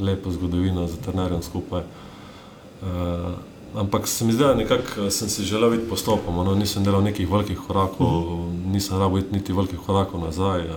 lepo 0.00 0.30
zgodovino 0.30 0.86
za 0.86 0.96
trenerjem 0.96 1.42
skupaj. 1.42 1.82
Uh, 2.82 3.30
ampak 3.76 4.08
se 4.08 4.24
mi 4.24 4.32
zdi, 4.32 4.44
da 4.44 4.54
nekako 4.54 5.10
sem 5.10 5.28
si 5.28 5.44
želel 5.44 5.70
biti 5.70 5.88
postopoma. 5.88 6.44
No, 6.44 6.54
nisem 6.54 6.84
delal 6.84 7.02
nekih 7.02 7.30
velikih 7.30 7.58
korakov, 7.66 8.06
mm 8.06 8.24
-hmm. 8.24 8.72
nisem 8.72 8.98
rabo 8.98 9.18
iti 9.18 9.32
niti 9.32 9.52
velikih 9.52 9.78
korakov 9.86 10.20
nazaj. 10.20 10.60
Uh, 10.60 10.74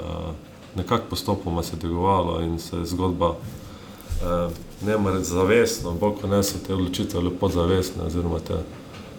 nekako 0.76 1.04
postopoma 1.10 1.64
se 1.64 1.76
je 1.76 1.80
dvigovalo 1.80 2.42
in 2.42 2.60
se 2.60 2.78
je 2.78 2.86
zgodba, 2.86 3.30
uh, 3.30 4.52
ne 4.86 4.98
morem 4.98 5.24
zavestno, 5.24 5.92
bolj 5.92 6.12
kot 6.22 6.30
ne 6.30 6.44
so 6.44 6.58
te 6.68 6.74
odločitve 6.74 7.22
lepo 7.22 7.50
zavestne, 7.50 8.04
oziroma 8.04 8.40
te 8.40 8.56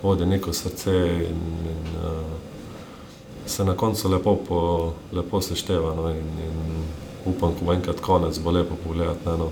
vodi 0.03 0.27
neko 0.27 0.53
srce 0.53 0.91
in, 1.31 1.43
in 1.71 2.05
uh, 2.05 2.54
se 3.47 3.65
na 3.65 3.77
koncu 3.77 4.09
lepo, 4.09 4.37
po, 4.49 4.93
lepo 5.13 5.41
sešteva. 5.41 5.95
No, 5.95 6.11
in, 6.11 6.17
in 6.19 6.85
upam, 7.25 7.55
ko 7.55 7.65
bo 7.65 7.73
enkrat 7.73 8.01
konec, 8.01 8.39
bo 8.39 8.51
lepo 8.51 8.77
pogledati 8.85 9.27
na 9.27 9.35
eno 9.35 9.51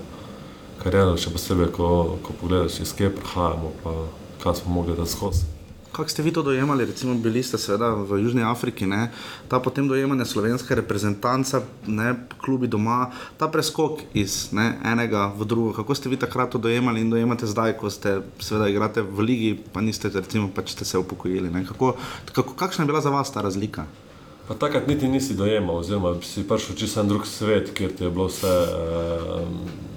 kariero, 0.83 1.15
še 1.17 1.31
posebej, 1.33 1.71
ko, 1.75 1.89
ko 2.25 2.35
pogledaš, 2.41 2.81
iz 2.83 2.93
kje 2.97 3.13
prihajamo, 3.15 3.71
pa 3.83 3.95
kaj 4.43 4.61
smo 4.61 4.73
mogli 4.79 4.97
da 4.97 5.05
skozi. 5.05 5.52
Kako 5.93 6.09
ste 6.09 6.23
vi 6.25 6.33
to 6.33 6.41
dojemali, 6.41 6.85
recimo 6.85 7.13
bili 7.13 7.43
ste 7.45 7.57
seveda 7.61 7.93
v 7.93 8.17
Južni 8.17 8.41
Afriki, 8.41 8.85
ne? 8.89 9.11
ta 9.47 9.59
potem 9.61 9.85
dojemanje 9.87 10.25
slovenske 10.25 10.75
reprezentance, 10.75 11.61
ne, 11.85 12.15
klubi 12.41 12.67
doma, 12.67 13.11
ta 13.37 13.45
preskok 13.47 14.01
iz 14.17 14.49
ne, 14.57 14.73
enega 14.81 15.29
v 15.37 15.45
drugo, 15.45 15.73
kako 15.77 15.93
ste 15.95 16.09
vi 16.09 16.17
takrat 16.17 16.49
to 16.49 16.57
dojemali 16.57 17.05
in 17.05 17.13
dojemate 17.13 17.45
zdaj, 17.45 17.77
ko 17.77 17.93
ste 17.93 18.25
seveda 18.41 18.71
igrate 18.73 19.05
v 19.05 19.21
ligi, 19.21 19.51
pa 19.73 19.85
niste 19.85 20.09
recimo, 20.09 20.49
pač 20.49 20.73
ste 20.73 20.85
se 20.85 20.97
upokojili. 20.97 21.53
Kako, 21.69 21.93
kako, 22.33 22.57
kakšna 22.57 22.83
je 22.83 22.89
bila 22.89 23.01
za 23.01 23.13
vas 23.13 23.29
ta 23.29 23.45
razlika? 23.45 23.85
Pa 24.47 24.57
takrat 24.57 24.89
niti 24.89 25.07
nisi 25.07 25.37
dojemal, 25.37 25.77
oziroma 25.77 26.17
si 26.25 26.41
prišel 26.41 26.75
čisto 26.75 27.05
en 27.05 27.07
drug 27.07 27.29
svet, 27.29 27.69
kjer 27.77 27.93
ti 27.93 28.03
je 28.03 28.09
bilo 28.09 28.33
vse. 28.33 28.49
Eh, 28.49 29.92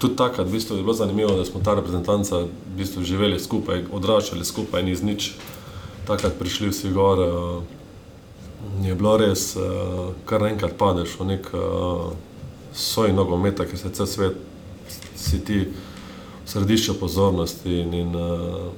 tudi 0.00 0.16
takrat 0.16 0.48
v 0.48 0.56
bistvu, 0.56 0.76
je 0.76 0.82
bilo 0.82 0.94
zanimivo, 0.96 1.36
da 1.36 1.44
smo 1.44 1.60
ta 1.64 1.74
reprezentanca 1.74 2.44
v 2.48 2.48
bistvu 2.76 3.04
živeli 3.04 3.40
skupaj, 3.40 3.84
odraščali 3.92 4.44
skupaj 4.44 4.82
in 4.82 4.88
iz 4.88 5.02
nič 5.04 5.34
takrat 6.08 6.38
prišli 6.40 6.72
vsi 6.72 6.90
gor. 6.96 7.20
Uh, 7.20 7.62
je 8.84 8.94
bilo 8.94 9.16
res, 9.20 9.54
uh, 9.56 10.10
kar 10.24 10.44
enkrat 10.48 10.76
padeš 10.80 11.18
v 11.20 11.28
nek 11.34 11.52
uh, 11.52 12.12
soj 12.72 13.12
nogometa, 13.12 13.68
ki 13.68 13.76
se 13.76 13.92
cel 13.92 14.08
svet 14.08 14.36
si 15.16 15.44
ti 15.44 15.64
v 15.68 16.48
središču 16.48 16.96
pozornosti. 17.00 17.80
In, 17.84 17.94
in, 17.94 18.16
uh, 18.16 18.72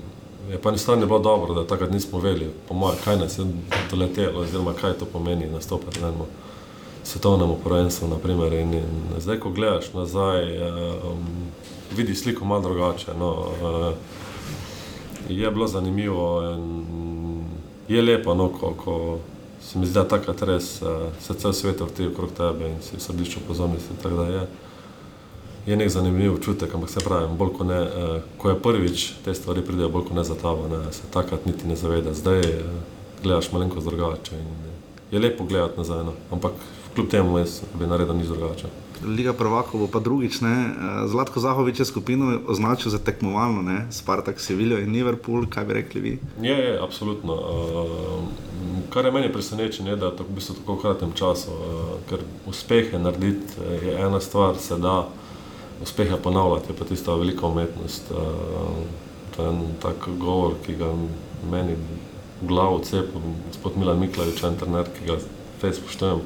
je 0.50 0.58
pa 0.58 0.70
ni 0.70 0.78
strani 0.78 1.06
bilo 1.06 1.18
dobro, 1.22 1.54
da 1.54 1.66
takrat 1.66 1.90
nismo 1.90 2.18
vedeli, 2.18 2.50
po 2.68 2.74
mojem, 2.74 2.98
kaj 3.04 3.16
nas 3.16 3.38
je 3.38 3.46
doletelo, 3.90 4.42
oziroma 4.42 4.74
kaj 4.74 4.98
to 4.98 5.06
pomeni 5.06 5.46
nastopati 5.46 6.02
svetovnemu 7.04 7.56
prvenstvu. 7.64 8.08
Naprimer, 8.08 8.52
in, 8.52 8.74
in 8.74 9.20
zdaj, 9.20 9.40
ko 9.40 9.50
gledaš 9.50 9.92
nazaj, 9.92 10.56
um, 10.58 11.26
vidiš 11.96 12.22
sliko 12.22 12.44
malo 12.44 12.62
drugače. 12.62 13.14
No, 13.18 13.30
uh, 13.30 13.94
je 15.28 15.50
bilo 15.50 15.66
zanimivo 15.66 16.42
in 16.54 16.84
je 17.88 18.02
lepo, 18.02 18.34
no, 18.34 18.48
ko, 18.48 18.74
ko 18.84 19.18
se 19.62 19.78
mi 19.78 19.86
zdi, 19.86 19.94
da 19.94 20.08
takrat 20.08 20.42
res 20.42 20.82
uh, 20.82 20.88
se 21.20 21.34
cel 21.34 21.52
svet 21.52 21.80
vrti 21.80 22.06
okrog 22.06 22.30
tebe 22.36 22.68
in 22.68 22.82
si 22.82 22.96
v 22.96 23.00
središču 23.00 23.40
pozornosti. 23.48 23.94
Je, 24.32 24.46
je 25.66 25.76
nek 25.76 25.88
zanimiv 25.88 26.34
občutek, 26.34 26.74
ampak 26.74 26.90
se 26.90 27.00
pravi, 27.04 27.28
bolj 27.38 27.52
ko 27.58 27.64
ne, 27.64 27.80
uh, 27.80 28.16
ko 28.38 28.50
je 28.50 28.62
prvič 28.62 29.12
te 29.24 29.34
stvari 29.34 29.62
pridejo, 29.62 29.88
bolj 29.88 30.08
ko 30.08 30.14
ne 30.14 30.24
za 30.24 30.34
tabo, 30.34 30.68
ne, 30.68 30.92
se 30.92 31.02
takrat 31.10 31.46
niti 31.46 31.68
ne 31.68 31.76
zaveda. 31.76 32.14
Zdaj 32.14 32.40
uh, 32.40 32.62
gledaš 33.22 33.52
malenkost 33.52 33.86
drugače 33.86 34.38
in 34.38 34.48
je 35.10 35.18
lepo 35.18 35.44
gledati 35.44 35.78
nazaj, 35.78 36.04
no, 36.04 36.12
ampak 36.30 36.52
kljub 36.94 37.08
temu 37.08 37.38
jaz 37.38 37.60
bi 37.78 37.86
naredil 37.86 38.16
nič 38.16 38.26
drugače. 38.26 38.70
Liga 39.02 39.32
prvakov 39.34 39.80
bo 39.82 39.86
pa 39.90 39.98
drugič, 39.98 40.40
ne? 40.40 40.54
Zlatko 41.10 41.40
Zahovič 41.42 41.80
je 41.82 41.84
skupino 41.84 42.38
označil 42.46 42.92
za 42.94 42.98
tekmovalno, 43.02 43.62
ne? 43.62 43.86
Spartak, 43.90 44.40
Sevilla 44.40 44.78
in 44.78 44.92
Liverpool, 44.94 45.48
kaj 45.50 45.64
bi 45.66 45.74
rekli 45.74 46.00
vi? 46.00 46.12
Je, 46.42 46.54
je, 46.54 46.76
absolutno. 46.78 47.34
Uh, 47.34 48.84
kar 48.94 49.04
je 49.04 49.12
meni 49.12 49.32
presenečenje, 49.32 49.90
je, 49.90 49.96
da 49.96 50.12
je 50.12 50.16
to 50.20 50.26
v 50.28 50.36
bistvu 50.36 50.54
tako 50.60 50.76
kratkem 50.84 51.14
času, 51.18 51.50
uh, 51.50 51.96
ker 52.10 52.22
uspehe 52.46 52.98
narediti 52.98 53.58
je 53.82 53.96
ena 53.98 54.20
stvar, 54.20 54.54
se 54.62 54.78
da 54.78 55.08
uspehe 55.82 56.16
ponavljati, 56.22 56.70
je 56.70 56.76
pa 56.78 56.84
tista 56.84 57.14
velika 57.14 57.46
umetnost. 57.46 58.10
Uh, 58.10 58.86
to 59.36 59.42
je 59.42 59.48
en 59.48 59.74
tak 59.82 60.06
govor, 60.18 60.54
ki 60.66 60.76
ga 60.78 60.92
meni 61.50 61.74
v 61.74 62.46
glavo 62.46 62.78
cepi, 62.86 63.18
gospod 63.48 63.80
Milan 63.80 63.98
Miklavič, 63.98 64.44
en 64.46 64.60
trener, 64.60 64.86
ki 64.94 65.10
ga 65.10 65.18
fez 65.58 65.82
spoštujem 65.82 66.22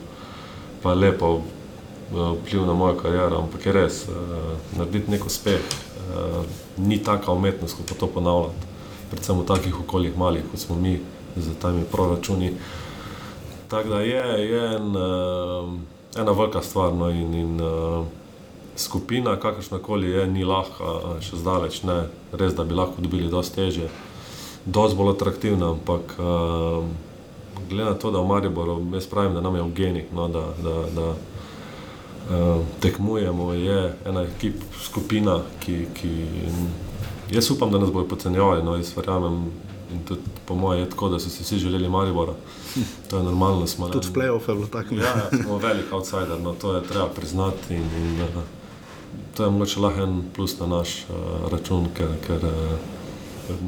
pa 0.82 0.94
lepo 0.94 1.40
eh, 1.40 2.32
vpliv 2.40 2.66
na 2.66 2.74
mojo 2.74 2.96
kariero, 3.00 3.42
ampak 3.42 3.66
je 3.66 3.72
res, 3.72 4.04
uh, 4.08 4.54
narediti 4.78 5.10
nek 5.10 5.26
uspeh 5.26 5.60
uh, 5.60 6.42
ni 6.78 6.98
taka 7.02 7.32
umetnost, 7.32 7.76
kot 7.76 7.88
pa 7.88 7.94
to 7.94 8.06
ponavljati. 8.06 8.74
Predvsem 9.10 9.38
v 9.38 9.46
takih 9.46 9.80
okoljih 9.80 10.18
malih, 10.18 10.44
kot 10.50 10.60
smo 10.60 10.76
mi, 10.76 10.98
z 11.36 11.54
temi 11.62 11.84
proračuni. 11.92 12.52
tako 13.68 13.88
da 13.88 14.00
je, 14.00 14.22
je 14.50 14.62
en, 14.76 14.96
ena 16.16 16.32
velika 16.32 16.62
stvar. 16.62 16.94
No, 16.94 17.10
in, 17.10 17.34
in, 17.34 17.60
skupina, 18.76 19.36
kakršna 19.36 19.78
koli 19.78 20.10
je, 20.10 20.26
ni 20.26 20.44
lahka, 20.44 21.18
še 21.24 21.40
zdaleč 21.40 21.82
ne. 21.88 22.06
Res, 22.36 22.54
da 22.54 22.64
bi 22.64 22.76
lahko 22.76 23.02
dobili 23.02 23.30
dosti 23.32 23.62
teže, 23.62 23.88
dosti 24.64 24.98
bolj 24.98 25.14
atraktivna, 25.14 25.72
ampak 25.76 26.16
uh, 26.20 26.84
glede 27.68 27.90
na 27.90 27.94
to, 27.98 28.10
da 28.10 28.20
v 28.20 28.26
Mariboru, 28.26 28.80
jaz 28.94 29.06
pravim, 29.06 29.34
da 29.34 29.40
nam 29.40 29.56
je 29.56 29.62
v 29.62 29.72
genih, 29.74 30.12
no, 30.14 30.28
da, 30.28 30.44
da, 30.62 30.74
da 30.94 31.06
uh, 31.10 32.64
tekmujemo, 32.80 33.52
je 33.52 33.96
ena 34.06 34.22
ekip, 34.22 34.62
skupina, 34.82 35.40
ki, 35.60 35.86
ki 35.94 36.10
jaz 37.30 37.50
upam, 37.50 37.70
da 37.72 37.78
nas 37.78 37.92
bojo 37.92 38.08
podcenjevali, 38.08 38.64
no, 38.64 38.76
jaz 38.76 38.96
verjamem. 38.96 39.46
In 39.94 40.00
tudi 40.02 40.20
po 40.46 40.54
mojem 40.54 40.82
je 40.82 40.90
tako, 40.90 41.08
da 41.08 41.18
so 41.18 41.30
si 41.30 41.44
vsi 41.44 41.58
želeli 41.58 41.88
Maribora. 41.88 42.32
To 43.10 43.16
je 43.16 43.22
normalno. 43.22 43.66
Smo, 43.66 43.88
Tudi 43.88 44.08
v 44.08 44.12
play-offu 44.12 44.50
je 44.50 44.54
bilo 44.54 44.66
tako. 44.66 44.94
Ja, 44.94 45.02
ja, 45.02 45.42
smo 45.42 45.58
velik 45.58 45.92
outsider, 45.92 46.40
no, 46.42 46.52
to 46.52 46.74
je 46.74 46.82
treba 46.82 47.06
priznati. 47.08 47.74
In, 47.74 47.82
in, 47.96 48.20
uh, 48.20 48.42
to 49.36 49.44
je 49.44 49.50
mogoče 49.50 49.80
lahko 49.80 50.02
en 50.02 50.24
plus 50.34 50.58
na 50.58 50.66
naš 50.66 51.04
uh, 51.08 51.52
račun, 51.52 51.86
ker, 51.94 52.08
ker 52.26 52.44
uh, 52.44 53.62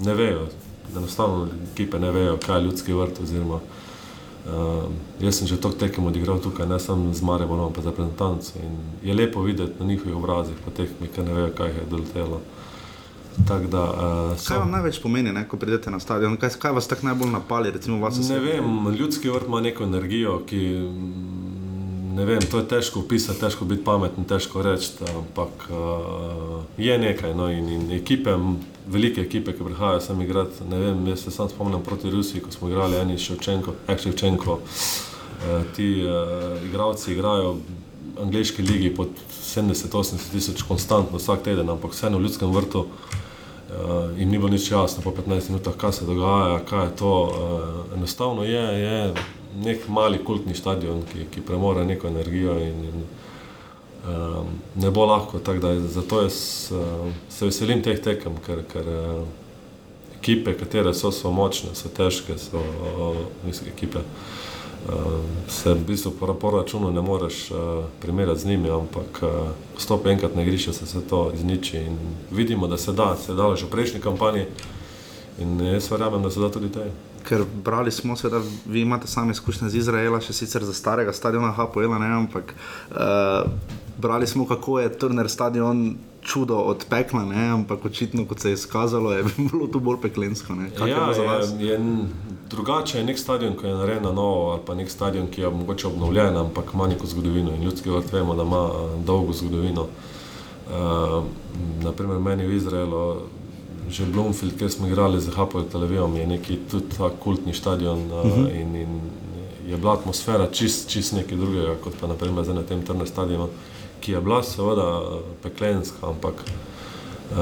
ne 0.00 0.14
vejo, 0.14 0.46
enostavno 0.96 1.48
ekipe 1.72 1.98
ne 1.98 2.10
vejo, 2.10 2.38
kaj 2.46 2.58
je 2.58 2.64
ljudski 2.64 2.92
vrt. 2.92 3.20
Oziroma, 3.22 3.54
uh, 3.54 4.84
jaz 5.20 5.38
sem 5.38 5.46
že 5.46 5.60
toliko 5.60 5.80
tekem 5.80 6.06
odigral 6.06 6.40
tukaj, 6.40 6.66
ne 6.66 6.80
samo 6.80 7.14
z 7.14 7.22
Mariborom, 7.22 7.66
ampak 7.66 7.84
za 7.84 7.90
reprezentanco. 7.90 8.52
Je 9.02 9.14
lepo 9.14 9.42
videti 9.42 9.72
na 9.78 9.86
njihovih 9.86 10.16
obrazih, 10.16 10.56
pa 10.64 10.70
teh, 10.70 10.88
ki 11.14 11.22
ne 11.22 11.34
vejo, 11.34 11.52
kaj 11.56 11.68
je 11.68 11.86
doletelo. 11.90 12.40
Da, 13.48 13.56
uh, 13.56 14.46
kaj 14.46 14.58
vam 14.58 14.70
največ 14.70 14.98
pomeni, 15.00 15.32
ne, 15.32 15.46
ko 15.48 15.56
pridete 15.56 15.90
na 15.90 16.00
stadion? 16.00 16.36
Kaj, 16.36 16.58
kaj 16.60 16.72
vas 16.76 16.88
tako 16.88 17.06
najbolj 17.06 17.30
napali? 17.30 17.70
Recimo, 17.70 18.00
vas 18.02 18.18
ne 18.28 18.38
vem, 18.38 18.88
ljudski 18.98 19.30
vrt 19.30 19.46
ima 19.48 19.60
neko 19.60 19.84
energijo, 19.84 20.42
ki 20.46 20.60
ne 22.14 22.24
vem, 22.24 22.40
to 22.50 22.58
je 22.58 22.68
težko 22.68 23.00
opisati, 23.00 23.40
težko 23.40 23.64
biti 23.64 23.84
pameten, 23.84 24.24
težko 24.24 24.62
reči, 24.62 24.92
ampak 25.14 25.66
uh, 25.70 26.62
je 26.78 26.98
nekaj. 26.98 27.34
No, 27.34 27.50
in, 27.52 27.68
in 27.68 27.90
ekipe, 27.94 28.34
velike 28.90 29.22
ekipe, 29.22 29.54
ki 29.54 29.66
prihajajo 29.66 30.00
sem 30.04 30.22
igrati, 30.24 30.66
ne 30.70 30.78
vem, 30.78 31.06
jaz 31.12 31.24
se 31.26 31.34
sam 31.34 31.48
spomnim 31.48 31.82
proti 31.86 32.10
Rusiji, 32.10 32.42
ko 32.42 32.52
smo 32.54 32.70
igrali 32.70 32.98
eni 32.98 33.18
Ševčenko, 33.18 33.76
Ekševčenko, 33.88 34.58
uh, 34.58 35.62
ti 35.76 35.92
uh, 36.02 36.58
igralci 36.66 37.12
igrajo 37.12 37.54
v 37.54 38.24
angliški 38.26 38.62
ligi 38.62 38.94
pod 38.94 39.14
70-80 39.40 40.30
tisoč 40.32 40.62
konstantno 40.68 41.18
vsak 41.18 41.44
teden, 41.46 41.70
ampak 41.70 41.94
vseeno 41.94 42.18
v 42.18 42.26
ljudskem 42.26 42.52
vrtu 42.52 42.86
uh, 42.86 44.18
jim 44.18 44.28
ni 44.28 44.38
bilo 44.38 44.50
nič 44.50 44.70
jasno 44.70 45.02
po 45.02 45.14
15 45.14 45.50
minutah, 45.50 45.76
kaj 45.76 46.00
se 46.00 46.08
dogaja, 46.08 46.58
kaj 46.68 46.86
je 46.86 46.96
to. 46.96 47.14
Uh, 47.22 47.96
enostavno 47.96 48.44
je, 48.44 48.64
je 48.82 49.14
nek 49.56 49.88
mali 49.88 50.24
kultni 50.24 50.54
stadion, 50.54 51.02
ki, 51.12 51.26
ki 51.30 51.40
premore 51.46 51.84
neko 51.84 52.08
energijo 52.08 52.58
in, 52.58 52.84
in 52.84 53.02
um, 54.08 54.46
ne 54.76 54.90
bo 54.90 55.06
lahko. 55.06 55.38
Da, 55.38 55.74
zato 55.80 56.22
jaz 56.22 56.38
uh, 56.72 57.10
se 57.28 57.46
veselim 57.46 57.82
teh 57.82 58.00
tekem, 58.00 58.38
ker, 58.46 58.62
ker 58.70 58.88
uh, 58.88 59.24
ekipe, 60.20 60.54
katere 60.54 60.94
so, 60.94 61.10
so 61.12 61.32
močne, 61.32 61.74
so 61.74 61.88
težke, 61.88 62.38
so 62.38 62.60
uh, 62.60 63.66
ekipe. 63.66 64.04
Uh, 64.80 65.20
se 65.48 65.74
v 65.74 65.84
bistvu 65.84 66.14
po 66.40 66.50
računu 66.50 66.90
ne 66.90 67.02
moreš 67.04 67.50
uh, 67.50 67.58
primerjati 68.00 68.40
z 68.40 68.46
njimi, 68.46 68.70
ampak 68.70 69.22
uh, 69.22 69.28
stop 69.78 70.06
enkrat 70.06 70.34
na 70.36 70.42
igrišče 70.42 70.72
se, 70.72 70.86
se 70.86 71.00
to 71.00 71.32
izniči 71.34 71.76
in 71.76 71.98
vidimo, 72.30 72.66
da 72.66 72.76
se 72.76 72.92
da, 72.92 73.16
se 73.16 73.32
je 73.32 73.36
dalo 73.36 73.56
že 73.56 73.66
v 73.66 73.70
prejšnji 73.70 74.00
kampanji 74.00 74.46
in 75.38 75.60
jaz 75.60 75.90
verjamem, 75.90 76.22
da 76.22 76.30
se 76.30 76.40
da 76.40 76.48
tudi 76.50 76.72
tej 76.72 76.88
ker 77.30 77.44
brali 77.64 77.92
smo, 77.94 78.14
da 78.30 78.40
vi 78.66 78.80
imate 78.80 79.06
sami 79.06 79.30
izkušnje 79.30 79.68
z 79.68 79.78
Izraela, 79.78 80.18
še 80.20 80.34
sicer 80.34 80.64
za 80.66 80.74
starega 80.74 81.12
stadiona 81.14 81.52
Hapoela, 81.54 81.98
ne, 82.02 82.08
ampak 82.24 82.54
uh, 82.90 83.46
brali 84.02 84.26
smo, 84.26 84.46
kako 84.50 84.80
je 84.80 84.90
Turner 84.98 85.30
stadion 85.30 85.94
čudo 86.26 86.58
od 86.72 86.84
pekla, 86.90 87.22
ne, 87.24 87.46
ampak 87.54 87.86
očitno, 87.86 88.26
kot 88.26 88.42
se 88.42 88.50
je 88.50 88.58
izkazalo, 88.58 89.12
je 89.12 89.24
bilo 89.52 89.70
tu 89.70 89.80
bolj 89.80 90.00
peklensko. 90.02 90.58
Ja, 90.82 91.06
je, 91.14 91.70
je 91.70 91.78
drugače 92.50 92.98
je 92.98 93.06
nek 93.06 93.18
stadion, 93.18 93.54
ki 93.56 93.66
je 93.66 93.78
narejen 93.78 94.02
na 94.02 94.12
novo, 94.12 94.50
ali 94.50 94.66
pa 94.66 94.74
nek 94.74 94.90
stadion, 94.90 95.30
ki 95.30 95.46
je 95.46 95.50
mogoče 95.54 95.86
obnovljen, 95.86 96.36
ampak 96.36 96.74
ima 96.74 96.90
neko 96.90 97.06
zgodovino 97.06 97.54
in 97.54 97.62
ljudski 97.62 97.90
vrt 97.90 98.12
vemo, 98.12 98.34
da 98.34 98.42
ima 98.42 98.68
dolgo 99.06 99.32
zgodovino. 99.32 99.86
Uh, 100.70 101.22
naprimer, 101.82 102.18
meni 102.18 102.46
v 102.46 102.58
Izraelu 102.58 103.04
že 103.90 104.06
Bloomfield, 104.06 104.58
kjer 104.58 104.70
smo 104.70 104.86
igrali 104.86 105.20
z 105.20 105.34
Hapoel 105.34 105.64
Tel 105.64 105.82
Avivom, 105.82 106.16
je 106.16 106.26
neki 106.26 106.58
tudi 106.70 106.96
ta 106.96 107.10
kultni 107.10 107.54
stadion 107.54 107.98
uh, 108.12 108.24
uh 108.24 108.32
-huh. 108.32 108.60
in, 108.60 108.76
in 108.76 109.00
je 109.66 109.76
bila 109.76 109.92
atmosfera 109.92 110.46
čist, 110.46 110.90
čist 110.90 111.12
nekaj 111.12 111.38
drugega, 111.38 111.74
kot 111.84 111.94
pa 112.00 112.06
naprimer 112.06 112.44
zdaj 112.44 112.56
na 112.56 112.62
tem 112.62 112.82
trnem 112.82 113.06
stadionu, 113.06 113.48
ki 114.00 114.12
je 114.12 114.20
bila 114.20 114.42
seveda 114.42 115.02
peklenska, 115.42 116.08
ampak 116.08 116.34
uh, 117.30 117.36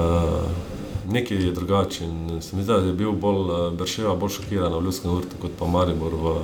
nekaj 1.08 1.36
je 1.36 1.52
drugače 1.52 2.04
in 2.04 2.42
se 2.42 2.56
mi 2.56 2.62
zdi, 2.62 2.72
da 2.72 2.78
je 2.78 2.92
bil 2.92 3.12
bolj 3.12 3.70
Brševa 3.76 4.16
bolj 4.16 4.30
šokiran 4.30 4.74
v 4.74 4.84
Ljudskem 4.84 5.16
vrtu 5.16 5.36
kot 5.40 5.50
pa 5.58 5.66
Maribor 5.66 6.14
v, 6.14 6.34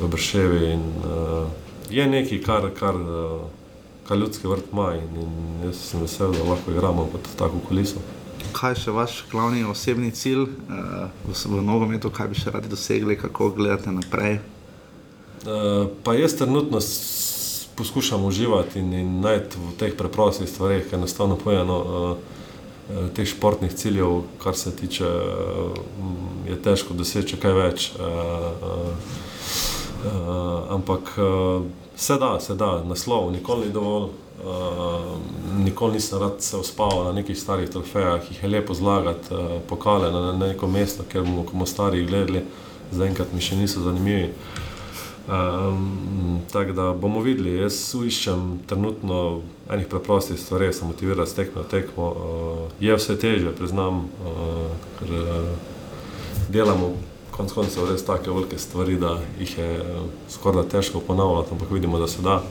v 0.00 0.08
Brševi 0.08 0.72
in 0.72 0.80
uh, 0.80 1.48
je 1.90 2.06
nekaj, 2.06 2.42
kar, 2.42 2.70
kar, 2.78 2.94
kar 4.08 4.18
ljudski 4.18 4.48
vrt 4.48 4.64
ima 4.72 4.94
in, 4.94 5.22
in 5.22 5.64
jaz 5.64 5.76
sem 5.76 6.00
vesel, 6.00 6.32
da 6.32 6.50
lahko 6.50 6.70
igramo 6.70 7.08
pod 7.12 7.20
tako 7.38 7.58
kuliso 7.68 8.00
kaj 8.52 8.74
še 8.82 8.92
vaš 8.94 9.24
glavni 9.30 9.64
osebni 9.64 10.10
cilj 10.14 10.46
uh, 10.46 11.08
v, 11.26 11.62
nogometu, 11.64 12.10
kaj 12.10 12.30
bi 12.32 12.38
še 12.38 12.52
radi 12.54 12.70
dosegli, 12.70 13.16
kako 13.18 13.50
gledate 13.56 13.92
naprej? 13.92 14.40
Uh, 15.46 15.88
pa 16.04 16.16
jaz 16.16 16.36
trenutno 16.38 16.80
poskušam 17.76 18.24
uživati 18.24 18.80
in, 18.80 18.92
in 18.92 19.20
najti 19.20 19.60
v 19.60 19.74
teh 19.80 19.96
preprostih 19.96 20.48
stvareh, 20.48 20.86
ker 20.88 21.00
enostavno 21.00 21.38
pojeno. 21.40 21.82
Uh, 21.82 22.32
Teh 22.86 23.26
športnih 23.26 23.72
ciljev, 23.74 24.20
kar 24.38 24.54
se 24.54 24.70
tiče, 24.70 25.08
je 26.46 26.58
težko 26.62 26.94
doseči 26.94 27.34
kaj 27.42 27.54
več. 27.56 27.86
Ampak 30.70 31.10
se 31.96 32.18
da, 32.22 32.28
se 32.38 32.54
da, 32.54 32.84
naslov, 32.86 33.32
nikoli 33.34 33.66
ni 33.66 33.74
dovolj. 33.74 34.12
Uh, 34.44 35.16
nikoli 35.64 35.92
nisem 35.92 36.20
rad 36.20 36.42
se 36.44 36.56
uspal 36.56 37.04
na 37.04 37.12
nekih 37.12 37.38
starih 37.38 37.70
trofejah, 37.70 38.30
jih 38.30 38.42
je 38.42 38.48
lepo 38.48 38.74
zlagati, 38.74 39.34
uh, 39.34 39.60
pokale 39.68 40.10
na, 40.12 40.32
na 40.32 40.46
neko 40.46 40.68
mesto, 40.68 41.04
ker 41.08 41.22
bomo 41.24 41.42
kot 41.42 41.68
stari 41.68 42.04
gledali, 42.06 42.44
zaenkrat 42.92 43.32
mi 43.32 43.40
še 43.40 43.56
niso 43.56 43.80
zanimivi. 43.80 44.32
Um, 45.26 46.40
tako 46.52 46.72
da 46.72 46.92
bomo 46.92 47.20
videli, 47.20 47.56
jaz 47.58 47.78
iščem 48.06 48.60
trenutno 48.70 49.40
enih 49.72 49.88
preprostih 49.90 50.38
stvari, 50.38 50.68
sem 50.72 50.86
motiviran 50.86 51.26
s 51.26 51.34
tekmo, 51.34 51.64
tekmo. 51.66 52.12
Uh, 52.12 52.60
je 52.80 52.94
vse 52.94 53.16
teže, 53.18 53.50
priznam, 53.56 54.04
uh, 54.22 54.68
ker 55.00 55.16
uh, 55.16 55.48
delamo 56.52 56.92
konec 57.34 57.52
koncev 57.52 57.90
res 57.90 58.04
take 58.06 58.30
velike 58.30 58.58
stvari, 58.58 59.00
da 59.00 59.16
jih 59.40 59.58
je 59.58 59.72
uh, 59.80 60.06
skoraj 60.30 60.68
težko 60.76 61.00
ponavljati, 61.00 61.56
ampak 61.56 61.74
vidimo, 61.74 61.98
da 61.98 62.06
se 62.06 62.22
da. 62.22 62.42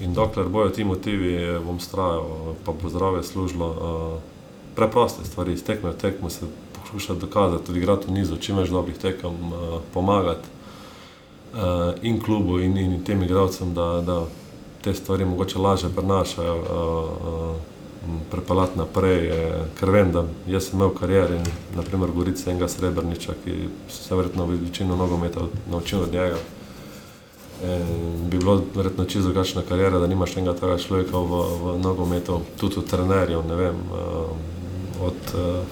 In 0.00 0.14
dokler 0.14 0.48
bojo 0.48 0.70
ti 0.70 0.84
motivi, 0.84 1.58
bom 1.64 1.80
strajal, 1.80 2.54
pa 2.64 2.72
bo 2.72 2.88
zdravje 2.88 3.22
služilo. 3.22 3.68
Uh, 3.68 4.36
preproste 4.76 5.24
stvari, 5.24 5.52
iz 5.52 5.64
tekme 5.64 5.90
v 5.90 5.96
tekmo 5.96 6.30
se 6.30 6.46
poskušati 6.80 7.20
dokazati, 7.20 7.66
tudi 7.66 7.78
igrati 7.78 8.06
v 8.06 8.12
nizu, 8.12 8.36
čim 8.36 8.60
več 8.60 8.68
dobrih 8.68 8.98
tekem, 8.98 9.52
uh, 9.52 9.78
pomagati 9.94 10.48
uh, 11.54 11.94
in 12.02 12.20
klubu, 12.20 12.58
in, 12.60 12.76
in 12.76 13.04
tem 13.04 13.22
igralcem, 13.22 13.72
da, 13.74 14.02
da 14.04 14.18
te 14.84 14.94
stvari 14.94 15.24
mogoče 15.24 15.58
lažje 15.58 15.90
prenašajo, 15.96 16.56
uh, 16.60 16.68
uh, 17.32 18.20
prepeljati 18.30 18.78
naprej. 18.78 19.30
Uh, 19.30 19.64
ker 19.80 19.90
vem, 19.90 20.12
da 20.12 20.26
jaz 20.46 20.68
sem 20.68 20.76
imel 20.76 20.92
v 20.92 20.98
karieri, 21.00 21.40
naprimer, 21.76 22.12
Gorica 22.12 22.50
enega 22.50 22.68
Srebrniča, 22.68 23.38
ki 23.44 23.56
se 23.88 24.14
verjetno 24.14 24.46
večino 24.46 24.96
nogometa 24.96 25.48
naučil 25.70 26.04
od 26.04 26.12
njega. 26.12 26.36
In 27.64 28.28
bi 28.30 28.38
bilo 28.38 28.62
verjetno 28.74 29.04
čisto 29.04 29.22
drugačna 29.22 29.62
karijera, 29.62 29.98
da 29.98 30.06
nimaš 30.06 30.36
enega 30.36 30.52
takega 30.52 30.78
človeka 30.78 31.18
v, 31.18 31.40
v 31.62 31.78
nogometu, 31.80 32.40
tudi 32.60 32.78
od 32.78 32.90
trenerjev, 32.90 33.46
ne 33.48 33.56
vem, 33.56 33.76
uh, 33.92 35.06
od 35.06 35.32
uh, 35.34 35.64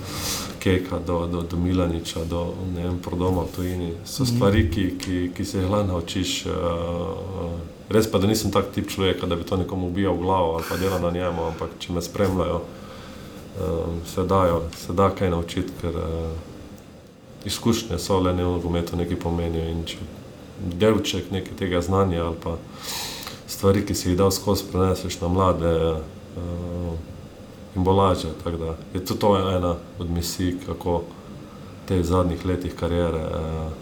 Keka 0.59 0.99
do, 1.07 1.27
do, 1.27 1.43
do 1.43 1.57
Milaniča, 1.57 2.25
do 2.25 2.55
ne 2.75 2.87
vem, 2.87 2.97
prodoma 2.99 3.43
v 3.45 3.57
tujini. 3.57 3.93
So 4.05 4.25
mhm. 4.25 4.33
stvari, 4.33 4.71
ki, 4.71 4.85
ki, 4.99 5.31
ki 5.37 5.45
se 5.45 5.59
jih 5.59 5.69
lahko 5.71 5.93
naučiš. 5.93 6.47
Uh, 6.47 7.53
res 7.93 8.09
pa, 8.11 8.19
da 8.19 8.27
nisem 8.27 8.51
tak 8.51 8.73
tip 8.73 8.89
človeka, 8.89 9.27
da 9.27 9.37
bi 9.37 9.45
to 9.45 9.61
nekomu 9.61 9.93
ubijal 9.93 10.17
v 10.17 10.25
glavo 10.25 10.57
ali 10.57 10.65
pa 10.69 10.81
delal 10.81 11.05
na 11.05 11.11
njemu, 11.11 11.45
ampak 11.53 11.77
če 11.79 11.93
me 11.93 12.03
spremljajo, 12.03 12.63
uh, 12.65 13.93
se, 14.09 14.25
dajo, 14.25 14.63
se 14.73 14.97
da 14.97 15.11
kaj 15.13 15.31
naučiti, 15.37 15.77
ker 15.83 16.01
uh, 16.01 16.33
izkušnje 17.45 17.99
so 17.99 18.21
le 18.25 18.33
ne 18.33 18.45
v 18.45 18.57
nogometu 18.57 18.97
nekaj 18.97 19.21
pomenijo 19.21 19.69
delček 20.65 21.31
nekaj 21.31 21.57
tega 21.59 21.81
znanja 21.81 22.25
ali 22.25 22.37
pa 22.43 22.57
stvari, 23.47 23.85
ki 23.87 23.95
si 23.95 24.09
jih 24.09 24.19
dal 24.19 24.31
skozi, 24.31 24.65
preneseš 24.73 25.21
na 25.21 25.29
mlade 25.29 25.75
uh, 25.93 26.95
in 27.77 27.85
bo 27.85 27.93
lažje. 27.93 28.31
Je 28.95 29.05
to, 29.05 29.15
to 29.15 29.37
ena 29.57 29.77
od 29.99 30.11
misij, 30.11 30.57
kako 30.67 31.03
te 31.89 32.03
zadnjih 32.03 32.47
letih 32.47 32.75
karijere 32.75 33.21
uh, 33.21 33.73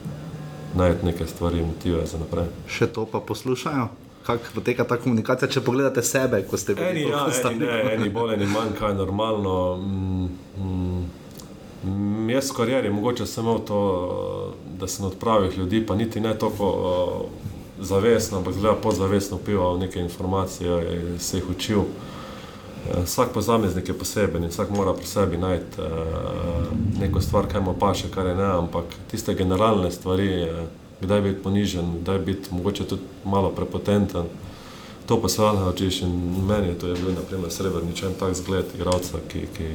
najti 0.74 1.06
neke 1.06 1.26
stvari, 1.26 1.64
motive 1.64 2.06
za 2.06 2.18
naprej. 2.18 2.48
Še 2.66 2.86
to 2.86 3.06
pa 3.06 3.20
poslušajo. 3.20 3.88
Kako 4.26 4.54
poteka 4.54 4.84
ta 4.86 4.96
komunikacija, 5.02 5.48
če 5.50 5.60
pogledate 5.66 6.02
sebe, 6.02 6.44
ko 6.46 6.56
ste 6.56 6.76
bili 6.78 6.88
Eni, 6.88 7.00
ja, 7.10 7.24
toliko 7.24 7.26
eni, 7.26 7.38
stari? 7.38 7.58
ne, 7.58 7.94
eni 7.94 8.10
bolj, 8.14 8.34
eni 8.36 8.46
manj, 8.46 8.76
kaj 8.78 8.92
je 8.94 8.98
normalno. 9.00 9.54
Mm, 9.82 10.28
mm, 10.58 11.06
mm, 11.84 12.30
jaz 12.30 12.52
v 12.52 12.56
karieri 12.60 12.92
mogoče 12.94 13.26
sem 13.26 13.44
imel 13.44 13.58
to, 13.66 13.80
eh, 14.82 14.86
da 14.86 14.88
sem 14.88 15.06
odpravil 15.06 15.52
ljudi, 15.56 15.86
pa 15.86 15.94
niti 15.94 16.20
ne 16.20 16.38
toliko 16.38 16.68
uh, 16.68 17.84
zavestno, 17.84 18.38
ampak 18.38 18.54
zelo 18.54 18.74
podzavestno 18.82 19.38
pival 19.38 19.78
neke 19.78 20.00
informacije, 20.00 21.02
in 21.02 21.18
se 21.18 21.36
jih 21.36 21.50
učil. 21.50 21.80
Eh, 21.80 23.02
Vsak 23.04 23.32
posameznik 23.32 23.88
je 23.88 23.98
poseben 23.98 24.44
in 24.44 24.50
vsak 24.50 24.70
mora 24.70 24.92
pri 24.92 25.06
sebi 25.06 25.38
najti 25.38 25.80
uh, 25.80 25.86
neko 27.00 27.20
stvar, 27.20 27.46
kaj 27.46 27.60
mu 27.60 27.74
paše, 27.78 28.10
kar 28.10 28.26
je 28.26 28.34
ne, 28.34 28.44
ampak 28.44 28.84
tiste 29.10 29.34
generalne 29.34 29.90
stvari, 29.90 30.42
uh, 30.42 30.66
kdaj 31.00 31.20
biti 31.20 31.42
ponižen, 31.42 32.00
kdaj 32.00 32.18
biti 32.18 32.54
mogoče 32.54 32.84
tudi 32.84 33.02
malo 33.24 33.50
prepotenten, 33.50 34.26
to 35.06 35.20
pa 35.22 35.28
se 35.28 35.42
naučiš 35.42 36.02
in 36.02 36.44
meni 36.46 36.68
je 36.68 36.78
to 36.78 36.86
je 36.86 36.94
bil 36.94 37.14
naprimer 37.14 37.50
Srebrnič 37.50 38.02
en 38.02 38.14
tak 38.18 38.34
zgled 38.34 38.66
igralca, 38.74 39.18
ki, 39.28 39.46
ki 39.56 39.68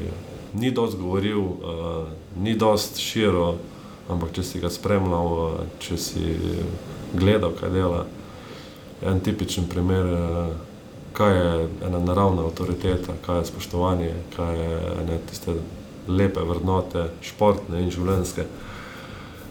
ni 0.54 0.72
dosti 0.72 0.98
govoril, 0.98 1.40
uh, 1.40 2.08
ni 2.40 2.56
dosti 2.56 3.02
širo, 3.02 3.56
ampak 4.10 4.32
če 4.38 4.44
si 4.44 4.62
ga 4.64 4.72
spremljal, 4.72 5.66
če 5.84 5.98
si 5.98 6.36
gledal, 7.14 7.54
kaj 7.60 7.74
dela, 7.74 8.06
je 9.02 9.12
en 9.12 9.20
tipičen 9.24 9.68
primer, 9.70 10.08
kaj 11.18 11.36
je 11.38 11.68
ena 11.88 12.00
naravna 12.00 12.46
avtoriteta, 12.46 13.18
kaj 13.26 13.42
je 13.42 13.50
spoštovanje, 13.52 14.14
kaj 14.36 14.60
je 14.60 14.80
ene 15.02 15.20
tiste 15.30 15.58
lepe 16.08 16.42
vrednote, 16.42 17.10
športne 17.22 17.82
in 17.84 17.92
življenjske. 17.92 18.48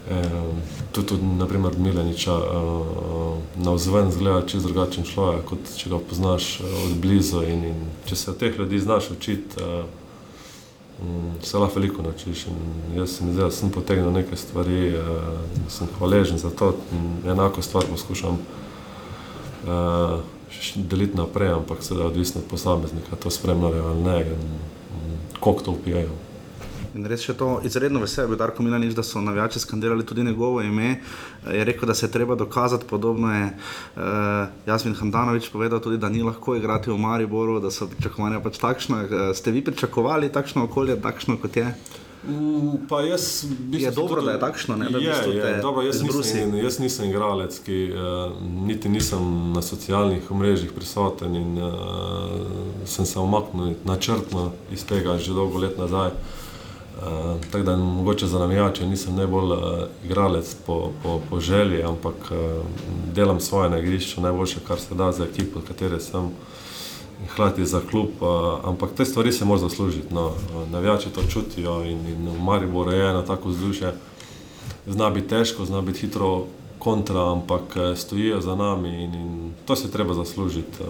Um, 0.07 0.61
tudi, 0.95 1.09
tudi 1.09 1.29
naprimer, 1.35 1.75
Mileniča 1.83 2.35
uh, 2.39 3.39
na 3.59 3.73
vzven 3.75 4.13
zgleda 4.15 4.47
čisto 4.47 4.69
drugačen 4.69 5.05
človek, 5.05 5.43
kot 5.51 5.73
če 5.77 5.91
ga 5.91 5.99
poznaš 5.99 6.61
uh, 6.61 6.77
od 6.85 6.95
blizu. 7.03 7.43
In, 7.51 7.65
in 7.73 7.81
če 8.07 8.19
se 8.21 8.35
teh 8.39 8.55
ljudi 8.59 8.79
znaš 8.79 9.11
učiti, 9.17 9.59
um, 9.59 9.91
se 11.43 11.59
lahko 11.59 11.81
veliko 11.81 12.03
naučiš. 12.03 12.47
In 12.47 12.57
jaz 12.99 13.11
se 13.11 13.25
mi 13.25 13.33
zdi, 13.33 13.41
da 13.41 13.51
sem 13.51 13.71
potegnil 13.71 14.11
neke 14.11 14.37
stvari, 14.37 14.95
uh, 14.97 15.05
sem 15.69 15.89
hvaležen 15.99 16.39
za 16.39 16.51
to. 16.51 16.75
Enako 17.27 17.63
stvar 17.63 17.85
poskušam 17.91 18.39
š- 20.51 20.77
deliti 20.77 21.17
naprej, 21.17 21.49
ampak 21.53 21.83
seveda 21.83 22.07
odvisno 22.07 22.41
od 22.41 22.47
posameznika, 22.51 23.17
to 23.17 23.31
spremljajo 23.31 23.85
ali 23.85 24.03
ne, 24.03 24.21
in, 24.21 24.33
in 24.33 25.19
koliko 25.41 25.63
to 25.63 25.71
upijajo. 25.71 26.11
In 26.97 27.05
res 27.05 27.21
še 27.27 27.35
to 27.37 27.59
izredno 27.67 28.01
vesel 28.01 28.25
je 28.25 28.31
bil 28.33 28.39
Darko 28.41 28.65
Milanič, 28.65 28.95
da 28.97 29.03
so 29.05 29.21
navijači 29.21 29.61
skandirali 29.61 30.05
tudi 30.07 30.25
njegovo 30.25 30.63
ime. 30.65 30.95
Je 31.45 31.65
rekel, 31.69 31.89
da 31.89 31.95
se 31.95 32.07
je 32.07 32.13
treba 32.15 32.35
dokazati, 32.35 32.89
podobno 32.89 33.33
je 33.35 33.51
uh, 33.53 34.49
Jasmin 34.67 34.97
Handanovič 34.97 35.51
povedal 35.53 35.83
tudi, 35.85 36.01
da 36.01 36.09
ni 36.09 36.23
lahko 36.25 36.57
igrati 36.57 36.91
v 36.91 36.97
Mariboru, 36.99 37.59
da 37.61 37.71
so 37.71 37.91
pričakovanja 37.91 38.41
pač 38.41 38.57
takšna. 38.63 39.03
Uh, 39.05 39.29
ste 39.37 39.53
vi 39.53 39.61
pričakovali 39.65 40.33
takšno 40.33 40.65
okolje, 40.71 40.97
takšno 41.03 41.37
kot 41.43 41.57
je? 41.61 41.75
Pa 42.89 43.03
jaz, 43.05 43.45
v 43.45 43.79
Je 43.79 43.91
se 43.91 43.95
dobro, 43.95 44.23
tudi- 44.23 44.27
da 44.27 44.33
je 44.33 44.41
takšno, 44.41 44.77
ne, 44.81 44.89
da 44.91 44.99
v 44.99 45.03
je, 45.03 45.13
bistvu 45.13 45.33
je, 45.33 45.43
te 45.43 45.61
dobro, 45.63 45.85
jaz, 45.85 46.01
nisem, 46.03 46.57
jaz 46.59 46.79
nisem 46.83 47.11
igralec, 47.11 47.61
ki 47.61 47.77
uh, 47.93 48.33
niti 48.41 48.89
nisem 48.89 49.53
na 49.53 49.63
socialnih 49.63 50.33
omrežjih 50.33 50.73
prisoten 50.73 51.37
in 51.37 51.61
uh, 51.61 51.77
sem 52.89 53.07
se 53.07 53.21
umaknil 53.21 53.77
načrtno 53.85 54.49
iz 54.73 54.89
tega 54.89 55.21
že 55.21 55.37
dolgo 55.37 55.61
let 55.61 55.79
nazaj. 55.79 56.17
Uh, 56.17 56.36
tako 57.51 57.65
da 57.65 57.77
mogoče 57.77 58.27
za 58.27 58.39
navijače 58.39 58.87
nisem 58.87 59.17
najbolj 59.17 59.53
uh, 59.53 59.59
igralec 60.05 60.57
po, 60.67 60.91
po, 61.03 61.21
po 61.31 61.41
želji, 61.41 61.83
ampak 61.83 62.15
uh, 62.31 62.65
delam 63.15 63.41
svoje 63.41 63.71
na 63.71 63.79
igrišču, 63.79 64.21
najboljše, 64.21 64.61
kar 64.69 64.81
se 64.81 64.95
da 64.95 65.13
za 65.13 65.25
ekipo, 65.25 65.61
v 65.61 65.65
kateri 65.65 66.01
sem 66.01 66.31
in 67.21 67.29
hkrati 67.29 67.67
za 67.67 67.81
klub, 67.91 68.09
uh, 68.21 68.29
ampak 68.65 68.91
te 68.97 69.05
stvari 69.05 69.33
se 69.33 69.45
mora 69.45 69.61
zaslužiti. 69.61 70.15
No. 70.15 70.27
Uh, 70.27 70.71
Navijači 70.71 71.09
to 71.09 71.23
čutijo 71.23 71.83
in, 71.85 72.07
in 72.09 72.29
v 72.29 72.43
Mariboru 72.43 72.93
je 72.93 73.11
ena 73.11 73.25
tako 73.25 73.49
vzdušje. 73.49 73.95
Zna 74.87 75.11
biti 75.11 75.29
težko, 75.29 75.65
zna 75.65 75.81
biti 75.81 76.01
hitro 76.01 76.45
kontra, 76.79 77.33
ampak 77.33 77.77
eh, 77.77 77.97
stojijo 77.97 78.41
za 78.41 78.55
nami 78.55 78.89
in, 78.89 79.15
in 79.15 79.53
to 79.65 79.77
se 79.77 79.91
treba 79.91 80.15
zaslužiti. 80.15 80.83
Uh, 80.83 80.89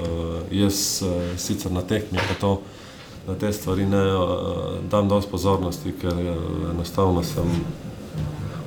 jaz 0.51 1.03
uh, 1.03 1.39
sicer 1.39 1.73
na 1.73 1.83
pa 2.29 2.35
to, 2.41 2.61
na 3.27 3.35
te 3.35 3.53
stvari 3.53 3.87
ne 3.87 4.05
uh, 4.17 4.29
dam 4.91 5.09
dosti 5.09 5.31
pozornosti, 5.31 5.95
ker 6.01 6.15
uh, 6.15 6.71
enostavno 6.71 7.23
sem 7.25 7.51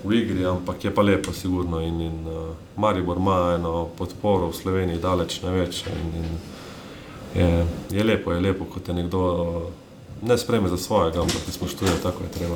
v 0.03 0.13
igri, 0.13 0.45
ampak 0.45 0.83
je 0.83 0.93
pa 0.95 1.01
lepo, 1.01 1.33
sigurno. 1.33 1.81
In, 1.81 2.01
in 2.01 2.27
uh, 2.27 2.55
Maribor 2.77 3.17
ima 3.17 3.55
eno 3.55 3.87
podporo 3.97 4.49
v 4.49 4.55
Sloveniji, 4.55 5.01
daleč 5.01 5.41
največ. 5.41 5.83
In, 5.87 6.23
in 6.23 6.29
je, 7.35 7.65
je 7.91 8.03
lepo, 8.03 8.33
je 8.33 8.39
lepo, 8.39 8.65
ko 8.65 8.79
te 8.79 8.93
nekdo 8.93 9.71
ne 10.21 10.37
spreme 10.37 10.69
za 10.69 10.77
svojega, 10.77 11.21
ampak 11.21 11.41
ti 11.45 11.51
spoštuje, 11.51 11.91
tako 12.03 12.23
je 12.23 12.31
treba. 12.31 12.55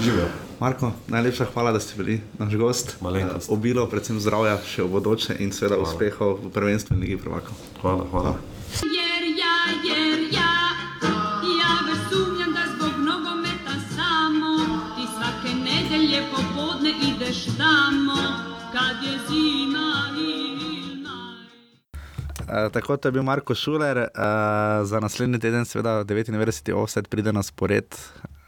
Živijo. 0.00 0.28
Marko, 0.60 0.92
najlepša 1.06 1.44
hvala, 1.52 1.72
da 1.72 1.80
ste 1.80 1.94
bili 1.96 2.20
naš 2.38 2.54
gost. 2.54 2.96
Malenkost. 3.00 3.50
Obilo, 3.50 3.86
predvsem 3.86 4.20
zdravja 4.20 4.58
še 4.66 4.82
v 4.82 4.90
bodoče 4.90 5.36
in 5.38 5.52
seveda 5.52 5.78
Hvala. 5.78 5.88
uspehov 5.88 6.38
v 6.42 6.50
prvenstvu 6.50 6.96
in 6.96 7.00
Ligi 7.00 7.18
prvakov. 7.20 7.54
Hvala, 7.82 8.06
hvala. 8.10 8.34
Jer 8.82 9.97
Uh, 22.48 22.72
tako 22.72 22.96
to 22.96 23.08
je 23.08 23.12
bil 23.12 23.22
Marko 23.22 23.54
Šuler, 23.54 23.98
uh, 23.98 24.86
za 24.88 25.00
naslednji 25.00 25.38
teden, 25.38 25.64
seveda 25.64 26.04
99. 26.04 26.72
offset 26.72 27.08
pride 27.08 27.32
na 27.32 27.42
spored. 27.42 27.84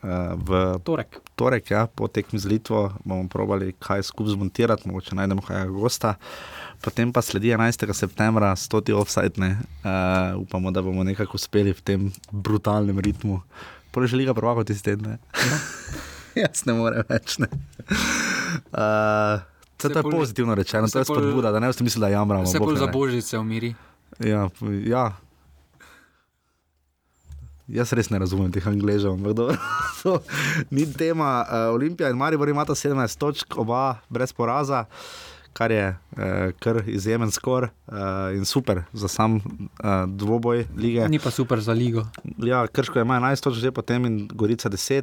Uh, 0.01 0.32
v 0.40 0.81
torek. 0.81 1.20
torek 1.36 1.70
ja, 1.70 1.85
po 1.85 2.09
tekmi 2.09 2.40
z 2.40 2.48
Litvo 2.48 2.89
bomo 3.05 3.28
probali 3.28 3.74
kaj 3.77 4.02
skupaj 4.09 4.32
zmontirati, 4.32 4.89
mogoče 4.89 5.14
najdemo 5.14 5.44
kaj 5.44 5.68
gosta. 5.68 6.14
Potem 6.81 7.12
pa 7.12 7.20
sledi 7.20 7.52
11. 7.52 7.93
septembra, 7.93 8.56
100. 8.56 8.97
offset. 8.97 9.36
Uh, 9.36 10.40
upamo, 10.40 10.70
da 10.72 10.81
bomo 10.82 11.05
nekako 11.05 11.36
uspeli 11.36 11.77
v 11.77 11.85
tem 11.85 12.09
brutalnem 12.32 12.98
ritmu. 12.98 13.43
Pole 13.93 14.06
želi 14.06 14.24
ga 14.24 14.35
prvako 14.35 14.64
tisti 14.64 14.97
teden. 14.97 15.18
Jaz 16.40 16.64
ne 16.64 16.72
morem 16.72 17.05
več. 17.09 17.36
Ne. 17.36 17.52
Uh, 18.72 19.44
to, 19.77 19.89
to 19.89 19.98
je 19.98 20.10
pozitivno 20.10 20.55
rečeno, 20.55 20.89
to 20.89 20.98
je 20.98 21.05
spodbuda, 21.05 21.52
da 21.52 21.60
ne 21.60 21.68
boste 21.68 21.85
mislili, 21.85 22.09
da 22.09 22.09
jamramo. 22.09 22.48
Vse 22.48 22.59
bolj 22.59 22.81
za 22.81 22.86
božice 22.86 23.39
umiri. 23.39 23.74
Ja, 24.21 24.49
ja. 24.85 25.05
Jaz 27.71 27.93
res 27.95 28.11
ne 28.11 28.19
razumem 28.19 28.51
teh 28.53 28.65
angližev, 28.67 29.15
ampak 29.15 29.57
to 30.03 30.19
ni 30.75 30.85
tema. 30.93 31.47
Uh, 31.47 31.75
Olimpija 31.77 32.11
in 32.11 32.19
Maribor 32.19 32.51
imata 32.51 32.75
17 32.75 33.17
točk, 33.21 33.57
oba 33.63 34.01
brez 34.11 34.35
poraza, 34.35 34.85
kar 35.52 35.70
je 35.70 35.97
uh, 36.16 36.18
kar 36.59 36.82
izjemen 36.89 37.31
skor 37.31 37.64
uh, 37.64 37.98
in 38.35 38.44
super 38.44 38.82
za 38.93 39.09
sam 39.09 39.35
uh, 39.36 39.43
dvoboj 40.06 40.66
lige. 40.77 41.09
Ni 41.09 41.18
pa 41.18 41.31
super 41.31 41.60
za 41.60 41.72
ligo. 41.72 42.06
Ja, 42.39 42.66
Krško 42.66 43.01
ima 43.01 43.20
11 43.20 43.43
točk, 43.43 43.59
že 43.59 43.72
potem 43.72 44.06
in 44.06 44.28
Gorica 44.32 44.68
10. 44.70 45.02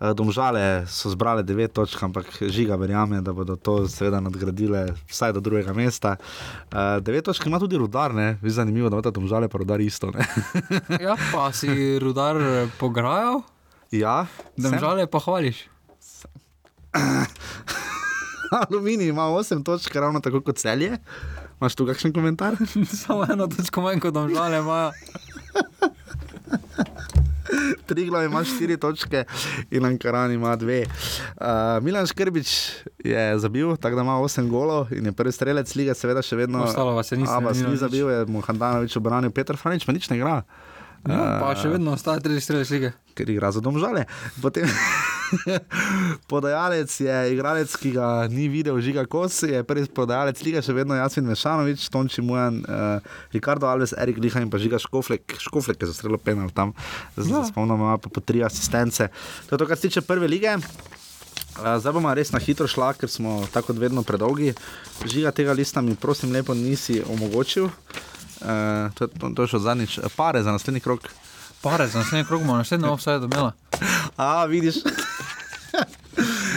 Uh, 0.00 0.10
Domžale 0.10 0.86
so 0.86 1.10
zbrale 1.10 1.42
9 1.42 1.68
točk, 1.68 2.02
ampak 2.02 2.26
žiga 2.40 2.76
verjame, 2.76 3.20
da 3.20 3.32
bodo 3.32 3.56
to 3.56 3.88
seveda 3.88 4.20
nadgradile 4.20 4.94
vsaj 5.08 5.32
do 5.32 5.40
drugega 5.40 5.72
mesta. 5.72 6.16
Uh, 6.72 7.00
9 7.00 7.22
točk 7.22 7.46
ima 7.46 7.58
tudi 7.58 7.76
rudar, 7.76 8.14
ne? 8.14 8.38
Vi 8.42 8.50
zanimivo, 8.50 8.88
da 8.88 8.96
imate 8.96 9.10
Domžale 9.10 9.48
pa 9.48 9.58
rudar 9.58 9.80
isto. 9.80 10.12
Ja, 11.02 11.16
pa 11.32 11.52
si 11.52 11.98
rudar 11.98 12.36
pograjal, 12.78 13.42
ja, 13.92 14.26
da 14.56 14.78
žale 14.78 15.06
pa 15.06 15.20
hvališ. 15.20 15.68
Aluminij 18.60 19.08
ima 19.08 19.22
8 19.22 19.64
točk, 19.64 19.94
ravno 19.96 20.20
tako 20.20 20.40
kot 20.40 20.56
celje. 20.56 20.98
Imaš 21.60 21.74
tu 21.74 21.86
kakšen 21.86 22.12
komentar? 22.12 22.56
Samo 23.04 23.26
eno 23.32 23.46
točko 23.46 23.80
manj 23.80 24.00
kot 24.00 24.14
domžale 24.14 24.58
imajo. 24.58 24.90
Tri 27.86 28.06
glave 28.06 28.26
ima 28.26 28.44
4 28.60 28.78
točke 28.80 29.24
in 29.70 29.84
Ankaran 29.84 30.32
ima 30.32 30.56
2. 30.56 30.84
Uh, 30.84 31.84
Milan 31.84 32.06
Škrbič 32.06 32.70
je 33.04 33.38
zabil, 33.38 33.76
tako 33.76 33.96
da 33.96 34.02
ima 34.02 34.12
8 34.12 34.48
golov 34.48 34.92
in 34.92 35.06
je 35.06 35.12
prvi 35.12 35.32
strelec 35.32 35.74
lige, 35.74 35.94
seveda 35.94 36.22
še 36.22 36.36
vedno. 36.36 36.64
Ostalo 36.64 36.94
vas 36.96 37.12
je 37.12 37.18
niste, 37.18 37.36
Abas 37.36 37.60
ni 37.60 37.76
zabil, 37.76 38.10
je 38.10 38.26
Muhandanovič 38.26 38.96
obranil, 38.96 39.30
Petr 39.30 39.56
Franič 39.56 39.86
pa 39.86 39.92
nič 39.92 40.10
ne 40.10 40.16
igra. 40.16 40.42
Ja, 41.02 41.38
pa 41.42 41.54
še 41.58 41.66
vedno 41.72 41.96
ostaja 41.96 42.22
tretji 42.22 42.40
strelec 42.44 42.70
lige. 42.70 42.92
ker 43.14 43.28
igra 43.28 43.50
za 43.52 43.60
domžale. 43.60 44.04
Potem 44.40 44.64
podajalec 46.30 46.88
je 47.00 47.16
igralec, 47.34 47.68
ki 47.76 47.90
ga 47.96 48.28
ni 48.30 48.46
videl, 48.48 48.78
žiga 48.80 49.04
kos, 49.10 49.42
je 49.42 49.62
prvi 49.66 49.84
podajalec 49.90 50.38
lige, 50.44 50.62
še 50.62 50.72
vedno 50.76 50.96
Jasmin 50.96 51.28
Mešanovič, 51.32 51.88
Tonči 51.92 52.22
Mujan, 52.24 52.62
uh, 52.64 53.02
Ricardo 53.34 53.66
Alves, 53.68 53.94
Erik 53.98 54.20
Liha 54.22 54.40
in 54.44 54.50
pa 54.52 54.60
žiga 54.62 54.80
Škoflek, 54.80 55.36
Škoflek 55.42 55.82
je 55.82 55.90
zastrelil 55.90 56.20
penal 56.22 56.52
tam, 56.54 56.72
zdaj 57.16 57.32
Ja. 57.32 57.42
se 57.44 57.52
spomnimo, 57.52 57.90
ima 57.90 57.98
pa 57.98 58.08
po 58.08 58.20
tri 58.20 58.44
asistence. 58.44 59.08
To 59.48 59.56
je 59.56 59.58
to, 59.58 59.66
kar 59.66 59.76
se 59.76 59.88
tiče 59.88 60.04
prve 60.06 60.28
lige. 60.28 60.56
Uh, 60.56 61.76
zdaj 61.76 61.92
bomo 61.92 62.14
res 62.14 62.32
na 62.32 62.40
hitro 62.40 62.70
šla, 62.70 62.94
ker 62.94 63.10
smo 63.10 63.42
tako 63.52 63.74
vedno 63.76 64.06
predolgi. 64.06 64.54
Žiga 65.04 65.34
tega 65.36 65.52
lista 65.52 65.82
mi, 65.82 65.98
prosim, 65.98 66.32
lepo 66.32 66.54
nisi 66.54 67.02
omogočil. 67.04 67.68
Uh, 67.68 68.11
to, 68.94 69.06
to, 69.06 69.30
to 69.36 69.46
je 69.46 69.52
še 69.54 69.62
zadnjič, 69.62 69.98
pare 70.16 70.42
za 70.42 70.52
naslednji 70.52 70.80
krok. 70.80 71.08
Pare 71.62 71.86
za 71.86 72.02
naslednji 72.02 72.26
krok 72.26 72.42
bomo 72.42 72.56
naslednjo 72.58 72.92
offside 72.92 73.28
imela. 73.30 73.52
A, 74.16 74.44
vidiš. 74.44 74.82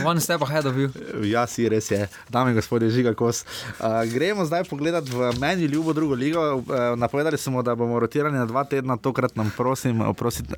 One 0.06 0.20
step 0.20 0.42
ahead 0.42 0.66
of 0.66 0.76
you. 0.76 0.90
Ja, 1.24 1.48
si 1.48 1.66
res 1.70 1.88
je, 1.92 2.08
dame 2.30 2.52
in 2.52 2.58
gospodje, 2.58 2.90
žiga 2.92 3.14
kos. 3.18 3.44
Uh, 3.80 4.04
gremo 4.12 4.46
zdaj 4.46 4.66
pogledat 4.70 5.08
v 5.10 5.32
meni 5.40 5.70
ljubo 5.72 5.94
drugo 5.94 6.16
ligo. 6.16 6.42
Uh, 6.56 6.94
napovedali 7.00 7.38
smo, 7.38 7.64
da 7.64 7.76
bomo 7.76 8.00
rotirali 8.00 8.36
na 8.36 8.46
dva 8.46 8.64
tedna, 8.64 8.98
tokrat 8.98 9.36
nam 9.36 9.52
prosim, 9.58 10.02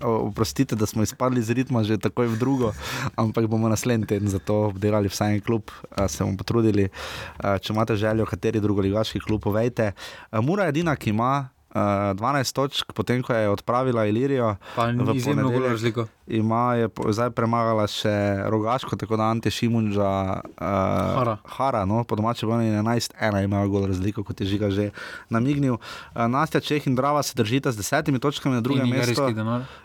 oprostite, 0.02 0.76
da 0.76 0.86
smo 0.86 1.04
izpadli 1.04 1.40
iz 1.40 1.50
ritma 1.50 1.84
že 1.84 1.98
takoj 2.02 2.28
v 2.28 2.38
drugo, 2.38 2.74
ampak 3.16 3.48
bomo 3.48 3.70
naslednji 3.70 4.08
teden 4.08 4.28
za 4.30 4.40
to 4.40 4.74
obdelali 4.74 5.10
vsaj 5.10 5.38
en 5.38 5.42
klub, 5.42 5.70
uh, 5.72 6.08
se 6.10 6.24
bomo 6.24 6.38
potrudili. 6.38 6.90
Uh, 7.38 7.58
če 7.62 7.74
imate 7.74 7.96
željo, 7.96 8.26
kateri 8.26 8.60
drugoligaški 8.60 9.20
klub, 9.20 9.44
povejte. 9.44 9.94
Uh, 10.32 10.42
Mura 10.42 10.68
je 10.68 10.76
edina, 10.76 10.96
ki 10.96 11.14
ima. 11.14 11.50
Uh, 11.78 12.18
12 12.18 12.56
točk, 12.56 12.94
potem 12.94 13.22
ko 13.22 13.34
je 13.34 13.50
odpravila 13.50 14.06
Ilirijo, 14.10 14.56
pa 14.76 14.92
ni 14.92 15.18
izjemno 15.18 15.50
veliko 15.50 15.68
razliko. 15.70 16.06
Ima 16.28 16.74
je 16.76 16.90
zdaj 17.10 17.30
premagala 17.32 17.86
še 17.88 18.14
rogaško, 18.50 18.98
tako 18.98 19.20
da 19.20 19.30
Ante 19.30 19.52
Šimunča, 19.54 20.10
uh, 20.42 20.66
Hara, 21.18 21.38
Hara 21.46 21.84
no, 21.86 22.02
po 22.04 22.18
domače 22.18 22.50
vrni 22.50 22.72
11-1, 22.74 23.44
ima 23.44 23.62
gol 23.68 23.86
razliko, 23.86 24.24
kot 24.24 24.42
je 24.42 24.48
žiga 24.48 24.72
že 24.74 24.90
namignil. 25.30 25.78
Uh, 25.78 26.26
Nastja 26.26 26.60
Čeh 26.60 26.88
in 26.90 26.96
Brava 26.98 27.22
se 27.24 27.38
držita 27.38 27.72
z 27.72 27.78
desetimi 27.84 28.20
točkami 28.20 28.56
na 28.56 28.62
drugem 28.62 28.90
mestu. 28.90 29.22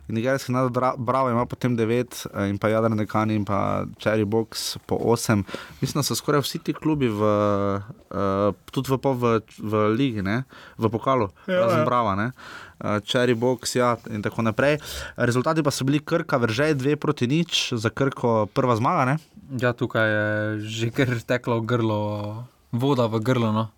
Nigerijski 0.08 0.52
denar. 0.52 0.96
Brava 0.96 1.30
ima 1.30 1.46
potem 1.46 1.76
9 1.76 2.48
in 2.48 2.58
pa 2.58 2.72
Jadran 2.72 2.96
Dekani 2.96 3.36
in 3.36 3.44
pa 3.44 3.84
Cherry 4.00 4.24
Box 4.24 4.78
po 4.86 4.96
8. 4.96 5.44
Mislim, 5.80 6.00
da 6.00 6.06
so 6.08 6.16
skoraj 6.16 6.40
vsi 6.40 6.58
ti 6.58 6.72
klubi 6.72 7.08
v, 7.08 7.20
uh, 7.20 8.54
tudi 8.72 8.90
v, 8.90 8.98
v, 9.02 9.40
v 9.58 9.86
ligi, 9.92 10.22
ne? 10.22 10.42
v 10.78 10.88
pokalu. 10.88 11.28
Ja, 11.46 11.81
razen 11.82 11.90
Brava, 11.90 12.14
ne? 12.14 12.32
Cherry 13.06 13.34
Box, 13.34 13.76
ja, 13.76 13.96
in 14.10 14.22
tako 14.22 14.42
naprej. 14.42 14.78
Rezultati 15.16 15.62
pa 15.62 15.70
so 15.70 15.84
bili 15.84 15.98
Krka, 15.98 16.38
vržej 16.38 16.74
dve 16.74 16.96
proti 16.96 17.26
nič, 17.26 17.74
za 17.74 17.90
Krko 17.90 18.46
prva 18.46 18.74
zmaga. 18.76 19.04
Ne? 19.04 19.16
Ja, 19.58 19.74
tukaj 19.74 20.08
je 20.08 20.26
že 20.66 20.90
kar 20.90 21.10
teklo 21.22 21.60
grlo, 21.60 22.44
voda 22.72 23.06
v 23.06 23.20
grlo 23.20 23.52
no? 23.52 23.70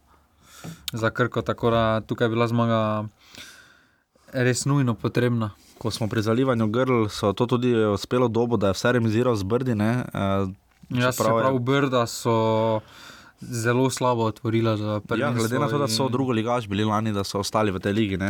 za 0.92 1.10
Krko, 1.10 1.42
tako 1.42 1.70
da 1.70 2.00
tukaj 2.00 2.24
je 2.24 2.30
bila 2.30 2.46
zmaga 2.48 3.04
res 4.32 4.64
nujno 4.64 4.94
potrebna. 4.94 5.50
Ko 5.78 5.90
smo 5.90 6.08
pri 6.08 6.22
zalivanju 6.22 6.66
grl, 6.66 7.08
so 7.08 7.32
to 7.32 7.46
tudi 7.46 7.74
uspelo 7.74 8.28
dobo, 8.28 8.56
da 8.56 8.72
je 8.72 8.78
vse 8.78 8.92
remiziral 8.92 9.36
z 9.36 9.42
brdi. 9.42 9.74
Ja, 9.74 11.10
prav, 11.16 11.38
prav 11.40 11.58
brda 11.58 12.06
so 12.06 12.80
zelo 13.50 13.90
slabo 13.90 14.24
otvorila 14.24 14.76
za 14.76 15.00
prvi. 15.00 15.20
Ja, 15.20 15.32
glede 15.32 15.58
na 15.58 15.68
to, 15.68 15.78
da 15.78 15.88
so 15.88 16.08
drugo 16.08 16.32
ligaš 16.32 16.68
bili 16.68 16.84
lani, 16.84 17.12
da 17.12 17.24
so 17.24 17.38
ostali 17.38 17.70
v 17.70 17.80
tej 17.80 17.92
ligi. 17.92 18.16
Uh, 18.16 18.22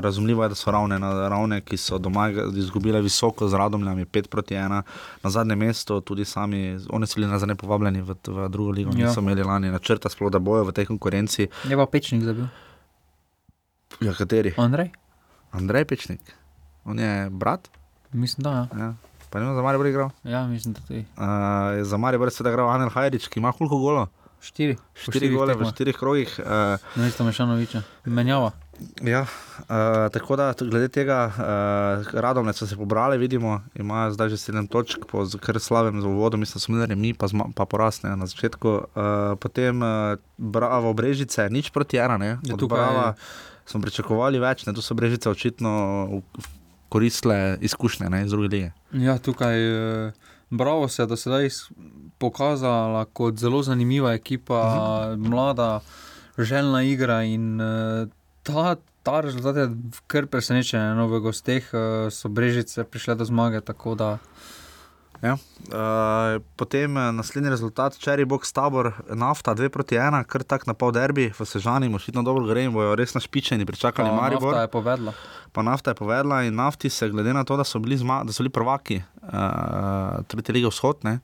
razumljivo 0.00 0.42
je, 0.42 0.48
da 0.48 0.54
so 0.54 0.70
ravne, 0.70 0.98
na, 0.98 1.28
ravne, 1.28 1.60
ki 1.60 1.76
so 1.76 1.98
doma 1.98 2.30
izgubile 2.56 3.00
visoko 3.00 3.48
z 3.48 3.54
radomljami 3.54 4.04
5 4.04 4.28
proti 4.28 4.54
1 4.54 4.82
na 5.22 5.30
zadnjem 5.30 5.58
mestu, 5.58 6.00
tudi 6.00 6.24
sami, 6.24 6.78
oni 6.90 7.06
so 7.06 7.20
bili 7.20 7.30
na 7.30 7.38
zadnje 7.38 7.54
povabljeni 7.54 8.02
v, 8.02 8.14
v 8.26 8.48
drugo 8.48 8.70
ligo, 8.70 8.90
ja. 8.96 9.08
niso 9.08 9.20
imeli 9.20 9.42
lani 9.42 9.70
načrta, 9.70 10.08
sploh 10.08 10.30
da 10.30 10.38
bojo 10.38 10.64
v 10.64 10.72
tej 10.72 10.86
konkurenci. 10.86 11.48
Je 11.68 11.76
pa 11.76 11.86
pečnik 11.86 12.22
zabil. 12.22 12.46
Ja, 14.00 14.14
kateri? 14.14 14.54
Andrej. 14.56 14.90
Andrej 15.52 15.84
Pečnik. 15.84 16.20
On 16.84 16.98
je 16.98 17.30
brat? 17.30 17.68
Mislim, 18.12 18.42
da. 18.42 18.50
Ja. 18.50 18.78
ja. 18.78 18.94
Pa 19.30 19.40
ne 19.40 19.46
vem, 19.46 19.54
za 19.54 19.62
Maribor 19.62 19.86
je 19.86 19.90
igral. 19.90 20.10
Ja, 20.24 20.46
mislim, 20.46 20.74
da 20.74 20.80
tudi. 20.80 21.04
Uh, 21.16 21.84
za 21.84 21.96
Maribor 21.96 22.28
je 22.28 22.32
seveda 22.32 22.52
igral 22.52 22.70
Anel 22.70 22.88
Hajrič, 22.88 23.28
ki 23.28 23.40
ima 23.40 23.52
koliko 23.52 23.78
golo? 23.78 24.06
Štiri. 24.42 24.74
Štiri 24.98 25.30
gole 25.30 25.54
v 25.54 25.70
štirih 25.70 25.94
krogih. 25.94 26.30
Uh, 26.42 26.74
no, 26.98 27.06
isto 27.06 27.22
Mešanoviča. 27.22 27.82
Menjava. 28.10 28.50
Ja, 29.06 29.22
uh, 29.22 30.10
tako 30.10 30.36
da 30.36 30.50
glede 30.58 30.88
tega, 30.90 31.30
uh, 31.30 32.10
radovne 32.10 32.50
so 32.52 32.66
se 32.66 32.76
pobrali, 32.76 33.18
vidimo, 33.18 33.60
imajo 33.78 34.10
zdaj 34.16 34.32
že 34.34 34.40
sedem 34.42 34.66
točk, 34.66 35.06
po 35.06 35.22
kar 35.38 35.60
slavem 35.62 36.00
za 36.02 36.08
uvodom, 36.08 36.42
mislim, 36.42 36.58
da 36.58 36.64
so 36.64 36.72
imeli 36.72 36.96
mi, 36.96 37.14
pa, 37.14 37.30
pa 37.54 37.64
porasne 37.64 38.16
na 38.16 38.26
začetku. 38.26 38.68
Uh, 38.68 39.38
potem 39.38 39.78
uh, 39.78 40.18
bravo, 40.36 40.90
brežice, 40.90 41.46
nič 41.46 41.70
proti 41.70 42.02
ena, 42.02 42.18
ne? 42.18 42.42
Ja, 42.42 42.58
tukaj 42.58 42.82
brava, 42.82 43.06
smo 43.66 43.78
pričakovali 43.80 44.42
več, 44.42 44.66
ne? 44.66 44.74
tu 44.74 44.82
so 44.82 44.98
brežice 44.98 45.30
očitno 45.30 46.22
koristile 46.90 47.62
izkušnje 47.62 48.10
ne? 48.10 48.24
iz 48.26 48.34
druge 48.34 48.48
lige. 48.48 48.74
Ja, 48.90 49.18
tukaj. 49.22 49.54
Uh... 49.70 50.31
Bravo 50.52 50.88
se 50.88 51.02
je 51.02 51.06
do 51.06 51.16
sedaj 51.16 51.48
pokazala 52.20 53.04
kot 53.04 53.40
zelo 53.40 53.62
zanimiva 53.62 54.12
ekipa, 54.12 54.54
-huh. 54.54 55.16
mlada, 55.16 55.80
željna 56.38 56.82
igra 56.82 57.22
in 57.22 57.60
uh, 57.60 58.08
ta, 58.42 58.76
ta 59.02 59.20
rezultat 59.20 59.56
je 59.56 59.68
kar 60.06 60.26
presenečen. 60.26 60.96
No, 60.96 61.08
v 61.08 61.20
gosteh 61.20 61.64
uh, 61.72 62.12
so 62.12 62.28
brežice 62.28 62.84
prišle 62.84 63.14
do 63.14 63.24
zmage. 63.24 63.60
Ja. 65.22 65.36
Uh, 65.70 66.42
potem 66.58 66.92
naslednji 67.14 67.50
rezultat, 67.50 67.94
Cherry 67.94 68.24
Box 68.26 68.50
tabor, 68.52 68.90
nafta 69.14 69.54
2 69.54 69.70
proti 69.70 69.94
1, 69.94 70.24
kar 70.26 70.42
tak 70.42 70.66
na 70.66 70.74
pol 70.74 70.90
derbi, 70.92 71.28
v 71.30 71.46
Sežani, 71.46 71.86
očitno 71.94 72.26
dobro 72.26 72.48
gre 72.50 72.66
in 72.66 72.74
bojo 72.74 72.96
res 72.98 73.14
našpičeni, 73.14 73.66
pričakali 73.66 74.10
Maribor. 74.10 74.50
Nafta 74.50 74.66
je 74.66 74.72
povedala 74.74 75.14
pa 75.52 75.62
nafta 75.62 75.90
je 75.90 75.94
povedala 75.94 76.42
in 76.42 76.54
nafti 76.54 76.90
se, 76.90 77.08
glede 77.08 77.32
na 77.32 77.44
to, 77.44 77.56
da 77.56 77.64
so 77.64 77.78
bili, 77.78 77.96
zma, 77.96 78.22
da 78.24 78.32
so 78.32 78.42
bili 78.42 78.50
prvaki, 78.50 79.02
uh, 79.22 80.24
tretje 80.26 80.52
lige 80.52 80.68
vzhodne. 80.68 81.18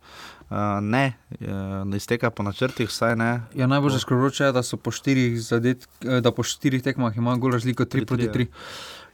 Uh, 0.50 0.56
ne, 0.80 1.12
uh, 1.40 1.96
izteka 1.96 2.30
po 2.30 2.42
načrtih, 2.42 2.88
vsaj 2.88 3.16
ne. 3.16 3.30
Ja, 3.56 3.66
najbolj 3.66 3.96
zaskrbljujoče 3.98 4.44
je, 4.44 4.52
da 4.52 4.62
so 4.62 4.76
po 4.76 4.92
štirih, 4.92 5.40
zadet, 5.40 5.88
da 6.00 6.32
po 6.32 6.42
štirih 6.42 6.82
tekmah 6.84 7.16
imajo 7.16 7.36
gol 7.36 7.56
razliko 7.56 7.84
3 7.84 8.06
proti 8.06 8.28
3. 8.28 8.46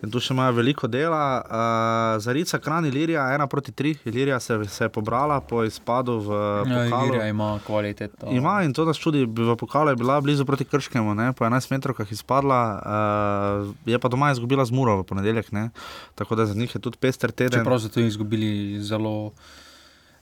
In 0.04 0.12
tu 0.12 0.20
še 0.20 0.34
imajo 0.34 0.52
veliko 0.58 0.88
dela. 0.90 1.40
Uh, 1.40 2.20
Zarica, 2.22 2.60
Kran, 2.60 2.84
Ilirija, 2.88 3.24
ena 3.34 3.46
proti 3.50 3.72
tri. 3.72 3.94
Ilirija 4.04 4.38
se, 4.40 4.58
se 4.68 4.84
je 4.84 4.92
pobrala 4.92 5.40
po 5.40 5.62
izpadu 5.64 6.18
v 6.26 6.40
ja, 6.68 6.84
Ilirija 6.90 7.28
ima 7.32 7.54
kvaliteto. 7.66 8.28
Ima 8.32 8.58
in 8.66 8.74
to 8.76 8.84
nas 8.84 9.00
čudi, 9.00 9.24
v 9.24 9.56
pokalu 9.60 9.94
je 9.94 10.00
bila 10.00 10.20
blizu 10.20 10.44
proti 10.44 10.68
Krškemu, 10.68 11.16
ne? 11.16 11.32
po 11.32 11.48
11 11.48 11.72
metrov 11.72 12.04
je 12.04 12.06
izpadla, 12.12 12.60
uh, 12.76 13.74
je 13.88 13.98
pa 13.98 14.12
doma 14.12 14.30
izgubila 14.34 14.64
z 14.68 14.76
Muro 14.76 15.00
v 15.00 15.08
ponedeljek. 15.08 15.52
Ne? 15.56 15.70
Tako 16.14 16.36
da 16.36 16.46
za 16.46 16.54
njih 16.54 16.74
je 16.74 16.80
tudi 16.80 17.00
pester 17.00 17.32
teden. 17.32 17.64
Čeprav 17.64 17.80
so 17.80 17.88
to 17.88 18.04
izgubili 18.04 18.80
zelo 18.84 19.32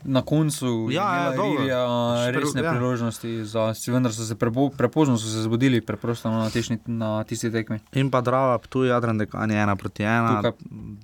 na 0.04 0.22
koncu 0.22 0.88
ja, 0.90 1.14
ja, 1.14 1.32
Irija, 1.34 1.86
resne 2.30 2.62
ja. 2.62 2.72
priložnosti, 2.72 3.44
za, 3.44 3.74
vendar 3.86 4.12
so 4.12 4.24
se 4.24 4.34
prebo, 4.34 4.70
prepozno 4.70 5.18
so 5.18 5.28
se 5.28 5.42
zbudili 5.42 5.82
na, 6.24 6.50
tešni, 6.50 6.78
na 6.86 7.24
tisti 7.24 7.52
tekmi. 7.52 7.78
In 7.92 8.10
pa 8.10 8.20
Drava, 8.20 8.58
tu 8.68 8.84
je 8.84 8.90
Jadran, 8.90 9.18
dekani 9.18 9.54
ena 9.54 9.76
proti 9.76 10.02
ena. 10.02 10.42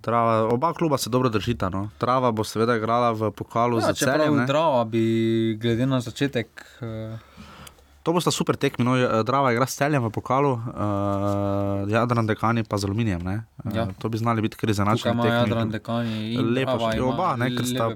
Drava, 0.02 0.48
oba 0.54 0.72
kluba 0.72 0.98
se 0.98 1.10
dobro 1.10 1.28
držita. 1.28 1.68
No. 1.68 1.88
Drava 2.00 2.30
bo 2.32 2.44
seveda 2.44 2.76
igrala 2.76 3.12
v 3.12 3.30
pokalu 3.30 3.78
ja, 3.78 3.80
za 3.80 3.92
celje. 3.94 4.46
Drava 4.46 4.84
bi 4.84 5.58
glede 5.60 5.86
na 5.86 6.00
začetek. 6.00 6.64
Uh, 6.80 7.47
To 8.08 8.12
bo 8.16 8.20
sta 8.24 8.32
super 8.32 8.56
tekmi, 8.56 8.84
no, 8.88 8.96
eh, 8.96 9.20
Drava 9.20 9.52
igra 9.52 9.66
s 9.68 9.76
celjem 9.76 10.00
v 10.00 10.08
pokalu, 10.08 10.52
uh, 10.56 11.84
Jadran 11.92 12.24
dekani 12.24 12.64
pa 12.64 12.80
z 12.80 12.88
aluminijem. 12.88 13.20
Uh, 13.20 13.68
ja. 13.68 13.84
To 14.00 14.08
bi 14.08 14.16
znali 14.16 14.40
biti 14.40 14.56
kar 14.56 14.70
izenačeni. 14.72 15.12
Tukaj 15.12 15.12
ima 15.12 15.34
Jadran 15.34 15.68
dekani 15.68 16.32
in 16.32 16.48
lepo 16.56 16.78
še 16.88 17.02
oba, 17.04 17.36
ne, 17.36 17.50
ker 17.52 17.68
sta. 17.68 17.90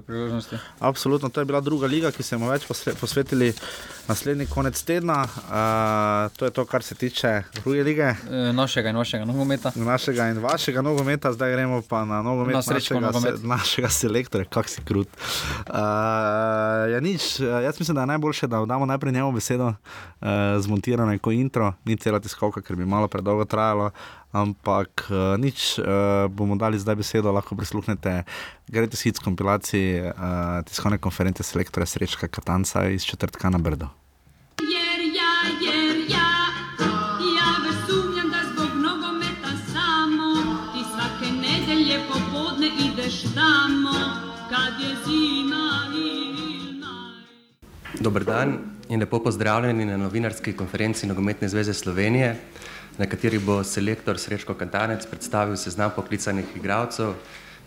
Absolutno, 0.85 1.33
to 1.33 1.41
je 1.41 1.49
bila 1.49 1.63
druga 1.65 1.89
liga, 1.89 2.13
ki 2.13 2.21
se 2.21 2.37
mu 2.37 2.45
več 2.45 2.69
posvetili 2.69 3.55
naslednji 4.07 4.45
konec 4.45 4.83
tedna. 4.83 5.23
Uh, 5.23 6.37
to 6.37 6.45
je 6.45 6.51
to, 6.51 6.65
kar 6.65 6.83
se 6.83 6.95
tiče 6.95 7.43
druge 7.63 7.83
lige. 7.83 8.03
E, 8.03 8.53
našega 8.53 8.89
in 8.89 8.97
vašega 8.97 9.25
nogometa. 9.25 9.71
Našega 9.75 10.27
in 10.27 10.39
vašega 10.39 10.81
nogometa, 10.81 11.33
zdaj 11.33 11.51
gremo 11.51 11.81
pa 11.89 12.05
na 12.05 12.21
nogomet 12.21 12.55
na 12.55 12.73
našega, 12.73 12.99
nogomet. 12.99 13.39
se, 13.39 13.47
našega 13.47 13.89
selektorja, 13.89 14.45
kak 14.45 14.69
si 14.69 14.81
krut. 14.81 15.07
Uh, 15.69 15.75
ja, 16.91 16.99
nič, 16.99 17.39
jaz 17.39 17.79
mislim, 17.79 17.95
da 17.95 18.01
je 18.01 18.07
najboljše, 18.07 18.47
da 18.47 18.65
damo 18.65 18.85
najprej 18.85 19.13
njemu 19.13 19.31
besedo 19.31 19.67
uh, 19.67 20.27
zmontirano 20.59 21.19
kot 21.19 21.33
intro, 21.33 21.73
ni 21.85 21.97
cela 21.97 22.19
tiskovka, 22.19 22.61
ker 22.61 22.75
bi 22.75 22.85
malo 22.85 23.07
predolgo 23.07 23.45
trajalo. 23.45 23.91
Ampak 24.33 25.13
uh, 25.13 25.37
nič, 25.37 25.77
uh, 25.77 26.25
bomo 26.25 26.57
dali 26.57 26.81
zdaj 26.81 26.97
besedo, 26.97 27.29
lahko 27.29 27.53
prisluhnete. 27.53 28.23
Greste 28.65 28.97
si 28.97 29.13
s 29.13 29.21
kompilacijo 29.21 30.09
uh, 30.09 30.65
tiskovne 30.65 30.97
konference 30.97 31.45
selektorja 31.45 31.85
Srečka 31.85 32.27
Katanca 32.27 32.89
iz 32.89 33.05
četrtka 33.05 33.49
na 33.53 33.61
Brdo. 33.61 33.93
Jer 34.57 34.99
ja, 35.13 35.33
jer 35.61 36.09
ja, 36.09 36.29
ja 37.37 37.49
versumljam, 37.61 38.33
da 38.33 38.41
zbog 38.49 38.73
nogometa 38.73 39.53
samo 39.69 40.29
ti 40.73 40.81
svake 40.81 41.29
nedelje 41.29 42.01
popodne 42.09 42.69
ideš 42.73 43.21
tamo, 43.37 43.93
kad 44.49 44.81
je 44.81 44.97
zima 45.05 45.93
in 45.93 46.33
Dober 48.01 48.23
dan 48.23 48.57
in 48.89 48.99
lepo 48.99 49.19
pozdravljeni 49.23 49.85
na 49.85 49.97
novinarski 49.97 50.53
konferenci 50.53 51.07
Nogometne 51.07 51.47
zveze 51.47 51.73
Slovenije, 51.73 52.35
na 52.97 53.05
kateri 53.05 53.39
bo 53.39 53.63
selektor 53.63 54.19
Srečko 54.19 54.53
Kantanec 54.53 55.05
predstavil 55.09 55.57
seznam 55.57 55.91
poklicanih 55.95 56.45
igralcev 56.55 57.13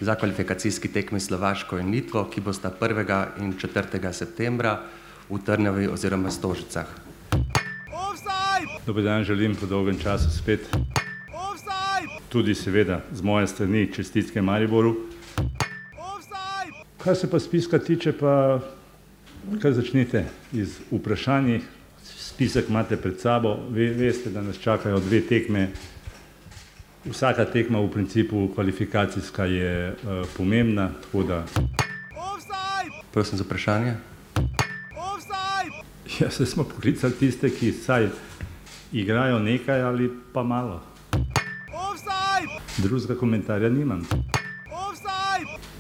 za 0.00 0.14
kvalifikacijski 0.14 0.88
tekmi 0.88 1.20
Slovaško 1.20 1.78
in 1.78 1.90
Litvo, 1.90 2.24
ki 2.30 2.40
bosta 2.40 2.70
1. 2.80 3.42
in 3.42 3.54
4. 3.58 4.12
septembra 4.12 4.80
v 5.30 5.38
Trnavi 5.38 5.88
oziroma 5.88 6.30
Stožicah. 6.30 6.86
Dober 8.86 9.04
dan, 9.04 9.24
želim 9.24 9.56
po 9.56 9.66
dolgem 9.66 9.98
času 9.98 10.30
spet. 10.30 10.60
Tudi 12.28 12.54
seveda 12.54 13.00
z 13.12 13.22
moje 13.22 13.46
strani 13.46 13.92
čestitke 13.92 14.42
Mariboru. 14.42 14.96
Kar 17.02 17.16
se 17.16 17.30
pa 17.30 17.40
spiska 17.40 17.78
tiče, 17.78 18.12
pa 18.12 18.60
kar 19.62 19.72
začnite 19.72 20.24
iz 20.52 20.78
vprašanj. 20.90 21.75
Spisek 22.36 22.68
imate 22.68 22.96
pred 22.96 23.20
sabo, 23.20 23.56
Ve, 23.70 23.88
veste, 23.96 24.30
da 24.30 24.42
nas 24.42 24.58
čakajo 24.58 24.98
dve 25.00 25.20
tekme. 25.20 25.70
Vsaka 27.08 27.44
tekma 27.44 27.80
v 27.80 27.88
principu 27.90 28.50
kvalifikacijska 28.54 29.44
je 29.44 29.92
uh, 29.92 30.28
pomembna, 30.36 30.90
tako 31.02 31.22
da. 31.22 31.44
Prosim 33.12 33.38
za 33.38 33.44
vprašanje. 33.44 33.94
Ja, 36.20 36.30
se 36.30 36.46
smo 36.46 36.64
poklicali 36.64 37.12
tiste, 37.12 37.50
ki 37.50 37.72
saj 37.72 38.08
igrajo 38.92 39.38
nekaj 39.38 39.82
ali 39.82 40.10
pa 40.32 40.42
malo. 40.42 40.82
Drugega 42.78 43.14
komentarja 43.14 43.68
nimam. 43.68 44.04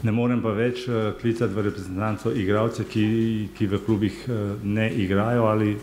Ne 0.02 0.12
morem 0.12 0.40
pa 0.42 0.56
več 0.56 0.88
uh, 0.88 1.12
klicati 1.20 1.54
v 1.54 1.68
reprezentanco 1.68 2.32
igralce, 2.32 2.88
ki, 2.88 3.06
ki 3.58 3.66
v 3.66 3.84
klubih 3.84 4.24
uh, 4.28 4.64
ne 4.64 4.88
igrajo 4.94 5.44
ali 5.52 5.76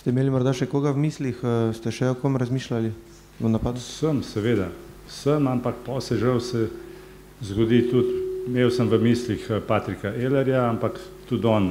Ste 0.00 0.14
imeli 0.14 0.30
morda 0.32 0.54
še 0.56 0.64
koga 0.64 0.94
v 0.96 1.02
mislih, 1.02 1.36
eh, 1.44 1.74
ste 1.76 1.90
še 1.92 2.06
o 2.08 2.14
kom 2.16 2.38
razmišljali 2.40 2.88
v 3.36 3.48
napadu? 3.52 3.82
Sem, 3.84 4.22
seveda, 4.24 4.70
sem, 5.04 5.44
ampak 5.44 5.82
pa 5.84 6.00
se 6.00 6.16
žal 6.16 6.40
se 6.40 6.70
zgodi 7.44 7.82
tudi, 7.90 8.14
imel 8.48 8.72
sem 8.72 8.88
v 8.88 8.96
mislih 8.96 9.44
eh, 9.50 9.60
Patrika 9.60 10.08
Elerja, 10.08 10.70
ampak 10.70 10.96
tudi 11.28 11.44
on 11.44 11.68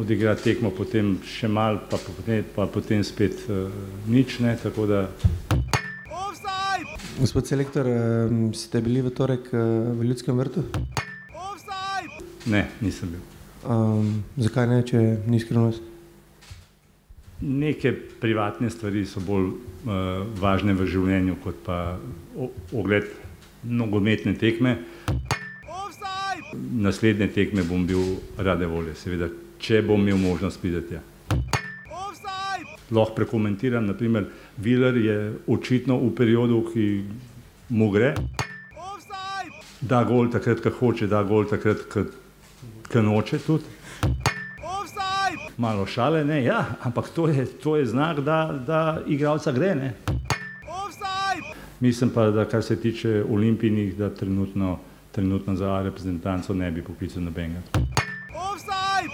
odigra 0.00 0.32
tekmo, 0.32 0.72
potem 0.72 1.20
še 1.28 1.44
mal, 1.44 1.82
pa 1.92 2.00
potem, 2.00 2.40
pa 2.56 2.64
potem 2.72 3.04
spet 3.04 3.36
uh, 3.46 3.68
nič 4.08 4.40
ne, 4.40 4.56
tako 4.58 4.88
da 4.88 5.04
Gospod 7.20 7.46
selektor, 7.46 7.86
ste 8.58 8.80
bili 8.82 9.04
v 9.04 9.12
torek 9.14 9.52
v 9.52 10.02
Ljudskem 10.02 10.34
vrtu? 10.34 10.64
ne, 12.50 12.66
nisem 12.80 13.12
bil. 13.12 13.22
Um, 13.62 14.24
zakaj 14.34 14.66
ne, 14.72 14.82
če 14.82 15.04
ni 15.28 15.38
skrivnost? 15.38 15.93
Neke 17.44 17.92
privatne 18.20 18.70
stvari 18.70 19.04
so 19.06 19.20
bolj 19.20 19.50
uh, 19.50 20.22
važne 20.40 20.72
v 20.72 20.86
življenju 20.88 21.36
kot 21.44 21.58
pa 21.66 21.98
ogled 22.72 23.10
nogometne 23.68 24.32
tekme. 24.40 24.78
Naslednje 26.54 27.28
tekme 27.34 27.64
bom 27.68 27.84
bil 27.86 28.16
rade 28.38 28.66
volje, 28.70 28.94
seveda, 28.96 29.28
če 29.60 29.82
bom 29.84 30.00
imel 30.00 30.20
možnost 30.22 30.62
priti. 30.62 31.00
Lahko 32.94 33.14
prekomentiram, 33.16 33.84
naprimer, 33.88 34.28
Viler 34.56 34.96
je 34.96 35.16
očitno 35.50 35.98
v 35.98 36.10
periodu, 36.14 36.60
ki 36.72 36.86
mu 37.74 37.90
gre. 37.90 38.14
Da 39.84 40.04
gol 40.08 40.30
takrat, 40.32 40.62
ko 40.62 40.70
hoče, 40.78 41.08
da 41.10 41.24
gol 41.28 41.48
takrat, 41.50 41.84
ko 42.88 43.02
noče 43.02 43.40
tudi. 43.44 43.73
Malo 45.56 45.86
šale, 45.86 46.24
ne, 46.24 46.42
ja, 46.44 46.64
ampak 46.82 47.08
to 47.14 47.28
je, 47.28 47.46
to 47.46 47.76
je 47.76 47.86
znak, 47.86 48.20
da, 48.20 48.60
da 48.66 49.00
igralca 49.06 49.52
gre. 49.52 49.74
Ne. 49.74 49.92
Mislim 51.80 52.10
pa, 52.10 52.30
da 52.30 52.44
kar 52.44 52.62
se 52.62 52.80
tiče 52.80 53.24
olimpijnih, 53.30 53.96
da 53.96 54.10
trenutno, 54.10 54.78
trenutno 55.12 55.56
za 55.56 55.82
reprezentanco 55.82 56.54
ne 56.54 56.70
bi 56.70 56.82
poklical 56.82 57.22
nobenega. 57.22 57.60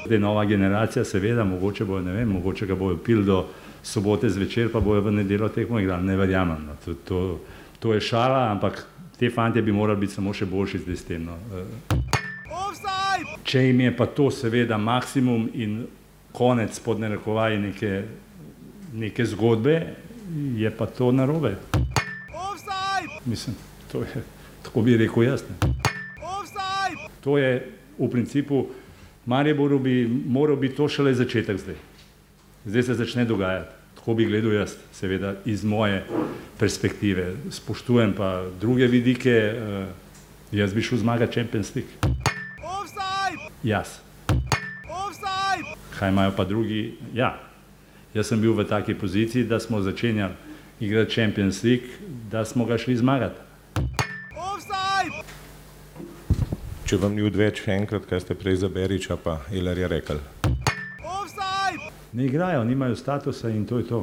Zdaj 0.07 0.19
nova 0.19 0.45
generacija, 0.45 1.05
seveda, 1.05 1.45
mogoče 1.45 1.85
bojo, 1.85 2.03
ne 2.03 2.13
vem, 2.13 2.29
mogoče 2.29 2.67
ga 2.67 2.75
bojo 2.75 2.97
pil 2.97 3.25
do 3.25 3.47
sobote 3.83 4.31
zvečer, 4.31 4.73
pa 4.73 4.81
bojo 4.81 5.01
v 5.01 5.13
nedeljo 5.13 5.49
tekmo 5.49 5.81
igrali, 5.81 6.07
ne 6.07 6.17
verjamem. 6.17 6.67
No. 6.67 6.77
To, 6.85 6.95
to, 6.95 7.41
to 7.79 7.95
je 7.95 8.01
šala, 8.01 8.51
ampak 8.53 8.87
te 9.19 9.31
fantje 9.31 9.63
bi 9.63 9.73
morali 9.73 10.01
biti 10.01 10.15
samo 10.15 10.33
še 10.33 10.47
boljši 10.47 10.79
zdaj 10.79 10.97
s 10.97 11.05
tem. 11.05 11.25
No. 11.25 11.37
Eh, 11.53 11.97
Če 13.45 13.67
jim 13.67 13.81
je 13.81 13.97
pa 13.97 14.07
to 14.07 14.31
seveda 14.31 14.79
maksimum 14.79 15.49
in 15.55 15.87
konec 16.33 16.79
pod 16.81 17.01
narekovaji 17.01 17.59
neke, 17.59 18.05
neke 18.95 19.25
zgodbe, 19.27 19.95
je 20.57 20.71
pa 20.71 20.87
to 20.87 21.13
narobe. 21.13 21.57
Mislim, 23.27 23.57
to 23.93 24.03
je, 24.03 24.23
tako 24.63 24.83
bi 24.83 24.97
rekel 24.97 25.23
jaz. 25.23 25.43
Ne. 25.51 25.73
To 27.21 27.39
je 27.39 27.73
v 27.99 28.09
principu, 28.11 28.67
Mariboru 29.27 29.79
bi 29.79 30.09
moral 30.27 30.57
biti 30.57 30.77
to 30.77 30.89
šele 30.89 31.15
začetek 31.15 31.59
zdaj. 31.59 31.77
Zdaj 32.65 32.83
se 32.83 32.95
začne 32.95 33.25
dogajati. 33.25 33.71
Tako 33.95 34.15
bi 34.15 34.25
gledal 34.25 34.53
jaz, 34.53 34.77
seveda 34.93 35.35
iz 35.45 35.65
moje 35.65 36.05
perspektive. 36.59 37.35
Spoštujem 37.51 38.15
pa 38.17 38.47
druge 38.61 38.87
vidike, 38.87 39.31
eh, 39.31 39.87
jaz 40.53 40.75
bi 40.75 40.83
šel 40.83 40.99
zmagati 40.99 41.35
Champions 41.35 41.75
League. 41.75 41.93
Jaz. 43.63 44.01
Kaj 46.01 46.09
imajo 46.09 46.33
pa 46.37 46.45
drugi? 46.45 46.97
Ja, 47.15 47.37
jaz 48.15 48.27
sem 48.33 48.41
bil 48.41 48.55
v 48.57 48.65
taki 48.65 48.95
poziciji, 48.95 49.45
da 49.45 49.61
smo 49.61 49.83
začenjali 49.83 50.33
igrati 50.81 51.13
Champions 51.15 51.63
League, 51.63 51.89
da 52.31 52.45
smo 52.45 52.65
ga 52.65 52.79
šli 52.79 52.97
zmagati. 52.97 53.37
Če 56.89 56.97
vam 56.97 57.13
ni 57.15 57.23
odveč 57.23 57.61
še 57.67 57.77
enkrat, 57.77 58.09
kaj 58.09 58.21
ste 58.21 58.35
prej 58.35 58.57
za 58.65 58.69
Beriča, 58.73 59.19
pa 59.21 59.43
Ilar 59.53 59.79
je 59.79 59.89
rekel. 59.89 60.25
Ne 62.13 62.25
igrajo, 62.27 62.65
nimajo 62.65 62.97
statusa 62.97 63.53
in 63.53 63.67
to 63.67 63.79
je 63.79 63.87
to. 63.87 64.01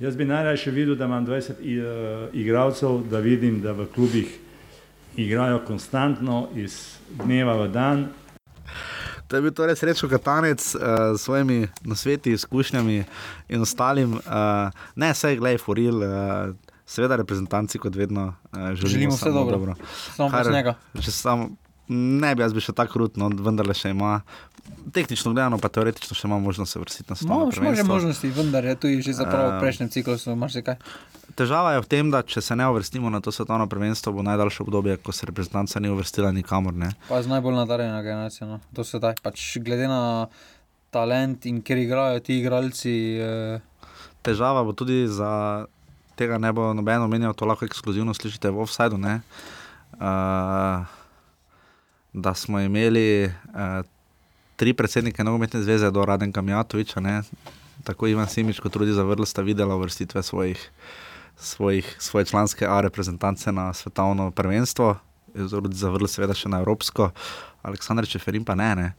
Jaz 0.00 0.16
bi 0.16 0.24
najraje 0.24 0.70
videl, 0.70 0.94
da 0.94 1.04
imam 1.04 1.24
20 1.26 1.62
i- 1.62 1.78
eh, 1.78 2.28
igralcev, 2.32 3.06
da 3.10 3.18
vidim, 3.18 3.60
da 3.62 3.72
v 3.72 3.86
klubih 3.94 4.38
igrajo 5.16 5.62
konstantno 5.66 6.48
iz 6.54 6.98
dneva 7.24 7.54
v 7.62 7.68
dan. 7.72 8.08
To 9.26 9.36
je 9.36 9.42
bil 9.42 9.50
torej 9.50 9.76
srečo 9.76 10.08
Katanec 10.08 10.62
uh, 10.74 10.80
s 11.18 11.26
svojimi 11.26 11.68
nasveti, 11.82 12.32
izkušnjami 12.32 13.04
in 13.48 13.62
ostalim. 13.62 14.12
Uh, 14.22 14.70
ne, 14.94 15.12
vse 15.12 15.36
glej, 15.36 15.58
foril. 15.58 16.02
Uh, 16.02 16.54
Seveda, 16.86 17.16
reprezentanci, 17.18 17.80
kot 17.82 17.96
vedno, 17.98 18.28
uh, 18.52 18.58
želimo, 18.78 18.88
Želimo 18.88 19.14
vse 19.14 19.24
samo 19.24 19.34
dobro. 19.34 19.56
dobro. 19.56 19.74
Samo 20.14 20.28
brez 20.30 20.52
njega. 20.54 20.74
Če 21.02 21.10
sam, 21.10 21.56
ne 21.88 22.34
bi 22.34 22.42
jaz 22.42 22.54
bil 22.54 22.64
še 22.64 22.74
tako 22.76 22.96
krut, 22.96 23.18
no, 23.20 23.30
vendar 23.30 23.66
le 23.68 23.74
še 23.76 23.92
ima. 23.94 24.20
Tehnično 24.66 25.30
gledano, 25.30 25.58
pa 25.62 25.70
teoretično 25.70 26.16
še 26.18 26.26
ima 26.26 26.38
možnost 26.42 26.74
se 26.74 26.80
vrstiti 26.82 27.10
na 27.10 27.16
svetovno 27.18 27.52
Imamo 27.54 27.76
še 27.78 27.86
možnosti, 27.86 28.30
vendar 28.34 28.66
je 28.66 28.74
tu 28.82 28.90
že 29.02 29.14
zapravo 29.14 29.52
v 29.52 29.56
Eh, 29.56 29.60
prejšnjem 29.62 29.90
ciklusu 29.94 30.34
marsikaj. 30.34 30.78
Težava 31.38 31.76
je 31.76 31.84
v 31.84 31.88
tem, 31.90 32.10
da 32.10 32.22
če 32.26 32.42
se 32.42 32.56
ne 32.58 32.66
uvrstimo 32.66 33.10
na 33.10 33.20
to 33.22 33.30
svetovno 33.30 33.68
prvenstvo, 33.70 34.14
bo 34.14 34.26
najdaljše 34.26 34.62
obdobje, 34.66 34.96
ko 34.98 35.14
se 35.14 35.26
reprezentanca 35.26 35.78
ni 35.78 35.90
uvrstila 35.90 36.32
nikamor. 36.34 36.74
Ne. 36.74 36.90
Pa 37.06 37.22
z 37.22 37.30
najbolj 37.30 37.54
nadarjena 37.60 38.02
generacija, 38.02 38.48
no. 38.48 38.58
to 38.74 38.82
se 38.82 38.98
da. 38.98 39.14
Pač 39.22 39.58
glede 39.62 39.86
na 39.86 40.26
talent 40.90 41.46
in 41.46 41.62
ker 41.62 41.78
igrajo 41.78 42.22
ti 42.26 42.40
igralci. 42.40 42.94
Eh, 43.22 43.94
Težava 44.26 44.66
bo 44.66 44.74
tudi 44.74 45.06
za 45.06 45.66
tega, 46.18 46.40
ne 46.42 46.50
bo 46.50 46.72
noben 46.74 47.06
omenjal, 47.06 47.36
to 47.38 47.46
lahko 47.46 47.68
ekskluzivno 47.68 48.14
slišite 48.16 48.50
v 48.50 48.66
offsajdu. 48.66 48.98
ne, 48.98 49.20
Uh, 49.96 50.84
da 52.16 52.34
smo 52.34 52.60
imeli 52.60 53.24
uh, 53.24 53.86
tri 54.56 54.72
predsednike 54.72 55.24
nogometne 55.24 55.62
zveze 55.62 55.90
do 55.90 56.04
Radenka 56.04 56.42
Mijatoviča, 56.42 57.00
ne, 57.00 57.22
tako 57.84 58.06
Ivan 58.06 58.28
Simič 58.28 58.60
kot 58.60 58.76
Rudi 58.76 58.92
Zavrl 58.92 59.24
sta 59.24 59.42
videla 59.42 59.76
uvrstitve 59.76 60.22
svojih, 60.22 60.70
svojih, 61.36 61.96
svoje 61.98 62.24
članske 62.24 62.66
A 62.66 62.80
reprezentance 62.80 63.52
na 63.52 63.72
svetovno 63.72 64.30
prvenstvo, 64.30 64.96
Zavrl 65.70 66.08
seveda 66.08 66.34
še 66.34 66.48
na 66.48 66.62
evropsko, 66.64 67.10
Aleksandr 67.62 68.08
Čeferin 68.08 68.44
pa 68.44 68.54
ne. 68.54 68.74
ne. 68.74 68.92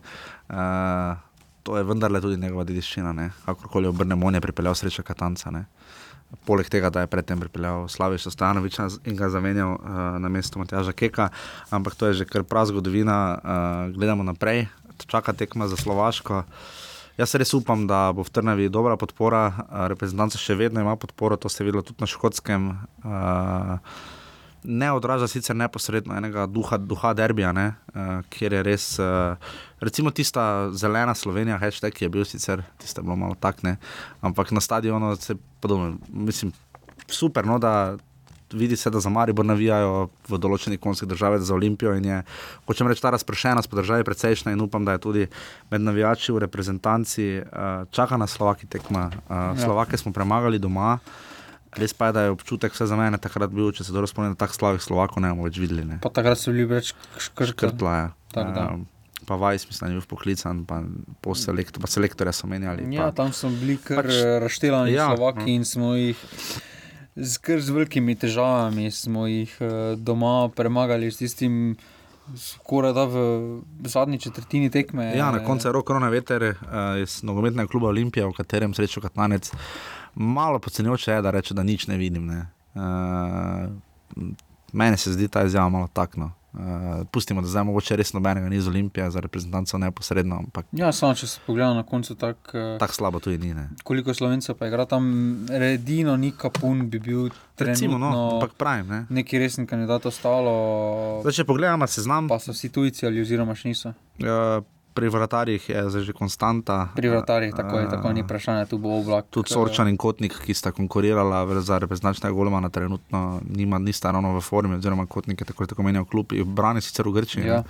Uh, 0.50 1.18
to 1.64 1.78
je 1.78 1.84
vendarle 1.84 2.22
tudi 2.22 2.38
njegova 2.38 2.64
dediščina, 2.64 3.14
ne. 3.14 3.32
kakorkoli 3.46 3.90
obrnemo, 3.90 4.28
on 4.28 4.38
je 4.38 4.42
pripeljal 4.42 4.76
srečo 4.76 5.04
Katanca. 5.04 5.52
Ne. 5.52 5.66
Poleg 6.28 6.68
tega, 6.68 6.90
da 6.92 7.04
je 7.04 7.12
predtem 7.12 7.40
pripeljal 7.40 7.88
Slaviša 7.88 8.32
Stanoviča 8.32 8.88
in 9.08 9.16
ga 9.16 9.30
zamenjal 9.32 9.78
uh, 9.80 9.80
na 10.20 10.28
mesto 10.28 10.60
Matjaža 10.60 10.92
Keka, 10.92 11.30
ampak 11.72 11.96
to 11.96 12.12
je 12.12 12.24
že 12.24 12.26
kar 12.28 12.44
prav 12.44 12.68
zgodovina. 12.68 13.16
Uh, 13.40 13.96
gledamo 13.96 14.28
naprej, 14.28 14.68
čaka 15.08 15.34
tekma 15.34 15.68
za 15.72 15.80
Slovaško. 15.80 16.44
Jaz 17.18 17.36
res 17.36 17.54
upam, 17.56 17.88
da 17.88 18.12
bo 18.12 18.28
v 18.28 18.30
Trnavi 18.30 18.68
dobra 18.68 19.00
podpora, 19.00 19.48
uh, 19.48 19.88
reprezentanca 19.88 20.36
še 20.36 20.60
vedno 20.60 20.84
ima 20.84 21.00
podporo, 21.00 21.40
to 21.40 21.48
ste 21.48 21.64
videli 21.64 21.84
tudi 21.84 22.04
na 22.04 22.12
škotskem. 22.12 22.76
Uh, 23.08 23.80
ne 24.64 24.92
odraža 24.92 25.28
sicer 25.28 25.56
neposredno 25.56 26.16
enega 26.18 26.46
duha, 26.46 26.78
duha 26.78 27.14
derbija, 27.14 27.52
ne, 27.56 27.68
uh, 27.94 28.20
kjer 28.34 28.58
je 28.58 28.64
res, 28.64 28.88
uh, 29.00 29.38
recimo 29.80 30.12
tista 30.12 30.70
zelena 30.74 31.16
Slovenija, 31.16 31.60
hashtag 31.62 32.02
je 32.02 32.10
bil 32.10 32.26
sicer, 32.26 32.64
tiste 32.82 33.02
bilo 33.02 33.16
malo 33.16 33.36
takne, 33.40 33.78
ampak 34.22 34.52
na 34.52 34.62
stadionu 34.62 35.16
se 35.16 35.36
podobno, 35.60 35.98
mislim, 36.10 36.52
super, 37.08 37.46
no, 37.46 37.60
da 37.60 37.98
vidi 38.54 38.76
se, 38.76 38.90
da 38.90 39.00
za 39.00 39.10
Maribor 39.10 39.46
navijajo 39.46 40.08
v 40.30 40.38
določenih 40.40 40.80
konskih 40.80 41.10
državah 41.10 41.42
za 41.44 41.56
Olimpijo 41.56 41.94
in 41.98 42.06
je, 42.06 42.20
hočem 42.68 42.88
reči, 42.88 43.04
ta 43.04 43.12
razpršenost 43.12 43.70
po 43.70 43.80
državi 43.80 44.06
precejšna 44.08 44.54
in 44.56 44.62
upam, 44.64 44.86
da 44.88 44.96
je 44.96 45.04
tudi 45.04 45.26
med 45.72 45.84
navijači 45.84 46.32
v 46.32 46.44
reprezentanci 46.46 47.28
uh, 47.42 47.84
čaka 47.92 48.18
na 48.18 48.28
Slovaki 48.28 48.68
tekma. 48.68 49.10
Uh, 49.28 49.36
Ja. 49.38 49.56
Slovake 49.64 49.98
smo 49.98 50.12
premagali 50.14 50.60
doma. 50.60 50.98
Res 51.76 51.94
pa 51.94 52.10
je, 52.10 52.16
da 52.16 52.22
je 52.28 52.36
občutek 52.36 52.72
vse 52.74 52.88
za 52.88 52.96
mene 52.96 53.20
takrat 53.20 53.52
bil, 53.52 53.72
če 53.76 53.84
se 53.84 53.96
dobro 53.96 54.08
spomnim, 54.08 54.36
da 54.38 54.46
tako 54.46 54.56
slavih 54.56 54.84
Slovakov 54.84 55.20
ne 55.24 55.34
bomo 55.34 55.50
več 55.50 55.60
videli. 55.60 55.84
Ne. 55.86 55.98
Pa 56.04 56.12
takrat 56.14 56.40
so 56.40 56.54
bili 56.56 56.68
več 56.70 56.94
škrtla. 56.94 57.50
Škrtla 57.52 57.98
je. 57.98 58.08
Tako 58.34 58.54
da. 58.56 58.64
Um, 58.74 58.86
pa 59.28 59.36
Vajs, 59.36 59.68
mislim, 59.68 59.84
da 59.84 59.92
je 59.92 60.00
bil 60.00 60.08
poklican, 60.08 60.64
pa, 60.66 60.80
po 61.22 61.36
selektor, 61.36 61.84
pa 61.84 61.92
selektorja 61.92 62.32
so 62.32 62.48
menjali. 62.48 62.88
Ja, 62.96 63.10
pa, 63.10 63.18
tam 63.20 63.36
smo 63.36 63.52
bili 63.52 63.76
kar 63.84 64.08
pač- 64.08 64.24
razštelani 64.46 64.96
ja, 64.96 65.10
ja, 65.10 65.18
Slovaki 65.18 65.58
in 65.58 65.68
smo 65.68 65.92
jih 66.00 66.24
z, 67.18 67.60
z 67.60 67.70
velikimi 67.74 68.16
težavami 68.16 68.92
smo 68.92 69.28
jih 69.28 69.58
eh, 69.60 69.96
doma 69.98 70.50
premagali 70.56 71.12
s 71.12 71.18
tistim, 71.18 71.76
skoraj 72.38 72.94
da 72.94 73.06
v 73.08 73.18
zadnji 73.88 74.20
četrtini 74.20 74.70
tekme. 74.70 75.12
Ja, 75.18 75.32
na 75.32 75.44
koncu 75.46 75.68
je 75.68 75.72
rok 75.72 75.86
korona 75.88 76.10
veter 76.12 76.44
uh, 76.44 77.00
iz 77.02 77.22
nogometnega 77.24 77.72
kluba 77.72 77.88
Olimpija, 77.88 78.28
v 78.28 78.36
katerem 78.36 78.74
srečo 78.76 79.02
Katanec. 79.02 79.52
Malo 80.18 80.60
podcenjujoče 80.60 81.12
je, 81.12 81.22
da 81.22 81.32
reče, 81.32 81.54
da 81.54 81.64
nič 81.64 81.88
ne 81.88 81.98
vidim. 81.98 82.26
Ne. 82.26 82.46
Uh, 82.74 83.70
meni 84.74 84.98
se 84.98 85.14
zdi 85.14 85.28
ta 85.28 85.44
izjava 85.46 85.70
malo 85.70 85.88
takno. 85.94 86.32
Uh, 86.54 87.06
pustimo, 87.12 87.42
da 87.42 87.48
zdaj 87.48 87.64
mogoče 87.64 87.96
res 87.96 88.14
nobenega 88.14 88.50
ni 88.50 88.58
iz 88.58 88.68
Olimpije, 88.68 89.12
za 89.12 89.20
reprezentanco 89.22 89.78
neposredno, 89.78 90.40
ampak 90.42 90.66
Ja, 90.72 90.90
samo 90.92 91.14
če 91.14 91.28
se 91.28 91.40
pogleda 91.46 91.74
na 91.74 91.84
koncu 91.84 92.16
tako. 92.16 92.58
eh, 92.58 92.78
tako 92.82 92.94
slabo 92.94 93.20
tudi 93.20 93.38
ni. 93.38 93.54
Ne. 93.54 93.68
Koliko 93.84 94.14
slovencev 94.14 94.56
pa 94.58 94.68
igra 94.68 94.86
tam, 94.86 95.06
redino 95.50 96.16
ni 96.18 96.32
kapun, 96.32 96.90
bi 96.90 97.00
bil 97.00 97.28
no, 97.28 97.30
trenutno 97.56 98.10
ampak 98.34 98.56
pravim. 98.58 98.88
Ne. 98.88 99.06
neki 99.10 99.38
resen 99.40 99.68
kandidat 99.68 100.06
ostalo. 100.06 101.20
Zdaj, 101.22 101.32
če 101.34 101.46
pogledamo 101.46 101.88
seznam, 101.88 102.28
pa 102.28 102.40
so 102.40 102.52
vsi 102.58 102.70
tujci 102.74 103.06
ali 103.06 103.22
oziroma 103.22 103.54
še 103.56 103.68
niso. 103.70 103.94
Uh, 104.18 104.64
pri 104.98 105.10
vratarjih 105.14 105.70
je 105.70 105.82
zdaj 105.94 106.04
že 106.10 106.14
konstanta. 106.18 106.90
Pri 106.98 107.10
vratarjih 107.14 107.54
tako 107.54 107.78
je, 107.78 107.86
Eh, 107.86 107.90
tako 107.90 108.14
ni 108.14 108.24
vprašanje, 108.26 108.66
tu 108.66 108.78
bo 108.82 108.98
oblak. 108.98 109.30
Tudi 109.30 109.54
Sorčan 109.54 109.88
in 109.88 109.98
Kotnik, 109.98 110.34
ki 110.42 110.54
sta 110.58 110.72
konkurirala 110.74 111.46
za 111.62 111.78
reprezentančnega 111.78 112.34
golmana, 112.34 112.70
trenutno 112.70 113.40
nima, 113.46 113.78
nista 113.78 114.12
ravno 114.12 114.34
v 114.34 114.42
formi, 114.42 114.76
oziroma 114.76 115.06
Kotnik 115.06 115.42
je 115.42 115.46
tako 115.46 115.70
tako 115.70 115.86
menjal 115.86 116.06
klub, 116.06 116.34
brani 116.46 116.82
sicer 116.82 117.06
v 117.06 117.14
Grčiji. 117.14 117.46
Ja. 117.46 117.62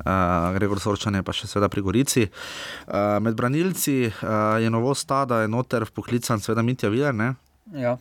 Uh, 0.00 0.54
Gregor 0.54 0.80
Sorčan 0.80 1.18
je 1.18 1.22
pa 1.26 1.34
še 1.34 1.50
seveda 1.50 1.68
pri 1.68 1.82
Gorici. 1.82 2.28
Uh, 2.86 3.18
med 3.18 3.34
branilci 3.34 4.06
uh, 4.06 4.62
je 4.62 4.70
novost 4.70 5.08
ta, 5.10 5.24
da 5.26 5.42
je 5.42 5.50
noter 5.50 5.84
poklican 5.90 6.40
seveda 6.40 6.62
Mitja 6.62 6.88
Viler. 6.88 7.14
Ne? 7.14 7.34
Ja, 7.74 7.98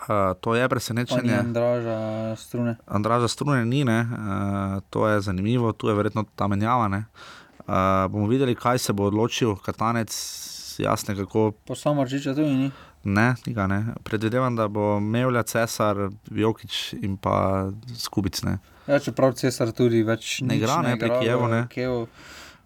Uh, 0.00 0.32
to 0.40 0.54
je 0.54 0.68
presenečenje. 0.68 1.34
Andraža 1.38 2.36
strune. 2.36 2.76
Andraža 2.88 3.28
strune 3.28 3.66
ni, 3.68 3.84
ne? 3.84 4.00
uh, 4.00 4.80
to 4.90 5.04
je 5.08 5.20
zanimivo, 5.20 5.72
tu 5.72 5.92
je 5.92 5.94
verjetno 5.94 6.24
ta 6.36 6.48
menjava. 6.48 6.88
ne. 6.88 7.04
Uh, 7.66 8.10
bomo 8.10 8.26
videli, 8.26 8.54
kaj 8.54 8.78
se 8.78 8.92
bo 8.92 9.08
odločil 9.10 9.56
Katanec, 9.56 10.14
jasne 10.78 11.16
kako 11.16 11.50
Pa 11.66 11.74
samo 11.74 12.04
Ržiča 12.04 12.34
tudi 12.34 12.54
ni. 12.54 12.70
Ne, 13.04 13.34
tega 13.44 13.66
ne. 13.66 13.84
Predvidevam, 14.04 14.56
da 14.56 14.68
bo 14.68 15.00
Mevlja, 15.00 15.42
Cesar, 15.42 15.96
Jokič 16.30 16.92
in 17.02 17.16
pa 17.16 17.70
Skubic. 17.96 18.42
Ne. 18.42 18.58
Ja, 18.86 18.98
čeprav 19.00 19.32
Cesar 19.40 19.72
tudi 19.72 20.02
več 20.04 20.40
Ne 20.44 20.58
igra, 20.60 20.82
ne, 20.84 20.96
pri 20.98 21.08
igra 21.08 21.18
v 21.18 21.22
Kijevu, 21.22 21.48
ne. 21.48 21.62
Kijevu. 21.72 22.06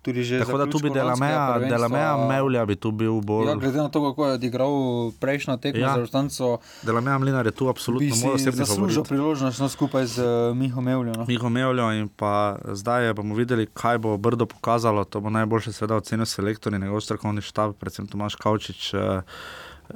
Tudi 0.05 0.20
že 0.22 0.39
Tako 0.39 0.59
da 0.59 0.66
tu 0.66 0.78
bi 0.78 0.90
prvenstva- 0.90 1.64
Delameja 1.66 2.28
Mevlja 2.28 2.62
bi 2.62 2.76
tu 2.76 2.90
bil 2.93 3.20
bolj. 3.22 3.48
Ja, 3.48 3.55
glede 3.56 3.78
na 3.78 3.89
to, 3.89 4.05
kako 4.05 4.26
je 4.26 4.32
odigral 4.35 4.72
prejšnjo 5.14 5.56
tekmo 5.56 5.81
Ja. 5.81 5.89
za 5.90 5.97
Rostanco, 5.98 6.59
Delameja 6.82 7.16
Mlinar 7.16 7.40
je 7.43 7.52
tu 7.52 7.64
absolutno 7.66 8.12
moj 8.18 8.35
osebni 8.35 8.59
zaslužil 8.59 9.01
favorit. 9.01 9.09
priložnost 9.09 9.56
no, 9.56 9.66
skupaj 9.66 10.05
z 10.06 10.18
uh, 10.18 10.52
Miho 10.55 10.76
Mevljo. 10.78 11.12
No. 11.14 11.24
Miho 11.24 11.48
Mevljo 11.48 11.89
in 11.94 12.09
pa 12.10 12.35
zdaj 12.70 13.06
je, 13.06 13.14
bomo 13.14 13.35
videli, 13.35 13.64
kaj 13.66 13.98
bo 13.98 14.16
Brdo 14.18 14.44
pokazalo. 14.47 15.05
To 15.05 15.20
bo 15.20 15.31
najboljše 15.31 15.72
seveda 15.72 15.97
ocenil 15.97 16.26
selektor 16.26 16.68
in 16.70 16.82
njegov 16.82 17.01
strokovni 17.01 17.40
štab, 17.40 17.72
predvsem 17.74 18.05
Tomaš 18.06 18.35
Kavčič. 18.36 18.94
eh, 18.94 19.22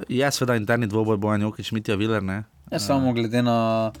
Je 0.09 0.25
seveda 0.27 0.55
interni 0.55 0.87
dvoboj 0.87 1.17
Bojan 1.17 1.41
Jokič, 1.43 1.71
Mitja 1.71 1.95
Viler. 1.95 2.23
Ne. 2.23 2.43
Ja, 2.67 2.79
samo 2.79 3.13
glede 3.13 3.41
na 3.41 3.91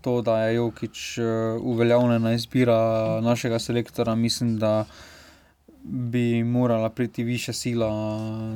to, 0.00 0.20
da 0.20 0.40
je 0.42 0.54
Jokič 0.54 1.18
uveljavljena 1.60 2.32
izbira 2.32 2.76
našega 3.20 3.58
selektora, 3.58 4.14
mislim, 4.14 4.58
da 4.58 4.84
bi 5.84 6.44
morala 6.44 6.88
priti 6.88 7.24
više 7.24 7.52
sila, 7.52 7.88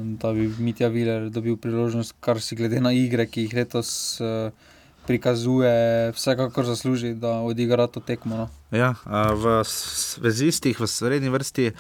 da 0.03 0.33
bi 0.33 0.49
Mitja 0.59 0.89
Viler 0.89 1.31
dobil 1.31 1.57
priložnost, 1.57 2.15
kar 2.21 2.41
si 2.41 2.57
glede 2.57 2.81
na 2.81 2.93
igre, 2.93 3.27
ki 3.27 3.43
jih 3.43 3.55
letos 3.55 4.21
uh, 4.21 4.53
prikazuje, 5.07 6.13
vsekakor 6.13 6.65
zasluži, 6.65 7.15
da 7.15 7.41
odigra 7.41 7.87
to 7.87 8.01
tekmo. 8.01 8.37
No. 8.37 8.49
Ja, 8.71 8.95
v 9.35 9.63
zvezistih, 9.65 10.81
v 10.81 10.87
srednji 10.87 11.33
vrsti 11.33 11.71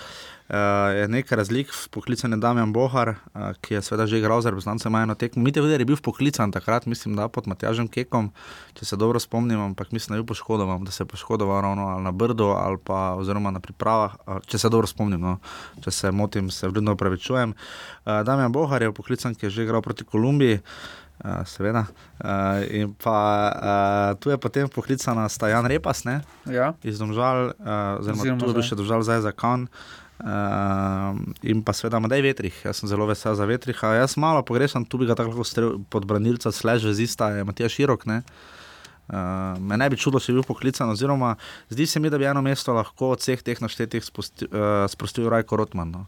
a, 0.48 0.58
je 0.96 1.08
nekaj 1.08 1.36
razlik. 1.36 1.72
Poklican 1.90 2.32
je 2.32 2.38
Damjan 2.40 2.72
Bohar, 2.72 3.14
a, 3.34 3.52
ki 3.60 3.74
je 3.74 3.82
seveda 3.82 4.06
že 4.06 4.18
igral 4.18 4.40
za 4.40 4.50
reprezentance, 4.50 4.88
ima 4.88 5.02
eno 5.02 5.14
tekmo. 5.14 5.42
Mite 5.42 5.60
Vider 5.60 5.80
je 5.80 5.84
bil 5.84 5.96
poklican 5.96 6.52
takrat, 6.52 6.86
mislim, 6.86 7.16
da 7.16 7.28
pod 7.28 7.48
Matjažem 7.48 7.88
Kekom, 7.88 8.30
če 8.74 8.84
se 8.84 8.96
dobro 8.96 9.20
spomnim, 9.20 9.60
ampak 9.60 9.92
mislim, 9.92 10.14
da 10.14 10.18
je 10.18 10.22
bil 10.22 10.28
poškodovan, 10.28 10.84
da 10.84 10.90
se 10.90 11.02
je 11.02 11.08
poškodoval 11.08 11.60
ravno 11.62 11.88
ali 11.88 12.02
na 12.04 12.12
Brdu 12.12 12.44
ali 12.44 12.78
pa 12.84 13.14
oziroma 13.14 13.50
na 13.50 13.60
pripravah, 13.60 14.16
a, 14.26 14.40
če 14.46 14.58
se 14.58 14.68
dobro 14.68 14.86
spomnim, 14.86 15.20
no. 15.20 15.38
če 15.84 15.90
se 15.90 16.10
motim, 16.10 16.50
se 16.50 16.68
vredno 16.68 16.92
upravičujem. 16.96 17.54
A, 18.04 18.22
Damjan 18.22 18.52
Bohar 18.52 18.82
je 18.82 18.92
poklican, 18.92 19.34
ki 19.34 19.46
je 19.46 19.50
že 19.50 19.68
igral 19.68 19.82
proti 19.82 20.04
Kolumbiji. 20.04 20.60
Uh, 21.18 21.42
seveda. 21.50 21.80
Uh, 22.22 22.62
in 22.70 22.92
pa 22.94 23.18
uh, 23.50 24.20
tu 24.22 24.30
je 24.30 24.38
potem 24.38 24.68
poklicana 24.70 25.26
Stajan 25.26 25.66
Repas, 25.66 26.04
ne? 26.06 26.20
Ja. 26.46 26.78
iz 26.86 27.02
Domžal, 27.02 27.58
uh, 27.58 27.98
oziroma 27.98 28.22
Oziroma 28.22 28.38
tu 28.38 28.46
je 28.46 28.54
bil 28.54 28.62
zdaj. 28.62 28.68
še 28.70 28.78
Domžal 28.78 29.02
zdaj 29.02 29.20
za 29.26 29.32
Kan. 29.34 29.66
Uh, 29.66 30.07
in 31.42 31.62
pa 31.62 31.72
seveda 31.72 32.00
Madej 32.02 32.22
Vetrih, 32.26 32.54
jaz 32.64 32.80
sem 32.80 32.90
zelo 32.90 33.06
vesel 33.06 33.36
za 33.38 33.46
Vetriha. 33.46 33.94
Jaz 34.00 34.16
malo 34.18 34.42
pogrešam, 34.42 34.84
tu 34.84 34.98
bi 34.98 35.06
ga 35.06 35.14
tako 35.14 35.30
lahko 35.30 35.46
strel 35.46 35.76
pod 35.90 36.06
branilca, 36.10 36.52
slež 36.52 36.88
vezista, 36.90 37.30
je 37.36 37.44
Matija 37.46 37.68
Širok. 37.70 38.06
Ne? 38.10 38.22
Uh, 39.08 39.56
me 39.60 39.78
ne 39.80 39.86
bi 39.88 39.96
čudo, 39.96 40.20
če 40.20 40.34
bi 40.34 40.40
bil 40.40 40.48
poklican, 40.50 40.90
oziroma 40.92 41.36
zdi 41.70 41.86
se 41.88 42.00
mi, 42.00 42.10
da 42.10 42.18
bi 42.20 42.26
eno 42.28 42.42
mesto 42.44 42.74
lahko 42.76 43.14
od 43.14 43.22
vseh 43.22 43.40
teh 43.40 43.62
naštetih 43.62 44.04
spusti, 44.04 44.50
uh, 44.50 44.84
sprostil 44.90 45.30
Rajko 45.32 45.56
Rotman. 45.56 45.94
No. 45.94 46.02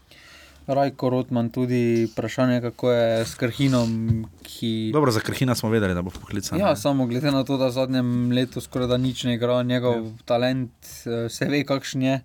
Rajko 0.67 1.09
Rotman, 1.11 1.49
tudi 1.51 2.05
vprašanje, 2.13 2.61
kako 2.61 2.93
je 2.93 3.25
s 3.25 3.35
Krhinom, 3.35 4.27
ki. 4.43 4.91
Dobro, 4.93 5.11
za 5.11 5.21
Krhina 5.21 5.55
smo 5.55 5.71
vedeli, 5.71 5.95
da 5.95 6.03
bo 6.03 6.11
poklican. 6.11 6.61
Ja, 6.61 6.75
ne. 6.75 6.77
samo 6.77 7.07
glede 7.07 7.31
na 7.31 7.45
to, 7.45 7.57
da 7.57 7.71
v 7.71 7.77
zadnjem 7.79 8.33
letu 8.33 8.61
skoraj 8.61 8.89
da 8.89 8.97
nič 8.97 9.25
ne 9.25 9.35
igra, 9.35 9.63
njegov 9.63 10.05
ja. 10.05 10.13
talent 10.25 10.93
eh, 11.07 11.29
se 11.29 11.49
ve, 11.49 11.65
kakšen 11.65 12.03
je, 12.03 12.21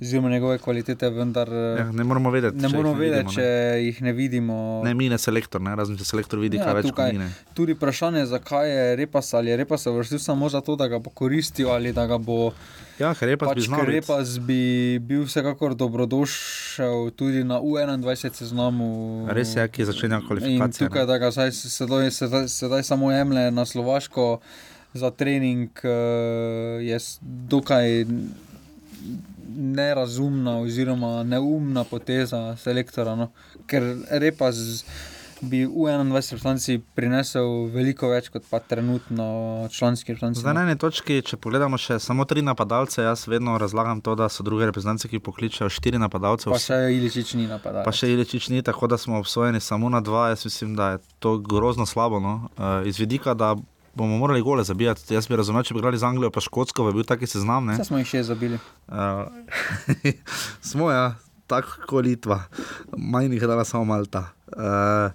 oziroma 0.00 0.30
njegove 0.30 0.58
kvalitete, 0.58 1.10
vendar 1.10 1.48
eh, 1.48 1.78
Ja, 1.78 1.92
ne 1.92 2.04
moramo 2.04 2.30
vedeti, 2.30 2.56
ne 2.56 2.62
če 2.62 2.66
jih 2.68 2.76
moramo 2.76 2.94
ne 2.94 3.00
vedeti, 3.00 3.18
vidimo, 3.20 3.32
če 3.34 3.46
jih 3.82 4.02
ne 4.02 4.12
vidimo. 4.12 4.56
Ne, 4.84 4.94
mi 4.94 5.08
ne 5.08 5.18
selektor, 5.18 5.60
ne? 5.60 5.74
razen 5.74 5.96
če 5.96 6.04
selektor 6.04 6.38
vidi, 6.38 6.56
Ja, 6.56 6.64
kaj 6.64 6.74
več 6.74 6.86
tukaj 6.86 7.06
kot 7.06 7.12
mi. 7.12 7.18
ne. 7.18 7.30
Tudi 7.52 7.74
vprašanje, 7.74 8.26
zakaj 8.26 8.70
je 8.70 8.96
repas 8.96 9.34
ali 9.34 9.50
je 9.50 9.56
repas 9.56 9.86
vrstil 9.88 10.18
samo 10.20 10.48
zato, 10.48 10.76
da 10.76 10.88
ga 10.88 10.98
bo 10.98 11.10
koristil 11.12 11.70
ali 11.70 11.92
da 11.92 12.06
ga 12.06 12.18
bo. 12.18 12.52
Ja, 12.98 13.12
repas 13.12 13.48
bi 13.48 13.54
pač, 13.54 13.66
znal 13.66 13.80
ker 13.80 13.86
biti. 13.86 13.96
repas 13.96 14.38
bi 14.40 14.62
bil 15.00 15.22
vsekakor 15.24 15.74
dobrodošel 15.74 17.10
tudi 17.10 17.44
na 17.44 17.58
U21 17.58 18.32
seznamu. 18.32 18.88
Res 19.28 19.56
je, 19.56 19.68
ki 19.68 19.84
začenja 19.84 20.16
In 20.16 20.26
kvalifikacije. 20.26 20.88
tukaj, 20.88 21.06
da 21.06 21.18
ga 21.18 21.30
zdaj, 21.30 21.52
sedaj, 21.52 22.10
sedaj, 22.12 22.48
sedaj 22.48 22.82
samo 22.84 23.10
jemlje 23.10 23.50
na 23.50 23.64
Slovaško 23.64 24.38
za 24.94 25.10
trening, 25.10 25.70
eh, 25.78 25.88
je 26.82 26.98
dokaj 27.22 28.04
nerazumna 29.58 30.58
oziroma 30.58 31.22
neumna 31.22 31.84
poteza 31.84 32.56
selektora. 32.56 33.16
No. 33.18 33.30
Ker 33.66 33.82
repa 34.10 34.52
z, 34.52 34.84
bi 35.42 35.64
v 35.66 35.70
21 35.70 36.14
reprezentanci 36.14 36.78
prinesel 36.94 37.66
veliko 37.74 38.10
več 38.12 38.30
kot 38.30 38.46
pa 38.50 38.60
trenutno 38.62 39.68
članski 39.74 40.14
reprezentanci. 40.14 40.42
Zdaj 40.44 40.54
na 40.54 40.64
eni 40.66 40.78
točki, 40.78 41.18
če 41.26 41.38
pogledamo 41.42 41.78
še 41.78 41.98
samo 42.02 42.26
tri 42.28 42.42
napadalce, 42.46 43.02
jaz 43.02 43.26
vedno 43.30 43.58
razlagam 43.58 44.02
to, 44.04 44.14
da 44.18 44.28
so 44.30 44.46
druge 44.46 44.70
reprezentance, 44.70 45.10
ki 45.10 45.22
pokličejo 45.22 45.70
štiri 45.72 45.98
napadalce. 45.98 46.50
Pa 46.50 46.60
še 46.62 46.78
Iličič 46.94 47.34
ni 47.38 47.48
napadal. 47.50 47.82
Pa 47.86 47.94
še 47.94 48.12
Iličič 48.14 48.50
ni, 48.54 48.62
tako 48.66 48.90
da 48.90 48.98
smo 48.98 49.18
obsojeni 49.18 49.60
samo 49.60 49.90
na 49.90 50.02
dva. 50.04 50.28
Jaz 50.34 50.46
mislim, 50.46 50.78
da 50.78 50.94
je 50.94 51.02
to 51.18 51.38
grozno 51.42 51.86
slabo. 51.86 52.22
No? 52.22 52.36
Uh, 52.54 52.86
iz 52.86 53.02
vidika, 53.02 53.34
da 53.34 53.56
bomo 53.98 54.18
morali 54.18 54.42
gole 54.42 54.64
zabijati. 54.64 55.14
Jaz 55.14 55.26
bi 55.28 55.36
razumel, 55.38 55.66
če 55.66 55.74
bi 55.74 55.82
igrali 55.82 55.98
z 55.98 56.06
Anglijo, 56.06 56.30
pa 56.34 56.42
Škotsko, 56.44 56.86
bi 56.88 57.00
bil 57.00 57.08
taki 57.08 57.26
seznam. 57.26 57.66
ne. 57.66 57.76
Saj 57.78 57.90
smo 57.90 57.98
jih 57.98 58.08
še 58.08 58.22
zabili. 58.30 58.60
Uh, 58.86 59.26
smo, 60.70 60.92
ja, 60.94 61.16
tako 61.50 61.82
kot 61.90 62.06
Litva, 62.06 62.44
manj 62.94 63.34
jih 63.34 63.42
je 63.42 63.50
dala 63.50 63.66
samo 63.66 63.88
Malta. 63.88 64.28
Uh, 64.54 65.10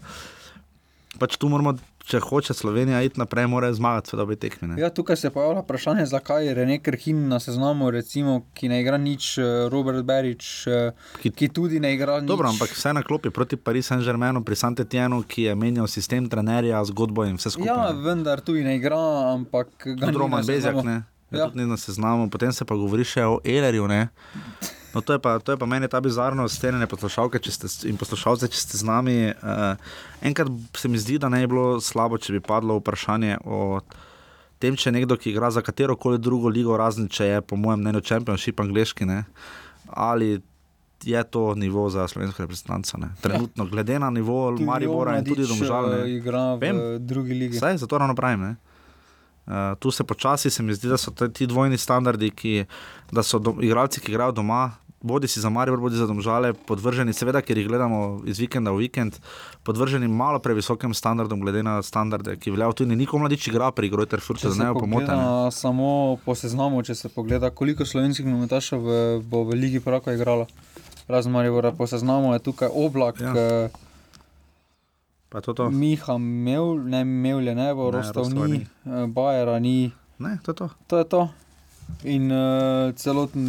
pač 1.22 1.40
tu 1.40 1.50
moramo 1.52 1.78
če 2.04 2.20
hoče 2.20 2.54
Slovenija 2.54 3.02
iti 3.02 3.20
naprej, 3.20 3.48
mora 3.48 3.70
zmagati, 3.74 4.10
seveda 4.10 4.24
obe 4.24 4.36
tekmi. 4.36 4.68
ne. 4.68 4.82
Ja, 4.82 4.90
tukaj 4.90 5.16
se 5.16 5.30
pojavlja 5.30 5.62
vprašanje, 5.64 6.06
zakaj 6.06 6.48
je 6.48 6.54
Rene 6.54 6.80
Krhin 6.84 7.28
na 7.28 7.40
seznamu, 7.40 7.92
recimo, 7.92 8.42
ki 8.54 8.70
ne 8.70 8.82
igra 8.82 8.98
nič, 8.98 9.38
eh, 9.38 9.44
Robert 9.72 10.04
Berič, 10.04 10.68
eh, 10.68 10.92
ki, 11.22 11.32
ki 11.32 11.50
tudi 11.50 11.80
ne 11.80 11.94
igra 11.94 12.20
nič. 12.20 12.28
Dobro, 12.28 12.50
ampak 12.50 12.76
vse 12.76 12.94
na 12.94 13.04
klopi 13.04 13.30
proti 13.30 13.56
Paris 13.56 13.88
Saint-Germainu, 13.88 14.44
pri 14.44 14.56
Santetienu, 14.56 15.24
ki 15.28 15.48
je 15.48 15.56
menjal 15.56 15.88
sistem 15.88 16.30
trenerja, 16.30 16.84
zgodbo 16.86 17.26
in 17.26 17.40
vse 17.40 17.56
skupaj. 17.56 17.72
Ja, 17.72 17.92
vendar 17.92 18.42
tudi 18.42 18.64
ne 18.64 18.76
igra, 18.76 19.00
ampak 19.34 19.68
ga 19.86 19.96
Tudi 19.96 20.12
ni 20.12 20.18
Roman 20.18 20.46
Bezjak, 20.46 20.84
ne. 20.84 21.04
Ja. 21.32 21.40
Ja. 21.40 21.50
Tudi 21.50 21.64
ni 21.64 21.70
na 21.70 21.78
seznamu, 21.78 22.30
potem 22.30 22.52
se 22.54 22.66
pa 22.66 22.76
govori 22.76 23.04
še 23.04 23.24
o 23.26 23.40
Elerju. 23.44 23.88
Ne. 23.88 24.10
No, 24.94 25.02
to, 25.02 25.14
je 25.14 25.20
pa, 25.20 25.40
to 25.40 25.52
je 25.52 25.58
pa 25.58 25.66
meni 25.66 25.88
ta 25.90 26.02
bizarnost, 26.02 26.56
stenene 26.56 26.88
poslušalke 26.88 27.42
ste, 27.42 27.68
in 27.90 27.98
poslušalce, 27.98 28.48
če 28.48 28.60
ste 28.62 28.78
z 28.78 28.86
nami. 28.86 29.18
Uh, 29.42 29.74
enkrat 30.22 30.52
se 30.78 30.88
mi 30.88 31.02
zdi, 31.02 31.18
da 31.18 31.30
ne 31.34 31.42
bi 31.42 31.50
bilo 31.56 31.82
slabo, 31.82 32.18
če 32.22 32.38
bi 32.38 32.42
padlo 32.46 32.78
vprašanje 32.78 33.40
o 33.46 33.80
tem, 34.62 34.78
če 34.78 34.94
nekdo, 34.94 35.18
ki 35.18 35.34
igra 35.34 35.50
za 35.52 35.66
katero 35.66 35.98
koli 35.98 36.22
drugo 36.22 36.48
ligo, 36.48 36.78
razen 36.78 37.10
če 37.10 37.26
je, 37.26 37.42
po 37.42 37.58
mojem 37.60 37.82
mnenju, 37.82 38.04
Championship 38.06 38.62
angliški, 38.64 39.10
ne, 39.10 39.24
ali 39.90 40.38
je 41.04 41.24
to 41.24 41.56
nivo 41.56 41.90
za 41.90 42.08
slovensko 42.08 42.46
reprezentanco. 42.46 42.98
Ne. 42.98 43.10
Trenutno, 43.22 43.66
glede 43.66 44.00
na 44.00 44.10
nivo 44.10 44.52
Maribora 44.60 45.18
in 45.18 45.26
tudi 45.26 45.48
Domžalne. 45.48 46.06
igra 46.08 46.54
v 46.56 47.00
drugi 47.00 47.34
ligi. 47.34 47.60
Saj, 47.60 47.78
zato 47.78 47.98
ravno 47.98 48.16
pravim. 48.16 48.40
Ne? 48.40 48.56
Uh, 49.46 49.76
tu 49.80 49.92
se 49.92 50.04
počasi, 50.04 50.50
se 50.50 50.64
mi 50.64 50.74
zdi, 50.74 50.88
da 50.88 50.98
so 50.98 51.12
te- 51.12 51.28
ti 51.28 51.44
dvojni 51.48 51.78
standardi, 51.78 52.30
ki, 52.32 52.66
da 53.12 53.24
so 53.24 53.40
do, 53.40 53.58
igralci, 53.60 54.00
ki 54.00 54.14
igrajo 54.14 54.32
doma, 54.32 54.72
bodi 55.04 55.28
si 55.28 55.38
za 55.38 55.50
Maribor, 55.50 55.80
bodi 55.80 55.96
za 55.96 56.08
Domžale, 56.08 56.54
podvrženi, 56.56 57.12
seveda, 57.12 57.42
ker 57.42 57.54
jih 57.54 57.68
gledamo 57.68 58.00
iz 58.26 58.40
vikenda 58.40 58.72
v 58.72 58.80
vikend, 58.80 59.20
podvrženi 59.62 60.08
malo 60.08 60.40
previsokim 60.40 60.94
standardom, 60.94 61.40
glede 61.40 61.62
na 61.62 61.82
standarde, 61.82 62.38
ki 62.38 62.50
veljajo 62.50 62.74
tudi 62.74 62.96
nikom 62.96 63.20
mladič 63.20 63.48
igra 63.48 63.70
pri 63.70 63.90
Grojter 63.90 64.20
Furtu, 64.20 64.42
Če 64.42 64.54
da 64.54 64.64
ne 64.64 64.72
bo 64.72 64.80
pogleda 64.82 65.18
samo 65.52 65.90
po 66.18 66.34
seznamu, 66.34 66.82
če 66.82 66.96
se 66.96 67.10
pogleda, 67.10 67.52
koliko 67.52 67.84
slovenskih 67.84 68.26
nogometašev 68.26 68.80
v- 68.80 68.96
bo 69.22 69.44
v 69.44 69.54
Ligi 69.56 69.80
Prvaka 69.80 70.14
igralo. 70.14 70.48
Razen 71.06 71.32
Maribora, 71.32 71.74
po 71.74 71.84
seznamu 71.86 72.32
je 72.32 72.40
tukaj 72.42 72.72
oblak. 72.74 73.20
Ja. 73.20 73.68
Pa 75.30 75.42
to 75.42 75.52
to. 75.52 75.70
Miha 75.70 76.16
Mev, 76.18 76.78
ne 76.80 77.04
Mevlje, 77.04 77.52
ne 77.54 77.74
bo, 77.74 77.86
Ne, 77.86 77.98
Rostov 77.98 78.30
ni. 78.30 78.62
eh, 78.86 79.08
Bajera 79.08 79.60
ni. 79.60 79.92
Ne, 80.16 80.38
to 80.40 80.52
je 80.52 80.56
to. 80.56 80.68
To 80.88 80.96
je 80.96 81.06
to. 81.06 81.22
In 82.04 82.32
uh, 82.32 82.92
celoten 82.96 83.44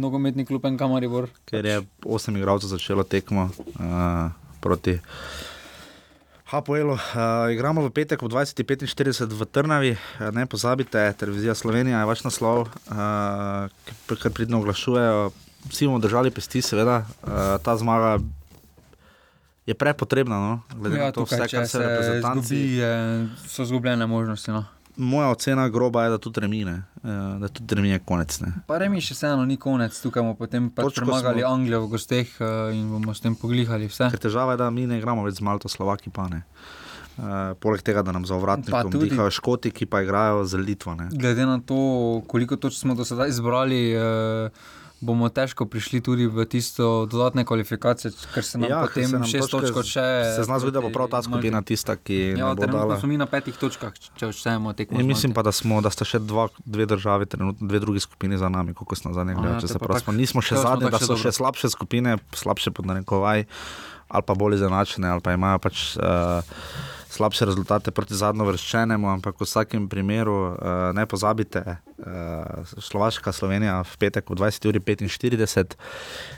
nogometni 0.00 0.46
klub 0.48 0.64
NK 0.66 0.80
Maribor. 0.88 1.28
Ker 1.44 1.66
je 1.66 1.80
osem 2.04 2.36
igralcev 2.36 2.72
začelo 2.72 3.04
tekmo 3.04 3.50
uh, 3.50 4.30
proti 4.60 4.98
Hapoelu. 6.50 6.92
Uh, 6.92 7.52
igramo 7.52 7.84
v 7.86 7.90
petek 7.94 8.22
ob 8.22 8.32
20.45 8.32 9.30
v 9.30 9.46
Trnavi, 9.46 9.92
Eh, 10.20 10.32
ne 10.32 10.46
pozabite, 10.46 11.12
televizija 11.18 11.54
Slovenija 11.54 11.98
je 11.98 12.04
vaš 12.04 12.24
naslov, 12.24 12.60
uh, 12.60 13.70
kar 14.06 14.32
pridno 14.34 14.58
oglašujejo. 14.58 15.30
Vsi 15.70 15.86
bomo 15.86 15.98
držali 15.98 16.30
pesti, 16.30 16.62
seveda, 16.62 17.04
uh, 17.22 17.56
ta 17.62 17.76
zmaga 17.76 18.18
je 19.66 19.74
prepotrebna, 19.74 20.36
no? 20.40 20.60
glede 20.74 20.96
Ja, 20.96 21.04
na 21.04 21.12
to, 21.12 21.20
tukaj, 21.20 21.38
vse, 21.38 21.56
kar 21.56 21.66
se 21.66 21.72
se 21.72 21.78
reprezentanci. 21.78 22.54
izgubi, 22.56 22.76
je, 22.76 23.28
so 23.46 23.62
izgubljene 23.62 24.06
možnosti. 24.06 24.50
No. 24.50 24.64
Moja 25.00 25.30
ocena 25.30 25.64
groba 25.68 26.04
je, 26.04 26.10
da 26.10 26.18
tudi 26.18 26.40
remine, 26.40 26.74
uh, 26.98 27.08
da 27.36 27.48
tudi 27.48 27.74
remine 27.74 27.98
konec. 27.98 28.36
Ne? 28.38 28.52
Pa 28.66 28.76
remi 28.76 29.00
še 29.00 29.14
vseeno 29.14 29.44
ni 29.44 29.56
konec, 29.56 29.96
tukaj 29.96 30.20
bomo 30.20 30.36
potem 30.36 30.68
pač 30.68 30.92
premagali 30.94 31.40
smo- 31.40 31.50
Anglijo 31.50 31.80
v 31.80 31.90
gosteh 31.90 32.28
uh, 32.36 32.68
in 32.70 32.90
bomo 32.90 33.10
s 33.10 33.20
tem 33.20 33.32
poglihali 33.34 33.88
vse. 33.88 34.10
Ker 34.10 34.20
težava 34.20 34.52
je, 34.52 34.58
da 34.58 34.68
mi 34.70 34.84
ne 34.84 34.98
igramo 34.98 35.24
več 35.24 35.36
z 35.36 35.42
Malto, 35.42 35.66
Slovaki 35.66 36.10
pa 36.10 36.28
ne. 36.28 36.42
Uh, 37.16 37.24
poleg 37.56 37.80
tega, 37.80 38.00
da 38.00 38.12
nam 38.12 38.24
za 38.24 38.32
ovratnikom 38.34 38.88
tudi- 38.88 39.08
dihajo 39.08 39.30
Škoti, 39.30 39.70
ki 39.70 39.84
pa 39.84 40.00
igrajo 40.00 40.44
z 40.44 40.56
Litvo. 40.58 40.94
Ne. 40.94 41.08
Glede 41.10 41.44
na 41.44 41.58
to, 41.58 41.80
koliko 42.26 42.56
točk 42.56 42.76
smo 42.78 42.94
do 42.94 43.04
sedaj 43.04 43.28
izbrali, 43.28 43.92
eh, 43.92 44.48
bomo 45.00 45.28
težko 45.28 45.64
prišli 45.64 46.00
tudi 46.00 46.26
v 46.26 46.44
tisto 46.44 47.06
dodatne 47.06 47.44
kvalifikacije, 47.44 48.12
ker 48.30 48.44
se 48.44 48.58
nam 48.58 48.70
ja, 48.70 48.80
potem 48.82 49.06
se 49.06 49.16
nam 49.16 49.24
šest 49.24 49.50
točk 49.50 49.78
še. 49.82 50.04
Se 50.36 50.44
zna 50.44 50.58
zgoditi, 50.58 50.74
da 50.74 50.80
bo 50.80 50.90
prav 50.90 51.08
ta 51.08 51.22
skupina 51.22 51.62
tista, 51.62 51.96
ki 51.96 52.36
Ja, 52.36 52.52
bo 52.52 52.60
trenutno 52.60 52.84
dala. 52.84 53.00
smo 53.00 53.08
mi 53.08 53.16
na 53.16 53.24
petih 53.24 53.56
točkah, 53.56 53.90
če 54.14 54.26
odštejemo 54.26 54.72
tekmo. 54.72 55.00
In 55.00 55.04
z 55.04 55.08
mislim 55.08 55.32
pa, 55.32 55.40
da, 55.40 55.52
smo, 55.52 55.80
da 55.80 55.88
sta 55.88 56.04
še 56.04 56.20
dva, 56.20 56.48
dve 56.60 56.84
državi, 56.86 57.26
trenutno 57.26 57.64
dve 57.64 57.80
drugi 57.80 58.00
skupini 58.00 58.36
za 58.36 58.48
nami, 58.48 58.74
koliko 58.74 58.94
smo 58.94 59.12
zadnje 59.12 59.32
A, 59.32 59.36
gledali. 59.36 59.56
ja, 59.56 59.60
če 59.60 59.68
se 59.68 59.78
prav 59.78 59.98
spomnim. 59.98 60.20
Nismo 60.20 60.40
še 60.40 60.56
zadnji, 60.56 60.86
da 60.86 60.98
še 60.98 61.04
so 61.04 61.14
dobro. 61.14 61.22
še 61.22 61.32
slabše 61.32 61.68
skupine, 61.70 62.18
slabše 62.30 62.70
pod 62.70 62.84
narekovaj, 62.86 63.48
ali 64.06 64.22
pa 64.22 64.34
bolj 64.34 64.54
izenačene, 64.56 65.08
ali 65.08 65.20
pa 65.20 65.32
imajo 65.32 65.58
pač. 65.58 65.96
Uh, 65.96 66.44
Slabše 67.10 67.48
rezultate 67.50 67.90
proti 67.90 68.14
zadnjo 68.14 68.46
vrščenemu, 68.46 69.08
ampak 69.10 69.34
v 69.40 69.46
vsakem 69.48 69.88
primeru 69.90 70.54
uh, 70.54 70.90
ne 70.94 71.02
pozabite, 71.10 71.62
uh, 71.66 72.62
Slovaška, 72.78 73.34
Slovenija 73.34 73.80
v 73.82 73.96
petek 73.98 74.30
ob 74.30 74.38
20.45 74.38 75.74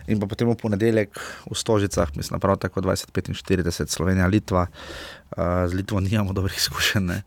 in 0.08 0.16
pa 0.16 0.26
potem 0.30 0.48
v 0.48 0.56
ponedeljek 0.56 1.12
v 1.44 1.52
Stožicah, 1.52 2.08
mislim, 2.16 2.40
prav 2.40 2.56
tako 2.56 2.80
20.45, 2.80 3.92
Slovenija, 3.92 4.30
Litva. 4.32 4.64
Uh, 5.36 5.68
z 5.68 5.76
Litvo 5.76 6.00
nimamo 6.00 6.32
dobrih 6.32 6.56
izkušenj, 6.56 7.04
ne. 7.04 7.20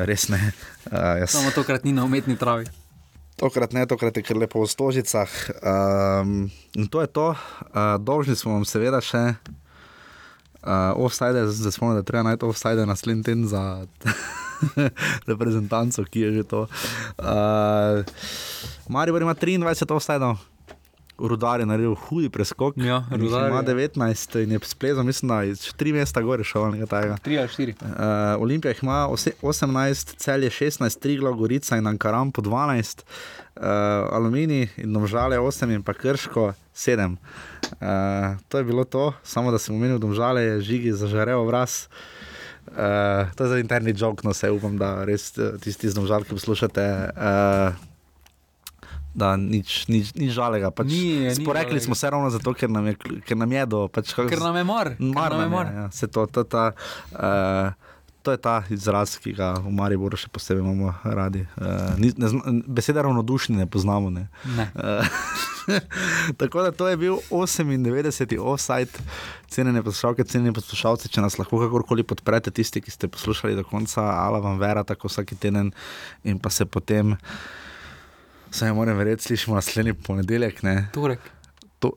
res 0.00 0.28
ne. 0.32 0.40
Uh, 0.88 1.20
jaz, 1.20 1.36
Samo 1.36 1.52
tokrat 1.52 1.84
ni 1.84 1.92
na 1.92 2.04
umetni 2.04 2.36
travi. 2.36 2.64
Tokrat 3.36 3.76
ne, 3.76 3.84
tokrat 3.84 4.16
je 4.16 4.24
kar 4.24 4.40
lepo 4.40 4.64
v 4.64 4.72
stožicah. 4.72 5.28
Um, 5.60 6.48
in 6.72 6.88
to 6.88 7.04
je 7.04 7.12
to. 7.12 7.28
Uh, 7.36 8.00
dolžni 8.00 8.36
smo 8.36 8.56
vam 8.56 8.64
seveda 8.64 9.04
še 9.04 9.36
uh, 10.66 10.72
offside, 10.96 11.46
zdaj 11.48 11.72
smo, 11.72 11.94
da 11.94 12.02
treba 12.02 12.22
najti 12.24 12.44
offside 12.44 12.86
naslednji 12.86 13.22
teden 13.22 13.46
za 13.46 13.86
reprezentanco, 15.26 16.04
ki 16.04 16.20
je 16.20 16.32
že 16.32 16.42
to. 16.44 16.66
Uh, 17.18 18.04
Maribor 18.88 19.22
ima 19.22 19.34
23 19.34 19.62
offside. 19.90 20.34
Rudar 21.18 21.60
je 21.60 21.66
naredil 21.66 21.94
hudi 21.96 22.28
preskok. 22.28 22.74
Ja, 22.76 23.04
Rudar 23.10 23.48
ima 23.48 23.62
je- 23.62 23.90
19 23.90 23.96
in 24.36 24.52
je 24.52 24.58
splezal, 24.62 25.02
mislim, 25.02 25.28
da 25.28 25.42
je 25.42 25.54
tri 25.76 25.92
mesta 25.92 26.20
gore 26.20 26.44
šel. 26.44 26.62
ali 26.62 26.72
nekaj 26.72 26.86
takega. 26.88 27.16
Tri 27.16 27.38
ali 27.38 27.48
štiri. 27.48 27.74
Uh, 27.74 27.88
Olimpija 28.38 28.70
jih 28.70 28.82
ima 28.82 29.08
ose- 29.08 29.32
18, 29.42 30.14
cel 30.16 30.42
je 30.42 30.50
16, 30.50 30.98
Triglav, 30.98 31.32
Gorica 31.34 31.76
in 31.76 31.86
Ankaram 31.86 32.32
po 32.32 32.42
12, 32.42 33.04
uh, 33.56 33.62
Aluminij 34.12 34.68
in 34.76 34.92
Domžale 34.92 35.38
8 35.38 35.70
in 35.70 35.82
pa 35.82 35.92
Krško 35.94 36.52
7. 36.74 37.16
Uh, 37.72 37.88
to 38.48 38.58
je 38.58 38.64
bilo 38.64 38.84
to, 38.84 39.12
samo 39.22 39.50
da 39.50 39.58
sem 39.58 39.74
omenil 39.74 39.98
Domžale, 39.98 40.42
je 40.42 40.60
žigi 40.62 40.92
zažarev 40.92 41.42
vraz. 41.42 41.86
Uh, 42.68 42.74
to 43.32 43.44
je 43.44 43.48
za 43.48 43.58
interni 43.58 43.92
jok, 43.92 44.22
no 44.22 44.32
se 44.32 44.50
upam, 44.50 44.76
da 44.76 45.04
res 45.04 45.38
eh, 45.38 45.54
tisti 45.56 45.88
z 45.88 45.94
Domžal, 45.94 46.22
ki 46.22 46.32
poslušate. 46.32 46.84
Uh, 47.10 47.74
Da, 49.14 49.32
nič, 49.32 49.88
nič, 49.88 50.12
nič 50.12 50.28
žalega. 50.28 50.68
Pač 50.68 50.92
Ni- 50.92 51.24
ni 51.24 51.32
sporekli 51.32 51.72
žalega. 51.72 51.84
smo 51.84 51.94
se 51.94 52.04
ravno 52.04 52.28
zato, 52.28 52.52
ker 52.52 52.68
nam 52.68 52.84
je, 52.84 52.94
ker 53.22 53.32
nam 53.34 53.48
je 53.48 53.62
do. 53.64 53.88
Pač, 53.88 54.12
Ker 54.12 54.36
nam 54.38 54.52
je 54.52 54.64
mar. 54.64 54.90
ker 54.90 55.08
Mar 55.08 55.32
nam 55.32 55.40
je 55.40 55.46
nam 55.46 55.52
mar. 55.52 55.66
je, 55.66 55.72
ja. 55.74 55.86
Se 55.90 56.06
to, 56.06 56.26
to, 56.26 56.44
ta, 56.44 56.76
uh, 57.12 57.72
to 58.26 58.34
je 58.34 58.40
ta 58.42 58.56
izraz, 58.74 59.14
ki 59.22 59.36
ga 59.38 59.52
v 59.62 59.70
Mariboru 59.70 60.18
še 60.18 60.26
posebej 60.34 60.64
imamo 60.64 60.90
radi. 61.06 61.44
Uh, 61.54 61.94
ni, 62.02 62.10
ne, 62.18 62.30
besede 62.66 63.04
ravnodušni 63.06 63.54
ne 63.54 63.66
poznamo. 63.70 64.10
Ne. 64.10 64.26
Ne. 64.58 64.66
Uh, 64.74 65.06
tako 66.40 66.64
da 66.66 66.74
to 66.74 66.88
je 66.90 66.98
bil 66.98 67.20
98. 67.30 68.34
offside, 68.42 69.06
cenjene 69.46 69.84
poslušalke, 69.86 70.26
cenjene 70.26 70.56
poslušalce, 70.58 71.12
če 71.14 71.22
nas 71.22 71.38
lahko 71.38 71.62
kakorkoli 71.62 72.02
podprete, 72.02 72.50
tisti, 72.50 72.82
ki 72.82 72.90
ste 72.90 73.06
poslušali 73.14 73.54
do 73.54 73.62
konca, 73.62 74.02
ala 74.02 74.42
vam 74.42 74.58
vera, 74.58 74.82
tako 74.82 75.06
vsak 75.06 75.36
teden 75.38 75.70
in 76.26 76.42
pa 76.42 76.50
se 76.50 76.66
potem. 76.66 77.14
Saj 78.50 78.74
moram 78.74 78.98
verjeti, 78.98 79.30
slišimo 79.30 79.54
naslednji 79.54 79.94
ponedeljek. 80.02 80.66
Ne? 80.66 80.88
Torek. 80.94 81.22
To... 81.78 81.94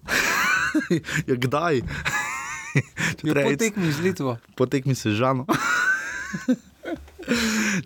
ja, 1.30 1.42
kdaj? 1.42 1.82
Je 3.26 3.34
po 3.34 3.56
tekmi 3.58 3.92
z 3.92 4.00
Litvo. 4.06 4.38
Po 4.54 4.70
tekmi 4.70 4.96
se 4.96 5.12
žano. 5.18 5.50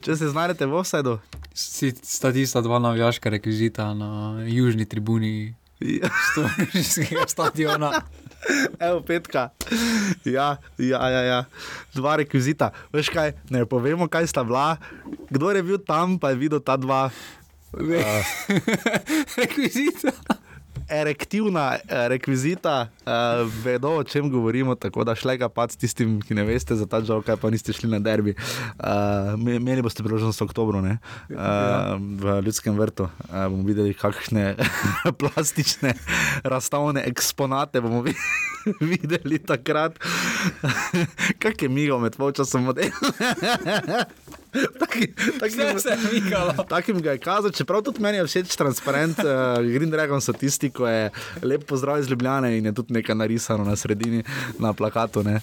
Če 0.04 0.16
se 0.16 0.30
znajdete 0.30 0.66
v 0.70 0.78
offsajdu, 0.80 1.18
sta 1.54 2.32
tista 2.32 2.62
dva 2.62 2.80
navijaška 2.80 3.30
rekvizita 3.30 3.94
na 3.98 4.40
južni 4.48 4.86
tribuni 4.86 5.56
Ja. 5.84 6.08
Stožiškega 6.32 7.28
stadiona. 7.28 7.92
Evo, 8.88 9.02
petka. 9.02 9.50
Ja, 10.24 10.58
ja, 10.78 11.10
ja, 11.10 11.22
ja. 11.22 11.40
Dva 11.96 12.16
rekvizita. 12.20 12.72
Veš 12.94 13.12
kaj, 13.12 13.36
ne 13.52 13.66
povemo, 13.68 14.08
kaj 14.08 14.28
sta 14.32 14.44
bila. 14.48 14.78
Kdo 15.28 15.52
je 15.52 15.64
bil 15.64 15.80
tam, 15.84 16.20
pa 16.20 16.32
je 16.32 16.40
videl 16.40 16.64
ta 16.64 16.78
dva. 16.80 17.12
Uh. 17.74 18.24
rekvizita. 19.40 20.16
Erektivna 20.90 21.76
eh, 21.76 22.08
rekvizita, 22.14 22.88
uh, 23.06 23.44
vedo, 23.64 23.96
o 24.00 24.04
čem 24.04 24.30
govorimo, 24.30 24.76
tako 24.76 25.04
da 25.04 25.16
šlega 25.16 25.50
pač 25.50 25.76
tistim, 25.80 26.20
ki 26.22 26.36
ne 26.38 26.46
veste 26.48 26.76
za 26.76 26.88
ta 26.90 27.02
žal, 27.06 27.22
kaj 27.26 27.38
pa 27.42 27.52
niste 27.54 27.74
šli 27.74 27.90
na 27.92 28.00
derbi. 28.04 28.36
Uh, 28.78 29.36
imeli 29.38 29.86
boste 29.86 30.04
priložnost 30.04 30.42
v 30.42 30.48
oktobru 30.48 30.82
ne? 30.82 30.98
uh, 31.30 31.96
v 31.98 32.40
Ljudskem 32.46 32.78
vrtu. 32.80 33.10
Uh, 33.30 33.48
bomo 33.50 33.68
videli, 33.68 33.94
kakšne 33.98 34.56
plastične 35.20 35.96
razstavne 36.44 37.06
eksponate 37.08 37.82
bomo 37.82 38.02
vi 38.02 38.16
videli 38.92 39.40
takrat. 39.40 40.00
Kak 41.40 41.62
je 41.62 41.70
migal 41.70 42.00
med 42.00 42.16
polčasom 42.16 42.64
model? 42.64 42.92
Taki, 44.54 45.08
takim, 45.40 45.60
mikalo. 46.14 46.54
Takim 46.70 47.00
ga 47.02 47.16
je 47.16 47.18
kazal, 47.18 47.52
čeprav 47.52 47.82
tudi 47.82 48.04
meni 48.06 48.20
je 48.20 48.28
všeč 48.28 48.54
transparent, 48.54 49.18
uh, 49.26 49.58
Green 49.66 49.90
Dragon 49.90 50.22
statistiko 50.22 50.86
je 50.88 51.10
lep 51.42 51.66
pozdrav 51.66 52.00
iz 52.00 52.10
Ljubljane 52.10 52.58
in 52.58 52.66
je 52.66 52.74
tudi 52.74 52.94
nekaj 52.94 53.16
narisano 53.16 53.64
na 53.66 53.76
sredini 53.76 54.24
na 54.60 54.74
plakatu. 54.74 55.20
Uh, 55.20 55.42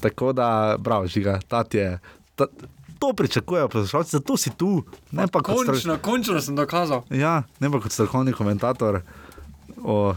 tako 0.00 0.32
da, 0.32 0.76
bravo, 0.78 1.06
žiga, 1.06 1.40
ta 1.48 1.64
ti 1.64 1.76
je. 1.76 1.98
Ta, 2.34 2.46
To 2.98 3.12
pričakujejo 3.12 3.68
poslušalci, 3.68 4.10
zato 4.10 4.36
si 4.36 4.50
tu. 4.50 4.82
Ne 5.12 5.28
pa 5.28 5.38
strokovni. 5.38 5.66
Končno, 5.66 5.98
končno 6.02 6.40
sem 6.40 6.56
dokazal. 6.56 7.04
Ja, 7.10 7.42
ne 7.60 7.70
pa 7.70 7.78
kot 7.80 7.92
strokovni 7.92 8.32
komentator 8.32 9.00
o 9.84 10.14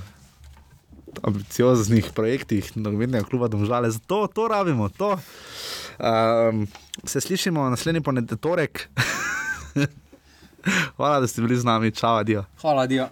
ambicioznih 1.23 2.11
projektih 2.15 2.71
nogometnega 2.75 3.25
kluba 3.25 3.47
Domžale. 3.47 3.91
Zato 3.91 4.27
to 4.27 4.47
rabimo. 4.47 4.89
To. 4.89 5.17
Um, 5.99 6.67
se 7.03 7.21
slišimo 7.21 7.69
naslednji 7.69 8.01
ponedeljek. 8.01 8.89
Hvala, 10.97 11.19
da 11.19 11.27
ste 11.27 11.41
bili 11.41 11.57
z 11.57 11.65
nami. 11.65 11.91
Čau, 11.91 12.15
adijo. 12.15 12.45
Hvala, 12.61 12.87
Dio. 12.87 13.09